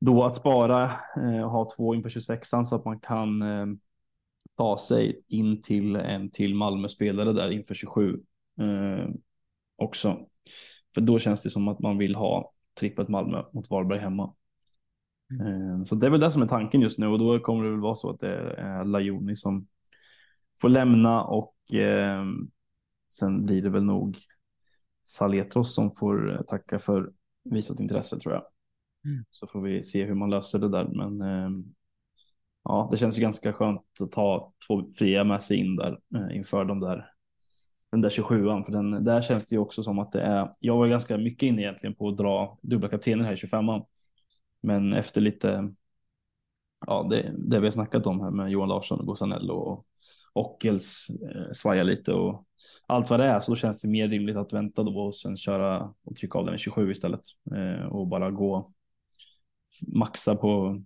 då 0.00 0.24
att 0.24 0.34
spara 0.34 0.84
eh, 1.16 1.42
och 1.42 1.50
ha 1.50 1.68
två 1.76 1.94
inför 1.94 2.10
26an 2.10 2.62
så 2.62 2.76
att 2.76 2.84
man 2.84 3.00
kan 3.00 3.42
ehm, 3.42 3.78
ta 4.56 4.76
sig 4.76 5.22
in 5.28 5.60
till 5.60 5.96
en 5.96 6.30
till 6.30 6.54
Malmö-spelare 6.54 7.32
där 7.32 7.50
inför 7.50 7.74
27 7.74 8.20
ehm, 8.60 9.12
också. 9.76 10.18
För 10.94 11.00
då 11.00 11.18
känns 11.18 11.42
det 11.42 11.50
som 11.50 11.68
att 11.68 11.78
man 11.78 11.98
vill 11.98 12.14
ha 12.14 12.52
trippet 12.80 13.08
Malmö 13.08 13.42
mot 13.52 13.70
Varberg 13.70 13.98
hemma. 13.98 14.34
Mm. 15.30 15.86
Så 15.86 15.94
det 15.94 16.06
är 16.06 16.10
väl 16.10 16.20
det 16.20 16.30
som 16.30 16.42
är 16.42 16.46
tanken 16.46 16.80
just 16.80 16.98
nu 16.98 17.06
och 17.06 17.18
då 17.18 17.38
kommer 17.38 17.64
det 17.64 17.70
väl 17.70 17.80
vara 17.80 17.94
så 17.94 18.10
att 18.10 18.20
det 18.20 18.36
är 18.58 18.84
Lajoni 18.84 19.34
som 19.34 19.66
får 20.60 20.68
lämna 20.68 21.24
och 21.24 21.74
eh, 21.74 22.24
sen 23.14 23.44
blir 23.44 23.62
det 23.62 23.70
väl 23.70 23.84
nog 23.84 24.16
Saletros 25.04 25.74
som 25.74 25.90
får 25.90 26.32
eh, 26.32 26.40
tacka 26.42 26.78
för 26.78 27.12
visat 27.44 27.80
intresse 27.80 28.18
tror 28.18 28.34
jag. 28.34 28.42
Mm. 29.04 29.24
Så 29.30 29.46
får 29.46 29.62
vi 29.62 29.82
se 29.82 30.04
hur 30.04 30.14
man 30.14 30.30
löser 30.30 30.58
det 30.58 30.68
där. 30.68 30.84
Men 30.84 31.20
eh, 31.20 31.50
ja, 32.64 32.88
det 32.90 32.96
känns 32.96 33.18
ju 33.18 33.22
ganska 33.22 33.52
skönt 33.52 33.82
att 34.00 34.12
ta 34.12 34.52
två 34.68 34.90
fria 34.98 35.24
med 35.24 35.42
sig 35.42 35.56
in 35.56 35.76
där 35.76 35.98
eh, 36.14 36.36
inför 36.36 36.64
de 36.64 36.80
där 36.80 37.10
den 37.90 38.00
där 38.00 38.08
27an, 38.08 38.64
för 38.64 38.72
den 38.72 39.04
där 39.04 39.20
känns 39.20 39.48
det 39.48 39.54
ju 39.54 39.60
också 39.60 39.82
som 39.82 39.98
att 39.98 40.12
det 40.12 40.20
är. 40.20 40.52
Jag 40.60 40.76
var 40.76 40.86
ganska 40.86 41.18
mycket 41.18 41.42
inne 41.42 41.62
egentligen 41.62 41.94
på 41.94 42.08
att 42.08 42.16
dra 42.16 42.58
dubbla 42.62 42.88
kaptener 42.88 43.24
här 43.24 43.32
i 43.32 43.36
25an 43.36 43.84
men 44.60 44.92
efter 44.92 45.20
lite, 45.20 45.74
ja, 46.86 47.06
det, 47.10 47.34
det 47.38 47.60
vi 47.60 47.66
har 47.66 47.70
snackat 47.70 48.06
om 48.06 48.20
här 48.20 48.30
med 48.30 48.50
Johan 48.50 48.68
Larsson 48.68 49.00
och 49.00 49.06
Gossanello 49.06 49.54
och 49.54 49.86
Ockels 50.32 51.10
eh, 51.10 51.52
svajar 51.52 51.84
lite 51.84 52.12
och 52.12 52.44
allt 52.86 53.10
vad 53.10 53.20
det 53.20 53.26
är 53.26 53.40
så 53.40 53.52
då 53.52 53.56
känns 53.56 53.82
det 53.82 53.88
mer 53.88 54.08
rimligt 54.08 54.36
att 54.36 54.52
vänta 54.52 54.82
då 54.82 54.98
och 54.98 55.16
sen 55.16 55.36
köra 55.36 55.94
och 56.04 56.16
trycka 56.16 56.38
av 56.38 56.44
den 56.44 56.54
i 56.54 56.58
27 56.58 56.90
istället 56.90 57.20
eh, 57.54 57.86
och 57.86 58.06
bara 58.06 58.30
gå 58.30 58.68
maxa 59.86 60.36
på 60.36 60.82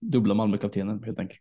dubbla 0.00 0.34
Malmökaptenen 0.34 1.04
helt 1.04 1.18
enkelt. 1.18 1.40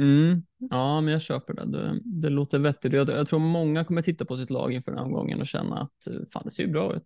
Mm. 0.00 0.42
Ja, 0.58 1.00
men 1.00 1.12
jag 1.12 1.22
köper 1.22 1.54
det. 1.54 1.64
Det, 1.64 2.00
det 2.04 2.28
låter 2.28 2.58
vettigt. 2.58 2.92
Jag, 2.92 3.08
jag, 3.08 3.26
tror 3.26 3.38
många 3.38 3.84
kommer 3.84 4.02
titta 4.02 4.24
på 4.24 4.36
sitt 4.36 4.50
lag 4.50 4.72
inför 4.72 4.92
den 4.92 4.98
här 4.98 5.06
omgången 5.06 5.40
och 5.40 5.46
känna 5.46 5.80
att 5.80 6.06
eh, 6.06 6.26
fan, 6.32 6.42
det 6.44 6.50
ser 6.50 6.62
ju 6.62 6.72
bra 6.72 6.96
ut. 6.96 7.04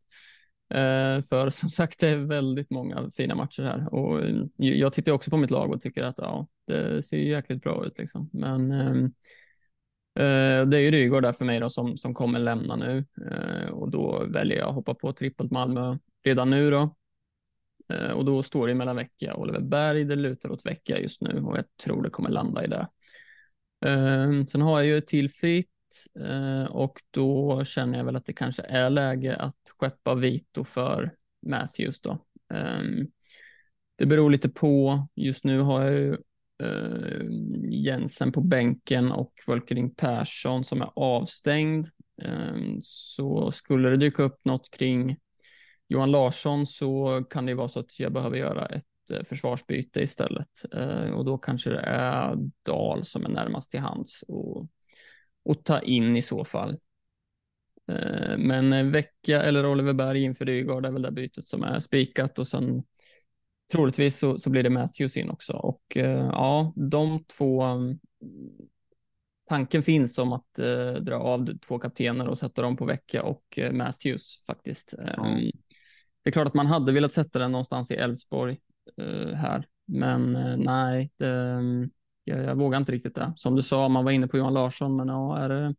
Eh, 0.70 1.22
för 1.22 1.50
som 1.50 1.68
sagt, 1.70 2.00
det 2.00 2.08
är 2.08 2.16
väldigt 2.16 2.70
många 2.70 3.10
fina 3.10 3.34
matcher 3.34 3.62
här 3.62 3.94
och 3.94 4.20
eh, 4.22 4.44
jag 4.56 4.92
tittar 4.92 5.12
också 5.12 5.30
på 5.30 5.36
mitt 5.36 5.50
lag 5.50 5.72
och 5.72 5.80
tycker 5.80 6.02
att 6.02 6.18
ja, 6.18 6.46
det 6.66 7.02
ser 7.02 7.16
jäkligt 7.16 7.62
bra 7.62 7.86
ut 7.86 7.98
liksom. 7.98 8.30
Men 8.32 8.72
ehm, 8.72 9.04
eh, 10.18 10.68
det 10.68 10.76
är 10.76 10.80
ju 10.80 10.90
Rygaard 10.90 11.22
där 11.22 11.32
för 11.32 11.44
mig 11.44 11.60
då 11.60 11.68
som, 11.68 11.96
som 11.96 12.14
kommer 12.14 12.38
lämna 12.38 12.76
nu 12.76 13.04
eh, 13.30 13.70
och 13.70 13.90
då 13.90 14.24
väljer 14.28 14.58
jag 14.58 14.68
att 14.68 14.74
hoppa 14.74 14.94
på 14.94 15.12
trippelt 15.12 15.50
Malmö 15.50 15.98
redan 16.24 16.50
nu 16.50 16.70
då. 16.70 16.94
Eh, 17.88 18.10
och 18.10 18.24
då 18.24 18.42
står 18.42 18.66
det 18.66 18.74
mellan 18.74 18.96
Vecchia 18.96 19.34
och 19.34 19.42
Oliver 19.42 19.60
Berg. 19.60 20.04
Det 20.04 20.16
lutar 20.16 20.50
åt 20.50 20.66
Vecchia 20.66 21.00
just 21.00 21.20
nu 21.20 21.40
och 21.40 21.58
jag 21.58 21.64
tror 21.84 22.02
det 22.02 22.10
kommer 22.10 22.30
landa 22.30 22.64
i 22.64 22.66
det. 22.66 22.88
Ehm, 23.86 24.46
sen 24.46 24.60
har 24.60 24.78
jag 24.78 24.86
ju 24.86 24.96
ett 24.96 25.06
till 25.06 25.30
fritt 25.30 25.73
Eh, 26.20 26.64
och 26.64 27.00
då 27.10 27.64
känner 27.64 27.98
jag 27.98 28.04
väl 28.04 28.16
att 28.16 28.26
det 28.26 28.32
kanske 28.32 28.62
är 28.62 28.90
läge 28.90 29.36
att 29.36 29.56
skeppa 29.78 30.14
Vito 30.14 30.64
för 30.64 31.10
Matthews 31.46 32.00
då. 32.00 32.18
Ehm, 32.54 33.06
det 33.96 34.06
beror 34.06 34.30
lite 34.30 34.48
på. 34.48 35.08
Just 35.14 35.44
nu 35.44 35.60
har 35.60 35.82
jag 35.82 35.92
ju 35.92 36.16
eh, 36.62 37.26
Jensen 37.70 38.32
på 38.32 38.40
bänken 38.40 39.12
och 39.12 39.32
Volkering 39.46 39.94
Persson 39.94 40.64
som 40.64 40.82
är 40.82 40.90
avstängd. 40.96 41.86
Ehm, 42.22 42.78
så 42.80 43.50
skulle 43.50 43.88
det 43.90 43.96
dyka 43.96 44.22
upp 44.22 44.44
något 44.44 44.70
kring 44.70 45.16
Johan 45.88 46.10
Larsson 46.10 46.66
så 46.66 47.24
kan 47.30 47.46
det 47.46 47.54
vara 47.54 47.68
så 47.68 47.80
att 47.80 48.00
jag 48.00 48.12
behöver 48.12 48.36
göra 48.36 48.66
ett 48.66 48.84
eh, 49.12 49.24
försvarsbyte 49.24 50.00
istället 50.00 50.62
och 51.14 51.24
då 51.24 51.38
kanske 51.38 51.70
det 51.70 51.80
är 51.80 52.36
Dal 52.62 53.04
som 53.04 53.24
är 53.24 53.28
närmast 53.28 53.70
till 53.70 53.80
hands 53.80 54.24
och 54.28 54.68
att 55.50 55.64
ta 55.64 55.80
in 55.80 56.16
i 56.16 56.22
så 56.22 56.44
fall. 56.44 56.78
Eh, 57.88 58.38
men 58.38 58.90
Vecka 58.90 59.42
eller 59.42 59.66
Oliver 59.66 59.92
Berg 59.92 60.22
inför 60.22 60.44
Rygaard 60.44 60.86
är 60.86 60.90
väl 60.90 61.02
det 61.02 61.12
bytet 61.12 61.48
som 61.48 61.62
är 61.62 61.78
spikat 61.78 62.38
och 62.38 62.46
sen 62.46 62.82
troligtvis 63.72 64.18
så, 64.18 64.38
så 64.38 64.50
blir 64.50 64.62
det 64.62 64.70
Matthews 64.70 65.16
in 65.16 65.30
också. 65.30 65.52
Och 65.52 65.96
eh, 65.96 66.28
ja, 66.32 66.72
de 66.76 67.24
två 67.24 67.62
mm, 67.62 67.98
tanken 69.48 69.82
finns 69.82 70.18
om 70.18 70.32
att 70.32 70.58
eh, 70.58 70.92
dra 70.92 71.16
av 71.16 71.58
två 71.58 71.78
kaptener 71.78 72.28
och 72.28 72.38
sätta 72.38 72.62
dem 72.62 72.76
på 72.76 72.84
Vecka 72.84 73.22
och 73.22 73.58
eh, 73.58 73.72
Matthews 73.72 74.44
faktiskt. 74.46 74.94
Mm. 74.98 75.50
Det 76.22 76.30
är 76.30 76.32
klart 76.32 76.46
att 76.46 76.54
man 76.54 76.66
hade 76.66 76.92
velat 76.92 77.12
sätta 77.12 77.38
den 77.38 77.52
någonstans 77.52 77.90
i 77.90 77.94
Elfsborg 77.94 78.58
eh, 78.96 79.34
här, 79.34 79.66
men 79.86 80.32
nej, 80.58 81.10
det, 81.16 81.30
mm, 81.30 81.90
jag, 82.24 82.44
jag 82.44 82.56
vågar 82.56 82.78
inte 82.78 82.92
riktigt 82.92 83.14
det. 83.14 83.32
Som 83.36 83.56
du 83.56 83.62
sa, 83.62 83.88
man 83.88 84.04
var 84.04 84.12
inne 84.12 84.28
på 84.28 84.38
Johan 84.38 84.54
Larsson, 84.54 84.96
men 84.96 85.08
ja, 85.08 85.38
är 85.38 85.48
det, 85.48 85.74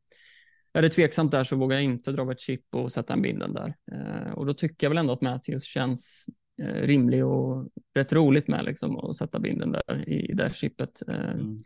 är 0.73 0.81
det 0.81 0.89
tveksamt 0.89 1.31
där 1.31 1.43
så 1.43 1.55
vågar 1.55 1.77
jag 1.77 1.83
inte 1.83 2.11
dra 2.11 2.31
ett 2.31 2.39
chip 2.39 2.75
och 2.75 2.91
sätta 2.91 3.13
en 3.13 3.21
binden 3.21 3.53
där. 3.53 3.75
Eh, 3.91 4.33
och 4.33 4.45
då 4.45 4.53
tycker 4.53 4.85
jag 4.87 4.89
väl 4.89 4.97
ändå 4.97 5.13
att 5.13 5.21
Matthews 5.21 5.63
känns 5.63 6.25
eh, 6.61 6.81
rimlig 6.81 7.25
och 7.25 7.69
rätt 7.95 8.13
roligt 8.13 8.47
med 8.47 8.65
liksom, 8.65 8.97
att 8.97 9.15
sätta 9.15 9.39
binden 9.39 9.71
där 9.71 10.09
i, 10.09 10.31
i 10.31 10.33
det 10.33 10.53
chippet. 10.53 11.01
Eh, 11.07 11.31
mm. 11.31 11.63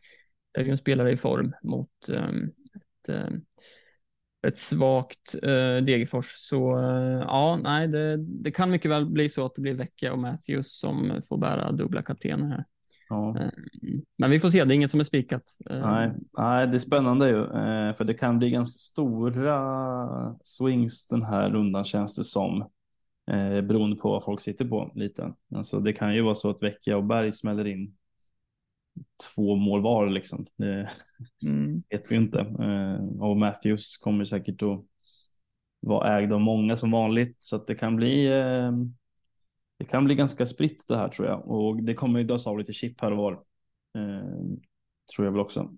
Det 0.52 0.62
är 0.62 0.66
ju 0.66 0.72
en 0.72 0.78
spelare 0.78 1.12
i 1.12 1.18
form 1.18 1.54
mot 1.64 2.10
eh, 2.14 2.30
ett, 2.76 3.10
eh, 3.10 3.30
ett 4.48 4.58
svagt 4.58 5.36
eh, 5.44 5.78
Degerfors. 5.78 6.26
Så 6.26 6.80
eh, 6.80 7.24
ja, 7.28 7.60
nej, 7.64 7.88
det, 7.88 8.18
det 8.18 8.52
kan 8.52 8.72
mycket 8.72 8.92
väl 8.92 9.06
bli 9.06 9.30
så 9.30 9.46
att 9.46 9.56
det 9.56 9.62
blir 9.62 9.74
Vecchia 9.74 10.14
och 10.14 10.20
Matthews 10.20 10.80
som 10.80 11.22
får 11.30 11.38
bära 11.38 11.72
dubbla 11.72 12.02
kaptener 12.02 12.48
här. 12.48 12.66
Ja. 13.10 13.40
Eh, 13.40 13.50
men 14.18 14.32
vi 14.32 14.40
får 14.40 14.50
se, 14.50 14.66
det 14.66 14.74
är 14.74 14.76
inget 14.76 14.92
som 14.92 15.00
är 15.00 15.04
spikat. 15.04 15.44
Eh, 15.70 15.80
nej, 15.80 16.12
nej 16.38 16.68
det 16.68 16.74
är 16.74 16.80
spännande 16.80 17.30
ju, 17.30 17.44
eh, 17.44 17.94
för 17.94 18.04
det 18.04 18.14
kan 18.14 18.40
bli 18.40 18.50
ganska 18.50 18.78
stora 18.78 20.36
swings 20.44 21.08
den 21.08 21.24
här 21.24 21.50
rundan 21.50 21.84
känns 21.84 22.18
det 22.18 22.24
som. 22.24 22.70
Beroende 23.64 23.96
på 23.96 24.10
vad 24.10 24.24
folk 24.24 24.40
sitter 24.40 24.66
på 24.66 24.92
lite. 24.96 25.34
Alltså 25.56 25.80
det 25.80 25.94
kan 25.94 26.16
ju 26.16 26.22
vara 26.22 26.36
så 26.36 26.50
att 26.50 26.64
Vecchia 26.64 26.98
och 26.98 27.04
Berg 27.04 27.32
smäller 27.32 27.68
in 27.68 27.96
två 29.36 29.56
mål 29.56 29.82
var 29.82 30.10
liksom. 30.10 30.46
Det 30.56 30.90
mm. 31.44 31.84
vet 31.90 32.12
vi 32.12 32.16
inte. 32.16 32.40
Och 33.20 33.38
Matthews 33.38 33.98
kommer 33.98 34.26
säkert 34.26 34.62
att 34.62 34.86
vara 35.80 36.18
ägd 36.18 36.34
av 36.34 36.42
många 36.42 36.76
som 36.76 36.92
vanligt 36.92 37.36
så 37.38 37.56
att 37.56 37.68
det 37.68 37.76
kan 37.76 37.96
bli 37.96 38.30
det 39.80 39.86
kan 39.86 40.06
bli 40.06 40.16
ganska 40.16 40.46
spritt 40.46 40.88
det 40.88 40.98
här 40.98 41.10
tror 41.10 41.28
jag 41.28 41.48
och 41.48 41.84
det 41.84 41.94
kommer 41.94 42.20
ju 42.20 42.26
dras 42.26 42.48
av 42.48 42.60
lite 42.60 42.74
chip 42.74 43.02
här 43.02 43.12
och 43.12 43.18
var. 43.18 43.34
Eh, 43.96 44.58
tror 45.16 45.26
jag 45.26 45.32
väl 45.32 45.42
också. 45.42 45.72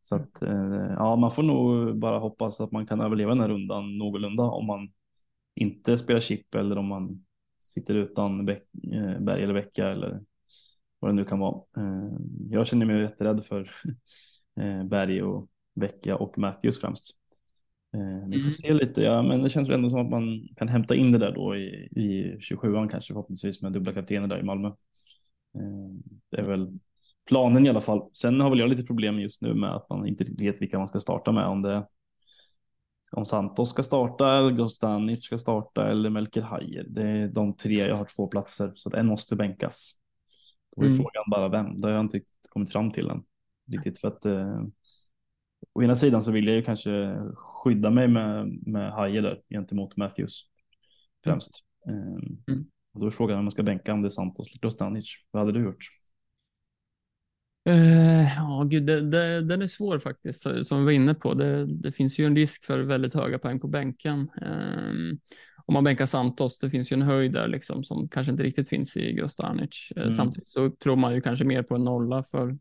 Så 0.00 0.16
att 0.16 0.42
eh, 0.42 0.94
ja, 0.96 1.16
man 1.16 1.30
får 1.30 1.42
nog 1.42 1.96
bara 1.98 2.18
hoppas 2.18 2.60
att 2.60 2.72
man 2.72 2.86
kan 2.86 3.00
överleva 3.00 3.30
den 3.30 3.40
här 3.40 3.48
rundan 3.48 3.98
någorlunda 3.98 4.42
om 4.42 4.66
man 4.66 4.92
inte 5.54 5.98
spelar 5.98 6.20
chip 6.20 6.54
eller 6.54 6.78
om 6.78 6.86
man 6.86 7.24
sitter 7.58 7.94
utan 7.94 8.48
eh, 8.48 9.20
berg 9.20 9.42
eller 9.42 9.54
vecka 9.54 9.88
eller 9.88 10.20
vad 10.98 11.10
det 11.10 11.14
nu 11.14 11.24
kan 11.24 11.38
vara. 11.38 11.62
Eh, 11.76 12.12
jag 12.50 12.66
känner 12.66 12.86
mig 12.86 13.00
jätterädd 13.00 13.44
för 13.44 13.70
eh, 14.60 14.84
berg 14.84 15.22
och 15.22 15.48
vecka 15.74 16.16
och 16.16 16.38
Matthews 16.38 16.80
främst. 16.80 17.21
Eh, 17.94 18.28
vi 18.28 18.32
får 18.32 18.40
mm. 18.40 18.50
se 18.50 18.74
lite, 18.74 19.02
ja, 19.02 19.22
men 19.22 19.42
det 19.42 19.48
känns 19.48 19.68
väl 19.68 19.74
ändå 19.74 19.88
som 19.88 20.00
att 20.00 20.10
man 20.10 20.48
kan 20.56 20.68
hämta 20.68 20.94
in 20.94 21.12
det 21.12 21.18
där 21.18 21.32
då 21.32 21.56
i, 21.56 21.88
i 21.90 22.36
27an 22.38 22.88
kanske 22.88 23.14
förhoppningsvis 23.14 23.62
med 23.62 23.72
dubbla 23.72 23.92
kaptener 23.92 24.26
där 24.26 24.38
i 24.38 24.42
Malmö. 24.42 24.68
Eh, 24.68 25.90
det 26.30 26.36
är 26.36 26.44
väl 26.44 26.78
planen 27.28 27.66
i 27.66 27.68
alla 27.68 27.80
fall. 27.80 28.10
Sen 28.12 28.40
har 28.40 28.50
väl 28.50 28.58
jag 28.58 28.70
lite 28.70 28.82
problem 28.84 29.20
just 29.20 29.42
nu 29.42 29.54
med 29.54 29.74
att 29.74 29.90
man 29.90 30.06
inte 30.06 30.24
vet 30.38 30.62
vilka 30.62 30.78
man 30.78 30.88
ska 30.88 31.00
starta 31.00 31.32
med. 31.32 31.46
Om 31.46 31.62
det 31.62 31.86
om 33.12 33.26
Santos 33.26 33.70
ska 33.70 33.82
starta, 33.82 34.50
Gostanic 34.50 35.24
ska 35.24 35.38
starta 35.38 35.88
eller 35.88 36.10
Melker 36.10 36.42
Hajer. 36.42 36.86
Det 36.88 37.02
är 37.02 37.28
de 37.28 37.56
tre. 37.56 37.86
Jag 37.86 37.96
har 37.96 38.04
två 38.16 38.26
platser 38.26 38.72
så 38.74 38.96
en 38.96 39.06
måste 39.06 39.36
bänkas. 39.36 39.92
Då 40.76 40.82
är 40.82 40.86
mm. 40.86 40.96
frågan 40.96 41.24
bara 41.30 41.48
vem. 41.48 41.80
Det 41.80 41.88
har 41.88 41.94
jag 41.94 42.04
inte 42.04 42.20
kommit 42.48 42.72
fram 42.72 42.90
till 42.90 43.10
än 43.10 43.22
riktigt 43.70 43.98
för 43.98 44.08
att 44.08 44.26
eh, 44.26 44.62
å 45.72 45.82
ena 45.82 45.94
sidan 45.94 46.22
så 46.22 46.32
vill 46.32 46.46
jag 46.46 46.56
ju 46.56 46.62
kanske 46.62 47.16
skydda 47.34 47.90
mig 47.90 48.08
med, 48.08 48.58
med 48.66 48.92
Haje 48.92 49.20
där 49.20 49.40
gentemot 49.50 49.96
Matthews 49.96 50.42
främst. 51.24 51.50
Mm. 51.88 52.02
Mm. 52.48 52.64
Och 52.94 53.00
då 53.00 53.06
är 53.06 53.10
frågan 53.10 53.38
om 53.38 53.44
man 53.44 53.50
ska 53.50 53.62
bänka 53.62 53.92
om 53.92 54.02
det 54.02 54.06
är 54.06 54.10
Santos 54.10 54.46
eller 54.62 54.70
Stanic. 54.70 55.14
Vad 55.30 55.42
hade 55.42 55.58
du 55.58 55.64
gjort? 55.64 55.84
Uh, 57.68 58.36
ja, 58.36 58.66
gud, 58.70 58.86
det, 58.86 59.10
det, 59.10 59.42
den 59.42 59.62
är 59.62 59.66
svår 59.66 59.98
faktiskt, 59.98 60.46
som 60.62 60.78
vi 60.78 60.84
var 60.84 60.92
inne 60.92 61.14
på. 61.14 61.34
Det, 61.34 61.66
det 61.66 61.92
finns 61.92 62.20
ju 62.20 62.24
en 62.24 62.36
risk 62.36 62.64
för 62.64 62.80
väldigt 62.80 63.14
höga 63.14 63.38
poäng 63.38 63.60
på 63.60 63.68
bänken. 63.68 64.18
Um, 64.18 65.18
om 65.66 65.74
man 65.74 65.84
bänkar 65.84 66.06
Santos, 66.06 66.58
det 66.58 66.70
finns 66.70 66.92
ju 66.92 66.94
en 66.94 67.02
höjd 67.02 67.32
där 67.32 67.48
liksom, 67.48 67.84
som 67.84 68.08
kanske 68.08 68.30
inte 68.30 68.42
riktigt 68.42 68.68
finns 68.68 68.96
i 68.96 69.12
Grostanic. 69.12 69.92
Mm. 69.96 70.10
Samtidigt 70.10 70.46
så 70.46 70.70
tror 70.70 70.96
man 70.96 71.14
ju 71.14 71.20
kanske 71.20 71.44
mer 71.44 71.62
på 71.62 71.74
en 71.74 71.84
nolla 71.84 72.22
för 72.22 72.58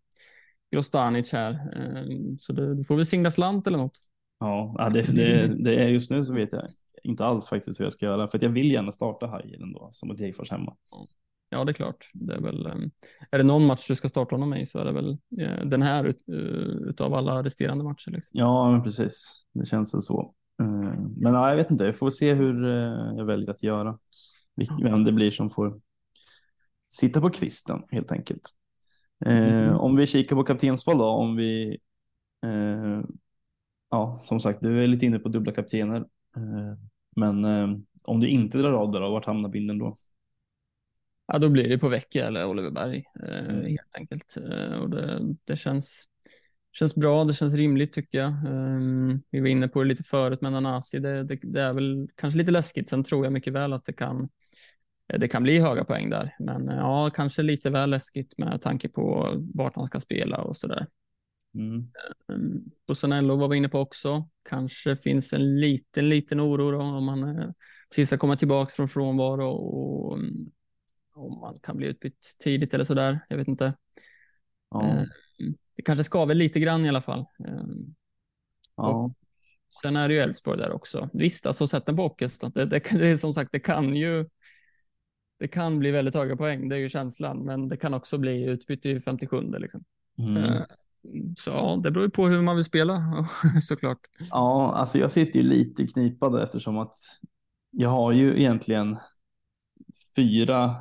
Grostanic 0.71 1.33
här. 1.33 1.51
Ehm, 1.75 2.37
så 2.37 2.53
det, 2.53 2.75
du 2.75 2.83
får 2.83 2.95
väl 2.95 3.05
singla 3.05 3.31
slant 3.31 3.67
eller 3.67 3.77
något. 3.77 3.99
Ja, 4.39 4.89
det, 4.93 5.01
det, 5.01 5.47
det, 5.63 5.75
är 5.75 5.87
just 5.87 6.11
nu 6.11 6.23
så 6.23 6.33
vet 6.33 6.51
jag 6.51 6.63
inte 7.03 7.25
alls 7.25 7.47
faktiskt 7.47 7.79
hur 7.79 7.85
jag 7.85 7.93
ska 7.93 8.05
göra. 8.05 8.27
För 8.27 8.37
att 8.37 8.41
jag 8.41 8.49
vill 8.49 8.71
gärna 8.71 8.91
starta 8.91 9.27
Hajen 9.27 9.63
ändå, 9.63 9.89
som 9.91 10.11
ett 10.11 10.17
Degerfors 10.17 10.51
hemma. 10.51 10.75
Ja, 11.49 11.63
det 11.63 11.71
är 11.71 11.73
klart. 11.73 12.09
Det 12.13 12.33
är, 12.33 12.41
väl, 12.41 12.65
ehm, 12.65 12.91
är 13.31 13.37
det 13.37 13.43
någon 13.43 13.65
match 13.65 13.87
du 13.87 13.95
ska 13.95 14.09
starta 14.09 14.35
honom 14.35 14.53
i 14.53 14.65
så 14.65 14.79
är 14.79 14.85
det 14.85 14.91
väl 14.91 15.17
eh, 15.39 15.65
den 15.65 15.81
här 15.81 16.03
ut, 16.03 16.23
eh, 16.27 16.35
utav 16.89 17.13
alla 17.13 17.43
resterande 17.43 17.83
matcher. 17.83 18.11
Liksom. 18.11 18.39
Ja, 18.39 18.71
men 18.71 18.83
precis. 18.83 19.45
Det 19.53 19.65
känns 19.65 19.93
väl 19.93 20.01
så. 20.01 20.33
Men 21.17 21.33
ja, 21.33 21.49
jag 21.49 21.55
vet 21.55 21.71
inte, 21.71 21.83
jag 21.83 21.97
får 21.97 22.09
se 22.09 22.33
hur 22.33 22.65
eh, 22.65 23.17
jag 23.17 23.25
väljer 23.25 23.49
att 23.49 23.63
göra. 23.63 23.99
Vem 24.83 25.03
det 25.03 25.11
blir 25.11 25.31
som 25.31 25.49
får 25.49 25.79
sitta 26.89 27.21
på 27.21 27.29
kvisten 27.29 27.83
helt 27.91 28.11
enkelt. 28.11 28.41
Mm. 29.25 29.77
om 29.77 29.95
vi 29.95 30.07
kikar 30.07 30.35
på 30.35 30.43
kaptensval 30.43 30.97
då, 30.97 31.05
om 31.05 31.35
vi 31.35 31.77
eh, 32.45 33.01
ja, 33.91 34.21
som 34.23 34.39
sagt, 34.39 34.61
du 34.61 34.83
är 34.83 34.87
lite 34.87 35.05
inne 35.05 35.19
på 35.19 35.29
dubbla 35.29 35.51
kaptener. 35.51 35.97
Eh, 36.35 36.77
men 37.15 37.45
eh, 37.45 37.77
om 38.03 38.19
du 38.19 38.27
inte 38.27 38.57
drar 38.57 38.73
av 38.73 38.91
där, 38.91 38.99
vart 38.99 39.25
hamnar 39.25 39.49
binden 39.49 39.77
då? 39.77 39.95
Ja, 41.27 41.37
då 41.37 41.49
blir 41.49 41.69
det 41.69 41.77
på 41.77 41.89
Vecchia 41.89 42.27
eller 42.27 42.45
Oliver 42.45 42.71
Berg 42.71 43.03
eh, 43.23 43.49
mm. 43.49 43.65
helt 43.65 43.95
enkelt. 43.95 44.37
Och 44.81 44.89
det, 44.89 45.35
det, 45.45 45.55
känns, 45.55 46.05
känns 46.71 46.95
bra, 46.95 47.23
det 47.23 47.33
känns 47.33 47.53
rimligt 47.53 47.93
tycker 47.93 48.17
jag. 48.17 48.33
Vi 49.31 49.39
var 49.39 49.47
inne 49.47 49.67
på 49.67 49.83
det 49.83 49.89
lite 49.89 50.03
förut 50.03 50.41
med 50.41 50.51
Nanasi, 50.51 50.99
det, 50.99 51.23
det, 51.23 51.39
det 51.43 51.61
är 51.61 51.73
väl 51.73 52.09
kanske 52.15 52.37
lite 52.37 52.51
läskigt. 52.51 52.89
Sen 52.89 53.03
tror 53.03 53.25
jag 53.25 53.33
mycket 53.33 53.53
väl 53.53 53.73
att 53.73 53.85
det 53.85 53.93
kan 53.93 54.29
det 55.17 55.27
kan 55.27 55.43
bli 55.43 55.59
höga 55.59 55.83
poäng 55.83 56.09
där, 56.09 56.35
men 56.39 56.67
ja, 56.67 57.09
kanske 57.09 57.41
lite 57.41 57.69
väl 57.69 57.89
läskigt 57.89 58.37
med 58.37 58.61
tanke 58.61 58.89
på 58.89 59.33
vart 59.53 59.75
han 59.75 59.85
ska 59.87 59.99
spela 59.99 60.37
och 60.37 60.57
så 60.57 60.67
där. 60.67 60.87
Mm. 61.55 61.87
Ehm, 62.29 62.63
Bussanello 62.87 63.35
var 63.35 63.47
vi 63.47 63.57
inne 63.57 63.69
på 63.69 63.79
också. 63.79 64.29
Kanske 64.49 64.95
finns 64.95 65.33
en 65.33 65.59
liten, 65.59 66.09
liten 66.09 66.41
oro 66.41 66.71
då, 66.71 66.81
om 66.81 67.07
han 67.07 67.39
eh, 67.39 67.49
precis 67.89 68.11
har 68.11 68.17
kommit 68.17 68.39
tillbaka 68.39 68.71
från 68.75 68.87
frånvaro 68.87 69.47
och 69.47 70.19
om 71.15 71.39
man 71.39 71.57
kan 71.63 71.77
bli 71.77 71.87
utbytt 71.87 72.35
tidigt 72.39 72.73
eller 72.73 72.83
så 72.83 72.93
där. 72.93 73.19
Jag 73.29 73.37
vet 73.37 73.47
inte. 73.47 73.73
Ja. 74.69 74.83
Ehm, 74.83 75.07
det 75.75 75.81
kanske 75.81 76.03
skaver 76.03 76.35
lite 76.35 76.59
grann 76.59 76.85
i 76.85 76.89
alla 76.89 77.01
fall. 77.01 77.19
Eh, 77.19 77.63
Ja, 78.75 79.13
Sen 79.81 79.95
är 79.95 80.07
det 80.07 80.13
ju 80.13 80.19
Elfsborg 80.19 80.57
där 80.57 80.71
också. 80.71 81.09
Visst, 81.13 81.45
alltså 81.45 81.67
sätten 81.67 81.95
på 81.95 82.03
Åkesson, 82.03 82.51
det, 82.55 82.65
det, 82.65 82.79
det 82.91 83.07
är 83.07 83.17
som 83.17 83.33
sagt, 83.33 83.51
det 83.51 83.59
kan 83.59 83.95
ju 83.95 84.25
det 85.41 85.47
kan 85.47 85.79
bli 85.79 85.91
väldigt 85.91 86.15
höga 86.15 86.35
poäng, 86.37 86.69
det 86.69 86.75
är 86.75 86.79
ju 86.79 86.89
känslan, 86.89 87.45
men 87.45 87.67
det 87.67 87.77
kan 87.77 87.93
också 87.93 88.17
bli 88.17 88.43
utbyte 88.43 88.89
i 88.89 88.99
57 88.99 89.51
liksom. 89.59 89.83
mm. 90.19 90.37
Eh, 90.37 90.61
Så 91.37 91.49
ja, 91.49 91.79
det 91.83 91.91
beror 91.91 92.05
ju 92.05 92.09
på 92.11 92.27
hur 92.27 92.41
man 92.41 92.55
vill 92.55 92.65
spela 92.65 93.01
såklart. 93.61 93.99
ja, 94.31 94.73
alltså 94.75 94.99
jag 94.99 95.11
sitter 95.11 95.39
ju 95.39 95.49
lite 95.49 95.83
i 95.83 95.87
knipade 95.87 96.43
eftersom 96.43 96.77
att 96.77 96.93
jag 97.71 97.89
har 97.89 98.11
ju 98.11 98.39
egentligen 98.39 98.97
fyra 100.15 100.75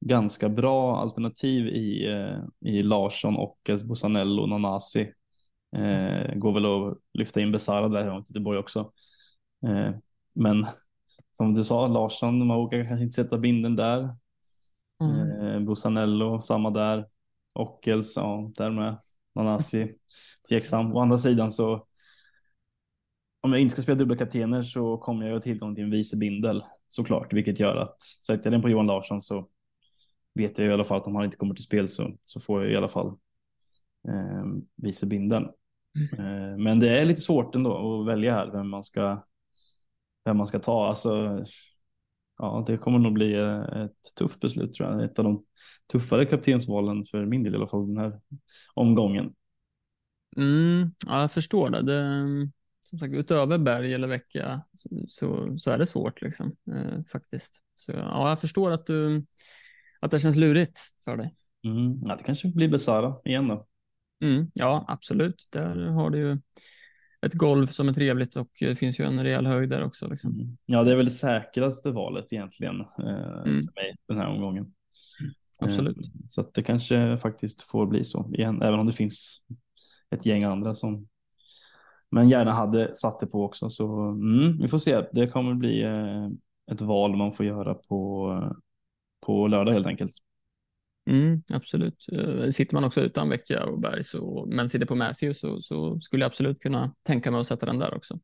ganska 0.00 0.48
bra 0.48 1.00
alternativ 1.00 1.66
i, 1.66 2.06
eh, 2.06 2.70
i 2.70 2.82
Larsson, 2.82 3.36
Ockels, 3.36 3.84
Bosanello 3.84 4.46
Nanasi. 4.46 5.12
Eh, 5.76 6.34
går 6.34 6.52
väl 6.52 6.66
att 6.66 6.98
lyfta 7.18 7.40
in 7.40 7.52
Besara 7.52 7.88
där 7.88 8.12
mot 8.14 8.30
Göteborg 8.30 8.58
också. 8.58 8.92
Eh, 9.66 9.90
men 10.32 10.66
som 11.40 11.54
du 11.54 11.64
sa, 11.64 11.86
Larsson, 11.86 12.46
man 12.46 12.56
vågar 12.56 12.84
kanske 12.84 13.02
inte 13.02 13.14
sätta 13.14 13.38
binden 13.38 13.76
där. 13.76 14.16
Mm. 15.00 15.40
Eh, 15.40 15.60
Bosanello, 15.60 16.40
samma 16.40 16.70
där. 16.70 17.06
Ockels, 17.54 18.16
ja, 18.16 18.52
där 18.56 18.70
med. 18.70 18.98
Nanasi, 19.34 19.94
tveksam. 20.48 20.92
Å 20.96 21.00
andra 21.00 21.18
sidan 21.18 21.50
så 21.50 21.86
om 23.40 23.52
jag 23.52 23.60
inte 23.60 23.72
ska 23.72 23.82
spela 23.82 23.98
dubbla 23.98 24.16
kaptener 24.16 24.62
så 24.62 24.96
kommer 24.96 25.26
jag 25.26 25.32
ha 25.32 25.40
tillgång 25.40 25.74
till 25.74 25.84
en 25.84 25.90
vice 25.90 26.16
bindel 26.16 26.64
såklart, 26.88 27.32
vilket 27.32 27.60
gör 27.60 27.76
att 27.76 28.02
sätter 28.02 28.46
jag 28.46 28.52
den 28.52 28.62
på 28.62 28.70
Johan 28.70 28.86
Larsson 28.86 29.20
så 29.20 29.48
vet 30.34 30.58
jag 30.58 30.68
i 30.68 30.72
alla 30.72 30.84
fall 30.84 31.00
att 31.00 31.06
om 31.06 31.14
han 31.14 31.24
inte 31.24 31.36
kommer 31.36 31.54
till 31.54 31.64
spel 31.64 31.88
så, 31.88 32.16
så 32.24 32.40
får 32.40 32.62
jag 32.62 32.72
i 32.72 32.76
alla 32.76 32.88
fall 32.88 33.06
eh, 34.08 34.44
vice 34.76 35.06
bindeln. 35.06 35.44
Eh, 36.18 36.56
men 36.58 36.80
det 36.80 37.00
är 37.00 37.04
lite 37.04 37.20
svårt 37.20 37.54
ändå 37.54 38.00
att 38.00 38.06
välja 38.06 38.34
här 38.34 38.50
vem 38.52 38.68
man 38.68 38.84
ska, 38.84 39.24
vem 40.30 40.36
man 40.36 40.46
ska 40.46 40.58
ta. 40.58 40.88
Alltså, 40.88 41.44
ja, 42.38 42.64
det 42.66 42.76
kommer 42.76 42.98
nog 42.98 43.12
bli 43.12 43.34
eh, 43.34 43.82
ett 43.82 44.14
tufft 44.18 44.40
beslut 44.40 44.72
tror 44.72 44.90
jag. 44.90 45.04
Ett 45.04 45.18
av 45.18 45.24
de 45.24 45.44
tuffare 45.92 46.26
kaptensvalen 46.26 47.04
för 47.04 47.26
min 47.26 47.42
del 47.42 47.52
i 47.54 47.56
alla 47.56 47.66
fall 47.66 47.86
den 47.86 47.96
här 47.96 48.20
omgången. 48.74 49.32
Mm, 50.36 50.94
ja, 51.06 51.20
jag 51.20 51.32
förstår 51.32 51.70
det. 51.70 51.82
det. 51.82 52.50
Som 52.82 52.98
sagt, 52.98 53.14
utöver 53.14 53.58
berg 53.58 53.94
eller 53.94 54.08
vecka 54.08 54.62
så, 54.74 54.88
så, 55.08 55.58
så 55.58 55.70
är 55.70 55.78
det 55.78 55.86
svårt 55.86 56.22
liksom, 56.22 56.56
eh, 56.74 57.04
faktiskt. 57.12 57.62
Så 57.74 57.92
ja, 57.92 58.28
jag 58.28 58.40
förstår 58.40 58.70
att, 58.70 58.86
du, 58.86 59.24
att 60.00 60.10
det 60.10 60.20
känns 60.20 60.36
lurigt 60.36 60.80
för 61.04 61.16
dig. 61.16 61.34
Mm. 61.64 62.00
Ja, 62.04 62.16
det 62.16 62.22
kanske 62.22 62.48
blir 62.48 62.68
Besara 62.68 63.14
igen 63.24 63.48
då. 63.48 63.66
Mm, 64.22 64.50
ja, 64.54 64.84
absolut. 64.88 65.48
Där 65.52 65.76
har 65.76 66.10
du 66.10 66.18
ju 66.18 66.38
ett 67.26 67.34
golv 67.34 67.66
som 67.66 67.88
är 67.88 67.92
trevligt 67.92 68.36
och 68.36 68.48
det 68.60 68.76
finns 68.76 69.00
ju 69.00 69.04
en 69.04 69.22
rejäl 69.22 69.46
höjd 69.46 69.70
där 69.70 69.84
också. 69.84 70.08
Liksom. 70.08 70.34
Mm. 70.34 70.56
Ja, 70.66 70.84
det 70.84 70.92
är 70.92 70.96
väl 70.96 71.04
det 71.04 71.10
säkraste 71.10 71.90
valet 71.90 72.32
egentligen 72.32 72.80
eh, 72.80 73.42
Mm. 73.46 73.62
för 73.62 73.82
mig 73.82 73.94
den 74.08 74.18
här 74.18 74.26
omgången. 74.26 74.74
Absolut. 75.58 75.96
Eh, 75.96 76.02
så 76.28 76.40
att 76.40 76.54
det 76.54 76.62
kanske 76.62 77.18
faktiskt 77.18 77.62
får 77.62 77.86
bli 77.86 78.04
så 78.04 78.30
igen, 78.34 78.62
även 78.62 78.80
om 78.80 78.86
det 78.86 78.92
finns 78.92 79.44
ett 80.10 80.26
gäng 80.26 80.44
andra 80.44 80.74
som 80.74 81.08
men 82.10 82.28
gärna 82.28 82.52
hade 82.52 82.94
satt 82.94 83.20
det 83.20 83.26
på 83.26 83.44
också. 83.44 83.70
Så 83.70 83.98
mm, 84.00 84.58
vi 84.58 84.68
får 84.68 84.78
se. 84.78 85.02
Det 85.12 85.26
kommer 85.26 85.54
bli 85.54 85.82
eh, 85.82 86.28
ett 86.72 86.80
val 86.80 87.16
man 87.16 87.32
får 87.32 87.46
göra 87.46 87.74
på, 87.74 88.54
på 89.26 89.46
lördag 89.46 89.72
helt 89.72 89.86
enkelt. 89.86 90.12
Mm, 91.06 91.42
absolut. 91.52 92.06
Eh, 92.12 92.48
Sitter 92.48 92.74
man 92.74 92.84
också 92.84 93.00
utan 93.00 93.28
vecka 93.28 93.64
och 93.64 93.80
berg 93.80 94.04
så, 94.04 94.46
men 94.48 94.68
sitter 94.68 94.86
på 94.86 94.94
Matthew 94.94 95.34
så, 95.34 95.60
så 95.60 96.00
skulle 96.00 96.22
jag 96.22 96.28
absolut 96.28 96.60
kunna 96.60 96.94
tänka 97.02 97.30
mig 97.30 97.40
att 97.40 97.46
sätta 97.46 97.66
den 97.66 97.78
där 97.78 97.94
också. 97.94 98.18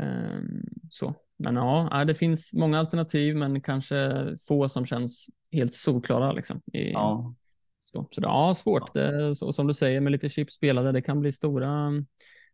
Ehm, 0.00 0.62
så. 0.88 1.14
Men 1.38 1.56
ja, 1.56 1.88
ja, 1.90 2.04
det 2.04 2.14
finns 2.14 2.52
många 2.54 2.78
alternativ, 2.78 3.36
men 3.36 3.60
kanske 3.60 4.26
få 4.48 4.68
som 4.68 4.86
känns 4.86 5.26
helt 5.52 5.74
solklara. 5.74 6.32
Liksom, 6.32 6.60
i, 6.72 6.90
Ja, 6.90 7.34
så. 7.84 8.08
så 8.10 8.20
det, 8.20 8.26
ja, 8.26 8.54
svårt. 8.54 8.94
Det, 8.94 9.34
så, 9.34 9.52
som 9.52 9.66
du 9.66 9.74
säger, 9.74 10.00
med 10.00 10.12
lite 10.12 10.28
chips 10.28 10.54
spelade, 10.54 10.92
det 10.92 11.02
kan 11.02 11.20
bli 11.20 11.32
stora 11.32 11.90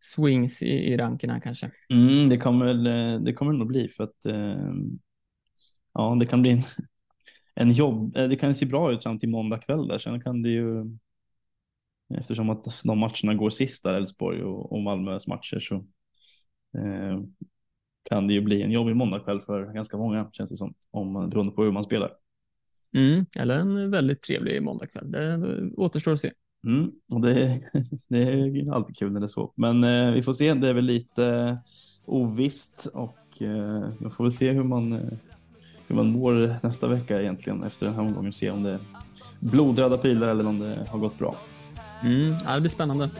swings 0.00 0.62
i, 0.62 0.70
i 0.70 0.96
ranken 0.96 1.30
här 1.30 1.40
kanske. 1.40 1.70
mm, 1.92 2.28
det 2.28 2.36
kommer 2.38 2.86
eh, 2.86 3.20
det 3.20 3.32
kommer 3.32 3.52
nog 3.52 3.66
bli 3.68 3.88
för 3.88 4.04
att 4.04 4.26
eh, 4.26 4.72
ja, 5.94 6.16
det 6.20 6.26
kan 6.26 6.42
bli 6.42 6.50
en, 6.50 6.60
en 7.56 7.70
jobb. 7.70 8.16
eh, 8.16 8.28
Det 8.28 8.36
kan 8.36 8.54
se 8.54 8.66
bra 8.66 8.92
ut 8.92 9.02
fram 9.02 9.18
till 9.18 9.28
måndag 9.28 9.58
kväll 9.58 9.88
där. 9.88 9.98
Sen 9.98 10.20
kan 10.20 10.42
det 10.42 10.48
ju 10.48 10.96
eftersom 12.14 12.50
att 12.50 12.82
de 12.84 12.98
matcherna 12.98 13.34
går 13.34 13.50
sist 13.50 13.82
där, 13.84 13.94
Elfsborg 13.94 14.42
och, 14.42 14.72
och 14.72 14.82
Malmös 14.82 15.26
matcher 15.26 15.58
så 15.58 15.74
eh, 16.78 17.20
kan 18.08 18.26
det 18.26 18.34
ju 18.34 18.40
bli 18.40 18.62
en 18.62 18.70
jobbig 18.70 18.96
måndagkväll 18.96 19.40
för 19.40 19.72
ganska 19.72 19.96
många 19.96 20.30
känns 20.32 20.50
det 20.50 20.56
som, 20.56 20.74
om, 20.90 21.30
beroende 21.30 21.52
på 21.52 21.62
hur 21.64 21.72
man 21.72 21.84
spelar. 21.84 22.12
Mm, 22.96 23.26
eller 23.38 23.58
en 23.58 23.90
väldigt 23.90 24.22
trevlig 24.22 24.62
måndagkväll. 24.62 25.10
Det 25.10 25.40
återstår 25.76 26.12
att 26.12 26.18
se. 26.18 26.32
Mm, 26.66 26.92
och 27.12 27.20
det, 27.20 27.60
det 28.08 28.18
är 28.22 28.72
alltid 28.72 28.96
kul 28.96 29.12
när 29.12 29.20
det 29.20 29.26
är 29.26 29.28
så. 29.28 29.52
Men 29.56 29.84
eh, 29.84 30.12
vi 30.12 30.22
får 30.22 30.32
se, 30.32 30.54
det 30.54 30.68
är 30.68 30.72
väl 30.72 30.84
lite 30.84 31.58
ovisst 32.04 32.86
och 32.94 33.42
eh, 33.42 33.90
jag 34.00 34.12
får 34.14 34.24
väl 34.24 34.32
se 34.32 34.52
hur 34.52 34.64
man, 34.64 34.92
eh, 34.92 35.18
hur 35.86 35.96
man 35.96 36.10
mår 36.10 36.56
nästa 36.62 36.88
vecka 36.88 37.20
egentligen 37.20 37.64
efter 37.64 37.86
den 37.86 37.94
här 37.94 38.02
omgången. 38.02 38.32
Se 38.32 38.50
om 38.50 38.62
det 38.62 38.70
är 38.70 38.78
blodröda 39.40 39.98
pilar 39.98 40.28
eller 40.28 40.46
om 40.46 40.58
det 40.58 40.86
har 40.90 40.98
gått 40.98 41.18
bra. 41.18 41.36
Mm, 42.02 42.36
ja, 42.44 42.54
det 42.54 42.60
blir 42.60 42.70
spännande. 42.70 43.10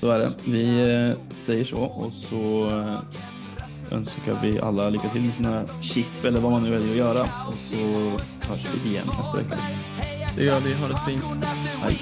Så 0.00 0.10
är 0.10 0.18
det. 0.18 0.30
Vi 0.44 0.92
eh, 1.04 1.36
säger 1.36 1.64
så 1.64 1.80
och 1.80 2.12
så 2.12 2.70
eh, 2.70 2.98
önskar 3.92 4.38
vi 4.42 4.60
alla 4.60 4.90
lycka 4.90 5.08
till 5.08 5.22
med 5.22 5.34
sina 5.34 5.64
chip 5.80 6.24
eller 6.24 6.40
vad 6.40 6.52
man 6.52 6.62
nu 6.62 6.70
väljer 6.70 6.90
att 6.90 6.96
göra. 6.96 7.22
Och 7.22 7.58
så 7.58 7.76
hörs 8.48 8.66
vi 8.84 8.90
igen 8.90 9.06
nästa 9.18 9.38
vecka. 9.38 9.58
Det 10.36 10.44
gör 10.44 10.60
vi. 10.60 10.74
Ha 10.74 10.88
det 10.88 11.00
fint. 11.06 11.24
Hej. 11.82 11.98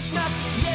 Årets 0.00 0.69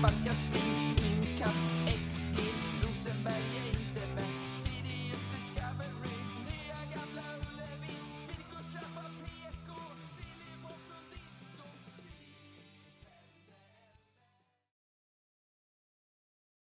barcas 0.00 0.42